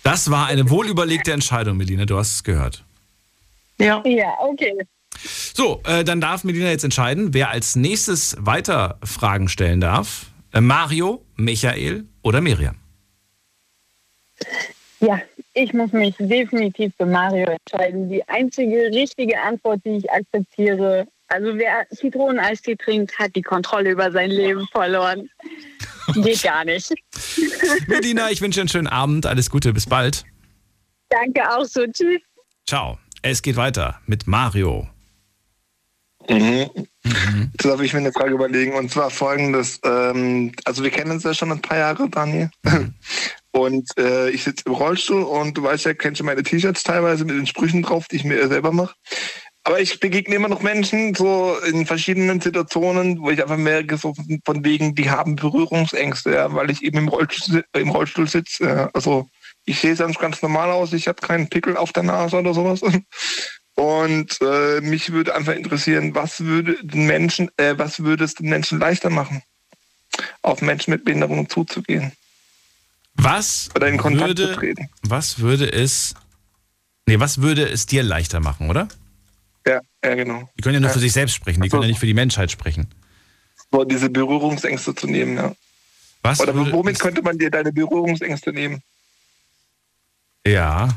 Das 0.04 0.30
war 0.30 0.48
eine 0.48 0.70
wohlüberlegte 0.70 1.32
Entscheidung, 1.32 1.78
Melina. 1.78 2.04
Du 2.06 2.18
hast 2.18 2.34
es 2.34 2.44
gehört. 2.44 2.84
Ja. 3.80 4.04
Ja, 4.06 4.34
okay. 4.42 4.74
So, 5.24 5.82
äh, 5.86 6.04
dann 6.04 6.22
darf 6.22 6.44
Melina 6.44 6.70
jetzt 6.70 6.84
entscheiden, 6.84 7.34
wer 7.34 7.50
als 7.50 7.76
nächstes 7.76 8.36
weiter 8.40 8.98
Fragen 9.04 9.48
stellen 9.50 9.80
darf. 9.80 10.28
Äh, 10.52 10.62
Mario, 10.62 11.26
Michael 11.36 12.06
oder 12.22 12.42
Miriam. 12.42 12.76
Ja, 15.00 15.22
ich 15.54 15.74
muss 15.74 15.92
mich 15.92 16.16
definitiv 16.18 16.94
für 16.98 17.06
Mario 17.06 17.48
entscheiden. 17.48 18.10
Die 18.10 18.28
einzige 18.28 18.88
richtige 18.94 19.40
Antwort, 19.42 19.82
die 19.86 19.98
ich 19.98 20.12
akzeptiere, 20.12 21.08
also 21.28 21.58
wer 21.58 21.88
Zitroneneistee 21.90 22.76
trinkt, 22.76 23.18
hat 23.18 23.36
die 23.36 23.42
Kontrolle 23.42 23.92
über 23.92 24.12
sein 24.12 24.30
Leben 24.30 24.68
verloren. 24.72 25.30
Geht 26.14 26.44
gar 26.44 26.64
nicht. 26.64 26.94
Melina, 27.88 28.30
ich 28.30 28.42
wünsche 28.42 28.60
einen 28.60 28.70
schönen 28.70 28.88
Abend. 28.88 29.26
Alles 29.26 29.50
Gute, 29.50 29.74
bis 29.74 29.88
bald. 29.88 30.26
Danke 31.10 31.42
auch 31.50 31.66
so. 31.66 31.86
Tschüss. 31.88 32.22
Ciao. 32.68 32.98
Es 33.26 33.42
geht 33.42 33.56
weiter 33.56 34.02
mit 34.06 34.28
Mario. 34.28 34.90
Mhm. 36.30 36.70
Jetzt 37.52 37.66
darf 37.66 37.82
ich 37.82 37.94
mir 37.94 38.00
eine 38.00 38.14
Frage 38.14 38.34
überlegen 38.34 38.74
und 38.74 38.90
zwar 38.92 39.10
folgendes. 39.10 39.80
Ähm, 39.84 40.54
also 40.66 40.84
wir 40.84 40.90
kennen 40.90 41.12
uns 41.12 41.24
ja 41.24 41.34
schon 41.34 41.52
ein 41.52 41.62
paar 41.62 41.78
Jahre, 41.78 42.10
Daniel. 42.10 42.50
Und 43.52 43.90
äh, 44.00 44.30
ich 44.32 44.44
sitze 44.44 44.64
im 44.66 44.74
Rollstuhl 44.74 45.22
und 45.22 45.58
du 45.58 45.64
weißt 45.64 45.86
ja, 45.86 45.94
kennst 45.94 46.20
du 46.22 46.24
meine 46.24 46.44
T-Shirts 46.44 46.84
teilweise 46.84 47.24
mit 47.24 47.36
den 47.36 47.46
Sprüchen 47.46 47.84
drauf, 47.84 48.08
die 48.10 48.16
ich 48.16 48.24
mir 48.24 48.48
selber 48.48 48.72
mache. 48.72 48.96
Aber 49.66 49.80
ich 49.80 50.00
begegne 50.00 50.36
immer 50.36 50.50
noch 50.50 50.62
Menschen 50.62 51.14
so 51.14 51.56
in 51.68 51.86
verschiedenen 51.86 52.42
Situationen, 52.42 53.20
wo 53.20 53.30
ich 53.30 53.42
einfach 53.42 53.58
merke, 53.58 53.96
so 53.98 54.14
von- 54.44 54.66
wegen, 54.66 54.96
die 54.96 55.10
haben 55.10 55.36
Berührungsängste, 55.36 56.34
ja, 56.34 56.54
weil 56.54 56.70
ich 56.70 56.84
eben 56.84 56.98
im 56.98 57.08
Rollstuhl, 57.08 57.64
im 57.74 57.90
Rollstuhl 57.90 58.28
sitze. 58.28 58.66
Ja. 58.66 58.90
Also 58.94 59.28
ich 59.66 59.80
sehe 59.80 59.96
sonst 59.96 60.20
ganz 60.20 60.42
normal 60.42 60.72
aus, 60.72 60.92
ich 60.92 61.08
habe 61.08 61.26
keinen 61.26 61.48
Pickel 61.48 61.78
auf 61.78 61.94
der 61.94 62.04
Nase 62.04 62.38
oder 62.38 62.54
sowas. 62.54 62.82
Und 63.76 64.38
äh, 64.42 64.82
mich 64.82 65.12
würde 65.12 65.36
einfach 65.36 65.54
interessieren, 65.54 66.14
was 66.14 66.42
würde 66.42 66.78
den 66.84 67.08
Menschen, 67.08 67.50
äh, 67.58 67.74
was 67.78 68.00
würde 68.04 68.24
es 68.24 68.36
den 68.36 68.50
Menschen 68.50 68.80
leichter 68.80 69.10
machen, 69.10 69.42
auf 70.44 70.62
Menschen 70.62 70.92
mit 70.92 71.06
Behinderung 71.06 71.50
zuzugehen? 71.50 72.12
Was 73.16 73.70
Oder 73.76 73.88
in 73.88 73.98
Kontakt 73.98 74.38
zu 74.38 74.44
würde, 74.46 74.56
treten. 74.56 74.90
was 75.02 75.40
würde 75.40 75.72
es, 75.72 76.14
nee, 77.08 77.20
was 77.20 77.42
würde 77.42 77.68
es 77.68 77.86
dir 77.86 78.04
leichter 78.04 78.40
machen, 78.40 78.70
oder? 78.70 78.88
Ja, 79.66 79.82
ja, 80.04 80.16
genau. 80.16 80.50
Die 80.58 80.62
können 80.62 80.76
ja 80.76 80.80
nur 80.80 80.90
Ja. 80.90 80.94
für 80.94 81.00
sich 81.00 81.14
selbst 81.14 81.34
sprechen, 81.34 81.62
die 81.62 81.70
können 81.70 81.84
ja 81.84 81.88
nicht 81.88 82.00
für 82.00 82.06
die 82.06 82.14
Menschheit 82.14 82.52
sprechen. 82.52 82.88
So, 83.72 83.84
diese 83.84 84.10
Berührungsängste 84.10 84.94
zu 84.94 85.08
nehmen, 85.08 85.38
ja. 85.38 85.54
Was 86.22 86.40
Oder 86.40 86.56
womit 86.56 87.00
könnte 87.00 87.22
man 87.22 87.38
dir 87.38 87.50
deine 87.50 87.74
Berührungsängste 87.74 88.54
nehmen? 88.54 88.82
Ja, 90.46 90.90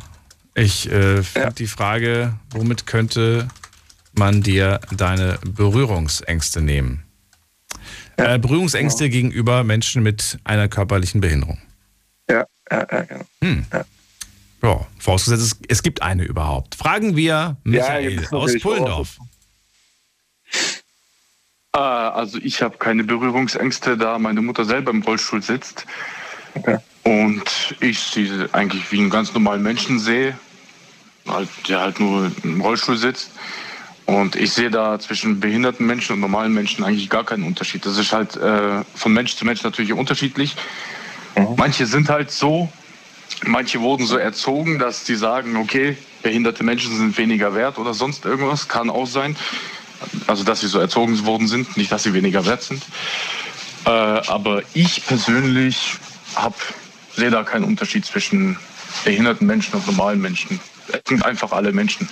ich 0.57 0.91
äh, 0.91 1.23
finde 1.23 1.53
die 1.53 1.67
Frage, 1.67 2.35
womit 2.51 2.87
könnte 2.87 3.49
man 4.13 4.43
dir 4.43 4.81
deine 4.97 5.39
Berührungsängste 5.47 6.61
nehmen? 6.61 7.05
Äh, 8.17 8.39
Berührungsängste 8.39 9.11
gegenüber 9.11 9.63
Menschen 9.65 10.03
mit 10.03 10.39
einer 10.45 10.69
körperlichen 10.69 11.21
Behinderung. 11.21 11.59
Ja, 12.31 12.47
Ja, 12.71 12.87
ja, 12.91 13.03
genau. 13.03 13.25
Hm. 13.43 13.67
Ja. 13.73 14.87
vorausgesetzt, 14.99 15.43
es, 15.43 15.59
es 15.69 15.83
gibt 15.83 16.03
eine 16.03 16.25
überhaupt. 16.25 16.75
Fragen 16.75 17.15
wir 17.17 17.57
Michael 17.63 18.27
aus 18.31 18.59
Pullendorf. 18.59 19.19
Äh, 21.75 21.79
also 21.79 22.39
ich 22.39 22.63
habe 22.63 22.79
keine 22.79 23.05
Berührungsängste, 23.05 23.99
da 23.99 24.19
meine 24.19 24.41
Mutter 24.41 24.65
selber 24.65 24.91
im 24.91 25.03
Rollstuhl 25.03 25.43
sitzt. 25.43 25.87
Und 27.05 27.77
ich 27.81 28.01
sie 28.01 28.49
eigentlich 28.53 28.91
wie 28.91 28.99
einen 28.99 29.11
ganz 29.11 29.33
normalen 29.35 29.63
Menschen 29.63 29.99
sehe, 29.99 30.37
halt, 31.29 31.49
der 31.69 31.81
halt 31.81 32.01
nur 32.01 32.31
im 32.43 32.61
Rollstuhl 32.61 32.97
sitzt. 32.97 33.31
Und 34.07 34.37
ich 34.37 34.53
sehe 34.53 34.71
da 34.71 34.99
zwischen 35.01 35.41
behinderten 35.41 35.85
Menschen 35.85 36.13
und 36.13 36.21
normalen 36.21 36.55
Menschen 36.55 36.85
eigentlich 36.85 37.11
gar 37.11 37.25
keinen 37.25 37.43
Unterschied. 37.43 37.85
Das 37.85 37.99
ist 37.99 38.13
halt 38.13 38.37
äh, 38.37 38.85
von 38.95 39.13
Mensch 39.13 39.35
zu 39.35 39.45
Mensch 39.45 39.65
natürlich 39.65 39.93
unterschiedlich. 39.93 40.55
Manche 41.57 41.87
sind 41.87 42.09
halt 42.09 42.31
so, 42.31 42.71
manche 43.45 43.81
wurden 43.81 44.07
so 44.07 44.17
erzogen, 44.17 44.79
dass 44.79 45.05
sie 45.05 45.17
sagen, 45.17 45.57
okay, 45.57 45.97
behinderte 46.23 46.65
Menschen 46.65 46.97
sind 46.97 47.19
weniger 47.19 47.55
wert 47.55 47.79
oder 47.79 47.95
sonst 47.95 48.25
irgendwas, 48.25 48.69
kann 48.69 48.89
auch 48.89 49.07
sein. 49.07 49.37
Also 50.27 50.45
dass 50.45 50.61
sie 50.61 50.69
so 50.69 50.79
erzogen 50.79 51.25
worden 51.27 51.49
sind, 51.49 51.77
nicht 51.77 51.93
dass 51.93 52.05
sie 52.05 52.15
weniger 52.15 52.47
wert 52.47 52.63
sind. 52.63 52.83
Äh, 53.85 53.91
aber 53.91 54.63
ich 54.73 55.05
persönlich 55.07 55.95
sehe 57.15 57.31
da 57.31 57.43
keinen 57.43 57.65
Unterschied 57.65 58.05
zwischen 58.05 58.59
behinderten 59.05 59.47
Menschen 59.47 59.75
und 59.75 59.87
normalen 59.87 60.21
Menschen. 60.21 60.61
Es 60.89 61.01
sind 61.09 61.25
einfach 61.25 61.53
alle 61.53 61.73
Menschen. 61.73 62.09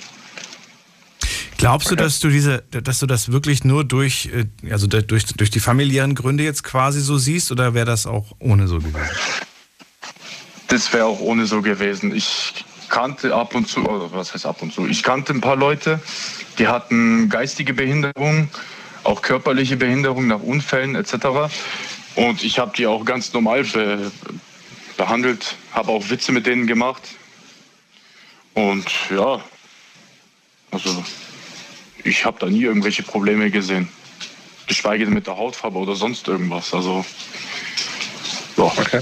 Glaubst 1.57 1.91
du, 1.91 1.95
dass 1.95 2.21
du 2.21 2.29
diese, 2.29 2.63
dass 2.71 2.99
du 2.99 3.07
das 3.07 3.33
wirklich 3.33 3.65
nur 3.65 3.85
durch, 3.85 4.27
äh, 4.27 4.71
also 4.71 4.87
durch, 4.87 5.25
durch 5.25 5.51
die 5.51 5.61
familiären 5.61 6.15
Gründe 6.15 6.45
jetzt 6.45 6.63
quasi 6.63 7.01
so 7.01 7.17
siehst 7.17 7.51
oder 7.53 7.75
wäre 7.75 7.87
das 7.87 8.07
auch 8.07 8.33
ohne 8.39 8.69
so 8.69 8.79
gewesen? 8.79 9.09
Das 10.69 10.93
wäre 10.93 11.07
auch 11.07 11.21
ohne 11.21 11.47
so 11.47 11.63
gewesen. 11.63 12.15
Ich 12.15 12.65
kannte 12.89 13.35
ab 13.35 13.55
und 13.55 13.69
zu, 13.69 13.81
oder 13.89 14.13
was 14.13 14.35
heißt 14.35 14.47
ab 14.47 14.61
und 14.63 14.73
zu, 14.73 14.87
ich 14.87 15.03
kannte 15.03 15.33
ein 15.33 15.41
paar 15.41 15.57
Leute, 15.57 16.01
die 16.59 16.69
hatten 16.69 17.29
geistige 17.29 17.75
Behinderung, 17.75 18.49
auch 19.05 19.23
körperliche 19.23 19.77
Behinderung 19.77 20.27
nach 20.27 20.41
Unfällen 20.41 20.95
etc. 20.95 21.15
Und 22.15 22.43
ich 22.45 22.59
habe 22.59 22.73
die 22.77 22.87
auch 22.87 23.05
ganz 23.05 23.33
normal 23.33 23.65
be 23.65 24.11
behandelt, 24.97 25.57
habe 25.73 25.91
auch 25.91 26.09
Witze 26.09 26.31
mit 26.31 26.47
denen 26.47 26.69
gemacht. 26.69 27.03
Und 28.55 28.87
ja, 29.11 29.43
also 30.71 31.05
ich 32.05 32.25
habe 32.25 32.39
da 32.39 32.47
nie 32.47 32.63
irgendwelche 32.63 33.03
Probleme 33.03 33.51
gesehen. 33.51 33.89
Geschweige 34.67 35.05
denn 35.05 35.15
mit 35.15 35.27
der 35.27 35.37
Hautfarbe 35.37 35.79
oder 35.79 35.95
sonst 35.95 36.27
irgendwas. 36.29 36.73
Also, 36.73 37.05
ja. 38.57 38.65
Okay. 38.65 39.01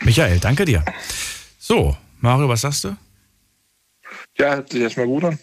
Michael, 0.00 0.38
danke 0.38 0.64
dir. 0.64 0.84
So, 1.58 1.96
Mario, 2.20 2.48
was 2.48 2.60
sagst 2.60 2.84
du? 2.84 2.96
Ja, 4.38 4.54
hört 4.56 4.70
sich 4.70 4.82
erstmal 4.82 5.06
gut 5.06 5.24
an. 5.24 5.38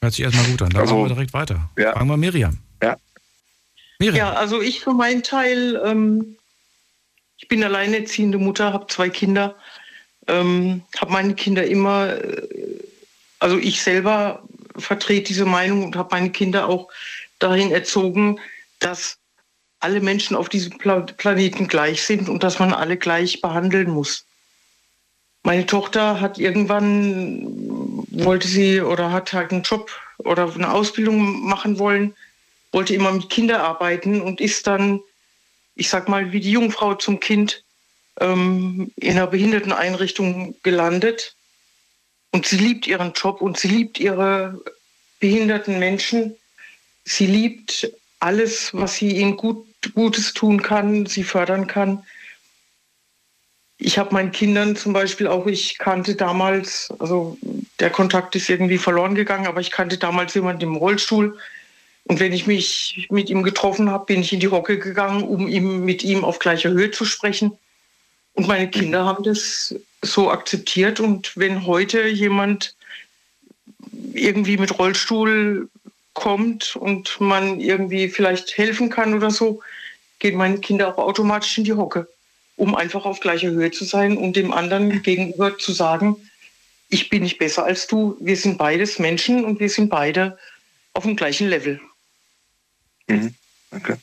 Hört 0.00 0.14
sich 0.14 0.24
erstmal 0.24 0.46
gut 0.46 0.62
an. 0.62 0.70
Dann 0.70 0.80
Also, 0.80 0.94
machen 0.94 1.08
wir 1.08 1.14
direkt 1.14 1.32
weiter. 1.34 1.70
ja. 1.76 1.92
Fragen 1.92 2.08
wir 2.08 2.16
Miriam. 2.16 2.58
Ja. 2.82 2.96
Miriam. 3.98 4.16
Ja, 4.16 4.32
also 4.34 4.60
ich 4.62 4.80
für 4.80 4.92
meinen 4.92 5.22
Teil, 5.22 5.80
ähm, 5.84 6.36
ich 7.36 7.48
bin 7.48 7.62
alleinerziehende 7.62 8.38
Mutter, 8.38 8.72
habe 8.72 8.86
zwei 8.86 9.08
Kinder, 9.10 9.56
ähm, 10.28 10.82
habe 10.98 11.12
meine 11.12 11.34
Kinder 11.34 11.66
immer, 11.66 12.14
äh, 12.14 12.48
also 13.38 13.58
ich 13.58 13.82
selber 13.82 14.42
vertrete 14.76 15.28
diese 15.28 15.44
Meinung 15.44 15.84
und 15.84 15.96
habe 15.96 16.14
meine 16.14 16.30
Kinder 16.30 16.68
auch 16.68 16.88
dahin 17.38 17.72
erzogen, 17.72 18.38
dass 18.78 19.18
alle 19.80 20.00
Menschen 20.00 20.36
auf 20.36 20.48
diesem 20.48 20.76
Pla 20.78 21.00
Planeten 21.00 21.68
gleich 21.68 22.02
sind 22.02 22.28
und 22.28 22.42
dass 22.42 22.58
man 22.58 22.72
alle 22.72 22.96
gleich 22.96 23.40
behandeln 23.40 23.90
muss. 23.90 24.24
Meine 25.44 25.66
Tochter 25.66 26.20
hat 26.20 26.38
irgendwann, 26.38 27.46
wollte 28.10 28.48
sie 28.48 28.80
oder 28.80 29.12
hat 29.12 29.32
halt 29.32 29.52
einen 29.52 29.62
Job 29.62 29.90
oder 30.18 30.52
eine 30.52 30.72
Ausbildung 30.72 31.46
machen 31.46 31.78
wollen, 31.78 32.14
wollte 32.72 32.94
immer 32.94 33.12
mit 33.12 33.30
Kindern 33.30 33.60
arbeiten 33.60 34.20
und 34.20 34.40
ist 34.40 34.66
dann, 34.66 35.00
ich 35.76 35.88
sag 35.88 36.08
mal, 36.08 36.32
wie 36.32 36.40
die 36.40 36.50
Jungfrau 36.50 36.94
zum 36.94 37.20
Kind 37.20 37.62
ähm, 38.20 38.92
in 38.96 39.12
einer 39.12 39.26
Behinderteneinrichtung 39.26 40.54
gelandet. 40.62 41.34
Und 42.30 42.46
sie 42.46 42.58
liebt 42.58 42.86
ihren 42.86 43.12
Job 43.14 43.40
und 43.40 43.58
sie 43.58 43.68
liebt 43.68 43.98
ihre 43.98 44.60
behinderten 45.20 45.78
Menschen. 45.78 46.36
Sie 47.04 47.26
liebt 47.26 47.90
alles, 48.20 48.74
was 48.74 48.96
sie 48.96 49.16
ihnen 49.16 49.36
gut, 49.36 49.66
Gutes 49.94 50.34
tun 50.34 50.62
kann, 50.62 51.06
sie 51.06 51.22
fördern 51.22 51.66
kann. 51.66 52.04
Ich 53.78 53.96
habe 53.96 54.12
meinen 54.12 54.32
Kindern 54.32 54.74
zum 54.74 54.92
Beispiel 54.92 55.28
auch, 55.28 55.46
ich 55.46 55.78
kannte 55.78 56.16
damals, 56.16 56.92
also 56.98 57.38
der 57.78 57.90
Kontakt 57.90 58.34
ist 58.34 58.50
irgendwie 58.50 58.78
verloren 58.78 59.14
gegangen, 59.14 59.46
aber 59.46 59.60
ich 59.60 59.70
kannte 59.70 59.98
damals 59.98 60.34
jemanden 60.34 60.62
im 60.62 60.76
Rollstuhl. 60.76 61.38
Und 62.04 62.20
wenn 62.20 62.32
ich 62.32 62.46
mich 62.46 63.06
mit 63.10 63.30
ihm 63.30 63.44
getroffen 63.44 63.90
habe, 63.90 64.06
bin 64.06 64.20
ich 64.20 64.32
in 64.32 64.40
die 64.40 64.48
Hocke 64.48 64.78
gegangen, 64.78 65.22
um 65.22 65.46
ihm, 65.46 65.84
mit 65.84 66.02
ihm 66.02 66.24
auf 66.24 66.40
gleicher 66.40 66.70
Höhe 66.70 66.90
zu 66.90 67.04
sprechen. 67.04 67.56
Und 68.38 68.46
meine 68.46 68.70
Kinder 68.70 69.04
haben 69.04 69.24
das 69.24 69.74
so 70.00 70.30
akzeptiert. 70.30 71.00
Und 71.00 71.36
wenn 71.36 71.66
heute 71.66 72.06
jemand 72.06 72.76
irgendwie 74.12 74.56
mit 74.56 74.78
Rollstuhl 74.78 75.68
kommt 76.12 76.76
und 76.76 77.20
man 77.20 77.58
irgendwie 77.58 78.08
vielleicht 78.08 78.56
helfen 78.56 78.90
kann 78.90 79.12
oder 79.12 79.32
so, 79.32 79.60
gehen 80.20 80.36
meine 80.36 80.58
Kinder 80.58 80.86
auch 80.86 80.98
automatisch 80.98 81.58
in 81.58 81.64
die 81.64 81.72
Hocke, 81.72 82.06
um 82.54 82.76
einfach 82.76 83.04
auf 83.06 83.18
gleicher 83.18 83.50
Höhe 83.50 83.72
zu 83.72 83.84
sein 83.84 84.16
und 84.16 84.36
dem 84.36 84.52
anderen 84.52 85.02
gegenüber 85.02 85.58
zu 85.58 85.72
sagen, 85.72 86.14
ich 86.90 87.08
bin 87.08 87.24
nicht 87.24 87.38
besser 87.38 87.64
als 87.64 87.88
du, 87.88 88.16
wir 88.20 88.36
sind 88.36 88.56
beides 88.56 89.00
Menschen 89.00 89.44
und 89.44 89.58
wir 89.58 89.68
sind 89.68 89.88
beide 89.88 90.38
auf 90.92 91.02
dem 91.02 91.16
gleichen 91.16 91.48
Level. 91.48 91.80
Okay. 93.72 93.96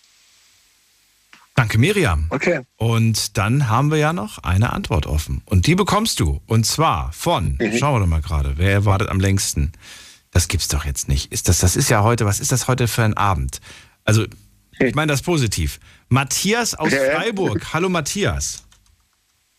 Danke, 1.56 1.77
Miriam. 1.77 2.26
Okay. 2.32 2.61
Und 2.76 3.38
dann 3.38 3.69
haben 3.69 3.90
wir 3.90 3.98
ja 3.98 4.11
noch 4.11 4.40
eine 4.40 4.73
Antwort 4.73 5.06
offen. 5.06 5.41
Und 5.45 5.68
die 5.68 5.76
bekommst 5.76 6.19
du. 6.19 6.41
Und 6.48 6.65
zwar 6.65 7.14
von, 7.14 7.57
Mhm. 7.60 7.77
schauen 7.77 7.95
wir 7.95 7.99
doch 8.02 8.07
mal 8.07 8.22
gerade, 8.22 8.57
wer 8.57 8.84
wartet 8.86 9.07
am 9.10 9.19
längsten? 9.22 9.72
Das 10.32 10.49
gibt's 10.49 10.68
doch 10.68 10.84
jetzt 10.84 11.07
nicht. 11.07 11.32
Ist 11.32 11.48
das, 11.48 11.60
das 11.60 11.77
ist 11.77 11.90
ja 11.90 12.03
heute, 12.03 12.26
was 12.26 12.41
ist 12.41 12.52
das 12.52 12.68
heute 12.68 12.90
für 12.90 13.03
ein 13.03 13.14
Abend? 13.15 13.61
Also, 14.03 14.26
ich 14.80 14.94
meine 14.95 15.14
das 15.14 15.22
positiv. 15.22 15.80
Matthias 16.10 16.76
aus 16.76 16.91
Ja. 16.91 16.99
Freiburg. 17.19 17.73
Hallo, 17.73 17.88
Matthias. 17.88 18.65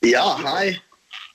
Ja, 0.05 0.39
hi. 0.45 0.79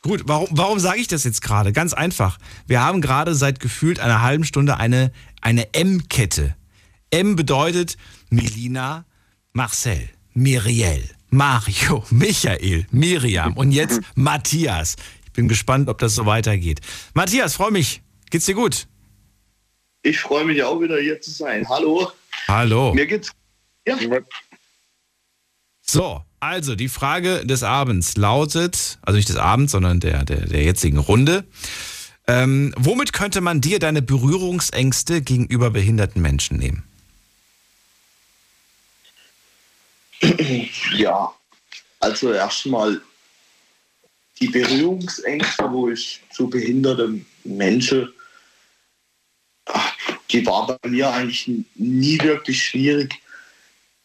Gut, 0.03 0.21
warum, 0.25 0.47
warum 0.51 0.79
sage 0.79 0.99
ich 0.99 1.07
das 1.07 1.23
jetzt 1.23 1.41
gerade? 1.41 1.73
Ganz 1.73 1.93
einfach. 1.93 2.37
Wir 2.67 2.81
haben 2.81 3.01
gerade 3.01 3.33
seit 3.33 3.59
gefühlt 3.59 3.99
einer 3.99 4.21
halben 4.21 4.43
Stunde 4.45 4.77
eine, 4.77 5.11
eine 5.41 5.73
M-Kette. 5.73 6.55
M 7.09 7.35
bedeutet 7.35 7.97
Melina, 8.29 9.05
Marcel, 9.53 10.07
Miriel, 10.33 11.09
Mario, 11.29 12.03
Michael, 12.09 12.85
Miriam 12.91 13.53
und 13.53 13.71
jetzt 13.71 14.01
Matthias. 14.15 14.95
Ich 15.25 15.31
bin 15.33 15.47
gespannt, 15.47 15.89
ob 15.89 15.97
das 15.99 16.15
so 16.15 16.25
weitergeht. 16.25 16.81
Matthias, 17.13 17.55
freue 17.55 17.71
mich. 17.71 18.01
Geht's 18.29 18.45
dir 18.45 18.55
gut? 18.55 18.87
Ich 20.03 20.19
freue 20.19 20.45
mich 20.45 20.63
auch 20.63 20.81
wieder 20.81 20.99
hier 20.99 21.21
zu 21.21 21.31
sein. 21.31 21.67
Hallo. 21.69 22.11
Hallo. 22.47 22.93
Mir 22.93 23.05
geht's. 23.05 23.31
Ja. 23.85 23.97
So, 25.81 26.21
also 26.39 26.75
die 26.75 26.89
Frage 26.89 27.45
des 27.45 27.63
Abends 27.63 28.17
lautet, 28.17 28.99
also 29.01 29.17
nicht 29.17 29.29
des 29.29 29.35
Abends, 29.37 29.71
sondern 29.73 29.99
der, 29.99 30.23
der, 30.25 30.47
der 30.47 30.63
jetzigen 30.63 30.97
Runde. 30.97 31.45
Ähm, 32.27 32.73
womit 32.77 33.13
könnte 33.13 33.41
man 33.41 33.61
dir 33.61 33.79
deine 33.79 34.01
Berührungsängste 34.01 35.21
gegenüber 35.21 35.69
behinderten 35.71 36.21
Menschen 36.21 36.57
nehmen? 36.57 36.83
Ja, 40.93 41.33
also 41.99 42.33
erstmal 42.33 43.01
die 44.39 44.47
Berührungsängste, 44.47 45.71
wo 45.71 45.89
ich 45.89 46.21
zu 46.31 46.49
behinderten 46.49 47.25
Menschen, 47.43 48.11
ach, 49.65 49.93
die 50.29 50.45
war 50.45 50.67
bei 50.67 50.89
mir 50.89 51.11
eigentlich 51.11 51.49
nie 51.75 52.19
wirklich 52.21 52.63
schwierig. 52.63 53.15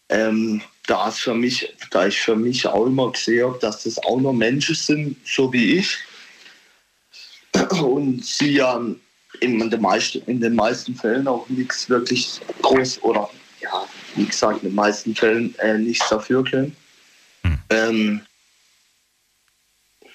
Ähm, 0.09 0.63
da 0.87 1.09
es 1.09 1.19
für 1.19 1.35
mich, 1.35 1.75
da 1.91 2.07
ich 2.07 2.21
für 2.21 2.37
mich 2.37 2.67
auch 2.67 2.87
immer 2.87 3.11
gesehen 3.11 3.47
habe, 3.47 3.59
dass 3.59 3.83
das 3.83 3.99
auch 3.99 4.21
noch 4.21 4.33
Menschen 4.33 4.75
sind, 4.75 5.17
so 5.27 5.53
wie 5.53 5.79
ich. 5.79 5.97
Und 7.71 8.25
sie 8.25 8.53
ja 8.53 8.81
in 9.41 9.71
den 9.71 9.81
meisten, 9.81 10.23
in 10.27 10.41
den 10.41 10.55
meisten 10.55 10.95
Fällen 10.95 11.27
auch 11.27 11.49
nichts 11.49 11.89
wirklich 11.89 12.41
groß 12.63 13.03
oder 13.03 13.29
ja, 13.61 13.87
wie 14.17 14.25
gesagt, 14.25 14.63
in 14.63 14.71
den 14.71 14.75
meisten 14.75 15.15
Fällen 15.15 15.55
äh, 15.59 15.79
nichts 15.79 16.09
dafür 16.09 16.43
können. 16.45 16.77
Ähm, 17.71 18.23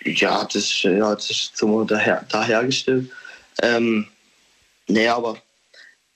ja, 0.04 0.44
das, 0.46 0.82
ja, 0.84 1.14
das 1.14 1.30
ist 1.30 1.58
so 1.58 1.84
daher, 1.84 2.26
dahergestellt. 2.30 3.12
Ähm, 3.62 4.08
nee, 4.88 5.08
aber 5.08 5.38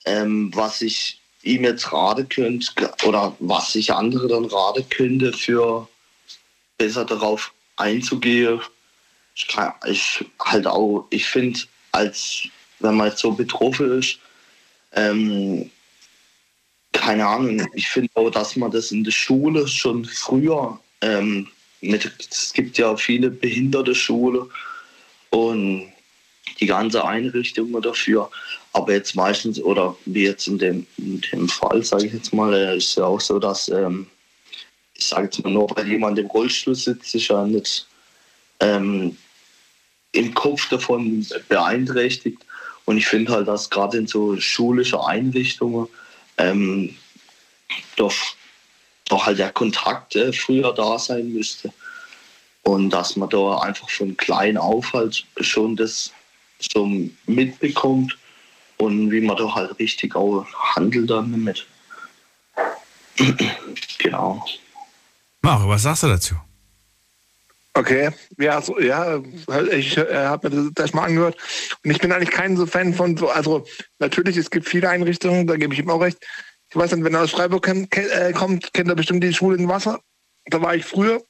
ähm, 0.04 0.50
was 0.54 0.82
ich 0.82 1.20
ihm 1.42 1.64
jetzt 1.64 1.92
raten 1.92 2.28
könnte, 2.28 2.92
oder 3.04 3.36
was 3.38 3.74
ich 3.74 3.92
andere 3.92 4.26
dann 4.28 4.46
raten 4.46 4.88
könnte, 4.88 5.32
für 5.32 5.88
besser 6.78 7.04
darauf 7.04 7.52
einzugehen, 7.76 8.60
ich, 9.34 9.46
kann, 9.48 9.72
ich 9.86 10.24
halt 10.40 10.66
auch, 10.66 11.06
ich 11.10 11.26
finde, 11.26 11.60
als 11.92 12.48
wenn 12.80 12.96
man 12.96 13.08
jetzt 13.08 13.20
so 13.20 13.32
betroffen 13.32 13.98
ist, 13.98 14.18
ähm, 14.92 15.70
keine 16.96 17.26
Ahnung, 17.26 17.66
ich 17.74 17.88
finde 17.88 18.10
auch, 18.14 18.30
dass 18.30 18.56
man 18.56 18.70
das 18.70 18.90
in 18.90 19.04
der 19.04 19.10
Schule 19.10 19.68
schon 19.68 20.04
früher, 20.04 20.78
ähm, 21.02 21.48
mit, 21.80 22.10
es 22.30 22.52
gibt 22.52 22.78
ja 22.78 22.96
viele 22.96 23.30
behinderte 23.30 23.94
Schulen 23.94 24.46
und 25.30 25.92
die 26.58 26.66
ganze 26.66 27.04
Einrichtung 27.04 27.80
dafür. 27.82 28.30
Aber 28.72 28.92
jetzt 28.92 29.14
meistens, 29.14 29.60
oder 29.60 29.96
wie 30.06 30.24
jetzt 30.24 30.46
in 30.48 30.58
dem, 30.58 30.86
in 30.96 31.20
dem 31.32 31.48
Fall, 31.48 31.82
sage 31.82 32.06
ich 32.06 32.12
jetzt 32.12 32.32
mal, 32.32 32.52
äh, 32.54 32.76
ist 32.76 32.96
ja 32.96 33.04
auch 33.04 33.20
so, 33.20 33.38
dass, 33.38 33.68
ähm, 33.68 34.06
ich 34.94 35.06
sage 35.06 35.24
jetzt 35.24 35.44
mal 35.44 35.52
nur, 35.52 35.68
weil 35.76 35.86
jemand 35.86 36.18
im 36.18 36.26
Rollstuhl 36.26 36.74
sitzt, 36.74 37.14
ist 37.14 37.28
ja 37.28 37.44
nicht 37.46 37.86
ähm, 38.60 39.16
im 40.12 40.34
Kopf 40.34 40.68
davon 40.70 41.26
beeinträchtigt. 41.48 42.38
Und 42.86 42.96
ich 42.96 43.06
finde 43.06 43.32
halt, 43.32 43.48
dass 43.48 43.68
gerade 43.68 43.98
in 43.98 44.06
so 44.06 44.38
schulischen 44.40 44.98
Einrichtungen 45.00 45.88
ähm, 46.38 46.96
doch, 47.96 48.14
doch 49.08 49.26
halt 49.26 49.38
der 49.38 49.52
Kontakt 49.52 50.16
äh, 50.16 50.32
früher 50.32 50.72
da 50.72 50.98
sein 50.98 51.32
müsste. 51.32 51.72
Und 52.62 52.90
dass 52.90 53.16
man 53.16 53.28
da 53.28 53.58
einfach 53.58 53.88
von 53.88 54.16
klein 54.16 54.56
auf 54.56 54.92
halt 54.92 55.24
schon 55.40 55.76
das 55.76 56.12
so 56.58 56.88
mitbekommt 57.26 58.16
und 58.78 59.10
wie 59.10 59.20
man 59.20 59.36
da 59.36 59.54
halt 59.54 59.78
richtig 59.78 60.16
auch 60.16 60.46
handelt 60.74 61.10
damit. 61.10 61.66
genau. 63.98 64.44
Mario, 65.42 65.68
was 65.68 65.82
sagst 65.82 66.02
du 66.02 66.08
dazu? 66.08 66.34
Okay, 67.76 68.08
ja, 68.38 68.62
so, 68.62 68.80
ja, 68.80 69.20
ich 69.70 69.98
äh, 69.98 70.14
habe 70.14 70.48
mir 70.48 70.70
das 70.72 70.94
mal 70.94 71.04
angehört 71.04 71.36
und 71.84 71.90
ich 71.90 71.98
bin 71.98 72.10
eigentlich 72.10 72.30
kein 72.30 72.56
so 72.56 72.64
Fan 72.64 72.94
von 72.94 73.18
so, 73.18 73.28
also 73.28 73.66
natürlich, 73.98 74.38
es 74.38 74.50
gibt 74.50 74.66
viele 74.66 74.88
Einrichtungen, 74.88 75.46
da 75.46 75.56
gebe 75.56 75.74
ich 75.74 75.80
ihm 75.80 75.90
auch 75.90 76.00
recht. 76.00 76.16
Ich 76.70 76.76
weiß 76.76 76.92
nicht, 76.92 77.04
wenn 77.04 77.12
er 77.12 77.20
aus 77.20 77.32
Freiburg 77.32 77.66
kennt, 77.66 77.94
äh, 77.94 78.32
kommt, 78.32 78.72
kennt 78.72 78.88
er 78.88 78.94
bestimmt 78.94 79.22
die 79.22 79.34
Schule 79.34 79.58
in 79.58 79.68
Wasser. 79.68 80.00
Da 80.46 80.62
war 80.62 80.74
ich 80.74 80.86
früher 80.86 81.22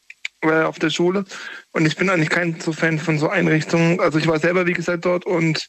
äh, 0.43 0.63
auf 0.63 0.79
der 0.79 0.91
Schule 0.91 1.25
und 1.73 1.85
ich 1.85 1.97
bin 1.97 2.09
eigentlich 2.09 2.31
kein 2.31 2.61
so 2.61 2.73
Fan 2.73 3.01
von 3.01 3.19
so 3.19 3.29
Einrichtungen. 3.29 3.99
Also 3.99 4.19
ich 4.19 4.29
war 4.29 4.39
selber, 4.39 4.67
wie 4.67 4.73
gesagt, 4.73 5.05
dort 5.05 5.27
und 5.27 5.67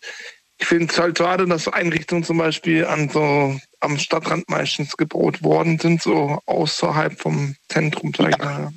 ich 0.60 0.68
finde 0.68 0.94
es 0.94 1.00
halt 1.00 1.18
schade, 1.18 1.48
dass 1.48 1.64
so 1.64 1.72
Einrichtungen 1.72 2.24
zum 2.24 2.38
Beispiel 2.38 2.86
an 2.86 3.10
so 3.10 3.60
am 3.80 3.98
Stadtrand 3.98 4.48
meistens 4.48 4.96
gebaut 4.96 5.42
worden 5.42 5.80
sind, 5.80 6.04
so 6.04 6.40
außerhalb 6.46 7.20
vom 7.20 7.56
Zentrum, 7.68 8.14
sag. 8.16 8.72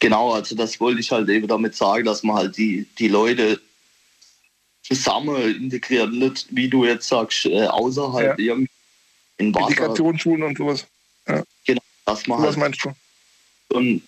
Genau, 0.00 0.32
also 0.32 0.54
das 0.54 0.78
wollte 0.80 1.00
ich 1.00 1.10
halt 1.10 1.28
eben 1.28 1.46
damit 1.46 1.74
sagen, 1.74 2.04
dass 2.04 2.22
man 2.22 2.36
halt 2.36 2.56
die, 2.56 2.86
die 2.98 3.08
Leute 3.08 3.60
zusammen 4.82 5.36
integriert, 5.62 6.12
nicht 6.12 6.46
wie 6.50 6.68
du 6.68 6.84
jetzt 6.84 7.08
sagst, 7.08 7.46
äh, 7.46 7.66
außerhalb 7.66 8.38
Ja. 8.38 8.44
irgendwie 8.52 8.70
in 9.38 9.54
Wasser. 9.54 9.68
Integrationsschulen 9.68 10.42
und 10.42 10.58
sowas. 10.58 10.86
Ja. 11.26 11.42
Genau, 11.64 11.80
dass 12.04 12.26
man 12.26 12.38
Was 12.42 12.48
halt 12.48 12.58
meinst 12.58 12.84
du? 12.84 12.92
und, 13.76 14.02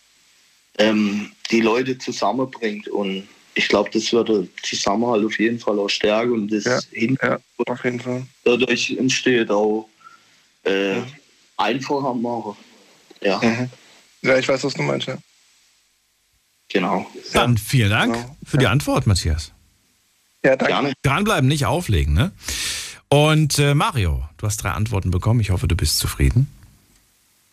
ähm, 0.78 1.32
die 1.50 1.60
Leute 1.62 1.96
zusammenbringt 1.96 2.88
und 2.88 3.26
ich 3.54 3.68
glaube, 3.68 3.88
das 3.90 4.12
würde 4.12 4.46
Zusammenhalt 4.62 5.24
auf 5.24 5.38
jeden 5.38 5.58
Fall 5.58 5.78
auch 5.78 5.88
stärken 5.88 6.32
und 6.32 6.52
das 6.52 6.64
Ja, 6.64 6.78
hin 6.92 7.18
ja, 7.22 7.38
auf 7.66 7.82
jeden 7.84 8.00
Fall. 8.00 8.26
dadurch 8.44 8.90
entsteht 8.98 9.50
auch 9.50 9.88
äh, 10.64 11.00
einfacher 11.56 12.12
machen. 12.12 12.54
Ja, 13.22 13.40
Mhm. 13.42 13.70
Ja, 14.22 14.36
ich 14.38 14.46
weiß, 14.48 14.62
was 14.64 14.74
du 14.74 14.82
meinst, 14.82 15.06
ja. 15.06 15.16
Genau. 16.68 17.06
Dann 17.32 17.58
vielen 17.58 17.90
Dank 17.90 18.14
Genau. 18.14 18.36
für 18.44 18.58
die 18.58 18.66
Antwort, 18.66 19.06
Matthias. 19.06 19.52
Ja, 20.44 20.56
danke. 20.56 20.92
Dranbleiben, 21.02 21.48
nicht 21.48 21.66
auflegen, 21.66 22.14
ne? 22.14 22.32
Und 23.08 23.58
äh, 23.58 23.74
Mario, 23.74 24.28
du 24.36 24.46
hast 24.46 24.58
drei 24.62 24.70
Antworten 24.70 25.10
bekommen. 25.10 25.40
Ich 25.40 25.50
hoffe, 25.50 25.68
du 25.68 25.76
bist 25.76 25.98
zufrieden. 25.98 26.48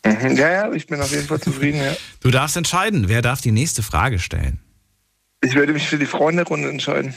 Mhm. 0.05 0.35
Ja, 0.35 0.49
ja, 0.49 0.71
ich 0.73 0.87
bin 0.87 0.99
auf 1.01 1.11
jeden 1.11 1.27
Fall 1.27 1.39
zufrieden, 1.41 1.81
ja. 1.81 1.95
Du 2.21 2.29
darfst 2.31 2.57
entscheiden, 2.57 3.07
wer 3.07 3.21
darf 3.21 3.41
die 3.41 3.51
nächste 3.51 3.83
Frage 3.83 4.19
stellen. 4.19 4.59
Ich 5.41 5.55
würde 5.55 5.73
mich 5.73 5.87
für 5.87 5.97
die 5.99 6.05
Freunde-Runde 6.05 6.69
entscheiden. 6.69 7.13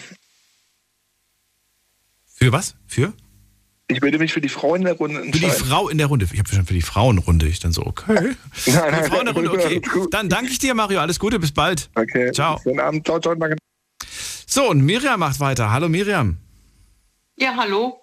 Für 2.34 2.52
was? 2.52 2.74
Für? 2.86 3.12
Ich 3.88 4.02
würde 4.02 4.18
mich 4.18 4.32
für 4.32 4.40
die 4.40 4.48
Freunde-Runde 4.48 5.20
Für 5.20 5.30
die 5.30 5.44
entscheiden. 5.44 5.66
Frau 5.66 5.88
in 5.88 5.98
der 5.98 6.08
Runde. 6.08 6.26
Ich 6.32 6.38
habe 6.38 6.48
schon 6.48 6.66
für 6.66 6.74
die 6.74 6.82
Frauenrunde. 6.82 7.46
Ich 7.46 7.60
dann 7.60 7.72
so, 7.72 7.86
okay. 7.86 8.12
Nein, 8.14 8.36
Für 8.52 8.70
die 8.70 8.76
nein, 8.76 9.04
Frau 9.04 9.18
in 9.20 9.26
der 9.26 9.34
Runde, 9.34 9.50
okay. 9.52 9.80
Dann 10.10 10.28
danke 10.28 10.50
ich 10.50 10.58
dir, 10.58 10.74
Mario. 10.74 11.00
Alles 11.00 11.20
Gute, 11.20 11.38
bis 11.38 11.52
bald. 11.52 11.88
Okay. 11.94 12.32
Ciao. 12.32 12.58
Schönen 12.62 12.80
Abend. 12.80 13.06
Ciao, 13.06 13.20
ciao, 13.20 13.34
danke. 13.36 13.56
So, 14.46 14.70
und 14.70 14.80
Miriam 14.80 15.20
macht 15.20 15.38
weiter. 15.38 15.70
Hallo 15.70 15.88
Miriam. 15.88 16.38
Ja, 17.36 17.54
hallo. 17.56 18.00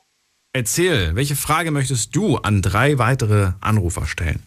Erzähl, 0.53 1.15
welche 1.15 1.35
Frage 1.35 1.71
möchtest 1.71 2.15
du 2.15 2.37
an 2.37 2.61
drei 2.61 2.99
weitere 2.99 3.53
Anrufer 3.59 4.05
stellen? 4.05 4.41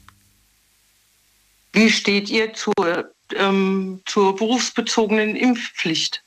Wie 1.72 1.90
steht 1.90 2.30
ihr 2.30 2.54
zur, 2.54 3.10
ähm, 3.34 4.00
zur 4.06 4.36
berufsbezogenen 4.36 5.34
Impfpflicht? 5.36 6.22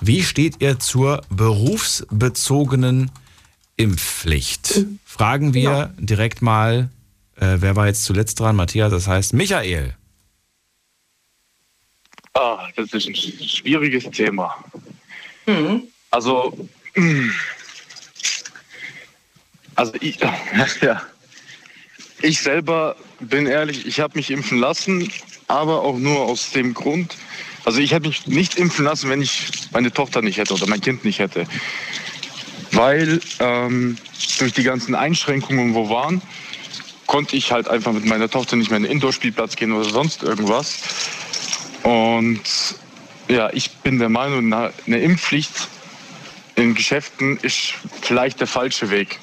Wie 0.00 0.22
steht 0.22 0.62
ihr 0.62 0.78
zur 0.78 1.22
berufsbezogenen 1.28 3.10
Impfpflicht? 3.80 4.84
Fragen 5.04 5.54
wir 5.54 5.94
direkt 5.98 6.42
mal, 6.42 6.90
äh, 7.36 7.56
wer 7.58 7.76
war 7.76 7.86
jetzt 7.86 8.04
zuletzt 8.04 8.38
dran? 8.40 8.56
Matthias, 8.56 8.90
das 8.90 9.06
heißt 9.06 9.32
Michael. 9.32 9.94
Ah, 12.34 12.68
das 12.76 12.92
ist 12.92 13.08
ein 13.08 13.14
schwieriges 13.14 14.04
Thema. 14.10 14.54
Mhm. 15.46 15.82
Also, 16.10 16.56
mm, 16.94 17.30
also 19.74 19.92
ich, 20.00 20.18
ja, 20.82 21.02
ich 22.22 22.40
selber 22.40 22.96
bin 23.20 23.46
ehrlich, 23.46 23.86
ich 23.86 24.00
habe 24.00 24.16
mich 24.18 24.30
impfen 24.30 24.58
lassen, 24.58 25.10
aber 25.48 25.82
auch 25.82 25.98
nur 25.98 26.20
aus 26.20 26.50
dem 26.52 26.74
Grund, 26.74 27.16
also 27.64 27.80
ich 27.80 27.92
hätte 27.92 28.08
mich 28.08 28.26
nicht 28.26 28.56
impfen 28.56 28.84
lassen, 28.84 29.10
wenn 29.10 29.22
ich 29.22 29.48
meine 29.72 29.92
Tochter 29.92 30.22
nicht 30.22 30.38
hätte 30.38 30.54
oder 30.54 30.66
mein 30.66 30.80
Kind 30.80 31.04
nicht 31.04 31.18
hätte. 31.18 31.46
Weil 32.72 33.20
ähm, 33.40 33.96
durch 34.38 34.52
die 34.52 34.62
ganzen 34.62 34.94
Einschränkungen, 34.94 35.74
wo 35.74 35.88
waren, 35.90 36.22
konnte 37.06 37.36
ich 37.36 37.50
halt 37.50 37.68
einfach 37.68 37.92
mit 37.92 38.04
meiner 38.04 38.30
Tochter 38.30 38.56
nicht 38.56 38.70
mehr 38.70 38.76
in 38.76 38.84
den 38.84 38.92
Indoor-Spielplatz 38.92 39.56
gehen 39.56 39.72
oder 39.72 39.88
sonst 39.88 40.22
irgendwas. 40.22 40.78
Und 41.82 42.42
ja, 43.28 43.50
ich 43.52 43.70
bin 43.78 43.98
der 43.98 44.08
Meinung, 44.08 44.52
eine 44.52 44.98
Impfpflicht 44.98 45.68
in 46.56 46.74
Geschäften 46.74 47.38
ist 47.38 47.74
vielleicht 48.02 48.40
der 48.40 48.46
falsche 48.46 48.90
Weg. 48.90 49.18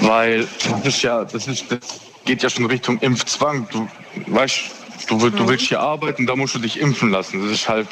Weil 0.00 0.46
das 0.82 0.94
ist 0.94 1.02
ja, 1.02 1.24
das 1.24 1.46
ist, 1.46 1.70
das 1.70 2.00
geht 2.24 2.42
ja 2.42 2.50
schon 2.50 2.66
Richtung 2.66 2.98
Impfzwang. 3.00 3.66
Du 3.70 3.88
weißt, 4.26 4.60
du, 5.08 5.30
du 5.30 5.48
willst 5.48 5.66
hier 5.66 5.80
arbeiten, 5.80 6.26
da 6.26 6.36
musst 6.36 6.54
du 6.54 6.58
dich 6.58 6.78
impfen 6.78 7.10
lassen. 7.10 7.42
Das 7.42 7.52
ist 7.52 7.68
halt, 7.68 7.88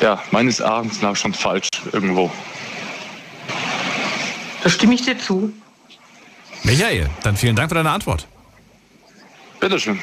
ja, 0.00 0.22
meines 0.30 0.60
Erachtens 0.60 1.02
nach 1.02 1.16
schon 1.16 1.34
falsch 1.34 1.68
irgendwo. 1.92 2.30
Da 4.62 4.70
stimme 4.70 4.94
ich 4.94 5.02
dir 5.02 5.18
zu. 5.18 5.52
Michael, 6.62 7.10
dann 7.22 7.36
vielen 7.36 7.56
Dank 7.56 7.68
für 7.68 7.74
deine 7.74 7.90
Antwort. 7.90 8.26
Bitteschön. 9.60 9.98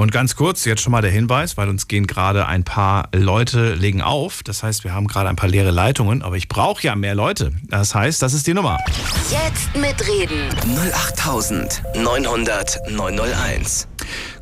Und 0.00 0.12
ganz 0.12 0.34
kurz, 0.34 0.64
jetzt 0.64 0.80
schon 0.80 0.92
mal 0.92 1.02
der 1.02 1.10
Hinweis, 1.10 1.58
weil 1.58 1.68
uns 1.68 1.86
gehen 1.86 2.06
gerade 2.06 2.46
ein 2.46 2.64
paar 2.64 3.10
Leute 3.14 3.74
legen 3.74 4.00
auf. 4.00 4.42
Das 4.42 4.62
heißt, 4.62 4.82
wir 4.82 4.94
haben 4.94 5.06
gerade 5.06 5.28
ein 5.28 5.36
paar 5.36 5.50
leere 5.50 5.70
Leitungen, 5.70 6.22
aber 6.22 6.36
ich 6.36 6.48
brauche 6.48 6.82
ja 6.82 6.96
mehr 6.96 7.14
Leute. 7.14 7.52
Das 7.64 7.94
heißt, 7.94 8.22
das 8.22 8.32
ist 8.32 8.46
die 8.46 8.54
Nummer. 8.54 8.78
Jetzt 9.30 9.76
mitreden. 9.76 10.48
08900 10.64 12.90
901. 12.90 13.89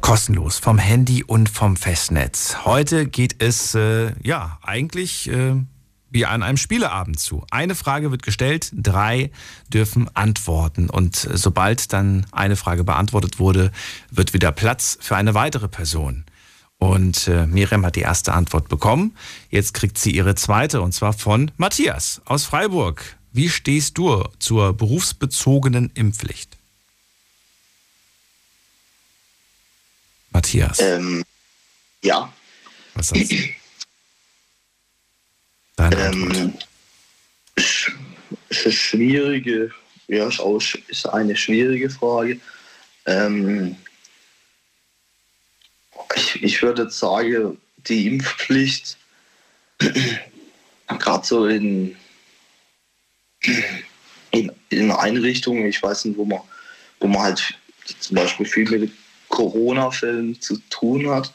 Kostenlos 0.01 0.59
vom 0.59 0.79
Handy 0.79 1.25
und 1.25 1.49
vom 1.49 1.77
Festnetz. 1.77 2.59
Heute 2.65 3.07
geht 3.07 3.43
es 3.43 3.75
äh, 3.75 4.13
ja 4.23 4.59
eigentlich 4.63 5.29
äh, 5.31 5.55
wie 6.11 6.27
an 6.27 6.43
einem 6.43 6.57
Spieleabend 6.57 7.19
zu. 7.19 7.45
Eine 7.51 7.75
Frage 7.75 8.11
wird 8.11 8.23
gestellt, 8.23 8.71
drei 8.75 9.31
dürfen 9.69 10.09
antworten. 10.15 10.89
Und 10.91 11.17
sobald 11.17 11.93
dann 11.93 12.27
eine 12.33 12.57
Frage 12.57 12.85
beantwortet 12.85 13.39
wurde, 13.39 13.73
wird 14.11 14.33
wieder 14.33 14.53
Platz 14.53 14.99
für 15.01 15.17
eine 15.17 15.35
weitere 15.35 15.69
Person. 15.69 16.25
Und 16.79 17.27
äh, 17.27 17.47
Miriam 17.47 17.85
hat 17.85 17.97
die 17.97 18.01
erste 18.01 18.33
Antwort 18.33 18.69
bekommen. 18.69 19.17
Jetzt 19.51 19.75
kriegt 19.75 19.99
sie 19.99 20.13
ihre 20.13 20.35
zweite 20.37 20.81
und 20.81 20.93
zwar 20.93 21.13
von 21.13 21.51
Matthias 21.57 22.23
aus 22.25 22.45
Freiburg. 22.45 23.17
Wie 23.33 23.49
stehst 23.49 23.99
du 23.99 24.25
zur 24.39 24.73
berufsbezogenen 24.73 25.91
Impfpflicht? 25.95 26.58
Matthias. 30.31 30.79
Ähm, 30.81 31.25
ja. 32.03 32.33
Was 32.95 33.09
sagst 33.09 33.33
du? 33.33 33.37
Deine 35.77 35.97
ähm, 35.97 36.55
ist, 37.55 37.93
ist 38.49 38.65
eine 38.65 38.73
schwierige, 38.73 39.71
ja, 40.09 40.29
ist, 40.29 40.41
auch, 40.41 40.61
ist 40.89 41.07
eine 41.07 41.37
schwierige 41.37 41.89
Frage. 41.89 42.41
Ähm, 43.07 43.77
ich, 46.17 46.43
ich 46.43 46.63
würde 46.63 46.83
jetzt 46.83 46.99
sagen, 46.99 47.59
die 47.87 48.07
Impfpflicht, 48.09 48.97
gerade 50.89 51.27
so 51.27 51.47
in, 51.47 51.97
in, 54.33 54.53
in 54.71 54.91
Einrichtungen, 54.91 55.67
ich 55.67 55.83
weiß 55.83 56.07
nicht, 56.07 56.19
wo 56.19 56.25
man, 56.25 56.41
wo 57.01 57.07
man 57.07 57.23
halt 57.23 57.55
zum 58.01 58.17
Beispiel 58.17 58.47
viel 58.47 58.79
mit 58.79 58.93
Corona-Fällen 59.39 60.41
zu 60.41 60.59
tun 60.69 61.09
hat. 61.09 61.33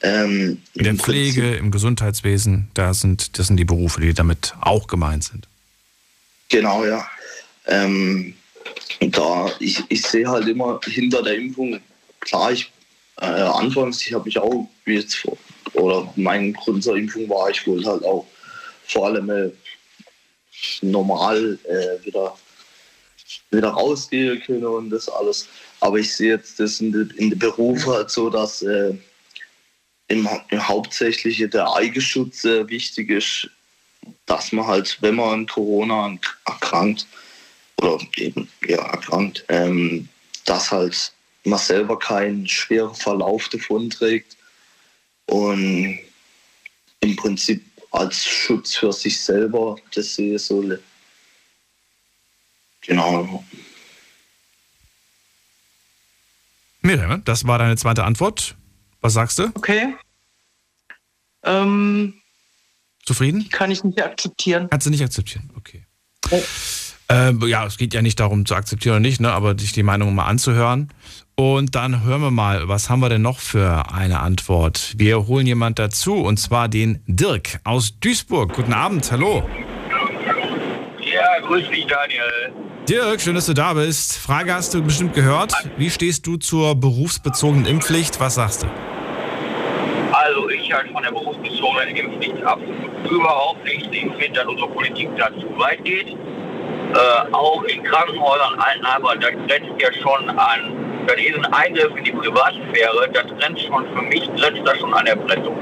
Ähm, 0.00 0.62
In 0.74 0.84
der 0.84 0.94
Pflege, 0.94 1.56
im 1.56 1.72
Gesundheitswesen, 1.72 2.68
da 2.74 2.94
sind, 2.94 3.36
das 3.38 3.48
sind 3.48 3.56
die 3.56 3.64
Berufe, 3.64 4.00
die 4.00 4.14
damit 4.14 4.54
auch 4.60 4.86
gemeint 4.86 5.24
sind. 5.24 5.48
Genau, 6.48 6.84
ja. 6.84 7.04
Ähm, 7.66 8.34
da, 9.00 9.50
ich, 9.58 9.82
ich 9.88 10.02
sehe 10.02 10.28
halt 10.28 10.46
immer 10.46 10.78
hinter 10.84 11.22
der 11.22 11.34
Impfung, 11.34 11.80
klar, 12.20 12.52
ich 12.52 12.70
äh, 13.20 13.26
anfangs, 13.26 14.06
ich 14.06 14.14
habe 14.14 14.24
mich 14.24 14.38
auch 14.38 14.68
jetzt 14.86 15.16
vor, 15.16 15.36
oder 15.72 16.12
mein 16.14 16.52
Grund 16.52 16.84
zur 16.84 16.96
Impfung 16.96 17.28
war, 17.28 17.50
ich 17.50 17.66
wollte 17.66 17.88
halt 17.88 18.04
auch 18.04 18.24
vor 18.86 19.06
allem 19.06 19.30
äh, 19.30 19.50
normal 20.80 21.58
äh, 21.64 22.06
wieder, 22.06 22.36
wieder 23.50 23.70
rausgehen 23.70 24.40
können 24.42 24.64
und 24.64 24.90
das 24.90 25.08
alles. 25.08 25.48
Aber 25.82 25.98
ich 25.98 26.14
sehe 26.14 26.34
jetzt 26.34 26.60
das 26.60 26.80
in 26.80 26.92
den 26.92 27.30
de 27.30 27.34
Berufen 27.34 27.92
halt 27.92 28.08
so, 28.08 28.30
dass 28.30 28.62
äh, 28.62 28.94
im, 30.06 30.28
Hauptsächlich 30.54 31.44
der 31.50 31.72
Eigenschutz 31.74 32.44
äh, 32.44 32.68
wichtig 32.68 33.10
ist, 33.10 33.50
dass 34.26 34.52
man 34.52 34.68
halt, 34.68 34.96
wenn 35.00 35.16
man 35.16 35.30
an 35.30 35.46
Corona 35.46 36.16
erkrankt 36.46 37.08
oder 37.78 37.98
eben 38.16 38.48
ja, 38.64 38.78
erkrankt, 38.92 39.44
ähm, 39.48 40.08
dass 40.44 40.70
halt 40.70 41.12
man 41.42 41.58
selber 41.58 41.98
keinen 41.98 42.46
schweren 42.46 42.94
Verlauf 42.94 43.48
davon 43.48 43.90
trägt 43.90 44.36
und 45.26 45.98
im 47.00 47.16
Prinzip 47.16 47.60
als 47.90 48.24
Schutz 48.24 48.76
für 48.76 48.92
sich 48.92 49.20
selber 49.20 49.74
das 49.92 50.14
sehe 50.14 50.38
soll. 50.38 50.80
Genau. 52.82 53.42
Miriam, 56.82 57.22
das 57.24 57.46
war 57.46 57.58
deine 57.58 57.76
zweite 57.76 58.04
Antwort. 58.04 58.56
Was 59.00 59.14
sagst 59.14 59.38
du? 59.38 59.50
Okay. 59.54 59.94
Ähm, 61.44 62.14
Zufrieden? 63.04 63.48
Kann 63.50 63.70
ich 63.70 63.82
nicht 63.82 64.02
akzeptieren. 64.02 64.68
Kannst 64.70 64.86
du 64.86 64.90
nicht 64.90 65.02
akzeptieren, 65.02 65.50
okay. 65.56 65.84
Äh, 67.10 67.32
ja, 67.46 67.66
es 67.66 67.76
geht 67.76 67.94
ja 67.94 68.02
nicht 68.02 68.20
darum 68.20 68.46
zu 68.46 68.54
akzeptieren 68.54 68.94
oder 68.94 69.00
nicht, 69.00 69.20
ne, 69.20 69.32
aber 69.32 69.58
sich 69.58 69.72
die 69.72 69.82
Meinung 69.82 70.14
mal 70.14 70.26
anzuhören. 70.26 70.92
Und 71.34 71.74
dann 71.74 72.04
hören 72.04 72.20
wir 72.20 72.30
mal, 72.30 72.68
was 72.68 72.90
haben 72.90 73.00
wir 73.00 73.08
denn 73.08 73.22
noch 73.22 73.38
für 73.38 73.92
eine 73.92 74.20
Antwort? 74.20 74.94
Wir 74.96 75.26
holen 75.26 75.46
jemand 75.46 75.78
dazu 75.78 76.14
und 76.14 76.38
zwar 76.38 76.68
den 76.68 77.02
Dirk 77.06 77.60
aus 77.64 77.98
Duisburg. 77.98 78.54
Guten 78.54 78.72
Abend, 78.72 79.10
hallo. 79.10 79.48
Grüß 81.46 81.68
dich, 81.70 81.86
Daniel. 81.86 82.52
Dirk, 82.88 83.20
schön, 83.20 83.34
dass 83.34 83.46
du 83.46 83.54
da 83.54 83.74
bist. 83.74 84.18
Frage 84.18 84.54
hast 84.54 84.74
du 84.74 84.82
bestimmt 84.82 85.14
gehört. 85.14 85.52
Wie 85.76 85.90
stehst 85.90 86.26
du 86.26 86.36
zur 86.36 86.74
berufsbezogenen 86.74 87.66
Impfpflicht? 87.66 88.18
Was 88.20 88.36
sagst 88.36 88.62
du? 88.62 88.66
Also 90.12 90.48
ich 90.50 90.72
halte 90.72 90.92
von 90.92 91.02
der 91.02 91.10
berufsbezogenen 91.10 91.96
Impfpflicht 91.96 92.42
absolut 92.42 93.10
überhaupt 93.10 93.64
nichts. 93.64 93.88
Ich 93.90 94.00
finde, 94.00 94.32
dass 94.32 94.46
unsere 94.46 94.68
Politik 94.68 95.08
da 95.16 95.28
zu 95.38 95.58
weit 95.58 95.84
geht. 95.84 96.16
Äh, 96.92 97.32
auch 97.32 97.62
in 97.64 97.82
Krankenhäusern, 97.84 98.58
Altenheimern, 98.58 99.18
da 99.20 99.30
grenzt 99.30 99.80
ja 99.80 99.92
schon 100.02 100.28
an, 100.28 101.06
das 101.06 101.16
ist 101.16 101.36
ein 101.36 101.52
Eingriff 101.52 101.96
in 101.96 102.04
die 102.04 102.12
Privatsphäre, 102.12 103.08
das 103.12 103.24
grenzt 103.38 103.62
schon 103.62 103.86
für 103.86 104.02
mich, 104.02 104.26
grenzt 104.36 104.60
das 104.66 104.78
schon 104.78 104.92
an 104.92 105.06
Erpressung. 105.06 105.56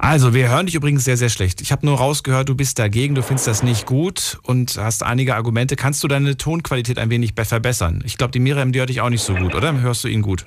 Also, 0.00 0.34
wir 0.34 0.50
hören 0.50 0.66
dich 0.66 0.74
übrigens 0.74 1.04
sehr, 1.04 1.16
sehr 1.16 1.28
schlecht. 1.28 1.60
Ich 1.60 1.70
habe 1.70 1.86
nur 1.86 1.98
rausgehört, 1.98 2.48
du 2.48 2.56
bist 2.56 2.78
dagegen, 2.78 3.14
du 3.14 3.22
findest 3.22 3.46
das 3.46 3.62
nicht 3.62 3.86
gut 3.86 4.38
und 4.42 4.76
hast 4.76 5.04
einige 5.04 5.36
Argumente. 5.36 5.76
Kannst 5.76 6.02
du 6.02 6.08
deine 6.08 6.36
Tonqualität 6.36 6.98
ein 6.98 7.08
wenig 7.08 7.34
verbessern? 7.34 8.02
Ich 8.04 8.18
glaube, 8.18 8.32
die 8.32 8.40
Miriam, 8.40 8.72
die 8.72 8.80
hört 8.80 8.88
dich 8.88 9.00
auch 9.00 9.10
nicht 9.10 9.22
so 9.22 9.34
gut, 9.34 9.54
oder? 9.54 9.80
Hörst 9.80 10.02
du 10.02 10.08
ihn 10.08 10.22
gut? 10.22 10.44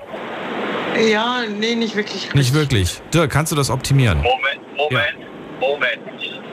Ja, 1.10 1.44
nee, 1.60 1.76
nicht 1.76 1.96
wirklich. 1.96 2.34
Nicht 2.34 2.54
wirklich. 2.54 3.02
Dirk, 3.14 3.32
kannst 3.32 3.52
du 3.52 3.56
das 3.56 3.70
optimieren? 3.70 4.18
Moment, 4.18 4.78
Moment, 4.78 5.18
Moment. 5.60 6.47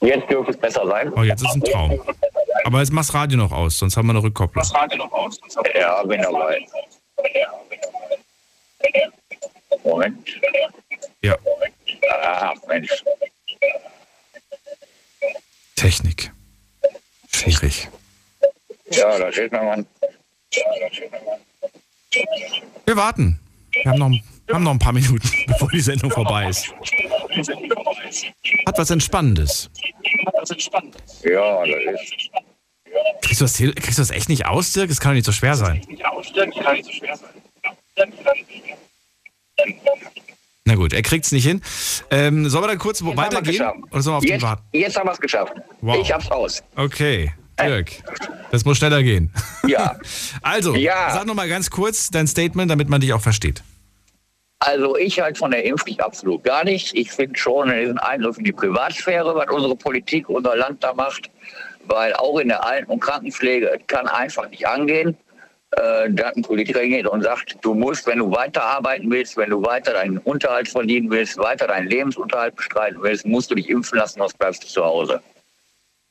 Jetzt 0.00 0.30
dürfte 0.30 0.52
es 0.52 0.58
besser 0.58 0.86
sein. 0.86 1.12
Oh, 1.14 1.22
jetzt 1.22 1.42
ist 1.42 1.54
ein 1.54 1.62
Traum. 1.62 2.00
Aber 2.64 2.78
jetzt 2.80 2.92
mach's 2.92 3.12
Radio 3.14 3.38
noch 3.38 3.52
aus, 3.52 3.78
sonst 3.78 3.96
haben 3.96 4.06
wir 4.08 4.12
eine 4.12 4.22
Rückkopplung. 4.22 4.64
Radio 4.64 4.98
noch 4.98 5.12
aus. 5.12 5.38
Ja, 5.74 6.02
bin 6.02 6.22
dabei. 6.22 6.66
Moment. 9.84 10.28
Ja. 11.22 11.36
Ah, 12.10 12.54
Mensch. 12.68 13.04
Technik. 15.76 16.32
Schwierig. 17.32 17.88
Ja, 18.90 19.18
da 19.18 19.32
steht 19.32 19.52
noch 19.52 19.62
mal. 19.62 19.86
Wir 22.84 22.96
warten. 22.96 23.40
Wir 23.72 23.84
haben 23.84 23.98
noch, 23.98 24.10
haben 24.54 24.64
noch 24.64 24.72
ein 24.72 24.78
paar 24.78 24.92
Minuten, 24.92 25.28
bevor 25.46 25.68
die 25.70 25.80
Sendung 25.80 26.10
vorbei 26.10 26.48
ist. 26.48 26.66
Hat 28.66 28.78
was 28.78 28.90
Entspannendes. 28.90 29.70
Ja, 31.24 31.64
das 31.66 31.70
ist. 31.94 32.30
Kriegst 33.22 33.40
du, 33.40 33.44
das, 33.44 33.56
kriegst 33.56 33.98
du 33.98 34.02
das 34.02 34.10
echt 34.10 34.28
nicht 34.28 34.46
aus, 34.46 34.72
Dirk? 34.72 34.88
Das 34.88 34.98
kann 35.00 35.10
doch 35.12 35.14
nicht 35.14 35.26
so 35.26 35.32
schwer 35.32 35.54
sein. 35.56 35.80
Na 40.64 40.74
gut, 40.74 40.92
er 40.92 41.02
kriegt's 41.02 41.32
nicht 41.32 41.44
hin. 41.44 41.62
Ähm, 42.10 42.48
sollen 42.48 42.64
wir 42.64 42.68
dann 42.68 42.78
kurz 42.78 43.02
wo- 43.02 43.16
weitergehen? 43.16 43.62
Oder 43.90 44.02
sollen 44.02 44.14
wir 44.14 44.18
auf 44.18 44.22
den 44.24 44.32
Jetzt, 44.32 44.42
warten? 44.42 44.62
jetzt 44.72 44.96
haben 44.96 45.06
wir 45.08 45.12
es 45.12 45.20
geschafft. 45.20 45.52
Wow. 45.80 45.96
Ich 46.00 46.12
hab's 46.12 46.30
aus. 46.30 46.62
Okay, 46.76 47.32
Dirk. 47.60 47.90
Das 48.50 48.64
muss 48.64 48.76
schneller 48.78 49.02
gehen. 49.02 49.32
Ja. 49.66 49.96
Also, 50.42 50.74
Ja. 50.74 51.10
sag 51.12 51.26
noch 51.26 51.34
mal 51.34 51.48
ganz 51.48 51.70
kurz 51.70 52.10
dein 52.10 52.26
Statement, 52.26 52.70
damit 52.70 52.88
man 52.88 53.00
dich 53.00 53.12
auch 53.12 53.20
versteht. 53.20 53.62
Also 54.60 54.96
ich 54.96 55.18
halte 55.18 55.38
von 55.38 55.50
der 55.50 55.64
Impfpflicht 55.64 56.02
absolut 56.02 56.44
gar 56.44 56.64
nichts. 56.64 56.92
Ich 56.94 57.10
finde 57.10 57.38
schon, 57.38 57.70
ein 57.70 57.98
Eingriff 57.98 58.36
in 58.36 58.44
die 58.44 58.52
Privatsphäre, 58.52 59.34
was 59.34 59.48
unsere 59.48 59.74
Politik, 59.74 60.28
unser 60.28 60.54
Land 60.54 60.84
da 60.84 60.92
macht. 60.92 61.30
Weil 61.86 62.12
auch 62.14 62.38
in 62.38 62.48
der 62.48 62.62
Alten- 62.62 62.90
und 62.90 63.00
Krankenpflege 63.00 63.70
es 63.70 63.86
kann 63.86 64.06
einfach 64.06 64.48
nicht 64.50 64.66
angehen. 64.66 65.16
Äh, 65.72 66.10
da 66.10 66.26
hat 66.26 66.36
ein 66.36 66.42
Politiker 66.42 66.80
hingeht 66.80 67.06
und 67.06 67.22
sagt, 67.22 67.56
du 67.62 67.74
musst, 67.74 68.06
wenn 68.06 68.18
du 68.18 68.30
weiterarbeiten 68.30 69.10
willst, 69.10 69.36
wenn 69.36 69.50
du 69.50 69.62
weiter 69.64 69.94
deinen 69.94 70.18
Unterhalt 70.18 70.68
verdienen 70.68 71.10
willst, 71.10 71.38
weiter 71.38 71.66
deinen 71.66 71.88
Lebensunterhalt 71.88 72.54
bestreiten 72.56 73.00
willst, 73.00 73.24
musst 73.24 73.50
du 73.50 73.54
dich 73.54 73.70
impfen 73.70 73.98
lassen, 73.98 74.18
sonst 74.18 74.38
bleibst 74.38 74.62
du 74.64 74.68
zu 74.68 74.84
Hause. 74.84 75.22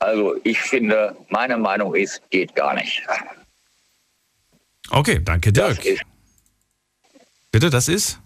Also 0.00 0.36
ich 0.44 0.58
finde, 0.58 1.14
meine 1.28 1.56
Meinung 1.56 1.94
ist, 1.94 2.22
geht 2.30 2.54
gar 2.56 2.74
nicht. 2.74 3.02
Okay, 4.90 5.20
danke, 5.22 5.52
Dirk. 5.52 5.78
Bitte, 7.52 7.70
das 7.70 7.88
ist? 7.88 8.18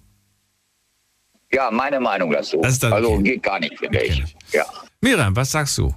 Ja, 1.54 1.70
meine 1.70 2.00
Meinung 2.00 2.32
dazu. 2.32 2.60
Das 2.62 2.72
ist 2.72 2.82
dann 2.82 2.92
also 2.92 3.12
okay. 3.12 3.22
geht 3.22 3.42
gar 3.44 3.60
nicht, 3.60 3.78
finde 3.78 4.02
ich. 4.02 4.22
Ja. 4.52 4.64
Miriam, 5.00 5.36
was 5.36 5.52
sagst 5.52 5.78
du? 5.78 5.94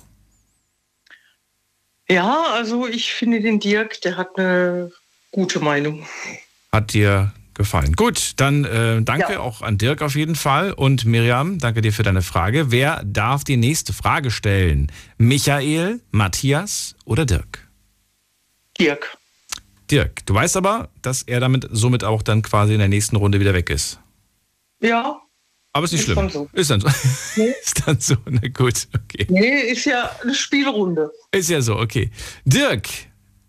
Ja, 2.10 2.44
also 2.54 2.88
ich 2.88 3.12
finde 3.12 3.42
den 3.42 3.60
Dirk, 3.60 4.00
der 4.02 4.18
hat 4.18 4.38
eine 4.38 4.92
gute 5.32 5.60
Meinung. 5.60 6.06
Hat 6.72 6.94
dir 6.94 7.34
gefallen. 7.54 7.94
Gut, 7.94 8.34
dann 8.38 8.66
äh, 8.66 9.02
danke 9.02 9.34
Ja. 9.34 9.40
auch 9.40 9.62
an 9.62 9.78
Dirk 9.78 10.02
auf 10.02 10.16
jeden 10.16 10.36
Fall. 10.36 10.72
Und 10.74 11.06
Miriam, 11.06 11.58
danke 11.58 11.82
dir 11.82 11.92
für 11.92 12.04
deine 12.04 12.22
Frage. 12.22 12.72
Wer 12.72 13.02
darf 13.04 13.44
die 13.44 13.58
nächste 13.58 13.94
Frage 13.94 14.30
stellen? 14.32 14.92
Michael, 15.18 16.02
Matthias 16.12 16.96
oder 17.06 17.26
Dirk? 17.26 17.68
Dirk. 18.80 19.18
Dirk, 19.90 20.26
du 20.26 20.34
weißt 20.36 20.56
aber, 20.58 20.90
dass 21.02 21.24
er 21.24 21.40
damit 21.40 21.68
somit 21.72 22.04
auch 22.04 22.22
dann 22.22 22.42
quasi 22.42 22.74
in 22.74 22.80
der 22.80 22.90
nächsten 22.90 23.16
Runde 23.16 23.40
wieder 23.40 23.54
weg 23.54 23.70
ist. 23.70 24.00
Ja. 24.82 25.20
Aber 25.78 25.86
ist 25.86 25.92
nicht 25.92 26.00
Ist 26.00 26.06
schlimm. 26.06 26.16
dann 26.16 26.30
so. 26.32 26.50
Ist 26.54 26.70
dann 26.72 26.82
so. 26.82 26.88
ist 27.64 27.84
dann 27.88 28.00
so. 28.00 28.16
Na 28.26 28.42
gut, 28.48 28.88
okay. 28.96 29.28
Nee, 29.30 29.60
ist 29.72 29.86
ja 29.86 30.10
eine 30.24 30.34
Spielrunde. 30.34 31.12
Ist 31.32 31.50
ja 31.52 31.62
so, 31.62 31.78
okay. 31.78 32.10
Dirk, 32.46 32.90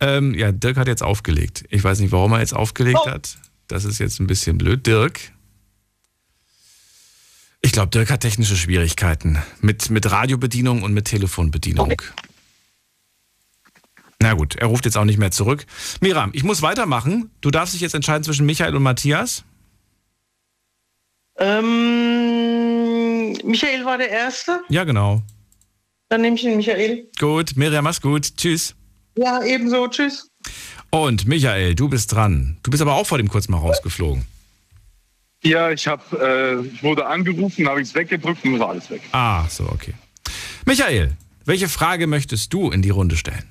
ähm, 0.00 0.34
ja, 0.34 0.52
Dirk 0.52 0.76
hat 0.76 0.88
jetzt 0.88 1.02
aufgelegt. 1.02 1.64
Ich 1.70 1.82
weiß 1.82 2.00
nicht, 2.00 2.12
warum 2.12 2.32
er 2.32 2.40
jetzt 2.40 2.54
aufgelegt 2.54 2.98
Oh. 3.02 3.10
hat. 3.10 3.38
Das 3.66 3.86
ist 3.86 3.98
jetzt 3.98 4.20
ein 4.20 4.26
bisschen 4.26 4.58
blöd. 4.58 4.86
Dirk. 4.86 5.20
Ich 7.62 7.72
glaube, 7.72 7.88
Dirk 7.88 8.10
hat 8.10 8.20
technische 8.20 8.56
Schwierigkeiten 8.56 9.38
mit, 9.60 9.88
mit 9.88 10.10
Radiobedienung 10.10 10.82
und 10.82 10.92
mit 10.92 11.06
Telefonbedienung. 11.06 11.94
Na 14.20 14.34
gut, 14.34 14.56
er 14.56 14.66
ruft 14.66 14.84
jetzt 14.84 14.98
auch 14.98 15.04
nicht 15.06 15.18
mehr 15.18 15.30
zurück. 15.30 15.64
Miram, 16.02 16.30
ich 16.34 16.44
muss 16.44 16.60
weitermachen. 16.60 17.30
Du 17.40 17.50
darfst 17.50 17.72
dich 17.74 17.80
jetzt 17.80 17.94
entscheiden 17.94 18.22
zwischen 18.22 18.44
Michael 18.46 18.76
und 18.76 18.82
Matthias. 18.82 19.44
Ähm, 21.38 23.32
Michael 23.44 23.84
war 23.84 23.98
der 23.98 24.10
Erste. 24.10 24.60
Ja, 24.68 24.84
genau. 24.84 25.22
Dann 26.08 26.22
nehme 26.22 26.36
ich 26.36 26.42
den 26.42 26.56
Michael. 26.56 27.08
Gut, 27.18 27.56
Miriam, 27.56 27.84
mach's 27.84 28.00
gut. 28.00 28.36
Tschüss. 28.36 28.74
Ja, 29.16 29.42
ebenso. 29.44 29.88
Tschüss. 29.88 30.30
Und 30.90 31.26
Michael, 31.26 31.74
du 31.74 31.88
bist 31.88 32.12
dran. 32.12 32.58
Du 32.62 32.70
bist 32.70 32.82
aber 32.82 32.94
auch 32.94 33.06
vor 33.06 33.18
dem 33.18 33.28
kurz 33.28 33.48
mal 33.48 33.58
rausgeflogen. 33.58 34.24
Ja, 35.44 35.70
ich, 35.70 35.86
hab, 35.86 36.12
äh, 36.14 36.60
ich 36.60 36.82
wurde 36.82 37.06
angerufen, 37.06 37.68
habe 37.68 37.80
ich 37.80 37.88
es 37.88 37.94
weggedrückt 37.94 38.44
und 38.44 38.58
war 38.58 38.70
alles 38.70 38.90
weg. 38.90 39.02
Ah, 39.12 39.46
so, 39.48 39.64
okay. 39.64 39.94
Michael, 40.66 41.16
welche 41.44 41.68
Frage 41.68 42.06
möchtest 42.06 42.52
du 42.52 42.70
in 42.70 42.82
die 42.82 42.90
Runde 42.90 43.16
stellen? 43.16 43.48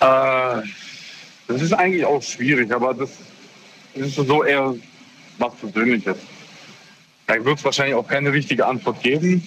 Äh, 0.00 0.62
das 1.48 1.62
ist 1.62 1.72
eigentlich 1.72 2.04
auch 2.04 2.22
schwierig, 2.22 2.70
aber 2.72 2.92
das, 2.92 3.10
das 3.94 4.08
ist 4.08 4.16
so 4.16 4.44
eher 4.44 4.74
was 5.38 5.54
Persönliches. 5.56 6.16
Da 7.26 7.44
wird 7.44 7.58
es 7.58 7.64
wahrscheinlich 7.64 7.94
auch 7.94 8.06
keine 8.06 8.32
richtige 8.32 8.66
Antwort 8.66 9.02
geben. 9.02 9.46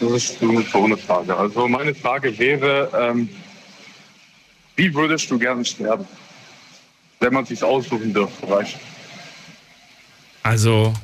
Das 0.00 0.12
ist 0.12 0.38
so 0.38 0.84
eine 0.84 0.96
Frage. 0.96 1.36
Also 1.36 1.66
meine 1.66 1.94
Frage 1.94 2.38
wäre, 2.38 2.90
ähm, 2.98 3.28
wie 4.76 4.94
würdest 4.94 5.30
du 5.30 5.38
gerne 5.38 5.64
sterben? 5.64 6.06
Wenn 7.20 7.32
man 7.32 7.44
sich 7.44 7.62
aussuchen 7.64 8.14
dürfte, 8.14 8.46
du? 8.46 8.64
Also, 10.44 10.94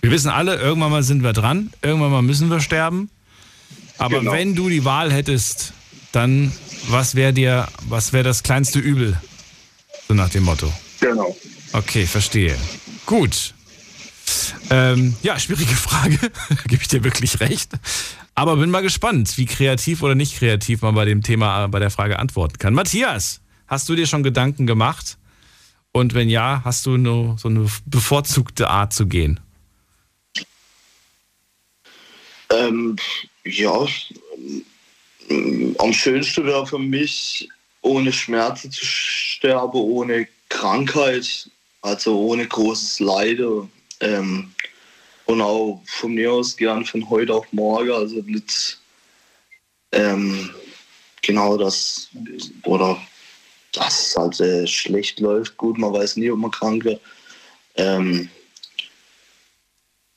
wir 0.00 0.10
wissen 0.10 0.30
alle, 0.30 0.56
irgendwann 0.56 0.90
mal 0.90 1.02
sind 1.02 1.22
wir 1.22 1.34
dran, 1.34 1.70
irgendwann 1.82 2.10
mal 2.10 2.22
müssen 2.22 2.48
wir 2.50 2.60
sterben. 2.60 3.10
Aber 3.98 4.20
Genau. 4.20 4.32
wenn 4.32 4.54
du 4.54 4.68
die 4.68 4.84
Wahl 4.84 5.12
hättest, 5.12 5.74
dann 6.12 6.52
was 6.88 7.14
wäre 7.14 7.32
dir, 7.32 7.68
was 7.88 8.12
wäre 8.12 8.24
das 8.24 8.42
kleinste 8.42 8.78
Übel? 8.78 9.18
So 10.08 10.14
nach 10.14 10.30
dem 10.30 10.44
Motto. 10.44 10.72
Genau. 11.00 11.36
Okay, 11.72 12.06
verstehe. 12.06 12.56
Gut. 13.06 13.54
Ähm, 14.70 15.16
ja, 15.22 15.38
schwierige 15.38 15.74
Frage. 15.74 16.18
Gebe 16.66 16.82
ich 16.82 16.88
dir 16.88 17.04
wirklich 17.04 17.40
recht. 17.40 17.72
Aber 18.34 18.56
bin 18.56 18.70
mal 18.70 18.82
gespannt, 18.82 19.36
wie 19.36 19.46
kreativ 19.46 20.02
oder 20.02 20.14
nicht 20.14 20.38
kreativ 20.38 20.82
man 20.82 20.94
bei 20.94 21.04
dem 21.04 21.22
Thema, 21.22 21.64
äh, 21.64 21.68
bei 21.68 21.78
der 21.78 21.90
Frage 21.90 22.18
antworten 22.18 22.58
kann. 22.58 22.74
Matthias, 22.74 23.40
hast 23.66 23.88
du 23.88 23.94
dir 23.94 24.06
schon 24.06 24.22
Gedanken 24.22 24.66
gemacht? 24.66 25.18
Und 25.92 26.14
wenn 26.14 26.28
ja, 26.28 26.62
hast 26.64 26.86
du 26.86 26.96
nur 26.96 27.38
so 27.38 27.48
eine 27.48 27.68
bevorzugte 27.86 28.68
Art 28.68 28.92
zu 28.92 29.06
gehen? 29.06 29.38
Ähm, 32.50 32.96
ja, 33.44 33.86
am 35.78 35.92
schönsten 35.92 36.44
wäre 36.44 36.66
für 36.66 36.78
mich, 36.78 37.48
ohne 37.80 38.12
Schmerzen 38.12 38.72
zu 38.72 38.84
sterben, 38.84 39.76
ohne 39.76 40.26
Krankheit, 40.48 41.48
also 41.84 42.18
ohne 42.18 42.46
großes 42.46 43.00
Leiden. 43.00 43.70
Ähm, 44.00 44.52
und 45.26 45.40
auch 45.40 45.80
von 45.86 46.14
mir 46.14 46.32
aus 46.32 46.56
gern 46.56 46.84
von 46.84 47.08
heute 47.08 47.34
auf 47.34 47.46
morgen, 47.52 47.90
also 47.92 48.16
nicht 48.26 48.78
ähm, 49.92 50.50
genau 51.22 51.56
das, 51.56 52.08
oder 52.64 53.00
dass 53.72 54.08
es 54.08 54.16
halt 54.16 54.40
äh, 54.40 54.66
schlecht 54.66 55.20
läuft. 55.20 55.56
Gut, 55.56 55.78
man 55.78 55.92
weiß 55.92 56.16
nie, 56.16 56.30
ob 56.30 56.38
man 56.38 56.50
krank 56.50 56.84
wird. 56.84 57.00
Ähm, 57.76 58.28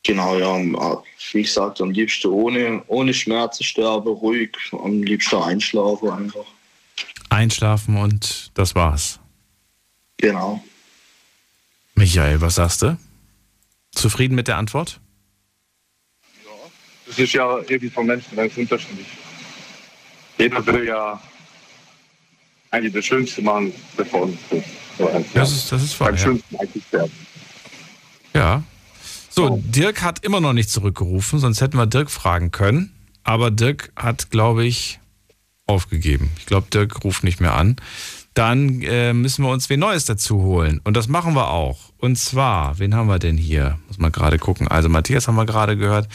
Genau, 0.04 0.38
ja, 0.38 0.54
am- 0.54 1.04
wie 1.34 1.42
gesagt, 1.42 1.82
am 1.82 1.92
liebsten 1.92 2.30
ohne, 2.30 2.82
ohne 2.88 3.14
Schmerzen 3.14 3.66
sterben, 3.66 4.08
ruhig, 4.08 4.56
am 4.72 5.04
liebsten 5.04 5.36
einschlafen 5.36 6.10
einfach. 6.10 6.46
Einschlafen 7.30 7.98
und 7.98 8.52
das 8.54 8.74
war's. 8.74 9.20
Genau. 10.16 10.64
Michael, 11.98 12.42
was 12.42 12.56
sagst 12.56 12.84
du? 12.84 12.98
Zufrieden 13.92 14.36
mit 14.36 14.48
der 14.48 14.58
Antwort? 14.58 15.02
Das 17.08 17.18
ist 17.18 17.34
ja 17.34 17.58
irgendwie 17.58 17.90
von 17.90 18.06
Menschen 18.06 18.36
ganz 18.36 18.56
unterschiedlich. 18.56 19.08
Jeder 20.38 20.66
will 20.68 20.86
ja 20.86 21.20
eigentlich 22.70 22.94
das 22.94 23.06
Schönste 23.06 23.42
machen, 23.42 23.74
bevor 23.96 24.30
es 24.30 24.64
so 24.98 25.24
Das 25.34 25.52
ist, 25.52 25.72
das 25.72 25.82
ist 25.84 26.00
wahr. 26.00 26.12
Ja. 26.12 26.18
Schönsten 26.18 26.56
eigentlich 26.58 26.84
sterben. 26.86 27.12
ja. 28.34 28.64
So, 29.30 29.62
Dirk 29.64 30.02
hat 30.02 30.24
immer 30.26 30.42
noch 30.42 30.54
nicht 30.54 30.70
zurückgerufen, 30.70 31.38
sonst 31.38 31.62
hätten 31.62 31.78
wir 31.78 31.86
Dirk 31.86 32.10
fragen 32.10 32.50
können. 32.52 32.92
Aber 33.24 33.52
Dirk 33.52 33.92
hat, 33.96 34.32
glaube 34.32 34.66
ich, 34.66 35.00
aufgegeben. 35.68 36.32
Ich 36.38 36.48
glaube, 36.48 36.68
Dirk 36.72 37.04
ruft 37.04 37.24
nicht 37.24 37.40
mehr 37.40 37.54
an. 37.54 37.76
Dann 38.38 38.84
äh, 38.84 39.14
müssen 39.14 39.44
wir 39.44 39.50
uns 39.50 39.68
wen 39.68 39.80
Neues 39.80 40.06
dazu 40.06 40.44
holen. 40.44 40.80
Und 40.84 40.96
das 40.96 41.08
machen 41.08 41.34
wir 41.34 41.48
auch. 41.48 41.92
Und 41.98 42.20
zwar, 42.20 42.78
wen 42.78 42.94
haben 42.94 43.08
wir 43.08 43.18
denn 43.18 43.36
hier? 43.36 43.80
Muss 43.88 43.98
mal 43.98 44.12
gerade 44.12 44.38
gucken. 44.38 44.68
Also 44.68 44.90
Matthias 44.90 45.28
haben 45.28 45.38
wir 45.38 45.48
gerade 45.48 45.76
gehört. 45.76 46.08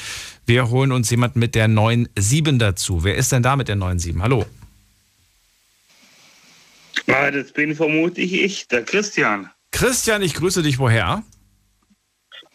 Wir 0.46 0.70
holen 0.70 0.92
uns 0.92 1.10
jemanden 1.10 1.40
mit 1.40 1.56
der 1.56 1.66
9.7 1.66 2.58
dazu. 2.58 3.02
Wer 3.02 3.16
ist 3.16 3.32
denn 3.32 3.42
da 3.42 3.56
mit 3.56 3.66
der 3.66 3.74
9.7? 3.74 4.22
Hallo. 4.22 4.46
Ah, 7.08 7.32
das 7.32 7.50
bin 7.50 7.74
vermutlich 7.74 8.32
ich, 8.34 8.68
der 8.68 8.84
Christian. 8.84 9.50
Christian, 9.72 10.22
ich 10.22 10.34
grüße 10.34 10.62
dich. 10.62 10.78
Woher? 10.78 11.24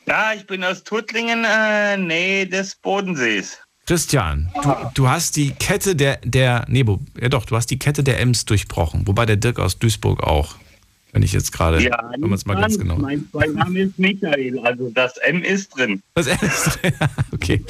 Ja, 0.06 0.32
ich 0.34 0.48
bin 0.48 0.64
aus 0.64 0.86
Tuttlingen, 0.86 1.44
äh, 1.44 1.98
Nähe 1.98 2.48
des 2.48 2.74
Bodensees. 2.76 3.60
Christian, 3.88 4.52
du, 4.64 4.76
du 4.94 5.10
hast 5.10 5.38
die 5.38 5.52
Kette 5.52 5.96
der, 5.96 6.20
der, 6.24 6.66
nee, 6.68 6.86
ja 7.22 7.30
doch, 7.30 7.46
du 7.46 7.56
hast 7.56 7.68
die 7.68 7.80
Kette 7.80 8.04
der 8.04 8.20
Ems 8.20 8.44
durchbrochen. 8.44 9.08
Wobei 9.08 9.26
der 9.26 9.38
Dirk 9.38 9.60
aus 9.60 9.80
Duisburg 9.80 10.22
auch. 10.24 10.56
Wenn 11.14 11.24
ich 11.24 11.32
jetzt 11.32 11.54
gerade, 11.54 11.82
Ja, 11.82 12.12
wenn 12.12 12.20
man 12.30 12.34
es 12.34 12.46
mal 12.46 12.56
ganz 12.56 12.78
genau. 12.78 12.98
Mein 12.98 13.26
Zweitname 13.32 13.80
ist 13.80 13.98
Michael, 13.98 14.60
also 14.60 14.92
das 14.94 15.16
M 15.18 15.42
ist 15.42 15.70
drin. 15.70 16.04
Das 16.16 16.28
M 16.28 16.38
ist 16.42 16.80
drin, 16.82 16.94
okay. 17.32 17.64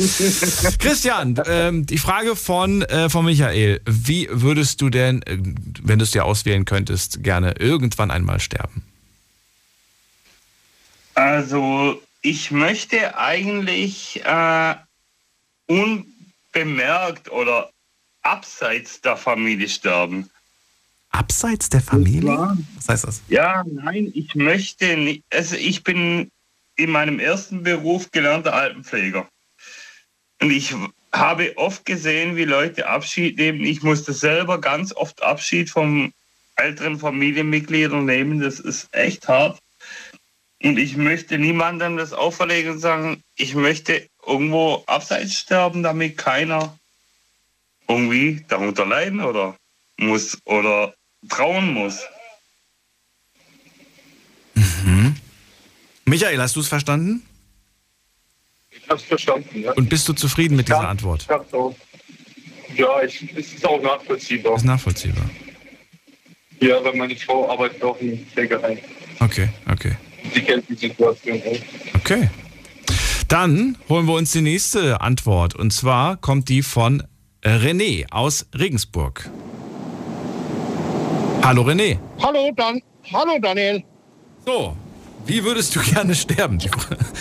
Christian, 0.79 1.39
ähm, 1.45 1.85
die 1.85 1.99
Frage 1.99 2.35
von, 2.35 2.81
äh, 2.81 3.09
von 3.09 3.23
Michael. 3.23 3.79
Wie 3.85 4.27
würdest 4.31 4.81
du 4.81 4.89
denn, 4.89 5.21
äh, 5.21 5.37
wenn 5.83 5.99
du 5.99 6.03
es 6.03 6.11
dir 6.11 6.25
auswählen 6.25 6.65
könntest, 6.65 7.23
gerne 7.23 7.53
irgendwann 7.59 8.09
einmal 8.09 8.39
sterben? 8.39 8.83
Also, 11.13 12.01
ich 12.21 12.49
möchte 12.49 13.17
eigentlich 13.17 14.23
äh, 14.25 14.75
unbemerkt 15.67 17.31
oder 17.31 17.69
abseits 18.21 19.01
der 19.01 19.17
Familie 19.17 19.69
sterben. 19.69 20.29
Abseits 21.11 21.69
der 21.69 21.81
Familie? 21.81 22.57
Was 22.75 22.89
heißt 22.89 23.03
das? 23.05 23.21
Ja, 23.29 23.63
nein, 23.65 24.11
ich 24.13 24.35
möchte 24.35 24.97
nicht. 24.97 25.23
Also, 25.31 25.55
ich 25.55 25.83
bin 25.83 26.31
in 26.75 26.91
meinem 26.91 27.19
ersten 27.19 27.63
Beruf 27.63 28.11
gelernter 28.11 28.53
Altenpfleger. 28.53 29.27
Und 30.41 30.51
ich 30.51 30.75
habe 31.11 31.57
oft 31.57 31.85
gesehen, 31.85 32.35
wie 32.35 32.43
Leute 32.43 32.87
Abschied 32.87 33.37
nehmen. 33.37 33.63
Ich 33.63 33.81
musste 33.81 34.13
selber 34.13 34.61
ganz 34.61 34.93
oft 34.93 35.23
Abschied 35.23 35.69
von 35.69 36.13
älteren 36.55 36.99
Familienmitgliedern 36.99 38.05
nehmen. 38.05 38.39
Das 38.39 38.59
ist 38.59 38.87
echt 38.91 39.27
hart. 39.27 39.59
Und 40.61 40.77
ich 40.77 40.97
möchte 40.97 41.37
niemandem 41.37 41.97
das 41.97 42.13
auferlegen 42.13 42.73
und 42.73 42.79
sagen, 42.79 43.21
ich 43.35 43.55
möchte 43.55 44.07
irgendwo 44.27 44.83
abseits 44.85 45.33
sterben, 45.35 45.83
damit 45.83 46.17
keiner 46.17 46.77
irgendwie 47.87 48.43
darunter 48.47 48.85
leiden 48.85 49.21
oder 49.21 49.55
muss 49.97 50.37
oder 50.45 50.93
trauen 51.29 51.73
muss. 51.73 52.01
Mhm. 54.53 55.15
Michael, 56.05 56.41
hast 56.41 56.55
du 56.55 56.59
es 56.59 56.67
verstanden? 56.67 57.25
Ich 58.69 58.89
hab's 58.89 59.03
verstanden, 59.03 59.61
ja. 59.61 59.71
Und 59.73 59.89
bist 59.89 60.07
du 60.07 60.13
zufrieden 60.13 60.55
mit 60.55 60.67
dieser 60.67 60.87
Antwort? 60.87 61.23
Ich 61.23 61.29
hab's 61.29 61.53
auch. 61.53 61.75
Ja, 62.75 63.01
ich, 63.03 63.23
es 63.35 63.53
ist 63.53 63.65
auch 63.65 63.81
nachvollziehbar. 63.81 64.55
Ist 64.55 64.65
nachvollziehbar. 64.65 65.29
Ja, 66.59 66.83
weil 66.83 66.95
meine 66.95 67.15
Frau 67.15 67.49
arbeitet 67.49 67.81
auch 67.83 67.99
in 67.99 68.25
Pflegerei. 68.27 68.81
Okay, 69.19 69.49
okay. 69.69 69.95
Sie 70.33 70.41
kennt 70.41 70.67
die 70.69 70.75
Situation 70.75 71.41
auch. 71.41 71.95
Okay. 71.95 72.29
Dann 73.27 73.77
holen 73.89 74.07
wir 74.07 74.13
uns 74.13 74.31
die 74.31 74.41
nächste 74.41 75.01
Antwort. 75.01 75.53
Und 75.53 75.73
zwar 75.73 76.15
kommt 76.15 76.47
die 76.47 76.61
von 76.61 77.03
René 77.43 78.05
aus 78.09 78.45
Regensburg. 78.57 79.29
Hallo 81.43 81.63
René. 81.63 81.97
Hallo, 82.21 82.51
Dan 82.55 82.81
Hallo 83.13 83.37
Daniel. 83.41 83.83
So, 84.45 84.75
wie 85.25 85.43
würdest 85.43 85.75
du 85.75 85.79
gerne 85.93 86.15
sterben? 86.15 86.59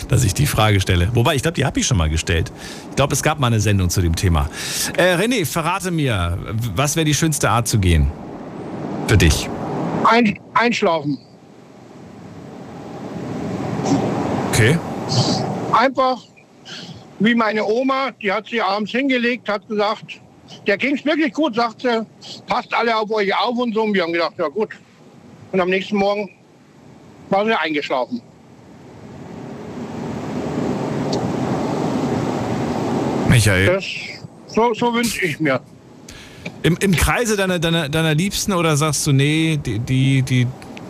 Dass 0.09 0.23
ich 0.23 0.35
die 0.35 0.47
Frage 0.47 0.81
stelle. 0.81 1.11
Wobei, 1.15 1.35
ich 1.35 1.43
glaube, 1.43 1.55
die 1.57 1.65
habe 1.65 1.81
ich 1.81 1.87
schon 1.87 1.97
mal 1.97 2.09
gestellt. 2.09 2.53
Ich 2.91 2.97
glaube, 2.97 3.13
es 3.13 3.23
gab 3.23 3.41
mal 3.41 3.49
eine 3.49 3.61
Sendung 3.61 3.91
zu 3.91 4.01
dem 4.01 4.15
Thema. 4.15 4.49
Äh, 4.97 5.17
René, 5.17 5.45
verrate 5.45 5.91
mir, 5.91 6.39
was 6.75 6.95
wäre 6.95 7.05
die 7.05 7.15
schönste 7.15 7.51
Art 7.51 7.67
zu 7.67 7.79
gehen? 7.81 8.11
Für 9.09 9.17
dich. 9.17 9.49
Ein, 10.05 10.39
einschlafen. 10.55 11.19
Okay. 14.49 14.79
Einfach 15.77 16.23
wie 17.19 17.35
meine 17.35 17.63
Oma, 17.63 18.11
die 18.23 18.33
hat 18.33 18.49
sich 18.49 18.63
abends 18.63 18.93
hingelegt, 18.93 19.47
hat 19.47 19.69
gesagt, 19.69 20.21
der 20.67 20.79
ging's 20.79 21.05
wirklich 21.05 21.35
gut, 21.35 21.55
sagt 21.55 21.83
sie, 21.83 22.07
passt 22.47 22.73
alle 22.73 22.97
auf 22.97 23.11
euch 23.11 23.35
auf 23.37 23.59
und 23.59 23.75
so. 23.75 23.83
Und 23.83 23.93
wir 23.93 24.03
haben 24.03 24.13
gedacht, 24.15 24.33
ja 24.39 24.49
gut. 24.49 24.71
Und 25.53 25.61
am 25.61 25.69
nächsten 25.69 25.97
Morgen 25.97 26.31
war 27.29 27.45
sie 27.45 27.53
eingeschlafen. 27.53 28.23
Michael. 33.29 33.67
Das, 33.67 33.85
so 34.47 34.73
so 34.73 34.95
wünsche 34.95 35.27
ich 35.27 35.39
mir. 35.41 35.61
Im, 36.63 36.79
Im 36.81 36.97
Kreise 36.97 37.37
deiner, 37.37 37.59
deiner, 37.59 37.91
deiner 37.91 38.15
Liebsten 38.15 38.55
oder 38.55 38.79
sagst 38.79 39.07
du, 39.07 39.13
nee, 39.13 39.59
die, 39.59 39.79
die, 39.79 40.23
die 40.23 40.47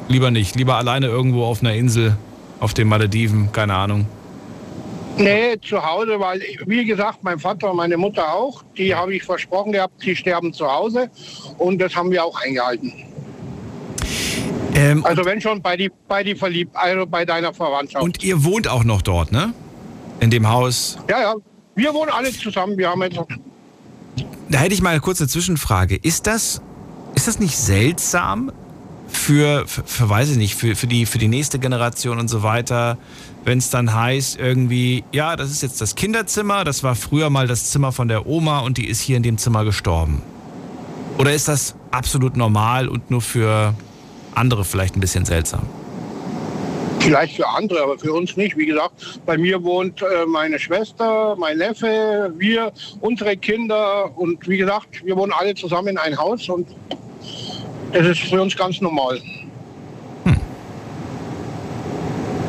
lieber 0.07 0.31
nicht, 0.31 0.55
lieber 0.55 0.77
alleine 0.77 1.07
irgendwo 1.07 1.45
auf 1.45 1.61
einer 1.61 1.75
Insel 1.75 2.17
auf 2.61 2.73
den 2.73 2.87
Malediven, 2.87 3.51
keine 3.51 3.75
Ahnung. 3.75 4.07
Nee, 5.19 5.57
zu 5.63 5.83
Hause, 5.83 6.21
weil, 6.21 6.43
wie 6.67 6.85
gesagt, 6.85 7.23
mein 7.23 7.39
Vater 7.39 7.71
und 7.71 7.77
meine 7.77 7.97
Mutter 7.97 8.33
auch, 8.33 8.63
die 8.77 8.95
habe 8.95 9.15
ich 9.15 9.23
versprochen 9.23 9.73
gehabt, 9.73 10.01
sie 10.01 10.15
sterben 10.15 10.53
zu 10.53 10.71
Hause 10.71 11.11
und 11.59 11.79
das 11.79 11.97
haben 11.97 12.11
wir 12.11 12.25
auch 12.25 12.39
eingehalten. 12.43 12.93
Ähm, 14.75 15.05
also 15.07 15.25
wenn 15.25 15.41
schon 15.41 15.63
bei 15.63 15.77
die, 15.77 15.91
bei 16.07 16.23
die 16.23 16.35
verliebt, 16.35 16.77
also 16.77 17.07
bei 17.07 17.25
deiner 17.25 17.55
Verwandtschaft. 17.55 18.05
Und 18.05 18.23
ihr 18.23 18.45
wohnt 18.45 18.69
auch 18.69 18.85
noch 18.85 19.01
dort, 19.01 19.33
ne? 19.33 19.55
In 20.21 20.31
dem 20.31 20.49
Haus. 20.49 20.99
Ja, 21.09 21.21
ja, 21.21 21.35
wir 21.75 21.95
wohnen 21.95 22.11
alle 22.11 22.31
zusammen, 22.31 22.77
wir 22.77 22.91
haben 22.91 23.03
jetzt 23.03 23.19
Da 24.51 24.59
hätte 24.59 24.75
ich 24.75 24.83
mal 24.83 24.91
eine 24.91 25.01
kurze 25.01 25.27
Zwischenfrage. 25.29 25.97
Ist 25.97 26.27
das, 26.27 26.61
ist 27.15 27.27
das 27.27 27.39
nicht 27.39 27.57
seltsam 27.57 28.53
für, 29.09 29.67
für, 29.67 29.83
für 29.85 30.09
weiß 30.09 30.31
ich 30.31 30.37
nicht, 30.37 30.55
für, 30.55 30.77
für, 30.77 30.87
die, 30.87 31.07
für 31.07 31.19
die 31.19 31.29
nächste 31.29 31.59
Generation 31.59 32.19
und 32.19 32.29
so 32.29 32.43
weiter, 32.43 32.99
wenn 33.47 33.59
es 33.59 33.71
dann 33.71 33.95
heißt 33.95 34.41
irgendwie, 34.41 35.05
ja, 35.13 35.37
das 35.37 35.53
ist 35.53 35.63
jetzt 35.63 35.81
das 35.81 35.95
Kinderzimmer, 35.95 36.65
das 36.65 36.83
war 36.83 36.97
früher 36.97 37.31
mal 37.31 37.47
das 37.47 37.71
Zimmer 37.71 37.93
von 37.93 38.09
der 38.09 38.27
Oma 38.27 38.59
und 38.59 38.77
die 38.77 38.89
ist 38.89 39.01
hier 39.01 39.17
in 39.17 39.23
dem 39.23 39.39
Zimmer 39.39 39.65
gestorben? 39.65 40.21
Oder 41.17 41.33
ist 41.33 41.47
das 41.47 41.77
absolut 41.93 42.37
normal 42.37 42.89
und 42.89 43.09
nur 43.09 43.21
für 43.21 43.73
andere 44.35 44.65
vielleicht 44.65 44.97
ein 44.97 45.01
bisschen 45.01 45.25
seltsam? 45.25 45.63
Vielleicht 46.99 47.37
für 47.37 47.49
andere, 47.49 47.85
aber 47.85 47.97
für 47.97 48.13
uns 48.13 48.37
nicht. 48.37 48.57
Wie 48.57 48.67
gesagt, 48.67 49.21
bei 49.25 49.39
mir 49.39 49.63
wohnt 49.63 50.03
äh, 50.03 50.27
meine 50.27 50.59
Schwester, 50.59 51.37
mein 51.39 51.59
Neffe, 51.59 52.33
wir, 52.37 52.73
unsere 53.01 53.37
Kinder 53.37 54.11
und 54.19 54.49
wie 54.49 54.57
gesagt, 54.57 55.05
wir 55.05 55.17
wohnen 55.17 55.33
alle 55.33 55.55
zusammen 55.55 55.89
in 55.89 55.99
ein 55.99 56.19
Haus 56.19 56.49
und 56.49 56.67
es 57.93 58.07
ist 58.09 58.23
für 58.23 58.43
uns 58.43 58.57
ganz 58.57 58.81
normal. 58.81 59.21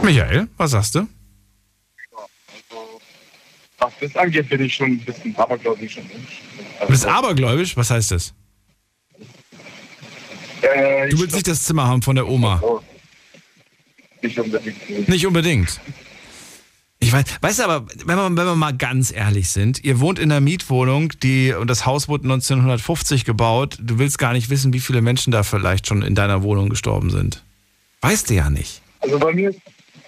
Michael, 0.08 0.48
was 0.56 0.72
sagst 0.72 0.96
du? 0.96 1.06
Was 3.78 3.92
das 4.00 4.16
angeht, 4.16 4.48
bin 4.48 4.62
ich 4.62 4.74
schon 4.74 4.92
ein 4.92 5.00
bisschen 5.00 5.36
abergläubisch. 5.36 5.96
Du 5.96 6.88
bist 6.88 7.06
abergläubisch? 7.06 7.76
Was 7.76 7.92
heißt 7.92 8.12
das? 8.12 8.34
Äh, 10.62 11.10
Du 11.10 11.20
willst 11.20 11.36
nicht 11.36 11.48
das 11.48 11.66
Zimmer 11.66 11.88
haben 11.88 12.02
von 12.02 12.16
der 12.16 12.26
Oma? 12.26 12.62
Nicht 14.22 14.40
unbedingt. 14.40 15.10
Nicht 15.10 15.28
unbedingt. 15.28 15.82
Ich 17.00 17.12
weiß, 17.12 17.26
weißt 17.42 17.60
du 17.60 17.64
aber, 17.64 17.86
wenn 18.06 18.16
wir, 18.16 18.30
wenn 18.30 18.36
wir 18.36 18.56
mal 18.56 18.76
ganz 18.78 19.12
ehrlich 19.12 19.50
sind, 19.50 19.84
ihr 19.84 20.00
wohnt 20.00 20.20
in 20.20 20.32
einer 20.32 20.40
Mietwohnung, 20.40 21.12
die, 21.22 21.52
und 21.52 21.70
das 21.70 21.86
Haus 21.86 22.08
wurde 22.08 22.24
1950 22.24 23.26
gebaut. 23.26 23.78
Du 23.82 24.00
willst 24.00 24.18
gar 24.20 24.32
nicht 24.32 24.50
wissen, 24.50 24.72
wie 24.72 24.80
viele 24.80 25.02
Menschen 25.02 25.32
da 25.32 25.44
vielleicht 25.44 25.86
schon 25.86 26.02
in 26.02 26.16
deiner 26.16 26.44
Wohnung 26.44 26.70
gestorben 26.70 27.10
sind. 27.10 27.44
Weißt 28.00 28.30
du 28.30 28.36
ja 28.36 28.50
nicht. 28.50 28.82
Also 29.02 29.20
bei 29.20 29.34
mir, 29.34 29.54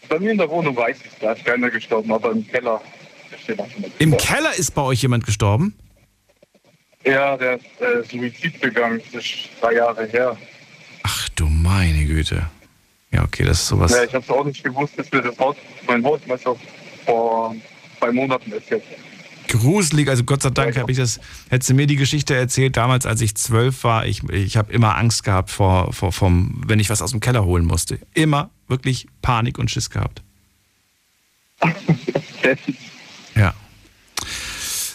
bei 0.10 0.20
mir 0.20 0.32
in 0.32 0.38
der 0.38 0.50
Wohnung 0.50 0.76
weiß 0.76 0.98
ich, 1.06 1.12
da 1.20 1.32
ist 1.34 1.46
keiner 1.46 1.70
gestorben, 1.70 2.12
aber 2.12 2.32
im 2.32 2.46
Keller 2.48 2.82
jemand. 3.50 3.72
Im 4.00 4.18
Keller 4.18 4.54
ist 4.56 4.72
bei 4.72 4.82
euch 4.82 5.02
jemand 5.02 5.26
gestorben? 5.26 5.76
Ja, 7.06 7.38
der 7.38 7.56
ist 7.56 7.66
äh, 7.82 8.04
Suizid 8.04 8.60
begangen. 8.60 9.02
Das 9.14 9.24
ist 9.26 9.50
drei 9.62 9.76
Jahre 9.76 10.06
her. 10.06 10.38
Ach 11.04 11.30
du 11.30 11.46
meine 11.46 12.06
Güte. 12.06 12.50
Ja, 13.12 13.24
okay, 13.24 13.44
das 13.44 13.62
ist 13.62 13.68
sowas. 13.68 13.92
Ja, 13.92 14.04
ich 14.04 14.14
habe 14.14 14.24
es 14.24 14.30
auch 14.30 14.44
nicht 14.44 14.64
gewusst, 14.64 15.00
dass 15.00 15.12
wir 15.12 15.22
das 15.22 15.38
Haus, 15.40 15.56
mein 15.88 16.04
Hausmeister 16.04 16.56
vor 17.06 17.56
zwei 17.98 18.12
Monaten 18.12 18.52
ist 18.52 18.70
jetzt. 18.70 18.86
Gruselig. 19.50 20.08
Also 20.08 20.24
Gott 20.24 20.42
sei 20.42 20.52
Dank 20.52 20.78
habe 20.78 20.92
ich 20.92 20.98
das, 20.98 21.20
hättest 21.50 21.70
du 21.70 21.74
mir 21.74 21.88
die 21.88 21.98
Geschichte 21.98 22.36
erzählt, 22.36 22.78
damals, 22.78 23.06
als 23.06 23.20
ich 23.20 23.36
zwölf 23.36 23.84
war, 23.84 24.06
ich, 24.06 24.24
ich 24.30 24.56
habe 24.56 24.72
immer 24.72 24.96
Angst 24.96 25.24
gehabt 25.24 25.50
vor, 25.50 25.92
vor, 25.92 26.14
vom, 26.14 26.62
wenn 26.66 26.80
ich 26.80 26.90
was 26.90 27.02
aus 27.02 27.12
dem 27.12 27.20
Keller 27.20 27.44
holen 27.44 27.66
musste. 27.66 28.00
Immer 28.14 28.50
wirklich 28.68 29.08
Panik 29.22 29.60
und 29.60 29.70
Schiss 29.70 29.90
gehabt. 29.90 30.22
ja. 33.36 33.54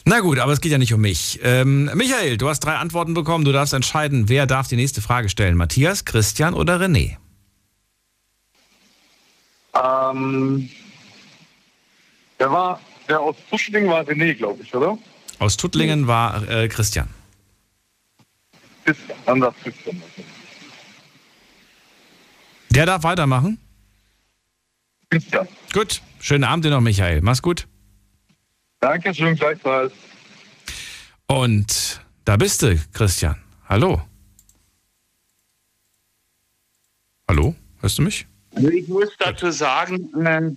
Na 0.07 0.21
gut, 0.21 0.39
aber 0.39 0.53
es 0.53 0.61
geht 0.61 0.73
ja 0.73 0.79
nicht 0.79 0.93
um 0.95 1.01
mich. 1.01 1.41
Ähm, 1.43 1.91
Michael, 1.95 2.37
du 2.37 2.49
hast 2.49 2.61
drei 2.61 2.77
Antworten 2.77 3.15
bekommen. 3.15 3.45
Du 3.45 3.53
darfst 3.53 3.73
entscheiden, 3.73 4.29
wer 4.29 4.47
darf 4.47 4.69
die 4.69 4.77
nächste 4.77 5.01
Frage 5.01 5.29
stellen. 5.29 5.57
Matthias, 5.57 6.05
Christian 6.05 6.55
oder 6.55 6.79
René? 6.79 7.17
Ähm, 9.75 10.69
der 12.39 12.51
war, 12.53 12.81
der 13.09 13.21
aus 13.21 13.37
Tuschling 13.51 13.89
war 13.89 14.03
René, 14.03 14.35
glaube 14.35 14.63
ich, 14.63 14.75
oder? 14.75 14.99
Aus 15.39 15.57
Tuttlingen 15.57 16.07
war 16.07 16.49
äh, 16.49 16.69
Christian. 16.69 17.09
Ist 18.85 19.01
anders 19.27 19.55
Christian. 19.63 20.03
Der 22.71 22.87
darf 22.87 23.03
weitermachen? 23.03 23.59
Christian. 25.11 25.49
Gut, 25.73 26.03
schönen 26.21 26.45
Abend 26.45 26.65
dir 26.65 26.71
noch, 26.71 26.81
Michael. 26.81 27.21
Mach's 27.23 27.43
gut. 27.43 27.67
Dankeschön, 28.81 29.37
gleichfalls. 29.37 29.93
Und 31.27 32.01
da 32.25 32.37
bist 32.37 32.63
du, 32.63 32.79
Christian. 32.93 33.37
Hallo. 33.69 34.03
Hallo, 37.29 37.55
hörst 37.81 37.99
du 37.99 38.03
mich? 38.03 38.27
Also 38.55 38.69
ich 38.69 38.87
muss 38.89 39.09
dazu 39.19 39.51
sagen, 39.51 40.11
äh, 40.25 40.51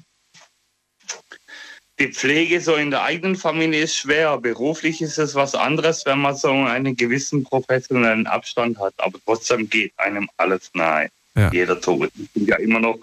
die 2.00 2.08
Pflege 2.10 2.62
so 2.62 2.76
in 2.76 2.92
der 2.92 3.04
eigenen 3.04 3.36
Familie 3.36 3.82
ist 3.82 3.96
schwer. 3.96 4.38
Beruflich 4.38 5.02
ist 5.02 5.18
es 5.18 5.34
was 5.36 5.56
anderes, 5.56 6.06
wenn 6.06 6.20
man 6.20 6.36
so 6.36 6.52
einen 6.52 6.96
gewissen 6.96 7.44
professionellen 7.44 8.28
Abstand 8.28 8.80
hat. 8.80 8.94
Aber 8.98 9.18
trotzdem 9.26 9.70
geht 9.70 9.94
einem 9.98 10.30
alles 10.38 10.70
nahe. 10.74 11.10
Ja. 11.36 11.52
Jeder 11.52 11.80
Tod. 11.80 12.12
Es 12.16 12.34
sind 12.34 12.48
ja 12.48 12.58
immer 12.58 12.80
noch 12.80 13.00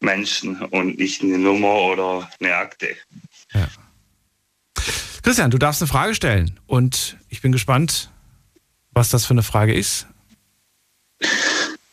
Menschen 0.00 0.62
und 0.62 0.98
nicht 0.98 1.22
eine 1.22 1.38
Nummer 1.38 1.74
oder 1.74 2.30
eine 2.40 2.54
Akte. 2.54 2.96
Christian, 5.22 5.50
du 5.50 5.58
darfst 5.58 5.82
eine 5.82 5.88
Frage 5.88 6.14
stellen. 6.14 6.58
Und 6.66 7.16
ich 7.28 7.42
bin 7.42 7.52
gespannt, 7.52 8.10
was 8.92 9.10
das 9.10 9.26
für 9.26 9.34
eine 9.34 9.42
Frage 9.42 9.74
ist. 9.74 10.06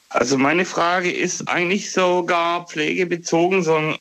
Also 0.09 0.37
meine 0.37 0.63
Frage 0.63 1.11
ist 1.11 1.49
eigentlich 1.49 1.91
sogar 1.91 2.67
pflegebezogen, 2.67 3.63
sondern 3.63 3.97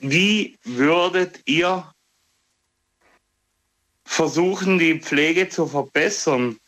wie 0.00 0.58
würdet 0.64 1.40
ihr 1.44 1.92
versuchen, 4.04 4.78
die 4.78 5.00
Pflege 5.00 5.48
zu 5.48 5.66
verbessern, 5.66 6.58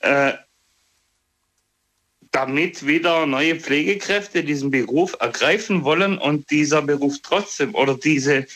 äh, 0.00 0.34
damit 2.30 2.86
wieder 2.86 3.26
neue 3.26 3.56
Pflegekräfte 3.56 4.42
diesen 4.42 4.70
Beruf 4.70 5.16
ergreifen 5.20 5.84
wollen 5.84 6.18
und 6.18 6.50
dieser 6.50 6.82
Beruf 6.82 7.16
trotzdem 7.22 7.74
oder 7.74 7.96
diese 7.96 8.46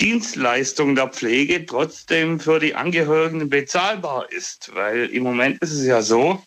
Dienstleistung 0.00 0.94
der 0.94 1.08
Pflege 1.08 1.64
trotzdem 1.64 2.40
für 2.40 2.58
die 2.58 2.74
Angehörigen 2.74 3.48
bezahlbar 3.48 4.30
ist? 4.32 4.74
Weil 4.74 5.06
im 5.06 5.22
Moment 5.22 5.62
ist 5.62 5.72
es 5.72 5.86
ja 5.86 6.02
so, 6.02 6.42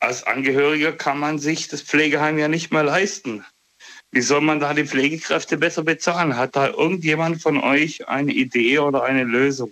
als 0.00 0.22
Angehöriger 0.22 0.92
kann 0.92 1.18
man 1.18 1.38
sich 1.38 1.68
das 1.68 1.82
Pflegeheim 1.82 2.38
ja 2.38 2.48
nicht 2.48 2.70
mehr 2.70 2.84
leisten. 2.84 3.44
Wie 4.10 4.22
soll 4.22 4.40
man 4.40 4.58
da 4.58 4.72
die 4.72 4.86
Pflegekräfte 4.86 5.58
besser 5.58 5.82
bezahlen? 5.82 6.36
Hat 6.36 6.56
da 6.56 6.68
irgendjemand 6.68 7.42
von 7.42 7.58
euch 7.58 8.08
eine 8.08 8.32
Idee 8.32 8.78
oder 8.78 9.04
eine 9.04 9.24
Lösung? 9.24 9.70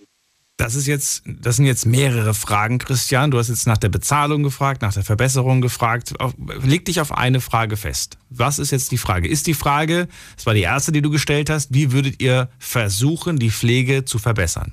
Das 0.59 0.75
ist 0.75 0.87
jetzt, 0.87 1.23
das 1.27 1.57
sind 1.57 1.67
jetzt 1.67 1.85
mehrere 1.85 2.33
Fragen, 2.33 2.79
Christian. 2.79 3.31
Du 3.31 3.39
hast 3.39 3.49
jetzt 3.49 3.67
nach 3.67 3.77
der 3.77 3.91
Bezahlung 3.91 4.43
gefragt, 4.43 4.81
nach 4.81 4.95
der 4.95 5.05
Verbesserung 5.05 5.61
gefragt. 5.61 6.15
Leg 6.63 6.87
dich 6.87 7.01
auf 7.01 7.13
eine 7.13 7.43
Frage 7.43 7.77
fest. 7.77 8.17
Was 8.31 8.59
ist 8.59 8.71
jetzt 8.71 8.91
die 8.91 8.97
Frage? 8.97 9.29
Ist 9.29 9.47
die 9.47 9.55
Frage, 9.55 10.09
das 10.35 10.47
war 10.47 10.55
die 10.55 10.63
erste, 10.63 10.93
die 10.93 11.03
du 11.03 11.11
gestellt 11.11 11.51
hast, 11.51 11.75
wie 11.75 11.93
würdet 11.93 12.23
ihr 12.23 12.49
versuchen, 12.59 13.39
die 13.39 13.51
Pflege 13.51 14.07
zu 14.07 14.19
verbessern? 14.19 14.73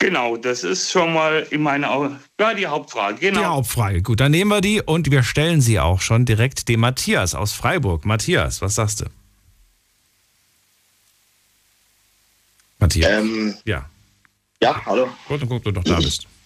Genau, 0.00 0.38
das 0.38 0.64
ist 0.64 0.90
schon 0.90 1.12
mal 1.12 1.46
in 1.50 1.60
meiner 1.60 2.18
ja, 2.40 2.54
die 2.54 2.66
Hauptfrage. 2.66 3.18
Genau. 3.20 3.40
Die 3.40 3.46
Hauptfrage. 3.46 4.00
Gut, 4.00 4.20
dann 4.20 4.32
nehmen 4.32 4.50
wir 4.50 4.62
die 4.62 4.80
und 4.80 5.10
wir 5.10 5.22
stellen 5.22 5.60
sie 5.60 5.78
auch 5.78 6.00
schon 6.00 6.24
direkt 6.24 6.68
dem 6.68 6.80
Matthias 6.80 7.34
aus 7.34 7.52
Freiburg. 7.52 8.06
Matthias, 8.06 8.62
was 8.62 8.76
sagst 8.76 9.02
du? 9.02 9.04
Matthias. 12.78 13.10
Ähm, 13.10 13.54
ja. 13.66 13.90
Ja, 14.62 14.80
hallo. 14.86 15.10
Gut, 15.28 15.46
gut, 15.46 15.66
du 15.66 15.70
noch 15.70 15.84
da 15.84 15.96
bist. 15.96 16.26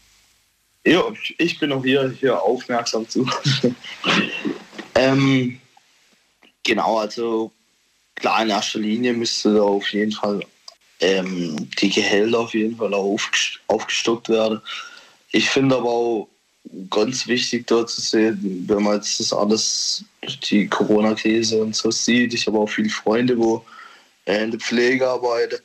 Ja, 0.86 1.02
ich 1.38 1.58
bin 1.58 1.72
auch 1.72 1.82
hier, 1.82 2.14
hier 2.20 2.42
aufmerksam 2.42 3.08
zu. 3.08 3.26
ähm, 4.94 5.58
genau, 6.62 6.98
also 6.98 7.50
klar, 8.16 8.42
in 8.42 8.50
erster 8.50 8.80
Linie 8.80 9.14
müsste 9.14 9.54
da 9.54 9.62
auf 9.62 9.88
jeden 9.94 10.12
Fall 10.12 10.44
ähm, 11.04 11.68
die 11.80 11.90
Gehälter 11.90 12.40
auf 12.40 12.54
jeden 12.54 12.76
Fall 12.76 12.94
auch 12.94 13.14
aufgest- 13.14 13.60
aufgestockt 13.66 14.28
werden. 14.28 14.60
Ich 15.30 15.48
finde 15.50 15.76
aber 15.76 15.90
auch 15.90 16.28
ganz 16.90 17.26
wichtig 17.26 17.66
dort 17.66 17.90
zu 17.90 18.00
sehen, 18.00 18.64
wenn 18.66 18.82
man 18.82 18.96
jetzt 18.96 19.20
das 19.20 19.32
alles, 19.32 20.04
die 20.50 20.66
Corona-Krise 20.66 21.62
und 21.62 21.76
so 21.76 21.90
sieht. 21.90 22.32
Ich 22.34 22.46
habe 22.46 22.58
auch 22.58 22.68
viele 22.68 22.88
Freunde, 22.88 23.36
wo 23.36 23.64
äh, 24.24 24.44
in 24.44 24.50
der 24.50 24.60
Pflege 24.60 25.08
arbeiten 25.08 25.62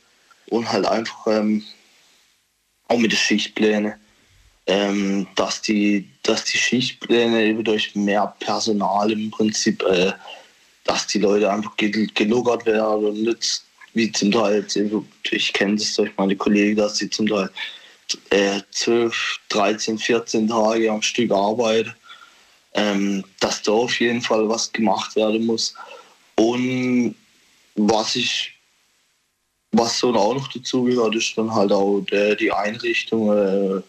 und 0.50 0.70
halt 0.70 0.86
einfach 0.86 1.26
ähm, 1.26 1.62
auch 2.88 2.98
mit 2.98 3.12
den 3.12 3.18
Schichtplänen 3.18 3.94
ähm, 4.66 5.26
dass, 5.34 5.62
die, 5.62 6.08
dass 6.22 6.44
die 6.44 6.58
Schichtpläne 6.58 7.44
eben 7.44 7.64
durch 7.64 7.94
mehr 7.96 8.34
Personal 8.38 9.10
im 9.10 9.30
Prinzip 9.30 9.82
äh, 9.82 10.12
dass 10.84 11.06
die 11.06 11.18
Leute 11.18 11.50
einfach 11.50 11.76
gelockert 11.76 12.66
werden 12.66 13.04
und 13.04 13.22
nicht 13.22 13.62
wie 13.94 14.10
zum 14.12 14.30
Teil, 14.30 14.66
ich 15.30 15.52
kenne 15.52 15.76
das 15.76 15.94
durch 15.94 16.10
meine 16.16 16.36
Kollegen, 16.36 16.76
dass 16.76 16.98
sie 16.98 17.10
zum 17.10 17.26
Teil 17.26 17.50
äh, 18.30 18.60
12, 18.70 19.40
13, 19.48 19.98
14 19.98 20.48
Tage 20.48 20.90
am 20.90 21.02
Stück 21.02 21.30
arbeiten, 21.30 21.94
ähm, 22.74 23.24
dass 23.40 23.62
da 23.62 23.72
auf 23.72 23.98
jeden 24.00 24.20
Fall 24.20 24.48
was 24.48 24.72
gemacht 24.72 25.16
werden 25.16 25.46
muss. 25.46 25.74
Und 26.36 27.14
was 27.74 28.16
ich, 28.16 28.54
was 29.72 29.98
so 29.98 30.14
auch 30.14 30.34
noch 30.34 30.48
dazu 30.48 30.84
gehört, 30.84 31.14
ist 31.14 31.36
dann 31.36 31.52
halt 31.52 31.72
auch 31.72 32.00
der, 32.00 32.36
die 32.36 32.52
Einrichtung, 32.52 33.32
äh, 33.32 33.82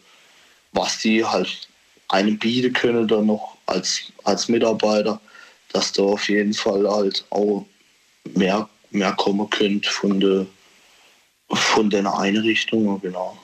was 0.73 0.99
die 0.99 1.23
halt 1.23 1.67
einem 2.09 2.37
bieten 2.37 2.73
können 2.73 3.07
dann 3.07 3.27
noch 3.27 3.57
als, 3.65 4.11
als 4.23 4.47
Mitarbeiter, 4.49 5.19
dass 5.71 5.93
da 5.93 6.03
auf 6.03 6.27
jeden 6.27 6.53
Fall 6.53 6.87
halt 6.89 7.25
auch 7.29 7.65
mehr, 8.35 8.69
mehr 8.91 9.13
kommen 9.13 9.49
könnte 9.49 9.89
von 9.89 10.19
der 10.19 10.45
von 11.53 11.89
den 11.89 12.07
Einrichtungen, 12.07 13.01
genau. 13.01 13.37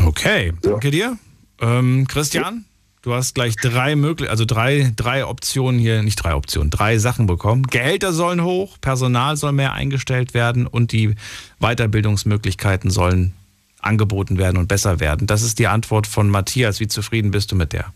Okay, 0.00 0.52
danke 0.62 0.88
ja. 0.88 0.90
dir. 0.90 1.18
Ähm, 1.60 2.06
Christian, 2.06 2.64
du 3.02 3.14
hast 3.14 3.34
gleich 3.34 3.56
drei 3.56 3.96
möglich, 3.96 4.30
also 4.30 4.44
drei, 4.44 4.92
drei 4.94 5.24
Optionen 5.26 5.80
hier, 5.80 6.02
nicht 6.02 6.16
drei 6.16 6.34
Optionen, 6.34 6.70
drei 6.70 6.98
Sachen 6.98 7.26
bekommen. 7.26 7.64
Gehälter 7.64 8.12
sollen 8.12 8.42
hoch, 8.44 8.76
Personal 8.80 9.36
soll 9.36 9.52
mehr 9.52 9.72
eingestellt 9.72 10.34
werden 10.34 10.66
und 10.66 10.92
die 10.92 11.14
Weiterbildungsmöglichkeiten 11.58 12.90
sollen 12.90 13.34
angeboten 13.80 14.38
werden 14.38 14.56
und 14.56 14.68
besser 14.68 15.00
werden. 15.00 15.26
Das 15.26 15.42
ist 15.42 15.58
die 15.58 15.66
Antwort 15.66 16.06
von 16.06 16.28
Matthias. 16.28 16.80
Wie 16.80 16.88
zufrieden 16.88 17.30
bist 17.30 17.52
du 17.52 17.56
mit 17.56 17.72
der? 17.72 17.92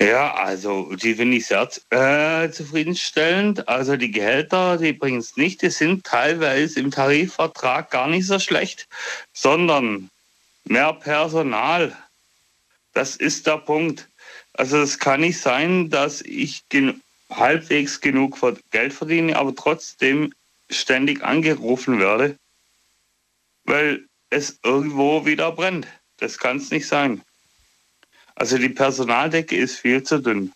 Ja, 0.00 0.34
also 0.34 0.94
die 0.96 1.14
finde 1.14 1.36
ich 1.36 1.46
sehr 1.46 1.68
äh, 1.90 2.50
zufriedenstellend. 2.50 3.68
Also 3.68 3.96
die 3.96 4.10
Gehälter, 4.10 4.76
die 4.76 4.92
bringen 4.92 5.20
es 5.20 5.36
nicht. 5.36 5.62
Die 5.62 5.70
sind 5.70 6.04
teilweise 6.04 6.80
im 6.80 6.90
Tarifvertrag 6.90 7.90
gar 7.90 8.08
nicht 8.08 8.26
so 8.26 8.38
schlecht, 8.40 8.88
sondern 9.32 10.10
mehr 10.64 10.92
Personal. 10.94 11.96
Das 12.92 13.16
ist 13.16 13.46
der 13.46 13.58
Punkt. 13.58 14.08
Also 14.54 14.78
es 14.78 14.98
kann 14.98 15.20
nicht 15.20 15.40
sein, 15.40 15.90
dass 15.90 16.22
ich 16.22 16.68
gen 16.68 17.00
halbwegs 17.30 18.00
genug 18.00 18.38
Geld 18.70 18.92
verdiene, 18.92 19.36
aber 19.36 19.54
trotzdem 19.54 20.32
ständig 20.70 21.22
angerufen 21.22 21.98
werde, 21.98 22.36
weil 23.64 24.06
es 24.30 24.58
irgendwo 24.62 25.24
wieder 25.26 25.52
brennt. 25.52 25.86
Das 26.18 26.38
kann 26.38 26.58
es 26.58 26.70
nicht 26.70 26.86
sein. 26.86 27.22
Also 28.36 28.58
die 28.58 28.68
Personaldecke 28.68 29.56
ist 29.56 29.78
viel 29.78 30.02
zu 30.02 30.20
dünn. 30.20 30.52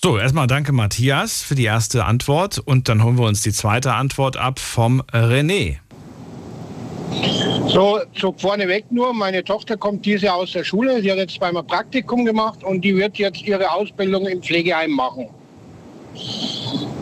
So, 0.00 0.16
erstmal 0.16 0.46
danke 0.46 0.72
Matthias 0.72 1.42
für 1.42 1.56
die 1.56 1.64
erste 1.64 2.04
Antwort 2.04 2.58
und 2.58 2.88
dann 2.88 3.02
holen 3.02 3.18
wir 3.18 3.26
uns 3.26 3.42
die 3.42 3.52
zweite 3.52 3.94
Antwort 3.94 4.36
ab 4.36 4.60
vom 4.60 5.02
René. 5.12 5.78
So, 7.68 8.00
so 8.14 8.32
vorneweg 8.38 8.90
nur, 8.90 9.12
meine 9.12 9.42
Tochter 9.42 9.76
kommt 9.76 10.06
diese 10.06 10.26
Jahr 10.26 10.36
aus 10.36 10.52
der 10.52 10.64
Schule, 10.64 11.02
sie 11.02 11.10
hat 11.10 11.18
jetzt 11.18 11.34
zweimal 11.34 11.64
Praktikum 11.64 12.24
gemacht 12.24 12.62
und 12.62 12.82
die 12.82 12.94
wird 12.94 13.18
jetzt 13.18 13.42
ihre 13.42 13.70
Ausbildung 13.70 14.26
im 14.26 14.42
Pflegeheim 14.42 14.92
machen. 14.92 15.28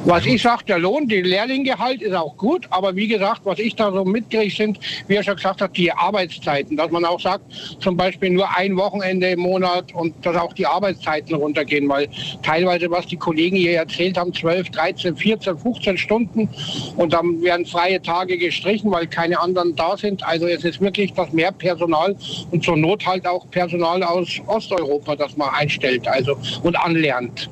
Was 0.09 0.25
ich 0.25 0.41
sage, 0.41 0.63
der 0.69 0.79
Lohn, 0.79 1.09
der 1.09 1.25
Lehrlinggehalt 1.25 2.01
ist 2.01 2.15
auch 2.15 2.37
gut, 2.37 2.65
aber 2.71 2.95
wie 2.95 3.09
gesagt, 3.09 3.41
was 3.43 3.59
ich 3.59 3.75
da 3.75 3.91
so 3.91 4.05
mitkriege, 4.05 4.55
sind, 4.55 4.79
wie 5.09 5.17
er 5.17 5.25
schon 5.25 5.35
gesagt 5.35 5.61
hat, 5.61 5.77
die 5.77 5.91
Arbeitszeiten. 5.91 6.77
Dass 6.77 6.93
man 6.93 7.05
auch 7.05 7.19
sagt, 7.19 7.43
zum 7.81 7.97
Beispiel 7.97 8.31
nur 8.31 8.49
ein 8.57 8.77
Wochenende 8.77 9.31
im 9.31 9.41
Monat 9.41 9.93
und 9.97 10.15
dass 10.25 10.37
auch 10.37 10.53
die 10.53 10.65
Arbeitszeiten 10.65 11.35
runtergehen, 11.35 11.89
weil 11.89 12.07
teilweise, 12.45 12.89
was 12.89 13.09
die 13.09 13.17
Kollegen 13.17 13.57
hier 13.57 13.79
erzählt 13.79 14.17
haben, 14.17 14.33
12, 14.33 14.71
13, 14.71 15.17
14, 15.17 15.59
15 15.59 15.99
Stunden 15.99 16.49
und 16.97 17.13
dann 17.13 17.43
werden 17.43 17.67
freie 17.67 18.01
Tage 18.01 18.39
gestrichen, 18.39 18.93
weil 18.93 19.09
keine 19.09 19.41
anderen 19.41 19.75
da 19.75 19.97
sind. 19.97 20.23
Also 20.25 20.47
es 20.47 20.63
ist 20.63 20.81
wirklich 20.81 21.15
das 21.15 21.33
mehr 21.33 21.51
Personal 21.51 22.15
und 22.53 22.63
zur 22.63 22.77
Not 22.77 23.05
halt 23.05 23.27
auch 23.27 23.51
Personal 23.51 24.05
aus 24.05 24.29
Osteuropa, 24.47 25.17
das 25.17 25.37
man 25.37 25.49
einstellt 25.49 26.07
also 26.07 26.37
und 26.63 26.77
anlernt. 26.77 27.51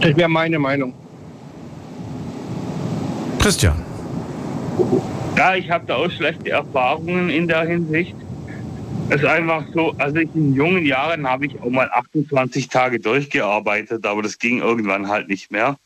Das 0.00 0.16
wäre 0.16 0.28
meine 0.28 0.58
Meinung. 0.58 0.94
Christian. 3.38 3.84
Ja, 5.36 5.54
ich 5.54 5.70
habe 5.70 5.86
da 5.86 5.96
auch 5.96 6.10
schlechte 6.10 6.50
Erfahrungen 6.50 7.30
in 7.30 7.48
der 7.48 7.62
Hinsicht. 7.62 8.14
Es 9.08 9.22
ist 9.22 9.26
einfach 9.26 9.64
so, 9.74 9.94
also 9.98 10.18
in 10.18 10.54
jungen 10.54 10.84
Jahren 10.84 11.26
habe 11.26 11.46
ich 11.46 11.60
auch 11.60 11.70
mal 11.70 11.90
28 11.92 12.68
Tage 12.68 13.00
durchgearbeitet, 13.00 14.06
aber 14.06 14.22
das 14.22 14.38
ging 14.38 14.60
irgendwann 14.60 15.08
halt 15.08 15.28
nicht 15.28 15.50
mehr. 15.50 15.76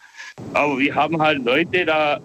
Aber 0.52 0.78
wir 0.78 0.94
haben 0.94 1.22
halt 1.22 1.44
Leute, 1.44 1.86
da 1.86 2.18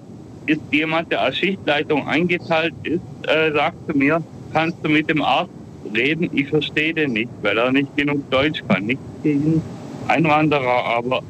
ist 0.45 0.61
jemand, 0.71 1.11
der 1.11 1.21
als 1.21 1.37
Schichtleitung 1.37 2.07
eingeteilt 2.07 2.73
ist, 2.83 3.01
äh, 3.27 3.51
sagt 3.51 3.77
zu 3.87 3.97
mir, 3.97 4.21
kannst 4.51 4.77
du 4.83 4.89
mit 4.89 5.09
dem 5.09 5.21
Arzt 5.21 5.51
reden? 5.93 6.29
Ich 6.33 6.49
verstehe 6.49 6.93
den 6.93 7.13
nicht, 7.13 7.29
weil 7.43 7.57
er 7.57 7.71
nicht 7.71 7.95
genug 7.95 8.29
Deutsch 8.31 8.61
kann. 8.67 8.87
Nichts 8.87 9.03
gegen 9.23 9.61
Einwanderer, 10.07 10.85
aber 10.85 11.21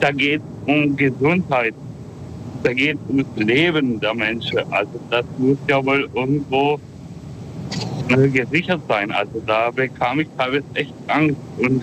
da 0.00 0.10
geht 0.10 0.40
es 0.40 0.74
um 0.74 0.96
Gesundheit. 0.96 1.74
Da 2.62 2.72
geht 2.72 2.96
es 2.96 3.10
ums 3.10 3.36
Leben 3.36 4.00
der 4.00 4.14
Menschen. 4.14 4.58
Also 4.70 5.00
das 5.10 5.24
muss 5.38 5.58
ja 5.68 5.84
wohl 5.84 6.08
irgendwo 6.14 6.78
äh, 8.08 8.28
gesichert 8.28 8.80
sein. 8.88 9.10
Also 9.10 9.42
da 9.46 9.70
bekam 9.70 10.20
ich 10.20 10.28
teilweise 10.36 10.64
echt 10.74 10.94
Angst. 11.06 11.36
Und 11.58 11.82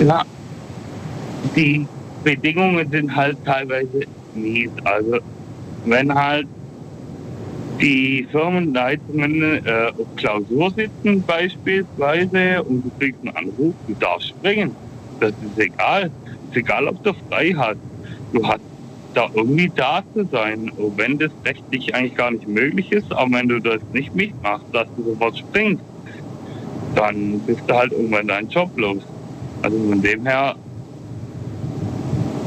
ja, 0.00 0.22
die 1.54 1.86
Bedingungen 2.22 2.88
sind 2.90 3.14
halt 3.14 3.38
teilweise 3.44 4.02
mies. 4.34 4.70
Also 4.84 5.18
wenn 5.84 6.12
halt 6.14 6.46
die 7.80 8.26
Firmenleitungen 8.30 9.66
äh, 9.66 9.90
auf 9.98 10.06
Klausur 10.16 10.70
sitzen 10.70 11.22
beispielsweise 11.26 12.62
und 12.62 12.84
du 12.84 12.90
kriegst 12.98 13.20
einen 13.22 13.36
Anruf, 13.36 13.74
du 13.86 13.94
darfst 13.94 14.28
springen. 14.28 14.74
Das 15.20 15.30
ist 15.30 15.58
egal 15.58 16.10
egal, 16.54 16.88
ob 16.88 17.02
du 17.02 17.12
frei 17.28 17.54
hast, 17.56 17.78
du 18.32 18.46
hast 18.46 18.60
da 19.14 19.28
irgendwie 19.34 19.70
da 19.74 20.02
zu 20.14 20.26
sein. 20.30 20.70
Und 20.76 20.98
wenn 20.98 21.18
das 21.18 21.30
rechtlich 21.44 21.94
eigentlich 21.94 22.14
gar 22.14 22.30
nicht 22.30 22.46
möglich 22.46 22.92
ist, 22.92 23.10
aber 23.12 23.32
wenn 23.32 23.48
du 23.48 23.58
das 23.60 23.80
nicht 23.92 24.14
mitmachst, 24.14 24.66
dass 24.72 24.86
du 24.96 25.04
sofort 25.04 25.38
springst, 25.38 25.82
dann 26.94 27.40
bist 27.40 27.62
du 27.66 27.74
halt 27.74 27.92
irgendwann 27.92 28.28
deinen 28.28 28.48
Job 28.48 28.70
los. 28.76 29.02
Also 29.62 29.78
von 29.78 30.02
dem 30.02 30.26
her, 30.26 30.54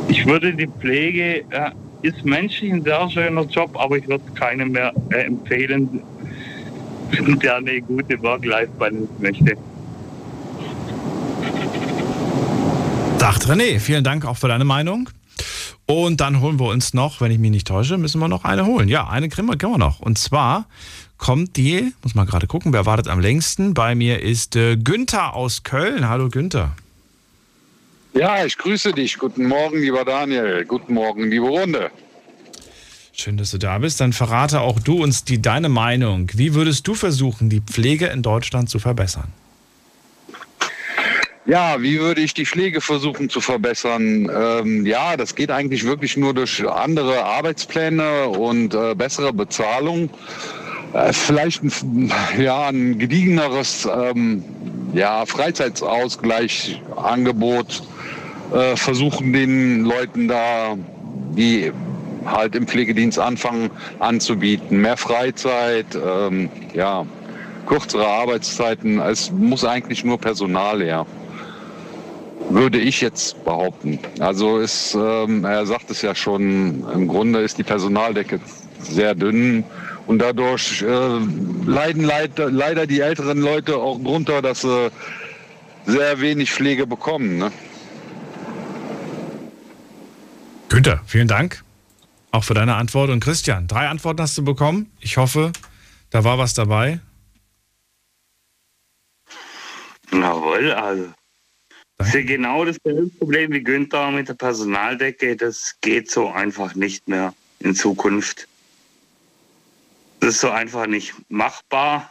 ich 0.07 0.25
würde 0.25 0.53
die 0.53 0.67
Pflege, 0.67 1.43
äh, 1.49 1.71
ist 2.01 2.23
menschlich 2.23 2.71
ein 2.71 2.83
sehr 2.83 3.09
schöner 3.09 3.43
Job, 3.43 3.71
aber 3.73 3.97
ich 3.97 4.07
würde 4.07 4.23
es 4.27 4.39
keinem 4.39 4.71
mehr 4.71 4.93
äh, 5.11 5.23
empfehlen, 5.23 6.01
der 7.43 7.57
eine 7.57 7.81
gute 7.81 8.21
Work-Life-Balance 8.21 9.09
möchte. 9.19 9.57
Sagt 13.29 13.47
René, 13.47 13.79
vielen 13.79 14.03
Dank 14.03 14.25
auch 14.25 14.37
für 14.37 14.47
deine 14.47 14.65
Meinung. 14.65 15.07
Und 15.85 16.19
dann 16.19 16.41
holen 16.41 16.59
wir 16.59 16.65
uns 16.65 16.95
noch, 16.95 17.21
wenn 17.21 17.31
ich 17.31 17.37
mich 17.37 17.51
nicht 17.51 17.67
täusche, 17.67 17.99
müssen 17.99 18.19
wir 18.19 18.27
noch 18.27 18.43
eine 18.43 18.65
holen. 18.65 18.89
Ja, 18.89 19.07
eine 19.07 19.29
wir, 19.29 19.55
kriegen 19.55 19.71
wir 19.71 19.77
noch. 19.77 19.99
Und 19.99 20.17
zwar 20.17 20.65
kommt 21.19 21.55
die, 21.55 21.93
muss 22.01 22.15
mal 22.15 22.25
gerade 22.25 22.47
gucken, 22.47 22.73
wer 22.73 22.87
wartet 22.87 23.07
am 23.07 23.19
längsten. 23.19 23.75
Bei 23.75 23.93
mir 23.93 24.23
ist 24.23 24.55
äh, 24.55 24.77
Günther 24.77 25.35
aus 25.35 25.61
Köln. 25.61 26.09
Hallo 26.09 26.29
Günther. 26.29 26.75
Ja, 28.15 28.43
ich 28.43 28.57
grüße 28.57 28.93
dich. 28.93 29.19
Guten 29.19 29.45
Morgen, 29.45 29.79
lieber 29.79 30.03
Daniel. 30.03 30.65
Guten 30.65 30.95
Morgen, 30.95 31.29
liebe 31.29 31.45
Runde. 31.45 31.91
Schön, 33.13 33.37
dass 33.37 33.51
du 33.51 33.59
da 33.59 33.77
bist. 33.77 34.01
Dann 34.01 34.11
verrate 34.11 34.61
auch 34.61 34.79
du 34.79 35.03
uns 35.03 35.23
die, 35.23 35.39
deine 35.39 35.69
Meinung. 35.69 36.31
Wie 36.33 36.55
würdest 36.55 36.87
du 36.87 36.95
versuchen, 36.95 37.51
die 37.51 37.61
Pflege 37.61 38.07
in 38.07 38.23
Deutschland 38.23 38.71
zu 38.71 38.79
verbessern? 38.79 39.31
Ja, 41.49 41.81
wie 41.81 41.99
würde 41.99 42.21
ich 42.21 42.33
die 42.35 42.45
Pflege 42.45 42.79
versuchen 42.79 43.27
zu 43.27 43.41
verbessern? 43.41 44.29
Ähm, 44.31 44.85
ja, 44.85 45.17
das 45.17 45.33
geht 45.33 45.49
eigentlich 45.49 45.83
wirklich 45.83 46.15
nur 46.15 46.35
durch 46.35 46.63
andere 46.69 47.25
Arbeitspläne 47.25 48.27
und 48.27 48.75
äh, 48.75 48.93
bessere 48.93 49.33
Bezahlung. 49.33 50.11
Äh, 50.93 51.11
vielleicht 51.11 51.63
ein, 51.63 52.13
ja, 52.39 52.67
ein 52.67 52.99
gediegeneres 52.99 53.89
ähm, 53.91 54.43
ja, 54.93 55.25
Freizeitsausgleichangebot 55.25 57.81
äh, 58.53 58.75
versuchen 58.75 59.33
den 59.33 59.85
Leuten 59.85 60.27
da, 60.27 60.75
die 61.35 61.71
halt 62.27 62.53
im 62.53 62.67
Pflegedienst 62.67 63.17
anfangen, 63.17 63.71
anzubieten. 63.97 64.81
Mehr 64.81 64.97
Freizeit, 64.97 65.87
ähm, 65.95 66.51
ja, 66.75 67.07
kürzere 67.65 68.05
Arbeitszeiten. 68.05 68.99
Es 68.99 69.31
muss 69.31 69.65
eigentlich 69.65 70.03
nur 70.03 70.19
Personal 70.19 70.83
her 70.83 71.07
würde 72.49 72.79
ich 72.79 73.01
jetzt 73.01 73.43
behaupten. 73.45 73.99
Also 74.19 74.59
ist, 74.59 74.95
ähm, 74.95 75.45
er 75.45 75.65
sagt 75.65 75.89
es 75.89 76.01
ja 76.01 76.15
schon, 76.15 76.83
im 76.93 77.07
Grunde 77.07 77.39
ist 77.41 77.57
die 77.57 77.63
Personaldecke 77.63 78.39
sehr 78.79 79.15
dünn 79.15 79.63
und 80.07 80.19
dadurch 80.19 80.81
äh, 80.81 81.19
leiden 81.65 82.03
leid, 82.03 82.31
leider 82.37 82.87
die 82.87 83.01
älteren 83.01 83.39
Leute 83.39 83.77
auch 83.77 83.99
drunter, 83.99 84.41
dass 84.41 84.61
sie 84.61 84.89
sehr 85.85 86.19
wenig 86.19 86.51
Pflege 86.51 86.87
bekommen. 86.87 87.37
Ne? 87.37 87.51
Günther, 90.69 91.01
vielen 91.05 91.27
Dank. 91.27 91.63
Auch 92.31 92.43
für 92.43 92.53
deine 92.53 92.75
Antwort. 92.75 93.09
Und 93.09 93.23
Christian, 93.23 93.67
drei 93.67 93.87
Antworten 93.87 94.21
hast 94.21 94.37
du 94.37 94.43
bekommen. 94.43 94.91
Ich 94.99 95.17
hoffe, 95.17 95.51
da 96.11 96.23
war 96.23 96.37
was 96.37 96.53
dabei. 96.53 96.99
Jawohl, 100.11 100.71
also. 100.73 101.18
Das 101.99 102.15
ist 102.15 102.27
genau 102.27 102.63
dasselbe 102.63 103.09
Problem 103.19 103.51
wie 103.51 103.61
Günther 103.61 104.09
mit 104.09 104.29
der 104.29 104.33
Personaldecke. 104.33 105.35
Das 105.35 105.75
geht 105.81 106.09
so 106.09 106.29
einfach 106.29 106.73
nicht 106.73 107.07
mehr 107.09 107.33
in 107.59 107.75
Zukunft. 107.75 108.47
Das 110.21 110.35
ist 110.35 110.41
so 110.41 110.49
einfach 110.49 110.87
nicht 110.87 111.13
machbar, 111.27 112.09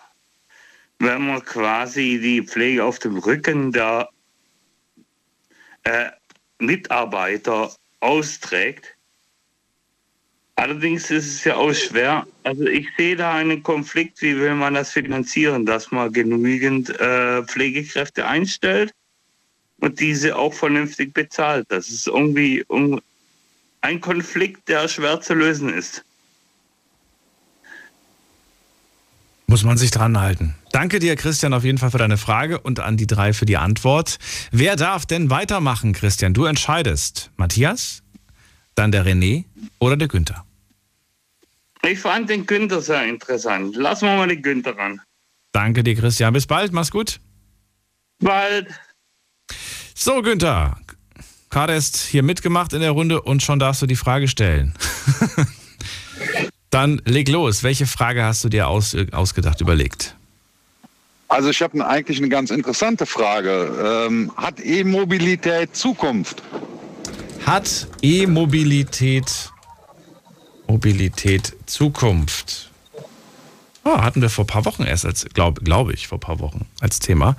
wenn 0.99 1.27
man 1.27 1.43
quasi 1.43 2.21
die 2.23 2.43
Pflege 2.43 2.85
auf 2.85 2.99
dem 2.99 3.17
Rücken 3.17 3.73
der 3.73 4.11
äh, 5.85 6.11
Mitarbeiter 6.59 7.75
austrägt. 8.01 8.95
Allerdings 10.57 11.11
ist 11.11 11.27
es 11.27 11.45
ja 11.45 11.57
auch 11.57 11.73
schwer. 11.73 12.27
Also 12.43 12.67
ich 12.67 12.87
sehe 12.99 13.17
da 13.17 13.35
einen 13.35 13.63
Konflikt, 13.63 14.21
wie 14.21 14.39
will 14.39 14.55
man 14.55 14.75
das 14.75 14.93
finanzieren, 14.93 15.65
dass 15.65 15.91
man 15.91 16.13
genügend 16.13 16.91
äh, 17.01 17.43
Pflegekräfte 17.45 18.27
einstellt 18.27 18.93
und 19.81 20.01
diese 20.01 20.37
auch 20.37 20.55
vernünftig 20.55 21.15
bezahlt. 21.15 21.67
Das 21.69 21.89
ist 21.89 22.07
irgendwie 22.07 22.65
ein 23.81 24.01
Konflikt, 24.01 24.69
der 24.69 24.89
schwer 24.89 25.21
zu 25.21 25.35
lösen 25.35 25.73
ist. 25.73 26.05
Muss 29.47 29.65
man 29.65 29.79
sich 29.79 29.91
dran 29.91 30.21
halten. 30.21 30.55
Danke 30.73 30.99
dir, 30.99 31.17
Christian, 31.17 31.55
auf 31.55 31.65
jeden 31.65 31.79
Fall 31.79 31.91
für 31.91 31.99
deine 31.99 32.19
Frage 32.19 32.61
und 32.61 32.81
an 32.81 32.99
die 32.99 33.07
drei 33.07 33.33
für 33.33 33.47
die 33.47 33.57
Antwort. 33.57 34.19
Wer 34.51 34.77
darf 34.77 35.07
denn 35.07 35.31
weitermachen, 35.31 35.95
Christian? 35.95 36.35
Du 36.35 36.45
entscheidest. 36.45 37.31
Matthias, 37.37 38.03
dann 38.75 38.93
der 38.93 39.07
René 39.07 39.45
oder 39.79 39.97
der 39.97 40.09
Günther? 40.09 40.45
Ich 41.83 41.99
fand 42.01 42.29
den 42.29 42.45
Günther 42.45 42.83
sehr 42.83 43.05
interessant. 43.05 43.75
Lassen 43.77 44.07
wir 44.07 44.17
mal 44.17 44.29
den 44.29 44.43
Günther 44.43 44.77
ran. 44.77 45.01
Danke 45.53 45.83
dir, 45.83 45.95
Christian. 45.95 46.35
Bis 46.35 46.47
bald. 46.47 46.73
Mach's 46.73 46.91
gut. 46.91 47.19
Bald. 48.19 48.69
So, 50.01 50.23
Günther. 50.23 50.77
Gerade 51.51 51.73
erst 51.73 51.97
hier 51.97 52.23
mitgemacht 52.23 52.73
in 52.73 52.81
der 52.83 52.93
Runde 52.93 53.21
und 53.21 53.43
schon 53.43 53.59
darfst 53.59 53.83
du 53.83 53.87
die 53.87 53.97
Frage 53.97 54.29
stellen. 54.29 54.73
Dann 56.71 57.03
leg 57.05 57.29
los. 57.29 57.65
Welche 57.65 57.85
Frage 57.85 58.23
hast 58.23 58.45
du 58.45 58.49
dir 58.49 58.69
aus, 58.69 58.97
ausgedacht, 59.11 59.61
überlegt? 59.61 60.15
Also 61.27 61.51
ich 61.51 61.61
habe 61.63 61.85
eigentlich 61.85 62.19
eine 62.19 62.29
ganz 62.29 62.53
interessante 62.53 63.07
Frage. 63.07 64.07
Ähm, 64.09 64.31
hat 64.37 64.65
E-Mobilität 64.65 65.75
Zukunft? 65.75 66.45
Hat 67.45 67.89
E-Mobilität 68.01 69.51
Mobilität 70.69 71.57
Zukunft? 71.67 72.68
Oh, 73.91 74.03
hatten 74.03 74.21
wir 74.21 74.29
vor 74.29 74.45
ein 74.45 74.49
paar 74.49 74.67
Wochen 74.67 74.83
erst, 74.83 75.07
als 75.07 75.25
glaube 75.33 75.63
glaub 75.63 75.91
ich, 75.91 76.09
vor 76.09 76.19
ein 76.19 76.21
paar 76.21 76.41
Wochen 76.41 76.67
als 76.81 76.99
Thema. 76.99 77.37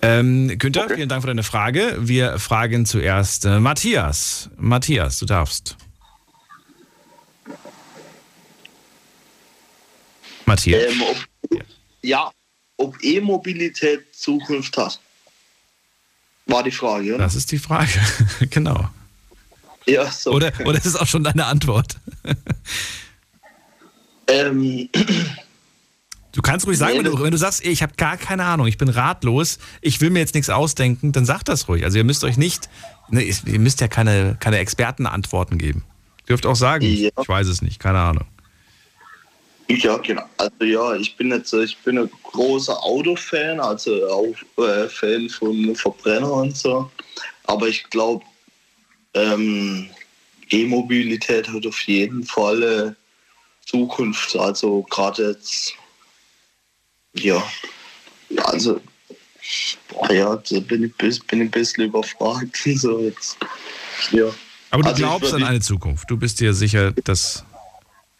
Ähm, 0.00 0.56
Günther, 0.58 0.84
okay. 0.84 0.94
vielen 0.94 1.08
Dank 1.10 1.22
für 1.22 1.26
deine 1.26 1.42
Frage. 1.42 1.98
Wir 1.98 2.38
fragen 2.38 2.86
zuerst 2.86 3.44
äh, 3.44 3.60
Matthias. 3.60 4.48
Matthias, 4.56 5.18
du 5.18 5.26
darfst. 5.26 5.76
Matthias. 10.46 10.82
Ähm, 10.82 11.02
ob, 11.02 11.62
ja, 12.00 12.30
ob 12.78 12.96
E-Mobilität 13.02 14.14
Zukunft 14.14 14.74
hat. 14.78 14.98
War 16.46 16.62
die 16.62 16.70
Frage, 16.70 17.16
oder? 17.16 17.24
Das 17.24 17.34
ist 17.34 17.52
die 17.52 17.58
Frage, 17.58 18.00
genau. 18.50 18.88
Ja, 19.84 20.10
so. 20.10 20.32
Oder, 20.32 20.52
oder 20.64 20.78
ist 20.78 20.86
es 20.86 20.96
auch 20.96 21.06
schon 21.06 21.22
deine 21.22 21.44
Antwort? 21.44 21.98
ähm. 24.26 24.88
Du 26.32 26.40
kannst 26.40 26.66
ruhig 26.66 26.78
sagen, 26.78 26.96
wenn 26.96 27.04
du, 27.04 27.20
wenn 27.20 27.30
du 27.30 27.36
sagst, 27.36 27.64
ich 27.64 27.82
habe 27.82 27.92
gar 27.96 28.16
keine 28.16 28.44
Ahnung, 28.44 28.66
ich 28.66 28.78
bin 28.78 28.88
ratlos, 28.88 29.58
ich 29.82 30.00
will 30.00 30.10
mir 30.10 30.20
jetzt 30.20 30.34
nichts 30.34 30.48
ausdenken, 30.48 31.12
dann 31.12 31.26
sag 31.26 31.42
das 31.44 31.68
ruhig. 31.68 31.84
Also 31.84 31.98
ihr 31.98 32.04
müsst 32.04 32.24
euch 32.24 32.38
nicht, 32.38 32.70
ne, 33.10 33.22
ihr 33.22 33.58
müsst 33.58 33.80
ja 33.82 33.88
keine, 33.88 34.36
keine 34.40 34.58
Expertenantworten 34.58 35.58
geben. 35.58 35.84
Ihr 36.22 36.28
dürft 36.28 36.46
auch 36.46 36.56
sagen, 36.56 36.86
ja. 36.86 37.10
ich 37.20 37.28
weiß 37.28 37.48
es 37.48 37.60
nicht, 37.60 37.78
keine 37.78 37.98
Ahnung. 37.98 38.24
Ja, 39.68 39.96
genau. 39.98 40.24
Also 40.36 40.64
ja, 40.64 40.94
ich 40.96 41.16
bin 41.16 41.30
jetzt, 41.30 41.52
ich 41.52 41.76
bin 41.78 41.98
ein 41.98 42.10
großer 42.22 42.82
Autofan, 42.82 43.60
also 43.60 44.06
auch 44.08 44.62
äh, 44.64 44.88
Fan 44.88 45.28
von 45.28 45.74
Verbrenner 45.76 46.32
und 46.32 46.56
so. 46.56 46.90
Aber 47.44 47.68
ich 47.68 47.84
glaube, 47.90 48.24
ähm, 49.14 49.88
E-Mobilität 50.50 51.48
hat 51.48 51.66
auf 51.66 51.80
jeden 51.82 52.24
Fall 52.24 52.62
äh, 52.62 52.92
Zukunft. 53.66 54.36
Also 54.36 54.82
gerade 54.90 55.30
jetzt, 55.30 55.74
ja, 57.14 57.42
also 58.44 58.80
ja, 60.10 60.36
da 60.36 60.60
bin 60.60 60.84
ich, 60.84 60.96
bin 60.96 61.10
ich 61.10 61.32
ein 61.32 61.50
bisschen 61.50 61.84
überfragt. 61.84 62.58
So 62.76 63.00
jetzt, 63.00 63.36
ja. 64.10 64.26
Aber 64.70 64.82
du 64.82 64.88
also 64.88 65.02
glaubst 65.02 65.34
an 65.34 65.44
eine 65.44 65.60
Zukunft. 65.60 66.10
Du 66.10 66.16
bist 66.16 66.40
dir 66.40 66.54
sicher, 66.54 66.92
dass 66.92 67.44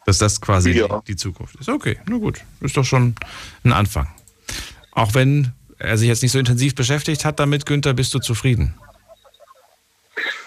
dass 0.04 0.18
das 0.18 0.40
quasi 0.40 0.72
ja. 0.72 0.88
die, 0.88 1.12
die 1.12 1.16
Zukunft 1.16 1.56
ist. 1.56 1.68
Okay, 1.68 1.98
na 2.06 2.16
gut. 2.16 2.40
Ist 2.60 2.76
doch 2.76 2.84
schon 2.84 3.14
ein 3.64 3.72
Anfang. 3.72 4.08
Auch 4.92 5.14
wenn 5.14 5.52
er 5.78 5.96
sich 5.96 6.08
jetzt 6.08 6.22
nicht 6.22 6.32
so 6.32 6.38
intensiv 6.38 6.74
beschäftigt 6.74 7.24
hat 7.24 7.40
damit, 7.40 7.66
Günther, 7.66 7.94
bist 7.94 8.14
du 8.14 8.18
zufrieden? 8.18 8.74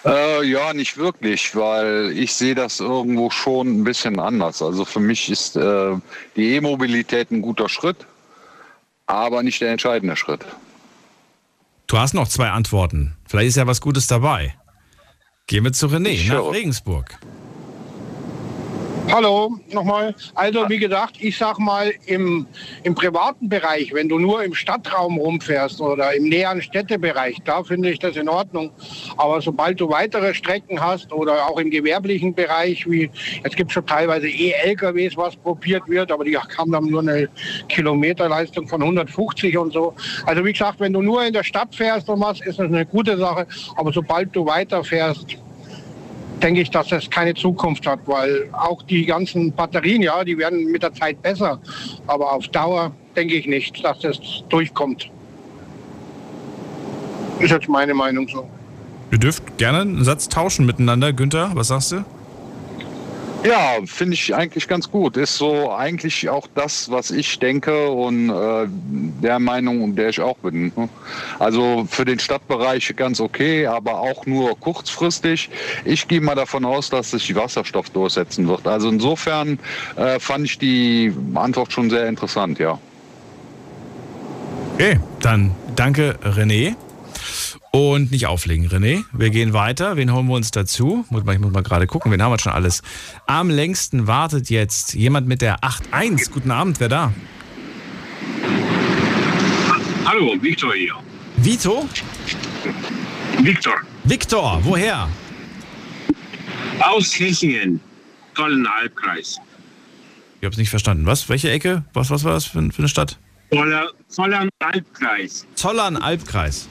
Äh, 0.04 0.44
ja, 0.44 0.72
nicht 0.72 0.96
wirklich, 0.96 1.54
weil 1.56 2.12
ich 2.16 2.32
sehe 2.32 2.54
das 2.54 2.80
irgendwo 2.80 3.30
schon 3.30 3.80
ein 3.80 3.84
bisschen 3.84 4.20
anders. 4.20 4.62
Also 4.62 4.84
für 4.84 5.00
mich 5.00 5.28
ist 5.28 5.56
äh, 5.56 5.96
die 6.36 6.54
E-Mobilität 6.54 7.30
ein 7.30 7.42
guter 7.42 7.68
Schritt, 7.68 8.06
aber 9.06 9.42
nicht 9.42 9.60
der 9.60 9.70
entscheidende 9.70 10.16
Schritt. 10.16 10.44
Du 11.86 11.98
hast 11.98 12.14
noch 12.14 12.28
zwei 12.28 12.50
Antworten. 12.50 13.16
Vielleicht 13.26 13.48
ist 13.48 13.56
ja 13.56 13.66
was 13.66 13.80
Gutes 13.80 14.06
dabei. 14.06 14.54
Gehen 15.46 15.62
wir 15.64 15.72
zu 15.72 15.86
René 15.86 16.28
nach 16.28 16.52
Regensburg. 16.52 17.18
Hallo, 19.12 19.56
nochmal. 19.72 20.14
Also 20.34 20.68
wie 20.68 20.78
gesagt, 20.78 21.16
ich 21.20 21.38
sag 21.38 21.58
mal, 21.58 21.92
im, 22.06 22.44
im 22.82 22.94
privaten 22.94 23.48
Bereich, 23.48 23.94
wenn 23.94 24.08
du 24.08 24.18
nur 24.18 24.42
im 24.42 24.52
Stadtraum 24.52 25.16
rumfährst 25.16 25.80
oder 25.80 26.12
im 26.14 26.24
näheren 26.24 26.60
Städtebereich, 26.60 27.36
da 27.44 27.62
finde 27.62 27.90
ich 27.90 28.00
das 28.00 28.16
in 28.16 28.28
Ordnung. 28.28 28.72
Aber 29.16 29.40
sobald 29.40 29.80
du 29.80 29.88
weitere 29.88 30.34
Strecken 30.34 30.80
hast 30.80 31.12
oder 31.12 31.46
auch 31.46 31.58
im 31.58 31.70
gewerblichen 31.70 32.34
Bereich, 32.34 32.90
wie 32.90 33.08
jetzt 33.44 33.56
gibt 33.56 33.70
es 33.70 33.74
schon 33.74 33.86
teilweise 33.86 34.28
E-LKWs, 34.28 35.16
was 35.16 35.36
probiert 35.36 35.88
wird, 35.88 36.10
aber 36.10 36.24
die 36.24 36.36
haben 36.36 36.72
dann 36.72 36.86
nur 36.86 37.00
eine 37.00 37.28
Kilometerleistung 37.68 38.66
von 38.66 38.82
150 38.82 39.56
und 39.56 39.72
so. 39.72 39.94
Also 40.26 40.44
wie 40.44 40.52
gesagt, 40.52 40.80
wenn 40.80 40.92
du 40.92 41.00
nur 41.00 41.24
in 41.24 41.32
der 41.32 41.44
Stadt 41.44 41.74
fährst 41.74 42.08
und 42.08 42.20
was, 42.20 42.40
ist 42.40 42.58
das 42.58 42.66
eine 42.66 42.84
gute 42.84 43.16
Sache. 43.16 43.46
Aber 43.76 43.92
sobald 43.92 44.34
du 44.34 44.44
weiterfährst, 44.44 45.38
denke 46.42 46.60
ich, 46.60 46.70
dass 46.70 46.88
das 46.88 47.08
keine 47.10 47.34
Zukunft 47.34 47.86
hat, 47.86 48.00
weil 48.06 48.48
auch 48.52 48.82
die 48.82 49.06
ganzen 49.06 49.52
Batterien, 49.52 50.02
ja, 50.02 50.22
die 50.24 50.36
werden 50.36 50.66
mit 50.66 50.82
der 50.82 50.92
Zeit 50.92 51.20
besser. 51.22 51.58
Aber 52.06 52.32
auf 52.32 52.48
Dauer 52.48 52.92
denke 53.14 53.34
ich 53.34 53.46
nicht, 53.46 53.84
dass 53.84 53.98
das 54.00 54.18
durchkommt. 54.48 55.10
Ist 57.40 57.50
jetzt 57.50 57.68
meine 57.68 57.94
Meinung 57.94 58.28
so. 58.28 58.48
Ihr 59.10 59.18
dürft 59.18 59.58
gerne 59.58 59.80
einen 59.80 60.04
Satz 60.04 60.28
tauschen 60.28 60.66
miteinander. 60.66 61.12
Günther, 61.12 61.50
was 61.54 61.68
sagst 61.68 61.92
du? 61.92 62.04
Ja, 63.44 63.76
finde 63.84 64.14
ich 64.14 64.34
eigentlich 64.34 64.66
ganz 64.66 64.90
gut. 64.90 65.16
Ist 65.16 65.36
so 65.36 65.72
eigentlich 65.72 66.28
auch 66.28 66.46
das, 66.54 66.90
was 66.90 67.10
ich 67.10 67.38
denke 67.38 67.90
und 67.90 68.30
äh, 68.30 68.66
der 69.22 69.38
Meinung, 69.38 69.94
der 69.94 70.08
ich 70.08 70.20
auch 70.20 70.36
bin. 70.38 70.72
Ne? 70.76 70.88
Also 71.38 71.86
für 71.88 72.04
den 72.04 72.18
Stadtbereich 72.18 72.94
ganz 72.96 73.20
okay, 73.20 73.66
aber 73.66 74.00
auch 74.00 74.26
nur 74.26 74.58
kurzfristig. 74.58 75.48
Ich 75.84 76.08
gehe 76.08 76.20
mal 76.20 76.34
davon 76.34 76.64
aus, 76.64 76.90
dass 76.90 77.12
sich 77.12 77.34
Wasserstoff 77.34 77.90
durchsetzen 77.90 78.48
wird. 78.48 78.66
Also 78.66 78.88
insofern 78.88 79.58
äh, 79.96 80.18
fand 80.18 80.46
ich 80.46 80.58
die 80.58 81.12
Antwort 81.34 81.72
schon 81.72 81.90
sehr 81.90 82.08
interessant, 82.08 82.58
ja. 82.58 82.78
Okay, 84.74 84.98
dann 85.20 85.52
danke 85.74 86.18
René. 86.22 86.74
Und 87.76 88.10
nicht 88.10 88.24
auflegen, 88.26 88.66
René. 88.68 89.04
Wir 89.12 89.28
gehen 89.28 89.52
weiter. 89.52 89.98
Wen 89.98 90.10
holen 90.10 90.28
wir 90.28 90.34
uns 90.34 90.50
dazu? 90.50 91.04
Ich 91.04 91.10
muss 91.10 91.24
mal 91.26 91.62
gerade 91.62 91.86
gucken, 91.86 92.10
wen 92.10 92.22
haben 92.22 92.32
wir 92.32 92.38
schon 92.38 92.52
alles. 92.52 92.80
Am 93.26 93.50
längsten 93.50 94.06
wartet 94.06 94.48
jetzt 94.48 94.94
jemand 94.94 95.28
mit 95.28 95.42
der 95.42 95.58
8.1. 95.58 96.30
Guten 96.30 96.50
Abend, 96.52 96.80
wer 96.80 96.88
da? 96.88 97.12
Hallo, 100.06 100.36
Victor 100.40 100.72
hier. 100.72 100.94
Vito? 101.36 101.86
Victor. 103.42 103.74
Victor, 104.04 104.58
woher? 104.62 105.06
Aus 106.80 107.12
Hechingen, 107.20 107.78
Zollernalbkreis. 108.34 109.38
Ich 110.40 110.44
habe 110.46 110.52
es 110.52 110.56
nicht 110.56 110.70
verstanden. 110.70 111.04
Was? 111.04 111.28
Welche 111.28 111.50
Ecke? 111.50 111.84
Was, 111.92 112.08
was 112.08 112.24
war 112.24 112.32
das 112.32 112.46
für, 112.46 112.72
für 112.72 112.78
eine 112.78 112.88
Stadt? 112.88 113.18
Zollernalbkreis. 114.08 115.46
Zollernalbkreis. 115.56 116.70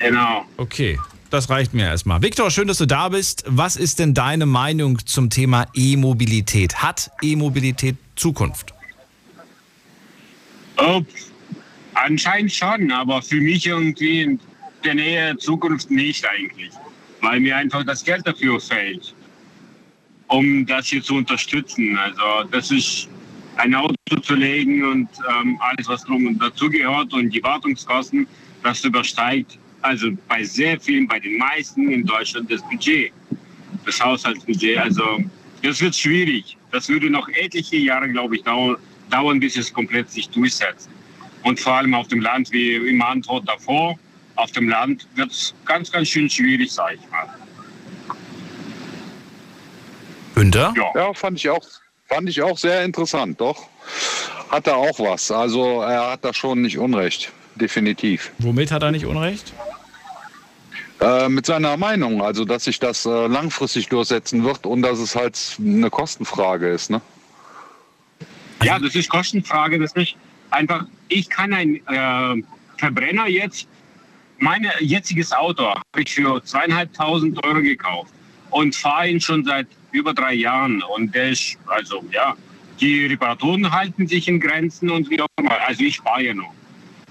Genau. 0.00 0.46
Okay, 0.56 0.98
das 1.28 1.50
reicht 1.50 1.74
mir 1.74 1.84
erstmal. 1.84 2.22
Viktor, 2.22 2.50
schön, 2.50 2.66
dass 2.66 2.78
du 2.78 2.86
da 2.86 3.10
bist. 3.10 3.44
Was 3.46 3.76
ist 3.76 3.98
denn 3.98 4.14
deine 4.14 4.46
Meinung 4.46 4.98
zum 5.06 5.28
Thema 5.28 5.66
E-Mobilität? 5.74 6.82
Hat 6.82 7.10
E-Mobilität 7.22 7.96
Zukunft? 8.16 8.72
Oh, 10.78 11.02
anscheinend 11.92 12.52
schon, 12.52 12.90
aber 12.90 13.20
für 13.20 13.40
mich 13.40 13.66
irgendwie 13.66 14.22
in 14.22 14.40
der 14.82 14.94
Nähe 14.94 15.36
Zukunft 15.36 15.90
nicht 15.90 16.26
eigentlich, 16.26 16.70
weil 17.20 17.40
mir 17.40 17.58
einfach 17.58 17.84
das 17.84 18.02
Geld 18.02 18.26
dafür 18.26 18.58
fehlt, 18.58 19.14
um 20.28 20.64
das 20.64 20.86
hier 20.86 21.02
zu 21.02 21.16
unterstützen. 21.16 21.98
Also 21.98 22.48
das 22.50 22.70
ist 22.70 23.06
ein 23.56 23.74
Auto 23.74 23.94
zu 24.22 24.34
legen 24.34 24.82
und 24.82 25.08
ähm, 25.28 25.60
alles, 25.60 25.86
was 25.88 26.02
drum 26.04 26.26
und 26.26 26.38
dazu 26.38 26.70
gehört 26.70 27.12
und 27.12 27.28
die 27.28 27.42
Wartungskosten, 27.42 28.26
das 28.62 28.82
übersteigt 28.82 29.58
also 29.82 30.10
bei 30.28 30.42
sehr 30.44 30.78
vielen, 30.80 31.06
bei 31.06 31.18
den 31.18 31.38
meisten 31.38 31.90
in 31.90 32.04
Deutschland 32.04 32.50
das 32.50 32.62
Budget, 32.62 33.12
das 33.86 34.00
Haushaltsbudget. 34.00 34.78
Also 34.78 35.04
das 35.62 35.80
wird 35.80 35.94
schwierig. 35.94 36.56
Das 36.70 36.88
würde 36.88 37.10
noch 37.10 37.28
etliche 37.28 37.76
Jahre, 37.76 38.08
glaube 38.08 38.36
ich, 38.36 38.42
dauern, 38.42 39.40
bis 39.40 39.56
es 39.56 39.72
komplett 39.72 40.10
sich 40.10 40.28
durchsetzt. 40.28 40.88
Und 41.42 41.58
vor 41.58 41.74
allem 41.74 41.94
auf 41.94 42.08
dem 42.08 42.20
Land, 42.20 42.52
wie 42.52 42.74
im 42.74 43.02
Antwort 43.02 43.48
davor, 43.48 43.98
auf 44.36 44.52
dem 44.52 44.68
Land 44.68 45.06
wird 45.16 45.30
es 45.30 45.54
ganz, 45.64 45.90
ganz 45.90 46.08
schön 46.08 46.28
schwierig, 46.28 46.70
sage 46.70 46.96
ich 46.96 47.10
mal. 47.10 47.28
Günther? 50.34 50.72
Ja. 50.76 50.92
ja, 50.94 51.14
fand 51.14 51.38
ich 51.38 51.50
auch, 51.50 51.66
fand 52.08 52.28
ich 52.28 52.40
auch 52.40 52.56
sehr 52.56 52.84
interessant, 52.84 53.40
doch. 53.40 53.68
Hat 54.50 54.66
er 54.66 54.76
auch 54.76 54.98
was. 54.98 55.30
Also 55.30 55.82
er 55.82 56.12
hat 56.12 56.24
da 56.24 56.32
schon 56.32 56.62
nicht 56.62 56.78
Unrecht, 56.78 57.30
definitiv. 57.60 58.32
Womit 58.38 58.70
hat 58.70 58.82
er 58.82 58.90
nicht 58.90 59.06
Unrecht? 59.06 59.52
Äh, 61.00 61.28
mit 61.30 61.46
seiner 61.46 61.76
Meinung, 61.78 62.22
also 62.22 62.44
dass 62.44 62.64
sich 62.64 62.78
das 62.78 63.06
äh, 63.06 63.26
langfristig 63.26 63.88
durchsetzen 63.88 64.44
wird 64.44 64.66
und 64.66 64.82
dass 64.82 64.98
es 64.98 65.16
halt 65.16 65.38
eine 65.58 65.88
Kostenfrage 65.88 66.68
ist, 66.68 66.90
ne? 66.90 67.00
Ja, 68.62 68.78
das 68.78 68.94
ist 68.94 69.08
Kostenfrage, 69.08 69.78
das 69.78 69.92
ist 69.92 70.14
einfach, 70.50 70.84
ich 71.08 71.30
kann 71.30 71.54
ein 71.54 71.76
äh, 71.86 72.42
Verbrenner 72.76 73.26
jetzt, 73.28 73.66
mein 74.38 74.66
jetziges 74.80 75.32
Auto 75.32 75.64
habe 75.64 75.80
ich 75.96 76.12
für 76.12 76.44
zweieinhalbtausend 76.44 77.42
Euro 77.44 77.62
gekauft 77.62 78.12
und 78.50 78.76
fahre 78.76 79.08
ihn 79.08 79.20
schon 79.20 79.42
seit 79.44 79.68
über 79.92 80.12
drei 80.12 80.34
Jahren 80.34 80.82
und 80.82 81.14
der 81.14 81.30
ist, 81.30 81.56
also 81.66 82.04
ja, 82.12 82.36
die 82.78 83.06
Reparaturen 83.06 83.70
halten 83.72 84.06
sich 84.06 84.28
in 84.28 84.38
Grenzen 84.38 84.90
und 84.90 85.08
wie 85.08 85.22
auch 85.22 85.28
immer, 85.38 85.58
also 85.66 85.82
ich 85.82 85.98
fahre 85.98 86.24
ja 86.24 86.34
noch. 86.34 86.52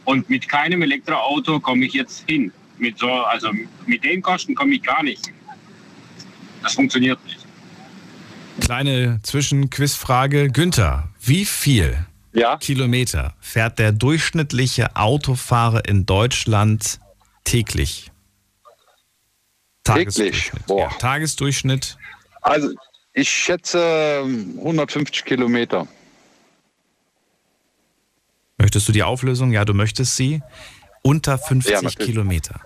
Und 0.10 0.28
mit 0.28 0.50
keinem 0.50 0.82
Elektroauto 0.82 1.60
komme 1.60 1.86
ich 1.86 1.94
jetzt 1.94 2.24
hin. 2.28 2.52
Mit 2.80 2.98
so, 2.98 3.12
also 3.12 3.52
mit 3.86 4.04
den 4.04 4.24
Kosten 4.24 4.56
komme 4.56 4.74
ich 4.74 4.82
gar 4.82 5.04
nicht 5.04 5.24
hin. 5.28 5.36
Das 6.64 6.74
funktioniert 6.74 7.24
nicht. 7.26 7.46
Kleine 8.60 9.20
Zwischenquizfrage. 9.22 10.50
Günther, 10.50 11.10
wie 11.22 11.46
viel 11.46 12.08
ja? 12.34 12.58
Kilometer 12.58 13.36
fährt 13.40 13.78
der 13.78 13.92
durchschnittliche 13.92 14.96
Autofahrer 14.96 15.88
in 15.88 16.08
Deutschland 16.08 17.00
täglich? 17.44 18.12
Täglich? 19.84 20.52
Boah. 20.66 20.90
Ja, 20.90 20.98
Tagesdurchschnitt. 20.98 21.98
Also 22.42 22.72
ich 23.14 23.30
schätze 23.30 24.24
150 24.58 25.24
Kilometer. 25.24 25.88
Möchtest 28.60 28.88
du 28.88 28.92
die 28.92 29.04
Auflösung? 29.04 29.52
Ja, 29.52 29.66
du 29.66 29.74
möchtest 29.74 30.16
sie. 30.16 30.42
Unter 31.02 31.38
50 31.38 31.72
Ja. 31.82 31.90
Kilometer. 31.90 32.60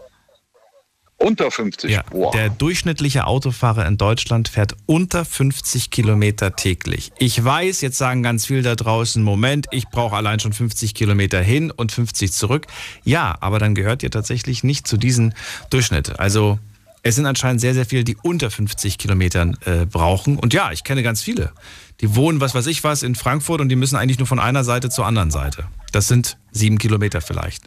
Unter 1.17 1.51
50? 1.51 1.89
Ja, 1.89 2.01
Boah. 2.09 2.31
der 2.31 2.49
durchschnittliche 2.49 3.27
Autofahrer 3.27 3.85
in 3.87 3.97
Deutschland 3.97 4.49
fährt 4.49 4.75
unter 4.87 5.23
50 5.23 5.89
Kilometer 5.89 6.55
täglich. 6.57 7.13
Ich 7.17 7.41
weiß, 7.41 7.79
jetzt 7.79 7.97
sagen 7.97 8.23
ganz 8.23 8.47
viele 8.47 8.61
da 8.61 8.75
draußen, 8.75 9.23
Moment, 9.23 9.67
ich 9.71 9.87
brauche 9.87 10.17
allein 10.17 10.41
schon 10.41 10.51
50 10.51 10.93
Kilometer 10.93 11.41
hin 11.41 11.71
und 11.71 11.93
50 11.93 12.33
zurück. 12.33 12.67
Ja, 13.05 13.37
aber 13.39 13.57
dann 13.59 13.73
gehört 13.73 14.03
ihr 14.03 14.11
tatsächlich 14.11 14.65
nicht 14.65 14.85
zu 14.85 14.97
diesem 14.97 15.31
Durchschnitt. 15.69 16.19
Also 16.19 16.59
es 17.03 17.15
sind 17.15 17.25
anscheinend 17.25 17.59
sehr, 17.59 17.73
sehr 17.73 17.85
viele, 17.85 18.05
die 18.05 18.15
unter 18.23 18.49
50 18.49 18.97
Kilometern 18.97 19.57
äh, 19.65 19.85
brauchen. 19.85 20.39
Und 20.39 20.53
ja, 20.53 20.71
ich 20.71 20.85
kenne 20.85 21.03
ganz 21.03 21.21
viele. 21.21 21.51
Die 21.99 22.15
wohnen, 22.15 22.39
was 22.39 22.55
weiß 22.55 22.65
ich 22.67 22.83
was, 22.83 23.03
in 23.03 23.13
Frankfurt 23.15 23.59
und 23.59 23.69
die 23.69 23.75
müssen 23.75 23.97
eigentlich 23.97 24.19
nur 24.19 24.27
von 24.27 24.39
einer 24.39 24.63
Seite 24.63 24.89
zur 24.89 25.05
anderen 25.05 25.29
Seite. 25.29 25.65
Das 25.91 26.07
sind 26.07 26.37
sieben 26.51 26.77
Kilometer 26.77 27.21
vielleicht. 27.21 27.65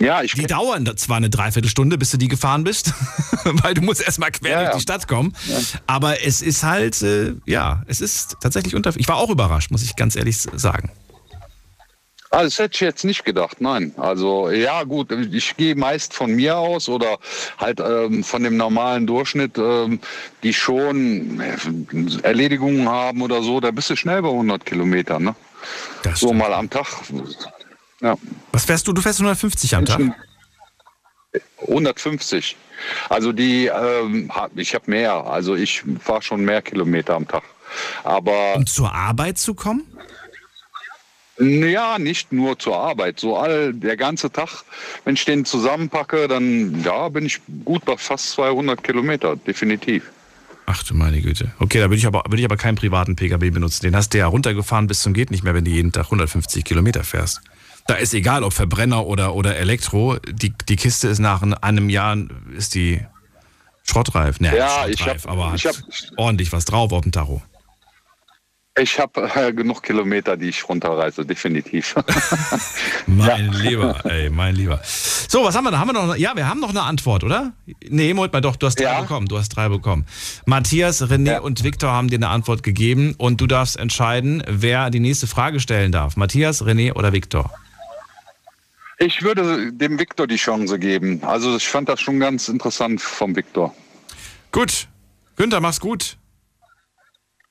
Ja, 0.00 0.22
ich 0.22 0.32
die 0.32 0.46
dauern 0.46 0.84
da 0.84 0.96
zwar 0.96 1.18
eine 1.18 1.30
Dreiviertelstunde, 1.30 1.96
bis 1.96 2.10
du 2.10 2.16
die 2.16 2.26
gefahren 2.26 2.64
bist, 2.64 2.92
weil 3.44 3.74
du 3.74 3.82
musst 3.82 4.02
erstmal 4.02 4.32
quer 4.32 4.50
Ja, 4.50 4.58
durch 4.58 4.70
ja. 4.70 4.76
die 4.76 4.82
Stadt 4.82 5.06
kommen. 5.06 5.36
Aber 5.86 6.24
es 6.24 6.42
ist 6.42 6.64
halt, 6.64 7.00
äh, 7.02 7.34
ja, 7.46 7.84
es 7.86 8.00
ist 8.00 8.36
tatsächlich 8.40 8.74
unter. 8.74 8.92
Ich 8.96 9.06
war 9.06 9.16
auch 9.16 9.30
überrascht, 9.30 9.70
muss 9.70 9.84
ich 9.84 9.94
ganz 9.94 10.16
ehrlich 10.16 10.38
sagen. 10.38 10.90
Also 12.32 12.46
das 12.46 12.58
hätte 12.58 12.74
ich 12.76 12.80
jetzt 12.80 13.04
nicht 13.04 13.26
gedacht, 13.26 13.60
nein. 13.60 13.94
Also 13.98 14.50
ja 14.50 14.84
gut, 14.84 15.12
ich 15.12 15.54
gehe 15.58 15.76
meist 15.76 16.14
von 16.14 16.34
mir 16.34 16.56
aus 16.56 16.88
oder 16.88 17.18
halt 17.58 17.78
ähm, 17.78 18.24
von 18.24 18.42
dem 18.42 18.56
normalen 18.56 19.06
Durchschnitt, 19.06 19.58
ähm, 19.58 20.00
die 20.42 20.54
schon 20.54 21.40
äh, 21.40 22.26
Erledigungen 22.26 22.88
haben 22.88 23.20
oder 23.20 23.42
so, 23.42 23.60
da 23.60 23.70
bist 23.70 23.90
du 23.90 23.96
schnell 23.96 24.22
bei 24.22 24.30
100 24.30 24.64
Kilometern, 24.64 25.24
ne? 25.24 25.34
so 26.14 26.32
mal 26.32 26.54
am 26.54 26.70
Tag. 26.70 26.86
Ja. 28.00 28.16
Was 28.50 28.64
fährst 28.64 28.88
du? 28.88 28.94
Du 28.94 29.02
fährst 29.02 29.20
150 29.20 29.76
am 29.76 29.84
Tag? 29.84 30.00
150. 31.60 32.56
Also 33.10 33.32
die, 33.32 33.66
ähm, 33.66 34.32
ich 34.56 34.74
habe 34.74 34.90
mehr, 34.90 35.12
also 35.12 35.54
ich 35.54 35.84
fahre 36.00 36.22
schon 36.22 36.46
mehr 36.46 36.62
Kilometer 36.62 37.14
am 37.14 37.28
Tag. 37.28 37.42
Aber 38.04 38.56
um 38.56 38.66
zur 38.66 38.90
Arbeit 38.90 39.36
zu 39.36 39.54
kommen? 39.54 39.84
Ja, 41.38 41.98
nicht 41.98 42.32
nur 42.32 42.58
zur 42.58 42.76
Arbeit. 42.76 43.18
So 43.18 43.36
all 43.36 43.72
der 43.72 43.96
ganze 43.96 44.30
Tag, 44.30 44.64
wenn 45.04 45.14
ich 45.14 45.24
den 45.24 45.44
zusammenpacke, 45.44 46.28
dann 46.28 46.82
ja, 46.84 47.08
bin 47.08 47.24
ich 47.26 47.40
gut 47.64 47.84
bei 47.84 47.96
fast 47.96 48.30
200 48.32 48.82
Kilometer, 48.84 49.36
definitiv. 49.36 50.04
Ach 50.66 50.82
du 50.84 50.94
meine 50.94 51.20
Güte. 51.20 51.50
Okay, 51.58 51.78
da 51.80 51.84
würde 51.86 51.96
ich 51.96 52.06
aber, 52.06 52.22
ich 52.36 52.44
aber 52.44 52.56
keinen 52.56 52.76
privaten 52.76 53.16
Pkw 53.16 53.50
benutzen. 53.50 53.82
Den 53.84 53.96
hast 53.96 54.14
du 54.14 54.18
ja 54.18 54.26
runtergefahren 54.26 54.86
bis 54.86 55.00
zum 55.00 55.12
geht 55.14 55.30
nicht 55.30 55.42
mehr, 55.42 55.54
wenn 55.54 55.64
du 55.64 55.70
jeden 55.70 55.90
Tag 55.92 56.04
150 56.06 56.64
Kilometer 56.64 57.02
fährst. 57.02 57.40
Da 57.88 57.94
ist 57.94 58.14
egal, 58.14 58.44
ob 58.44 58.52
Verbrenner 58.52 59.06
oder, 59.06 59.34
oder 59.34 59.56
Elektro. 59.56 60.18
Die, 60.30 60.52
die 60.68 60.76
Kiste 60.76 61.08
ist 61.08 61.18
nach 61.18 61.42
einem 61.42 61.88
Jahr 61.88 62.16
ist 62.56 62.74
die 62.76 63.00
schrottreif. 63.82 64.38
Nee, 64.38 64.56
Ja, 64.56 64.86
ich 64.86 65.00
schrottreif, 65.00 65.24
hab- 65.24 65.30
aber 65.32 65.50
hat 65.52 65.56
ich 65.58 65.66
hab- 65.66 65.74
ordentlich 66.16 66.52
was 66.52 66.64
drauf 66.64 66.92
auf 66.92 67.02
dem 67.02 67.10
Tacho. 67.10 67.42
Ich 68.78 68.98
habe 68.98 69.30
äh, 69.34 69.52
genug 69.52 69.82
Kilometer, 69.82 70.34
die 70.34 70.48
ich 70.48 70.66
runterreise, 70.66 71.26
definitiv. 71.26 71.94
Mein 73.06 73.52
Lieber, 73.52 74.02
ey, 74.06 74.30
mein 74.30 74.54
Lieber. 74.54 74.80
So, 74.82 75.44
was 75.44 75.54
haben 75.54 75.64
wir 75.64 75.72
da? 75.72 75.78
Haben 75.78 75.88
wir 75.88 75.92
noch, 75.92 76.16
ja, 76.16 76.34
wir 76.34 76.48
haben 76.48 76.60
noch 76.60 76.70
eine 76.70 76.82
Antwort, 76.82 77.22
oder? 77.22 77.52
Nee, 77.86 78.14
Moment 78.14 78.32
mal, 78.32 78.40
doch, 78.40 78.56
du 78.56 78.66
hast 78.66 78.76
drei 78.80 79.02
bekommen. 79.02 79.26
Du 79.26 79.36
hast 79.36 79.50
drei 79.50 79.68
bekommen. 79.68 80.06
Matthias, 80.46 81.02
René 81.02 81.40
und 81.40 81.64
Viktor 81.64 81.90
haben 81.90 82.08
dir 82.08 82.16
eine 82.16 82.28
Antwort 82.28 82.62
gegeben 82.62 83.14
und 83.18 83.42
du 83.42 83.46
darfst 83.46 83.78
entscheiden, 83.78 84.42
wer 84.48 84.88
die 84.88 85.00
nächste 85.00 85.26
Frage 85.26 85.60
stellen 85.60 85.92
darf. 85.92 86.16
Matthias, 86.16 86.64
René 86.64 86.94
oder 86.94 87.12
Viktor? 87.12 87.50
Ich 88.98 89.22
würde 89.22 89.70
dem 89.70 89.98
Viktor 89.98 90.26
die 90.26 90.36
Chance 90.36 90.78
geben. 90.78 91.22
Also 91.24 91.56
ich 91.56 91.68
fand 91.68 91.90
das 91.90 92.00
schon 92.00 92.20
ganz 92.20 92.48
interessant 92.48 93.02
vom 93.02 93.36
Viktor. 93.36 93.74
Gut. 94.50 94.88
Günther, 95.36 95.60
mach's 95.60 95.80
gut. 95.80 96.16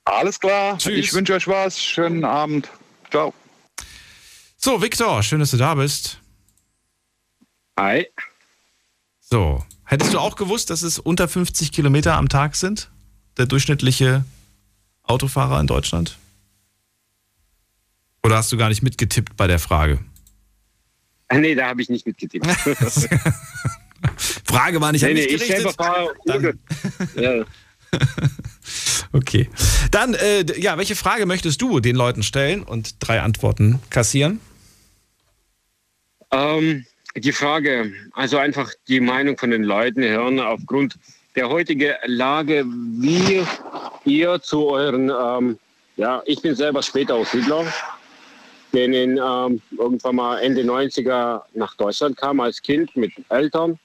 Alles 0.04 0.40
klar. 0.40 0.78
Tschüss. 0.78 0.98
Ich 0.98 1.12
wünsche 1.12 1.34
euch 1.34 1.46
was. 1.46 1.80
Schönen 1.80 2.24
Abend. 2.24 2.68
Ciao. 3.10 3.32
So, 4.56 4.82
Viktor, 4.82 5.22
schön, 5.22 5.40
dass 5.40 5.50
du 5.50 5.56
da 5.56 5.74
bist. 5.74 6.18
Hi. 7.78 8.06
So, 9.20 9.64
hättest 9.84 10.12
du 10.12 10.18
auch 10.18 10.36
gewusst, 10.36 10.70
dass 10.70 10.82
es 10.82 10.98
unter 10.98 11.28
50 11.28 11.72
Kilometer 11.72 12.14
am 12.14 12.28
Tag 12.28 12.54
sind? 12.56 12.90
Der 13.38 13.46
durchschnittliche 13.46 14.24
Autofahrer 15.04 15.58
in 15.60 15.66
Deutschland? 15.66 16.18
Oder 18.22 18.36
hast 18.36 18.52
du 18.52 18.56
gar 18.56 18.68
nicht 18.68 18.82
mitgetippt 18.82 19.36
bei 19.36 19.46
der 19.46 19.58
Frage? 19.58 19.98
Nee, 21.32 21.54
da 21.54 21.68
habe 21.68 21.82
ich 21.82 21.88
nicht 21.88 22.06
mitgetippt. 22.06 22.46
Frage 24.44 24.80
war 24.80 24.92
nicht 24.92 25.02
nee, 25.02 25.14
nee, 25.14 25.24
ich 25.24 25.46
selber 25.46 25.72
fahre 25.72 26.14
ja. 27.16 27.44
Okay. 29.12 29.48
Dann, 29.90 30.14
äh, 30.14 30.44
ja, 30.58 30.78
welche 30.78 30.96
Frage 30.96 31.26
möchtest 31.26 31.60
du 31.60 31.80
den 31.80 31.96
Leuten 31.96 32.22
stellen 32.22 32.62
und 32.62 32.96
drei 33.00 33.20
Antworten 33.20 33.80
kassieren? 33.90 34.40
Ähm, 36.30 36.86
die 37.16 37.32
Frage, 37.32 37.92
also 38.12 38.38
einfach 38.38 38.72
die 38.88 39.00
Meinung 39.00 39.36
von 39.36 39.50
den 39.50 39.64
Leuten 39.64 40.02
hören 40.02 40.40
aufgrund 40.40 40.98
der 41.36 41.48
heutigen 41.48 41.92
Lage, 42.06 42.64
wie 42.66 43.42
ihr 44.04 44.40
zu 44.40 44.68
euren, 44.68 45.10
ähm, 45.10 45.58
ja, 45.96 46.22
ich 46.24 46.40
bin 46.40 46.54
selber 46.54 46.82
Spätaussiedler 46.82 47.66
denen 48.72 49.18
ähm, 49.18 49.60
irgendwann 49.78 50.16
mal 50.16 50.38
Ende 50.38 50.62
90er 50.62 51.42
nach 51.54 51.74
Deutschland 51.76 52.16
kam 52.16 52.40
als 52.40 52.62
Kind 52.62 52.94
mit 52.96 53.12
Eltern 53.28 53.78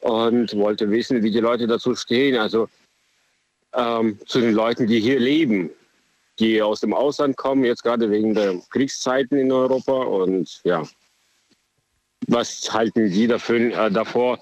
und 0.00 0.56
wollte 0.56 0.90
wissen, 0.90 1.22
wie 1.22 1.30
die 1.30 1.40
Leute 1.40 1.66
dazu 1.66 1.94
stehen. 1.94 2.36
Also 2.36 2.68
ähm, 3.74 4.18
zu 4.26 4.40
den 4.40 4.54
Leuten, 4.54 4.86
die 4.86 5.00
hier 5.00 5.18
leben, 5.18 5.70
die 6.38 6.62
aus 6.62 6.80
dem 6.80 6.94
Ausland 6.94 7.36
kommen, 7.36 7.64
jetzt 7.64 7.82
gerade 7.82 8.10
wegen 8.10 8.34
der 8.34 8.60
Kriegszeiten 8.70 9.38
in 9.38 9.52
Europa. 9.52 9.92
Und 9.92 10.60
ja, 10.64 10.82
was 12.26 12.72
halten 12.72 13.10
Sie 13.10 13.26
dafür, 13.26 13.58
äh, 13.58 13.90
davor, 13.90 14.38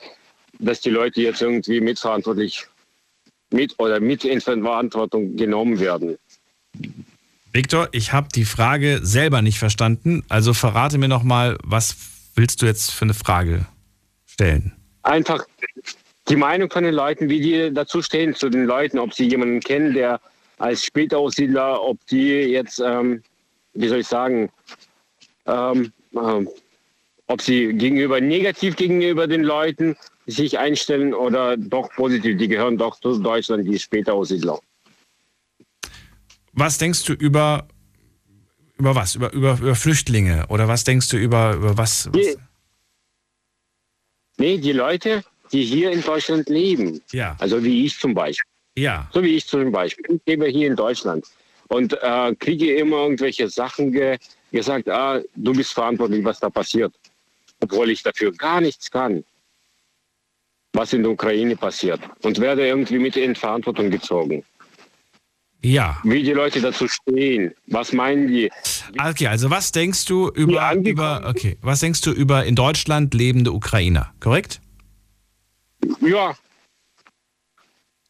dass 0.59 0.81
die 0.81 0.91
Leute 0.91 1.23
jetzt 1.23 1.43
irgendwie 1.43 1.81
mitverantwortlich 1.81 2.67
mit 3.51 3.79
oder 3.79 4.01
mit 4.01 4.25
in 4.25 4.41
Verantwortung 4.41 5.37
genommen 5.37 5.81
werden? 5.81 6.19
Viktor, 7.53 7.89
ich 7.93 8.13
habe 8.13 8.29
die 8.33 8.45
Frage 8.45 9.01
selber 9.03 9.43
nicht 9.43 9.59
verstanden. 9.59 10.25
Also 10.29 10.55
verrate 10.55 10.99
mir 10.99 11.09
noch 11.09 11.25
mal, 11.25 11.59
was 11.65 11.97
willst 12.37 12.63
du 12.63 12.67
jetzt 12.67 12.93
für 12.93 13.05
eine 13.05 13.15
Frage 13.15 13.67
stellen? 14.27 14.73
Einfach 15.03 15.45
die 16.31 16.37
Meinung 16.37 16.71
von 16.71 16.85
den 16.85 16.95
Leuten, 16.95 17.29
wie 17.29 17.41
die 17.41 17.75
dazu 17.75 18.01
stehen 18.03 18.35
zu 18.35 18.49
den 18.49 18.65
Leuten, 18.65 18.99
ob 18.99 19.13
sie 19.13 19.27
jemanden 19.27 19.61
kennen, 19.61 19.93
der 19.93 20.21
als 20.59 20.85
Spätaussiedler, 20.85 21.83
ob 21.83 21.99
die 22.07 22.29
jetzt, 22.29 22.79
ähm, 22.79 23.23
wie 23.75 23.89
soll 23.89 23.99
ich 23.99 24.07
sagen, 24.07 24.51
ähm, 25.47 25.93
ähm, 26.15 26.49
ob 27.27 27.43
sie 27.43 27.73
gegenüber 27.73 28.21
negativ 28.21 28.77
gegenüber 28.77 29.27
den 29.27 29.43
Leuten 29.43 29.97
sich 30.27 30.59
einstellen 30.59 31.15
oder 31.15 31.57
doch 31.57 31.91
positiv. 31.95 32.39
Die 32.39 32.49
gehören 32.49 32.79
doch 32.79 33.01
zu 33.01 33.19
Deutschland, 33.19 33.67
die 33.67 33.79
Spätaussiedler. 33.79 34.61
Was 36.53 36.79
denkst 36.79 37.05
du 37.05 37.13
über, 37.15 37.67
über 38.77 38.95
was? 38.95 39.17
Über, 39.17 39.33
über, 39.33 39.59
über 39.61 39.75
Flüchtlinge? 39.75 40.47
Oder 40.49 40.69
was 40.69 40.85
denkst 40.85 41.09
du 41.09 41.17
über, 41.17 41.55
über 41.55 41.77
was? 41.77 42.09
was? 42.13 42.37
Nee, 44.37 44.59
die 44.59 44.73
Leute, 44.73 45.23
die 45.53 45.65
hier 45.65 45.91
in 45.91 46.03
Deutschland 46.03 46.49
leben. 46.49 47.01
Ja. 47.13 47.37
Also 47.39 47.63
wie 47.63 47.87
ich 47.87 47.99
zum 47.99 48.15
Beispiel. 48.15 48.51
Ja. 48.77 49.09
So 49.13 49.23
wie 49.23 49.37
ich 49.37 49.47
zum 49.47 49.73
Beispiel. 49.73 50.05
Ich 50.09 50.21
lebe 50.27 50.47
hier 50.47 50.69
in 50.69 50.77
Deutschland 50.77 51.27
und 51.69 51.93
äh, 52.03 52.35
kriege 52.37 52.77
immer 52.77 52.99
irgendwelche 52.99 53.49
Sachen 53.49 53.93
ge 53.93 54.19
gesagt, 54.53 54.89
ah, 54.89 55.21
du 55.37 55.53
bist 55.53 55.73
verantwortlich, 55.73 56.25
was 56.25 56.41
da 56.41 56.51
passiert. 56.51 56.93
Obwohl 57.61 57.91
ich 57.91 58.03
dafür 58.03 58.33
gar 58.33 58.61
nichts 58.61 58.91
kann, 58.91 59.25
was 60.73 60.93
in 60.93 61.03
der 61.03 61.13
Ukraine 61.13 61.57
passiert. 61.57 62.01
Und 62.23 62.39
werde 62.41 62.67
irgendwie 62.67 62.99
mit 62.99 63.17
in 63.17 63.37
Verantwortung 63.37 63.91
gezogen. 63.91 64.43
Ja. 65.63 65.99
Wie 66.05 66.23
die 66.23 66.33
Leute 66.33 66.61
dazu 66.61 66.89
stehen. 66.89 67.53
Was 67.67 67.93
meinen 67.93 68.29
die? 68.29 68.51
Okay, 68.99 69.27
also 69.27 69.51
was 69.51 69.73
denkst 69.73 70.07
du 70.07 70.31
über, 70.31 70.75
über 70.75 71.23
okay, 71.29 71.59
was 71.61 71.81
denkst 71.81 72.01
du 72.01 72.13
über 72.13 72.45
in 72.45 72.57
Deutschland 72.57 73.13
lebende 73.15 73.53
Ukrainer, 73.53 74.13
korrekt? 74.21 74.61
Ja. 76.01 76.37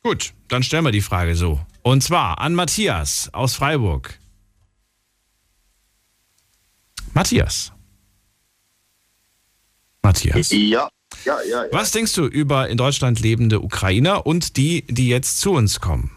Gut, 0.03 0.33
dann 0.49 0.63
stellen 0.63 0.85
wir 0.85 0.93
die 0.93 1.03
Frage 1.03 1.35
so. 1.37 1.61
Und 1.83 2.03
zwar 2.03 2.39
an 2.39 2.55
Matthias 2.55 3.29
aus 3.33 3.55
Freiburg. 3.55 4.19
Matthias. 7.13 7.73
Matthias. 10.03 10.51
Ja, 10.51 10.89
ja, 11.25 11.43
ja. 11.43 11.65
ja. 11.65 11.73
Was 11.73 11.91
denkst 11.91 12.15
du 12.15 12.27
über 12.27 12.69
in 12.69 12.79
Deutschland 12.79 13.21
lebende 13.21 13.61
Ukrainer 13.61 14.27
und 14.27 14.57
die, 14.57 14.83
die 14.89 15.09
jetzt 15.09 15.41
zu 15.41 15.53
uns 15.53 15.81
kommen, 15.81 16.11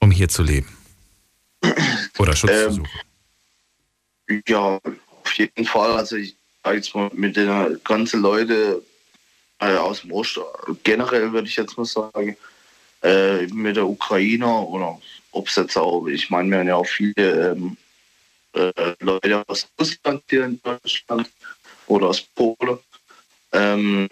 um 0.00 0.10
hier 0.10 0.28
zu 0.28 0.42
leben? 0.42 0.68
Oder 2.18 2.34
Schutz 2.34 2.50
zu 2.50 2.66
Ähm, 2.66 2.72
suchen? 2.72 4.42
Ja, 4.48 4.80
auf 5.22 5.32
jeden 5.34 5.64
Fall. 5.66 5.92
Also 5.92 6.16
ich 6.16 6.36
sag 6.64 6.74
jetzt 6.74 6.94
mal 6.94 7.10
mit 7.14 7.36
den 7.36 7.80
ganzen 7.84 8.22
Leuten 8.22 8.76
äh, 9.60 9.76
aus 9.76 10.02
dem 10.02 10.12
Osten, 10.12 10.42
generell 10.82 11.32
würde 11.32 11.48
ich 11.48 11.56
jetzt 11.56 11.76
mal 11.76 11.84
sagen, 11.84 12.36
äh, 13.02 13.46
mit 13.46 13.76
der 13.76 13.86
Ukrainer 13.86 14.68
oder 14.68 14.98
ob 15.32 15.48
es 15.48 15.56
jetzt 15.56 15.76
auch, 15.76 16.06
ich 16.06 16.30
meine, 16.30 16.50
wir 16.50 16.58
haben 16.58 16.68
ja 16.68 16.76
auch 16.76 16.86
viele 16.86 17.52
ähm, 17.52 17.76
äh, 18.52 18.72
Leute 19.00 19.44
aus 19.46 19.68
Russland 19.78 20.22
hier 20.28 20.44
in 20.44 20.60
Deutschland 20.62 21.30
oder 21.86 22.08
aus 22.08 22.20
Polen. 22.20 22.78
Ähm, 23.52 24.08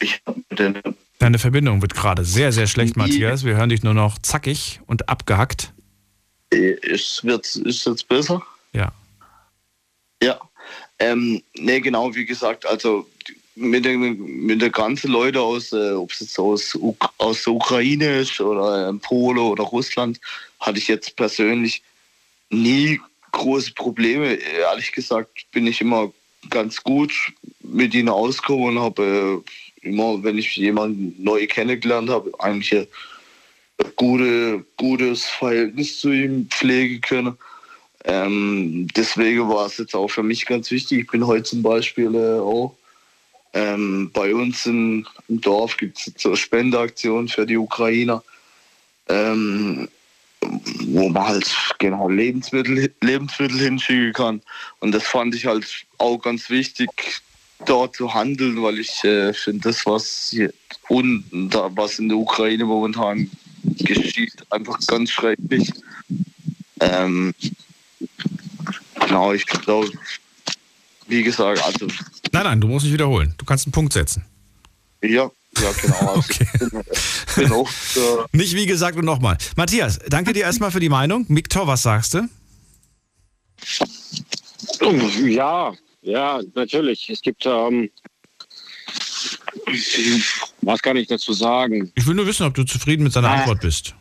ich 0.00 0.20
habe 0.26 0.42
mit 0.48 0.58
den 0.58 0.80
Deine 1.18 1.38
Verbindung 1.38 1.80
wird 1.82 1.94
gerade 1.94 2.24
sehr, 2.24 2.50
sehr 2.50 2.66
schlecht, 2.66 2.96
Matthias. 2.96 3.44
Wir 3.44 3.54
hören 3.54 3.68
dich 3.68 3.84
nur 3.84 3.94
noch 3.94 4.18
zackig 4.18 4.80
und 4.86 5.08
abgehackt. 5.08 5.72
Ist, 6.50 7.22
wird, 7.22 7.46
ist 7.54 7.86
jetzt 7.86 8.08
besser? 8.08 8.42
Ja. 8.72 8.92
Ja. 10.20 10.40
Ähm, 10.98 11.40
nee, 11.54 11.80
genau, 11.80 12.12
wie 12.12 12.24
gesagt, 12.24 12.66
also 12.66 13.08
mit 13.54 13.84
den, 13.84 14.46
mit 14.46 14.62
den 14.62 14.72
ganzen 14.72 15.10
Leuten 15.10 15.38
aus, 15.38 15.72
äh, 15.72 15.92
ob 15.92 16.10
es 16.12 16.20
jetzt 16.20 16.38
aus, 16.38 16.78
aus 17.18 17.44
der 17.44 17.52
Ukraine 17.52 18.20
ist 18.20 18.40
oder 18.40 18.88
äh, 18.88 18.92
Polen 18.94 19.38
oder 19.38 19.64
Russland, 19.64 20.20
hatte 20.60 20.78
ich 20.78 20.88
jetzt 20.88 21.16
persönlich 21.16 21.82
nie 22.50 23.00
große 23.32 23.72
Probleme. 23.72 24.34
Ehrlich 24.34 24.92
gesagt 24.92 25.46
bin 25.52 25.66
ich 25.66 25.80
immer 25.80 26.12
ganz 26.50 26.82
gut 26.82 27.12
mit 27.60 27.94
ihnen 27.94 28.08
ausgekommen 28.08 28.76
und 28.76 28.82
habe 28.82 29.42
äh, 29.82 29.88
immer, 29.88 30.22
wenn 30.22 30.38
ich 30.38 30.56
jemanden 30.56 31.14
neu 31.22 31.46
kennengelernt 31.46 32.10
habe, 32.10 32.32
eigentlich 32.38 32.72
ein 32.72 32.86
gute, 33.96 34.64
gutes 34.76 35.24
Verhältnis 35.24 36.00
zu 36.00 36.10
ihm 36.10 36.48
pflegen 36.48 37.00
können. 37.00 37.36
Ähm, 38.04 38.88
deswegen 38.96 39.48
war 39.48 39.66
es 39.66 39.78
jetzt 39.78 39.94
auch 39.94 40.08
für 40.08 40.22
mich 40.22 40.46
ganz 40.46 40.70
wichtig. 40.70 41.00
Ich 41.00 41.06
bin 41.06 41.26
heute 41.26 41.44
zum 41.44 41.62
Beispiel 41.62 42.14
äh, 42.14 42.40
auch 42.40 42.76
ähm, 43.54 44.10
bei 44.12 44.34
uns 44.34 44.66
im, 44.66 45.06
im 45.28 45.40
Dorf 45.40 45.76
gibt 45.76 45.98
es 45.98 46.12
so 46.16 46.30
eine 46.30 46.36
Spendeaktion 46.36 47.28
für 47.28 47.46
die 47.46 47.56
Ukrainer, 47.56 48.22
ähm, 49.08 49.88
wo 50.86 51.08
man 51.08 51.26
halt 51.26 51.54
genau 51.78 52.08
Lebensmittel, 52.08 52.92
Lebensmittel 53.00 53.58
hinschicken 53.58 54.12
kann. 54.12 54.42
Und 54.80 54.92
das 54.92 55.04
fand 55.04 55.34
ich 55.34 55.46
halt 55.46 55.66
auch 55.98 56.18
ganz 56.18 56.50
wichtig, 56.50 56.90
dort 57.66 57.96
zu 57.96 58.12
handeln, 58.12 58.62
weil 58.62 58.78
ich 58.78 59.04
äh, 59.04 59.32
finde, 59.32 59.68
das, 59.68 59.86
was, 59.86 60.28
hier 60.30 60.52
unten, 60.88 61.48
da, 61.48 61.70
was 61.74 61.98
in 61.98 62.08
der 62.08 62.18
Ukraine 62.18 62.64
momentan 62.64 63.30
geschieht, 63.62 64.34
einfach 64.50 64.78
ganz 64.86 65.10
schrecklich. 65.10 65.70
Ähm, 66.80 67.34
genau, 69.06 69.32
ich 69.32 69.46
glaube, 69.46 69.90
wie 71.06 71.22
gesagt, 71.22 71.62
also 71.64 71.86
Nein, 72.32 72.44
nein, 72.44 72.60
du 72.60 72.68
musst 72.68 72.84
nicht 72.84 72.92
wiederholen. 72.94 73.34
Du 73.38 73.44
kannst 73.44 73.66
einen 73.66 73.72
Punkt 73.72 73.92
setzen. 73.92 74.24
ja, 75.02 75.30
ja 75.58 75.72
genau. 75.82 76.14
Also 76.14 76.24
ich 76.40 76.58
bin, 76.58 76.70
bin 77.36 77.52
auch, 77.52 77.68
äh, 77.68 78.36
Nicht 78.36 78.54
wie 78.56 78.66
gesagt 78.66 78.96
und 78.96 79.04
nochmal. 79.04 79.36
Matthias, 79.56 79.98
danke 80.08 80.32
dir 80.32 80.42
erstmal 80.44 80.70
für 80.70 80.80
die 80.80 80.88
Meinung. 80.88 81.26
Viktor, 81.28 81.66
was 81.66 81.82
sagst 81.82 82.14
du? 82.14 82.28
Ja, 85.26 85.72
ja, 86.02 86.40
natürlich. 86.54 87.08
Es 87.10 87.20
gibt, 87.20 87.44
ähm, 87.46 87.90
was 90.62 90.80
kann 90.82 90.96
ich 90.96 91.08
dazu 91.08 91.32
sagen? 91.32 91.92
Ich 91.94 92.06
will 92.06 92.14
nur 92.14 92.26
wissen, 92.26 92.46
ob 92.46 92.54
du 92.54 92.64
zufrieden 92.64 93.02
mit 93.04 93.12
seiner 93.12 93.28
Ah. 93.30 93.34
Antwort 93.40 93.60
bist. 93.60 93.94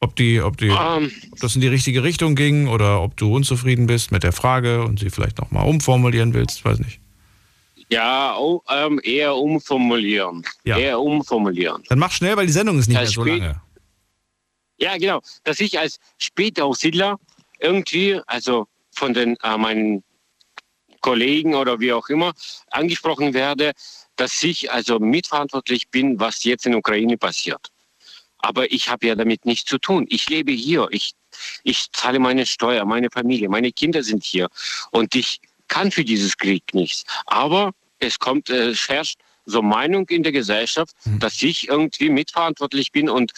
Ob, 0.00 0.16
die, 0.16 0.40
ob, 0.40 0.56
die, 0.56 0.66
Ähm. 0.66 1.12
ob 1.30 1.38
das 1.38 1.54
in 1.54 1.60
die 1.60 1.68
richtige 1.68 2.02
Richtung 2.02 2.34
ging 2.34 2.66
oder 2.66 3.00
ob 3.02 3.16
du 3.16 3.32
unzufrieden 3.34 3.86
bist 3.86 4.10
mit 4.10 4.24
der 4.24 4.32
Frage 4.32 4.82
und 4.82 4.98
sie 4.98 5.10
vielleicht 5.10 5.38
nochmal 5.38 5.66
umformulieren 5.68 6.34
willst, 6.34 6.64
weiß 6.64 6.80
nicht. 6.80 7.00
Ja, 7.92 8.38
oh, 8.38 8.62
ähm, 8.70 8.98
eher 9.04 9.36
umformulieren. 9.36 10.42
Ja. 10.64 10.78
Eher 10.78 10.98
umformulieren. 10.98 11.82
Dann 11.90 11.98
mach 11.98 12.10
schnell, 12.10 12.34
weil 12.38 12.46
die 12.46 12.52
Sendung 12.52 12.78
ist 12.78 12.88
nicht 12.88 12.94
Ja, 12.94 13.02
mehr 13.02 13.10
so 13.10 13.22
lange. 13.22 13.60
Ja, 14.78 14.96
genau. 14.96 15.20
Dass 15.44 15.60
ich 15.60 15.78
als 15.78 15.98
Spätaussiedler 16.16 17.20
irgendwie, 17.60 18.18
also 18.26 18.66
von 18.94 19.12
den 19.12 19.36
äh, 19.42 19.58
meinen 19.58 20.02
Kollegen 21.02 21.54
oder 21.54 21.80
wie 21.80 21.92
auch 21.92 22.08
immer, 22.08 22.32
angesprochen 22.70 23.34
werde, 23.34 23.72
dass 24.16 24.42
ich 24.42 24.72
also 24.72 24.98
mitverantwortlich 24.98 25.90
bin, 25.90 26.18
was 26.18 26.44
jetzt 26.44 26.64
in 26.64 26.72
der 26.72 26.78
Ukraine 26.78 27.18
passiert. 27.18 27.68
Aber 28.38 28.72
ich 28.72 28.88
habe 28.88 29.06
ja 29.06 29.14
damit 29.14 29.44
nichts 29.44 29.68
zu 29.68 29.76
tun. 29.76 30.06
Ich 30.08 30.30
lebe 30.30 30.52
hier. 30.52 30.88
Ich, 30.92 31.12
ich 31.62 31.92
zahle 31.92 32.18
meine 32.18 32.46
Steuer, 32.46 32.86
meine 32.86 33.10
Familie, 33.10 33.50
meine 33.50 33.70
Kinder 33.70 34.02
sind 34.02 34.24
hier. 34.24 34.48
Und 34.92 35.14
ich 35.14 35.42
kann 35.68 35.90
für 35.90 36.04
dieses 36.04 36.38
Krieg 36.38 36.64
nichts. 36.72 37.04
Aber 37.26 37.72
es 38.02 38.18
kommt, 38.18 38.50
äh, 38.50 38.70
es 38.70 38.88
herrscht 38.88 39.18
so 39.44 39.62
Meinung 39.62 40.08
in 40.08 40.22
der 40.22 40.32
Gesellschaft, 40.32 40.94
dass 41.18 41.42
ich 41.42 41.68
irgendwie 41.68 42.10
mitverantwortlich 42.10 42.92
bin 42.92 43.08
und 43.08 43.32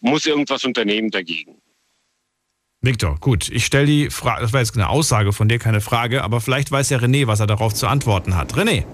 muss 0.00 0.24
irgendwas 0.24 0.64
unternehmen 0.64 1.10
dagegen. 1.10 1.56
Viktor, 2.80 3.16
gut, 3.20 3.50
ich 3.50 3.66
stelle 3.66 3.84
die 3.84 4.08
Frage, 4.08 4.40
das 4.40 4.54
war 4.54 4.60
jetzt 4.60 4.74
eine 4.74 4.88
Aussage 4.88 5.34
von 5.34 5.50
dir, 5.50 5.58
keine 5.58 5.82
Frage, 5.82 6.24
aber 6.24 6.40
vielleicht 6.40 6.72
weiß 6.72 6.88
ja 6.88 6.96
René, 6.96 7.26
was 7.26 7.40
er 7.40 7.46
darauf 7.46 7.74
zu 7.74 7.86
antworten 7.86 8.36
hat. 8.36 8.54
René, 8.54 8.86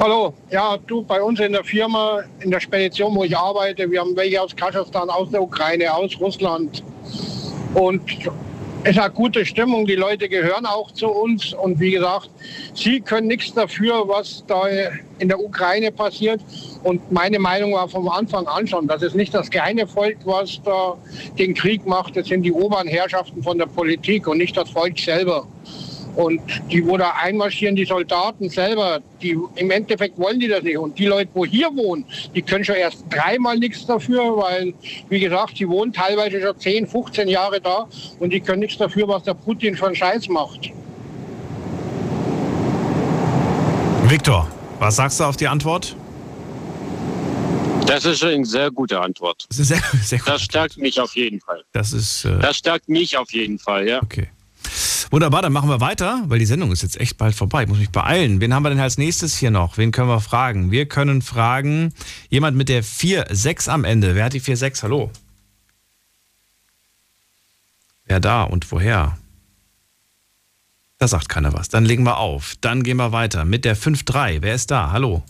Hallo, 0.00 0.34
ja, 0.50 0.76
du, 0.86 1.02
bei 1.02 1.22
uns 1.22 1.38
in 1.38 1.52
der 1.52 1.62
Firma, 1.62 2.22
in 2.40 2.50
der 2.50 2.58
Spedition, 2.58 3.14
wo 3.14 3.22
ich 3.22 3.36
arbeite, 3.36 3.88
wir 3.88 4.00
haben 4.00 4.16
welche 4.16 4.40
aus 4.40 4.54
Kasachstan, 4.56 5.08
aus 5.10 5.30
der 5.30 5.42
Ukraine, 5.42 5.94
aus 5.94 6.18
Russland. 6.18 6.82
Und 7.74 8.02
es 8.82 8.96
hat 8.96 9.14
gute 9.14 9.44
Stimmung, 9.44 9.86
die 9.86 9.94
Leute 9.94 10.28
gehören 10.28 10.64
auch 10.64 10.90
zu 10.92 11.08
uns 11.08 11.52
und 11.52 11.78
wie 11.80 11.92
gesagt, 11.92 12.30
sie 12.74 13.00
können 13.00 13.26
nichts 13.26 13.52
dafür, 13.52 14.08
was 14.08 14.42
da 14.46 14.62
in 15.18 15.28
der 15.28 15.38
Ukraine 15.38 15.92
passiert. 15.92 16.40
Und 16.82 17.12
meine 17.12 17.38
Meinung 17.38 17.72
war 17.72 17.88
vom 17.88 18.08
Anfang 18.08 18.46
an 18.46 18.66
schon, 18.66 18.86
dass 18.86 19.02
es 19.02 19.14
nicht 19.14 19.34
das 19.34 19.50
kleine 19.50 19.86
Volk, 19.86 20.16
was 20.24 20.60
da 20.64 20.96
den 21.38 21.54
Krieg 21.54 21.84
macht, 21.86 22.16
das 22.16 22.28
sind 22.28 22.42
die 22.42 22.52
oberen 22.52 22.88
Herrschaften 22.88 23.42
von 23.42 23.58
der 23.58 23.66
Politik 23.66 24.26
und 24.26 24.38
nicht 24.38 24.56
das 24.56 24.70
Volk 24.70 24.98
selber. 24.98 25.46
Und 26.16 26.40
die, 26.70 26.86
wo 26.86 26.96
da 26.96 27.14
einmarschieren, 27.20 27.76
die 27.76 27.84
Soldaten 27.84 28.48
selber, 28.48 29.00
die 29.22 29.38
im 29.56 29.70
Endeffekt 29.70 30.18
wollen 30.18 30.40
die 30.40 30.48
das 30.48 30.62
nicht. 30.62 30.78
Und 30.78 30.98
die 30.98 31.06
Leute, 31.06 31.30
wo 31.34 31.44
hier 31.44 31.68
wohnen, 31.74 32.04
die 32.34 32.42
können 32.42 32.64
schon 32.64 32.76
erst 32.76 33.04
dreimal 33.10 33.58
nichts 33.58 33.86
dafür, 33.86 34.36
weil, 34.36 34.74
wie 35.08 35.20
gesagt, 35.20 35.56
sie 35.56 35.68
wohnen 35.68 35.92
teilweise 35.92 36.40
schon 36.40 36.58
10, 36.58 36.86
15 36.86 37.28
Jahre 37.28 37.60
da 37.60 37.88
und 38.18 38.32
die 38.32 38.40
können 38.40 38.60
nichts 38.60 38.78
dafür, 38.78 39.08
was 39.08 39.22
der 39.22 39.34
Putin 39.34 39.76
für 39.76 39.86
einen 39.86 39.96
Scheiß 39.96 40.28
macht. 40.28 40.70
Viktor, 44.04 44.48
was 44.80 44.96
sagst 44.96 45.20
du 45.20 45.24
auf 45.24 45.36
die 45.36 45.46
Antwort? 45.46 45.94
Das 47.86 48.04
ist 48.04 48.22
eine 48.22 48.44
sehr 48.44 48.70
gute 48.70 49.00
Antwort. 49.00 49.46
Sehr, 49.50 49.80
sehr 50.02 50.18
gute 50.18 50.30
das 50.30 50.42
stärkt 50.42 50.76
mich 50.78 51.00
auf 51.00 51.16
jeden 51.16 51.40
Fall. 51.40 51.64
Das 51.72 51.92
ist. 51.92 52.24
Äh, 52.24 52.38
das 52.38 52.56
stärkt 52.56 52.88
mich 52.88 53.16
auf 53.16 53.32
jeden 53.32 53.58
Fall, 53.58 53.88
ja. 53.88 54.02
Okay. 54.02 54.28
Wunderbar, 55.10 55.42
dann 55.42 55.52
machen 55.52 55.68
wir 55.68 55.80
weiter, 55.80 56.22
weil 56.26 56.38
die 56.38 56.46
Sendung 56.46 56.70
ist 56.70 56.82
jetzt 56.82 57.00
echt 57.00 57.18
bald 57.18 57.34
vorbei. 57.34 57.64
Ich 57.64 57.68
muss 57.68 57.78
mich 57.78 57.90
beeilen. 57.90 58.40
Wen 58.40 58.54
haben 58.54 58.62
wir 58.62 58.70
denn 58.70 58.78
als 58.78 58.96
nächstes 58.96 59.36
hier 59.36 59.50
noch? 59.50 59.76
Wen 59.76 59.90
können 59.90 60.08
wir 60.08 60.20
fragen? 60.20 60.70
Wir 60.70 60.86
können 60.86 61.20
fragen, 61.20 61.92
jemand 62.28 62.56
mit 62.56 62.68
der 62.68 62.84
4-6 62.84 63.68
am 63.68 63.82
Ende. 63.82 64.14
Wer 64.14 64.24
hat 64.24 64.34
die 64.34 64.40
4-6? 64.40 64.84
Hallo? 64.84 65.10
Wer 68.04 68.20
da 68.20 68.44
und 68.44 68.70
woher? 68.70 69.18
Da 70.98 71.08
sagt 71.08 71.28
keiner 71.28 71.52
was. 71.54 71.68
Dann 71.68 71.84
legen 71.84 72.04
wir 72.04 72.18
auf. 72.18 72.54
Dann 72.60 72.84
gehen 72.84 72.98
wir 72.98 73.10
weiter 73.10 73.44
mit 73.44 73.64
der 73.64 73.76
5-3. 73.76 74.42
Wer 74.42 74.54
ist 74.54 74.70
da? 74.70 74.92
Hallo? 74.92 75.24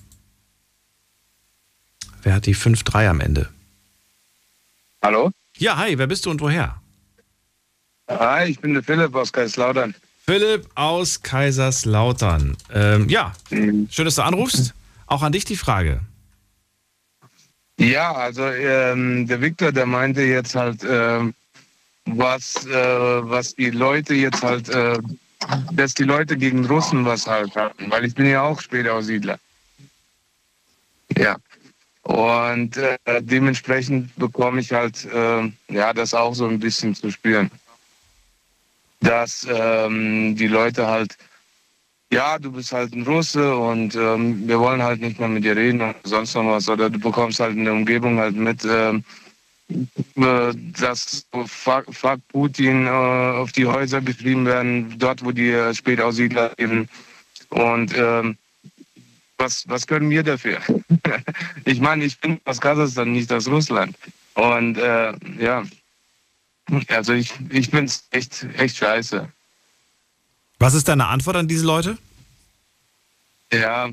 Wer 2.23 2.35
hat 2.35 2.45
die 2.45 2.57
5-3 2.57 3.09
am 3.09 3.21
Ende? 3.21 3.49
Hallo? 5.01 5.31
Ja, 5.57 5.79
hi, 5.79 5.97
wer 5.97 6.07
bist 6.07 6.27
du 6.27 6.31
und 6.31 6.43
woher? 6.43 6.80
Hi, 8.11 8.49
ich 8.51 8.59
bin 8.59 8.75
der 8.75 8.83
Philipp 8.83 9.15
aus 9.15 9.33
Kaiserslautern. 9.33 9.95
Philipp 10.27 10.67
aus 10.75 11.23
Kaiserslautern. 11.23 12.57
Ähm, 12.73 13.09
ja, 13.09 13.33
Mhm. 13.51 13.89
schön, 13.91 14.05
dass 14.05 14.17
du 14.17 14.23
anrufst. 14.23 14.75
Auch 15.07 15.23
an 15.23 15.33
dich 15.33 15.45
die 15.45 15.57
Frage. 15.57 16.01
Ja, 17.79 18.13
also 18.13 18.45
ähm, 18.47 19.27
der 19.27 19.41
Viktor, 19.41 19.73
der 19.73 19.87
meinte 19.87 20.23
jetzt 20.23 20.55
halt, 20.55 20.85
ähm, 20.89 21.35
was, 22.05 22.67
äh, 22.67 22.71
was 22.73 23.55
die 23.55 23.71
Leute 23.71 24.15
jetzt 24.15 24.43
halt, 24.43 24.69
äh, 24.69 24.99
dass 25.73 25.95
die 25.95 26.03
Leute 26.05 26.37
gegen 26.37 26.67
Russen 26.67 27.05
was 27.05 27.27
halt 27.27 27.55
hatten, 27.57 27.91
weil 27.91 28.05
ich 28.05 28.15
bin 28.15 28.27
ja 28.27 28.43
auch 28.43 28.61
Spätaussiedler. 28.61 29.39
Ja. 31.17 31.37
Und 32.03 32.77
äh, 32.77 32.97
dementsprechend 33.21 34.15
bekomme 34.17 34.61
ich 34.61 34.73
halt 34.73 35.05
äh, 35.07 35.51
ja 35.69 35.93
das 35.93 36.13
auch 36.15 36.35
so 36.35 36.47
ein 36.49 36.59
bisschen 36.59 36.95
zu 36.95 37.11
spüren. 37.11 37.51
Dass 39.01 39.47
ähm, 39.51 40.37
die 40.37 40.47
Leute 40.47 40.87
halt, 40.87 41.17
ja, 42.13 42.39
du 42.39 42.53
bist 42.53 42.73
halt 42.73 42.93
ein 42.93 43.03
Russe 43.03 43.57
und 43.57 43.95
ähm, 43.95 44.47
wir 44.47 44.59
wollen 44.59 44.83
halt 44.83 45.01
nicht 45.01 45.19
mehr 45.19 45.29
mit 45.29 45.45
dir 45.45 45.57
reden 45.57 45.81
und 45.81 45.97
sonst 46.05 46.35
noch 46.35 46.45
was. 46.45 46.69
Oder 46.69 46.91
du 46.91 46.99
bekommst 46.99 47.41
halt 47.41 47.57
in 47.57 47.65
der 47.65 47.73
Umgebung 47.73 48.19
halt 48.19 48.37
mit, 48.37 48.65
ähm, 48.65 49.05
äh, 50.17 50.53
dass 50.79 51.27
fuck, 51.47 51.87
fuck 51.95 52.21
Putin 52.29 52.87
äh, 52.87 52.91
auf 52.91 53.53
die 53.53 53.67
Häuser 53.67 54.01
geschrieben 54.01 54.45
werden, 54.45 54.95
dort 54.99 55.25
wo 55.25 55.31
die 55.33 55.51
äh, 55.51 55.73
Spätaussiedler 55.73 56.53
leben. 56.59 56.89
Und 57.51 57.97
ähm, 57.97 58.37
was, 59.39 59.67
was 59.69 59.87
können 59.87 60.11
wir 60.11 60.23
dafür? 60.23 60.59
ich 61.65 61.81
meine, 61.81 62.05
ich 62.05 62.21
bin 62.21 62.41
aus 62.45 62.61
Kasachstan, 62.61 63.13
nicht 63.13 63.33
aus 63.33 63.49
Russland. 63.49 63.97
Und 64.35 64.77
äh, 64.77 65.13
ja, 65.39 65.65
also 66.89 67.13
ich, 67.13 67.35
ich 67.51 67.71
finde 67.71 67.87
es 67.87 68.05
echt, 68.11 68.47
echt 68.57 68.77
scheiße. 68.77 69.29
Was 70.59 70.75
ist 70.75 70.89
deine 70.89 71.07
Antwort 71.07 71.37
an 71.37 71.49
diese 71.49 71.65
Leute? 71.65 71.99
Ja, 73.53 73.91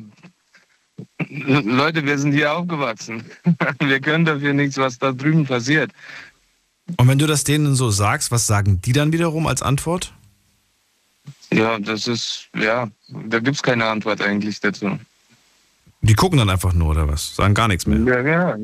Leute, 1.29 2.05
wir 2.05 2.17
sind 2.17 2.33
hier 2.33 2.53
aufgewachsen. 2.53 3.25
Wir 3.79 3.99
können 3.99 4.25
dafür 4.25 4.53
nichts, 4.53 4.77
was 4.77 4.97
da 4.97 5.11
drüben 5.11 5.45
passiert. 5.45 5.91
Und 6.95 7.07
wenn 7.07 7.19
du 7.19 7.27
das 7.27 7.43
denen 7.43 7.75
so 7.75 7.89
sagst, 7.89 8.31
was 8.31 8.47
sagen 8.47 8.81
die 8.81 8.93
dann 8.93 9.11
wiederum 9.11 9.45
als 9.47 9.61
Antwort? 9.61 10.13
Ja, 11.51 11.79
das 11.79 12.07
ist, 12.07 12.47
ja, 12.55 12.87
da 13.09 13.39
gibt 13.39 13.57
es 13.57 13.63
keine 13.63 13.85
Antwort 13.85 14.21
eigentlich 14.21 14.59
dazu. 14.59 14.99
Die 16.01 16.13
gucken 16.13 16.39
dann 16.39 16.49
einfach 16.49 16.73
nur 16.73 16.89
oder 16.91 17.07
was? 17.07 17.35
Sagen 17.35 17.53
gar 17.53 17.67
nichts 17.67 17.85
mehr. 17.85 17.99
Ja, 17.99 18.21
ja. 18.21 18.57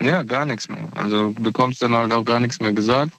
Ja, 0.00 0.22
gar 0.22 0.46
nichts 0.46 0.68
mehr. 0.68 0.88
Also 0.94 1.32
du 1.32 1.42
bekommst 1.42 1.82
dann 1.82 1.94
halt 1.94 2.12
auch 2.12 2.24
gar 2.24 2.40
nichts 2.40 2.60
mehr 2.60 2.72
gesagt. 2.72 3.12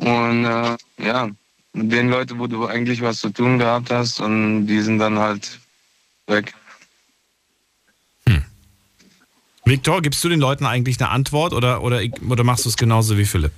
Und 0.00 0.44
äh, 0.44 0.76
ja, 0.98 1.30
mit 1.72 1.92
den 1.92 2.08
Leuten, 2.08 2.38
wo 2.38 2.46
du 2.46 2.66
eigentlich 2.66 3.00
was 3.00 3.20
zu 3.20 3.30
tun 3.30 3.58
gehabt 3.58 3.90
hast, 3.90 4.20
und 4.20 4.66
die 4.66 4.80
sind 4.80 4.98
dann 4.98 5.18
halt 5.18 5.58
weg. 6.26 6.54
Viktor, 9.70 10.02
gibst 10.02 10.24
du 10.24 10.28
den 10.28 10.40
Leuten 10.40 10.66
eigentlich 10.66 11.00
eine 11.00 11.10
Antwort 11.10 11.52
oder, 11.52 11.82
oder, 11.82 12.02
oder 12.28 12.44
machst 12.44 12.64
du 12.64 12.68
es 12.68 12.76
genauso 12.76 13.16
wie 13.16 13.24
Philipp? 13.24 13.52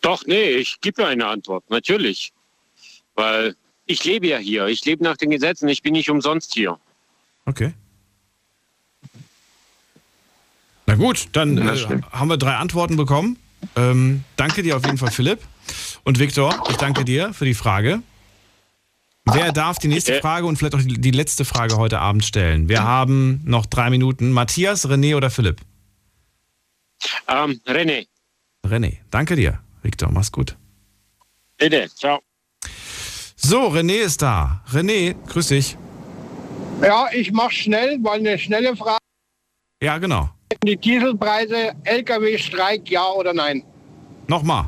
Doch, 0.00 0.24
nee, 0.24 0.52
ich 0.52 0.80
gebe 0.80 1.06
eine 1.06 1.26
Antwort, 1.26 1.68
natürlich. 1.68 2.32
Weil 3.14 3.54
ich 3.84 4.02
lebe 4.04 4.28
ja 4.28 4.38
hier, 4.38 4.66
ich 4.68 4.82
lebe 4.86 5.04
nach 5.04 5.18
den 5.18 5.28
Gesetzen, 5.28 5.68
ich 5.68 5.82
bin 5.82 5.92
nicht 5.92 6.08
umsonst 6.08 6.54
hier. 6.54 6.78
Okay. 7.44 7.74
Na 10.86 10.94
gut, 10.94 11.28
dann 11.32 11.58
äh, 11.58 12.00
haben 12.12 12.28
wir 12.28 12.38
drei 12.38 12.54
Antworten 12.54 12.96
bekommen. 12.96 13.36
Ähm, 13.76 14.24
danke 14.36 14.62
dir 14.62 14.76
auf 14.76 14.84
jeden 14.84 14.98
Fall, 14.98 15.10
Philipp. 15.10 15.40
Und 16.04 16.18
Viktor, 16.18 16.64
ich 16.70 16.76
danke 16.76 17.04
dir 17.04 17.32
für 17.32 17.44
die 17.44 17.54
Frage. 17.54 18.02
Wer 19.24 19.52
darf 19.52 19.78
die 19.78 19.88
nächste 19.88 20.20
Frage 20.20 20.46
und 20.46 20.56
vielleicht 20.56 20.74
auch 20.74 20.80
die, 20.82 21.10
letzte 21.10 21.44
Frage 21.44 21.76
heute 21.76 22.00
Abend 22.00 22.24
stellen? 22.24 22.68
Wir 22.68 22.82
haben 22.82 23.42
noch 23.44 23.66
drei 23.66 23.90
Minuten. 23.90 24.32
Matthias, 24.32 24.88
René 24.88 25.16
oder 25.16 25.30
Philipp? 25.30 25.60
Ähm, 27.28 27.60
René, 27.66 28.06
René, 28.66 28.98
danke 29.10 29.36
dir. 29.36 29.60
Viktor, 29.82 30.10
mach's 30.10 30.32
gut. 30.32 30.56
bitte, 31.56 31.88
ciao. 31.94 32.20
So, 33.36 33.68
René 33.68 34.00
ist 34.00 34.20
da. 34.20 34.62
René, 34.70 35.14
grüß 35.28 35.48
dich. 35.48 35.76
Ja, 36.82 37.08
ich 37.12 37.32
mache 37.32 37.52
schnell, 37.52 37.98
weil 38.02 38.20
eine 38.20 38.38
schnelle 38.38 38.76
Frage. 38.76 38.98
Ja, 39.82 39.98
genau. 39.98 40.30
Die 40.62 40.76
Dieselpreise, 40.76 41.72
Lkw-Streik, 41.84 42.90
ja 42.90 43.06
oder 43.12 43.32
nein? 43.32 43.62
Nochmal. 44.26 44.66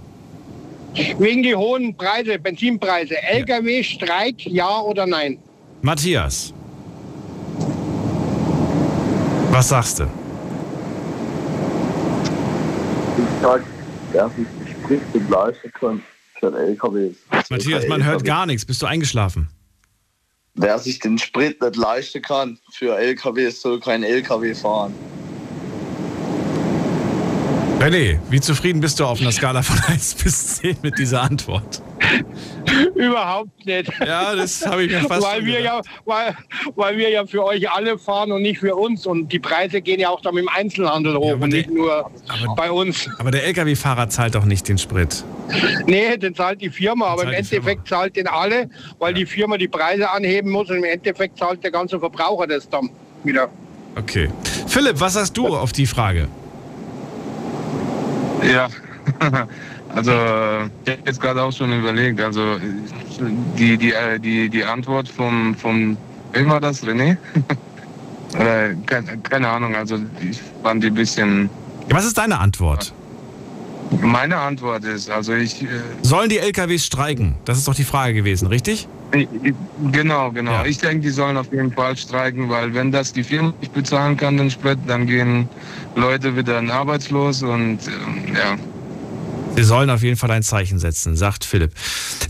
Wegen 1.19 1.43
die 1.43 1.55
hohen 1.55 1.95
Preise, 1.97 2.39
Benzinpreise, 2.39 3.15
Lkw-Streik, 3.23 4.47
ja 4.47 4.81
oder 4.81 5.07
nein? 5.07 5.39
Matthias. 5.83 6.55
Was 9.51 9.69
sagst 9.69 10.01
du? 10.01 10.05
Ich 13.19 13.43
sag, 13.43 13.63
wer 14.13 14.31
sich 14.31 14.47
Sprit 14.71 15.15
nicht 15.15 15.29
leisten 15.29 15.73
kann 15.73 16.03
für 16.41 16.59
LKWs. 16.59 17.17
Matthias, 17.51 17.87
man 17.87 18.03
hört 18.03 18.25
gar 18.25 18.47
nichts. 18.47 18.65
Bist 18.65 18.81
du 18.81 18.87
eingeschlafen? 18.87 19.49
Wer 20.55 20.79
sich 20.79 21.01
den 21.01 21.19
Sprit 21.19 21.61
nicht 21.61 21.77
leisten 21.77 22.23
kann 22.23 22.59
für 22.73 22.97
LKWs, 22.97 23.61
soll 23.61 23.81
kein 23.81 24.03
LKW 24.03 24.55
fahren. 24.55 24.95
René, 27.83 28.17
wie 28.31 28.41
zufrieden 28.41 28.81
bist 28.81 29.01
du 29.01 29.05
auf 29.05 29.21
einer 29.21 29.33
Skala 29.33 29.61
von 29.61 29.77
1 29.89 30.15
bis 30.15 30.59
10 30.59 30.77
mit 30.83 30.99
dieser 30.99 31.23
Antwort? 31.23 31.83
Überhaupt 32.95 33.67
nicht. 33.67 33.91
Ja, 33.99 34.37
das 34.37 34.65
habe 34.65 34.85
ich 34.85 34.93
mir 34.93 35.01
fast 35.01 35.27
weil 35.27 35.45
wir 35.45 35.61
ja, 35.61 35.81
weil, 36.05 36.37
weil 36.77 36.97
wir 36.97 37.11
ja 37.11 37.27
für 37.27 37.45
euch 37.45 37.69
alle 37.69 37.99
fahren 37.99 38.31
und 38.31 38.43
nicht 38.43 38.61
für 38.61 38.77
uns. 38.77 39.05
Und 39.05 39.33
die 39.33 39.41
Preise 39.41 39.81
gehen 39.81 39.99
ja 39.99 40.11
auch 40.11 40.21
dann 40.21 40.37
im 40.37 40.49
Einzelhandel 40.49 41.17
hoch 41.17 41.41
und 41.41 41.49
nicht 41.49 41.73
nur 41.73 42.09
bei 42.57 42.71
uns. 42.71 43.11
Aber 43.19 43.33
der 43.33 43.45
Lkw-Fahrer 43.47 44.09
zahlt 44.09 44.37
doch 44.37 44.45
nicht 44.45 44.69
den 44.69 44.79
Sprit. 44.79 45.25
Nee, 45.87 46.17
den 46.17 46.37
zahlt 46.37 46.61
die 46.61 46.71
Firma, 46.71 47.07
aber 47.07 47.25
im 47.25 47.33
Endeffekt 47.33 47.89
zahlt 47.89 48.15
den 48.15 48.29
alle, 48.29 48.71
weil 49.01 49.13
die 49.13 49.27
Firma 49.27 49.59
die 49.59 49.67
Preise 49.67 50.09
anheben 50.09 50.53
muss 50.53 50.71
und 50.71 50.77
im 50.77 50.85
Endeffekt 50.85 51.37
zahlt 51.37 51.65
der 51.65 51.73
ganze 51.73 51.99
Verbraucher 51.99 52.47
das 52.47 52.69
dann 52.69 52.91
wieder. 53.25 53.49
Okay. 53.97 54.29
Philipp, 54.69 55.01
was 55.01 55.15
sagst 55.15 55.37
du 55.37 55.49
auf 55.49 55.73
die 55.73 55.87
Frage? 55.87 56.29
Ja, 58.43 58.69
also 59.95 60.11
ich 60.85 60.93
habe 60.93 61.03
jetzt 61.05 61.21
gerade 61.21 61.43
auch 61.43 61.53
schon 61.53 61.73
überlegt, 61.73 62.21
also 62.21 62.57
die, 63.59 63.77
die, 63.77 63.93
äh, 63.93 64.19
die, 64.19 64.49
die 64.49 64.65
Antwort 64.65 65.09
vom, 65.09 65.55
vom 65.55 65.97
wem 66.33 66.49
war 66.49 66.61
das, 66.61 66.85
René? 66.85 67.17
Oder 68.35 68.75
keine, 68.87 69.19
keine 69.19 69.49
Ahnung, 69.49 69.75
also 69.75 69.99
ich 70.21 70.41
fand 70.63 70.83
die 70.83 70.89
ein 70.89 70.95
bisschen... 70.95 71.51
Was 71.91 72.05
ist 72.07 72.17
deine 72.17 72.39
Antwort? 72.39 72.93
Meine 74.01 74.39
Antwort 74.39 74.85
ist, 74.85 75.11
also 75.11 75.35
ich. 75.35 75.63
Äh, 75.63 75.67
Sollen 76.01 76.31
die 76.31 76.39
LKWs 76.39 76.87
streiken? 76.87 77.35
Das 77.45 77.59
ist 77.59 77.69
doch 77.69 77.75
die 77.75 77.85
Frage 77.85 78.15
gewesen, 78.15 78.47
richtig? 78.47 78.89
Genau, 79.93 80.31
genau. 80.31 80.53
Ja. 80.53 80.65
Ich 80.65 80.79
denke, 80.79 81.01
die 81.01 81.11
sollen 81.11 81.37
auf 81.37 81.53
jeden 81.53 81.73
Fall 81.73 81.97
streiken, 81.97 82.49
weil 82.49 82.73
wenn 82.73 82.91
das 82.91 83.13
die 83.13 83.23
Firma 83.23 83.53
nicht 83.61 83.75
bezahlen 83.75 84.17
kann, 84.17 84.39
den 84.39 84.51
Sprit, 84.51 84.79
dann 84.87 85.07
gehen 85.07 85.49
Leute 85.95 86.35
wieder 86.35 86.63
arbeitslos 86.73 87.43
und 87.43 87.79
ähm, 87.87 88.35
ja. 88.35 88.57
Sie 89.55 89.65
sollen 89.65 89.91
auf 89.91 90.03
jeden 90.03 90.17
Fall 90.17 90.31
ein 90.31 90.43
Zeichen 90.43 90.79
setzen, 90.79 91.15
sagt 91.15 91.45
Philipp. 91.45 91.73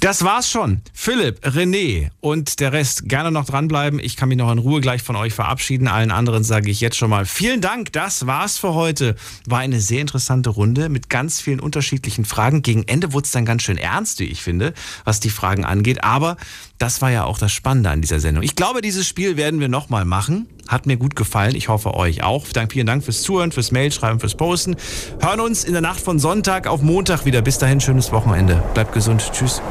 Das 0.00 0.24
war's 0.24 0.50
schon. 0.50 0.82
Philipp, 0.92 1.46
René 1.46 2.10
und 2.20 2.58
der 2.58 2.72
Rest 2.72 3.08
gerne 3.08 3.30
noch 3.30 3.44
dranbleiben. 3.44 4.00
Ich 4.00 4.16
kann 4.16 4.28
mich 4.28 4.38
noch 4.38 4.50
in 4.50 4.58
Ruhe 4.58 4.80
gleich 4.80 5.02
von 5.02 5.14
euch 5.14 5.32
verabschieden. 5.32 5.86
Allen 5.86 6.10
anderen 6.10 6.42
sage 6.42 6.68
ich 6.70 6.80
jetzt 6.80 6.96
schon 6.96 7.10
mal 7.10 7.24
vielen 7.24 7.60
Dank. 7.60 7.92
Das 7.92 8.26
war's 8.26 8.58
für 8.58 8.74
heute. 8.74 9.14
War 9.46 9.60
eine 9.60 9.80
sehr 9.80 10.00
interessante 10.00 10.50
Runde 10.50 10.88
mit 10.88 11.08
ganz 11.10 11.40
vielen 11.40 11.60
unterschiedlichen 11.60 12.24
Fragen. 12.24 12.62
Gegen 12.62 12.82
Ende 12.88 13.12
wurde 13.12 13.26
es 13.26 13.30
dann 13.30 13.44
ganz 13.44 13.62
schön 13.62 13.78
ernst, 13.78 14.18
wie 14.18 14.24
ich 14.24 14.42
finde, 14.42 14.74
was 15.04 15.20
die 15.20 15.30
Fragen 15.30 15.64
angeht. 15.64 16.02
Aber 16.02 16.36
das 16.82 17.00
war 17.00 17.12
ja 17.12 17.24
auch 17.24 17.38
das 17.38 17.52
Spannende 17.52 17.90
an 17.90 18.00
dieser 18.00 18.18
Sendung. 18.18 18.42
Ich 18.42 18.56
glaube, 18.56 18.80
dieses 18.80 19.06
Spiel 19.06 19.36
werden 19.36 19.60
wir 19.60 19.68
nochmal 19.68 20.04
machen. 20.04 20.48
Hat 20.66 20.84
mir 20.84 20.96
gut 20.96 21.14
gefallen. 21.14 21.54
Ich 21.54 21.68
hoffe 21.68 21.94
euch 21.94 22.24
auch. 22.24 22.44
Vielen 22.70 22.86
Dank 22.86 23.04
fürs 23.04 23.22
Zuhören, 23.22 23.52
fürs 23.52 23.70
Mailschreiben, 23.70 24.18
fürs 24.18 24.34
Posten. 24.34 24.74
Hören 25.20 25.38
uns 25.38 25.62
in 25.62 25.74
der 25.74 25.82
Nacht 25.82 26.00
von 26.00 26.18
Sonntag 26.18 26.66
auf 26.66 26.82
Montag 26.82 27.24
wieder. 27.24 27.40
Bis 27.40 27.58
dahin, 27.58 27.80
schönes 27.80 28.10
Wochenende. 28.10 28.64
Bleibt 28.74 28.92
gesund. 28.92 29.30
Tschüss. 29.32 29.62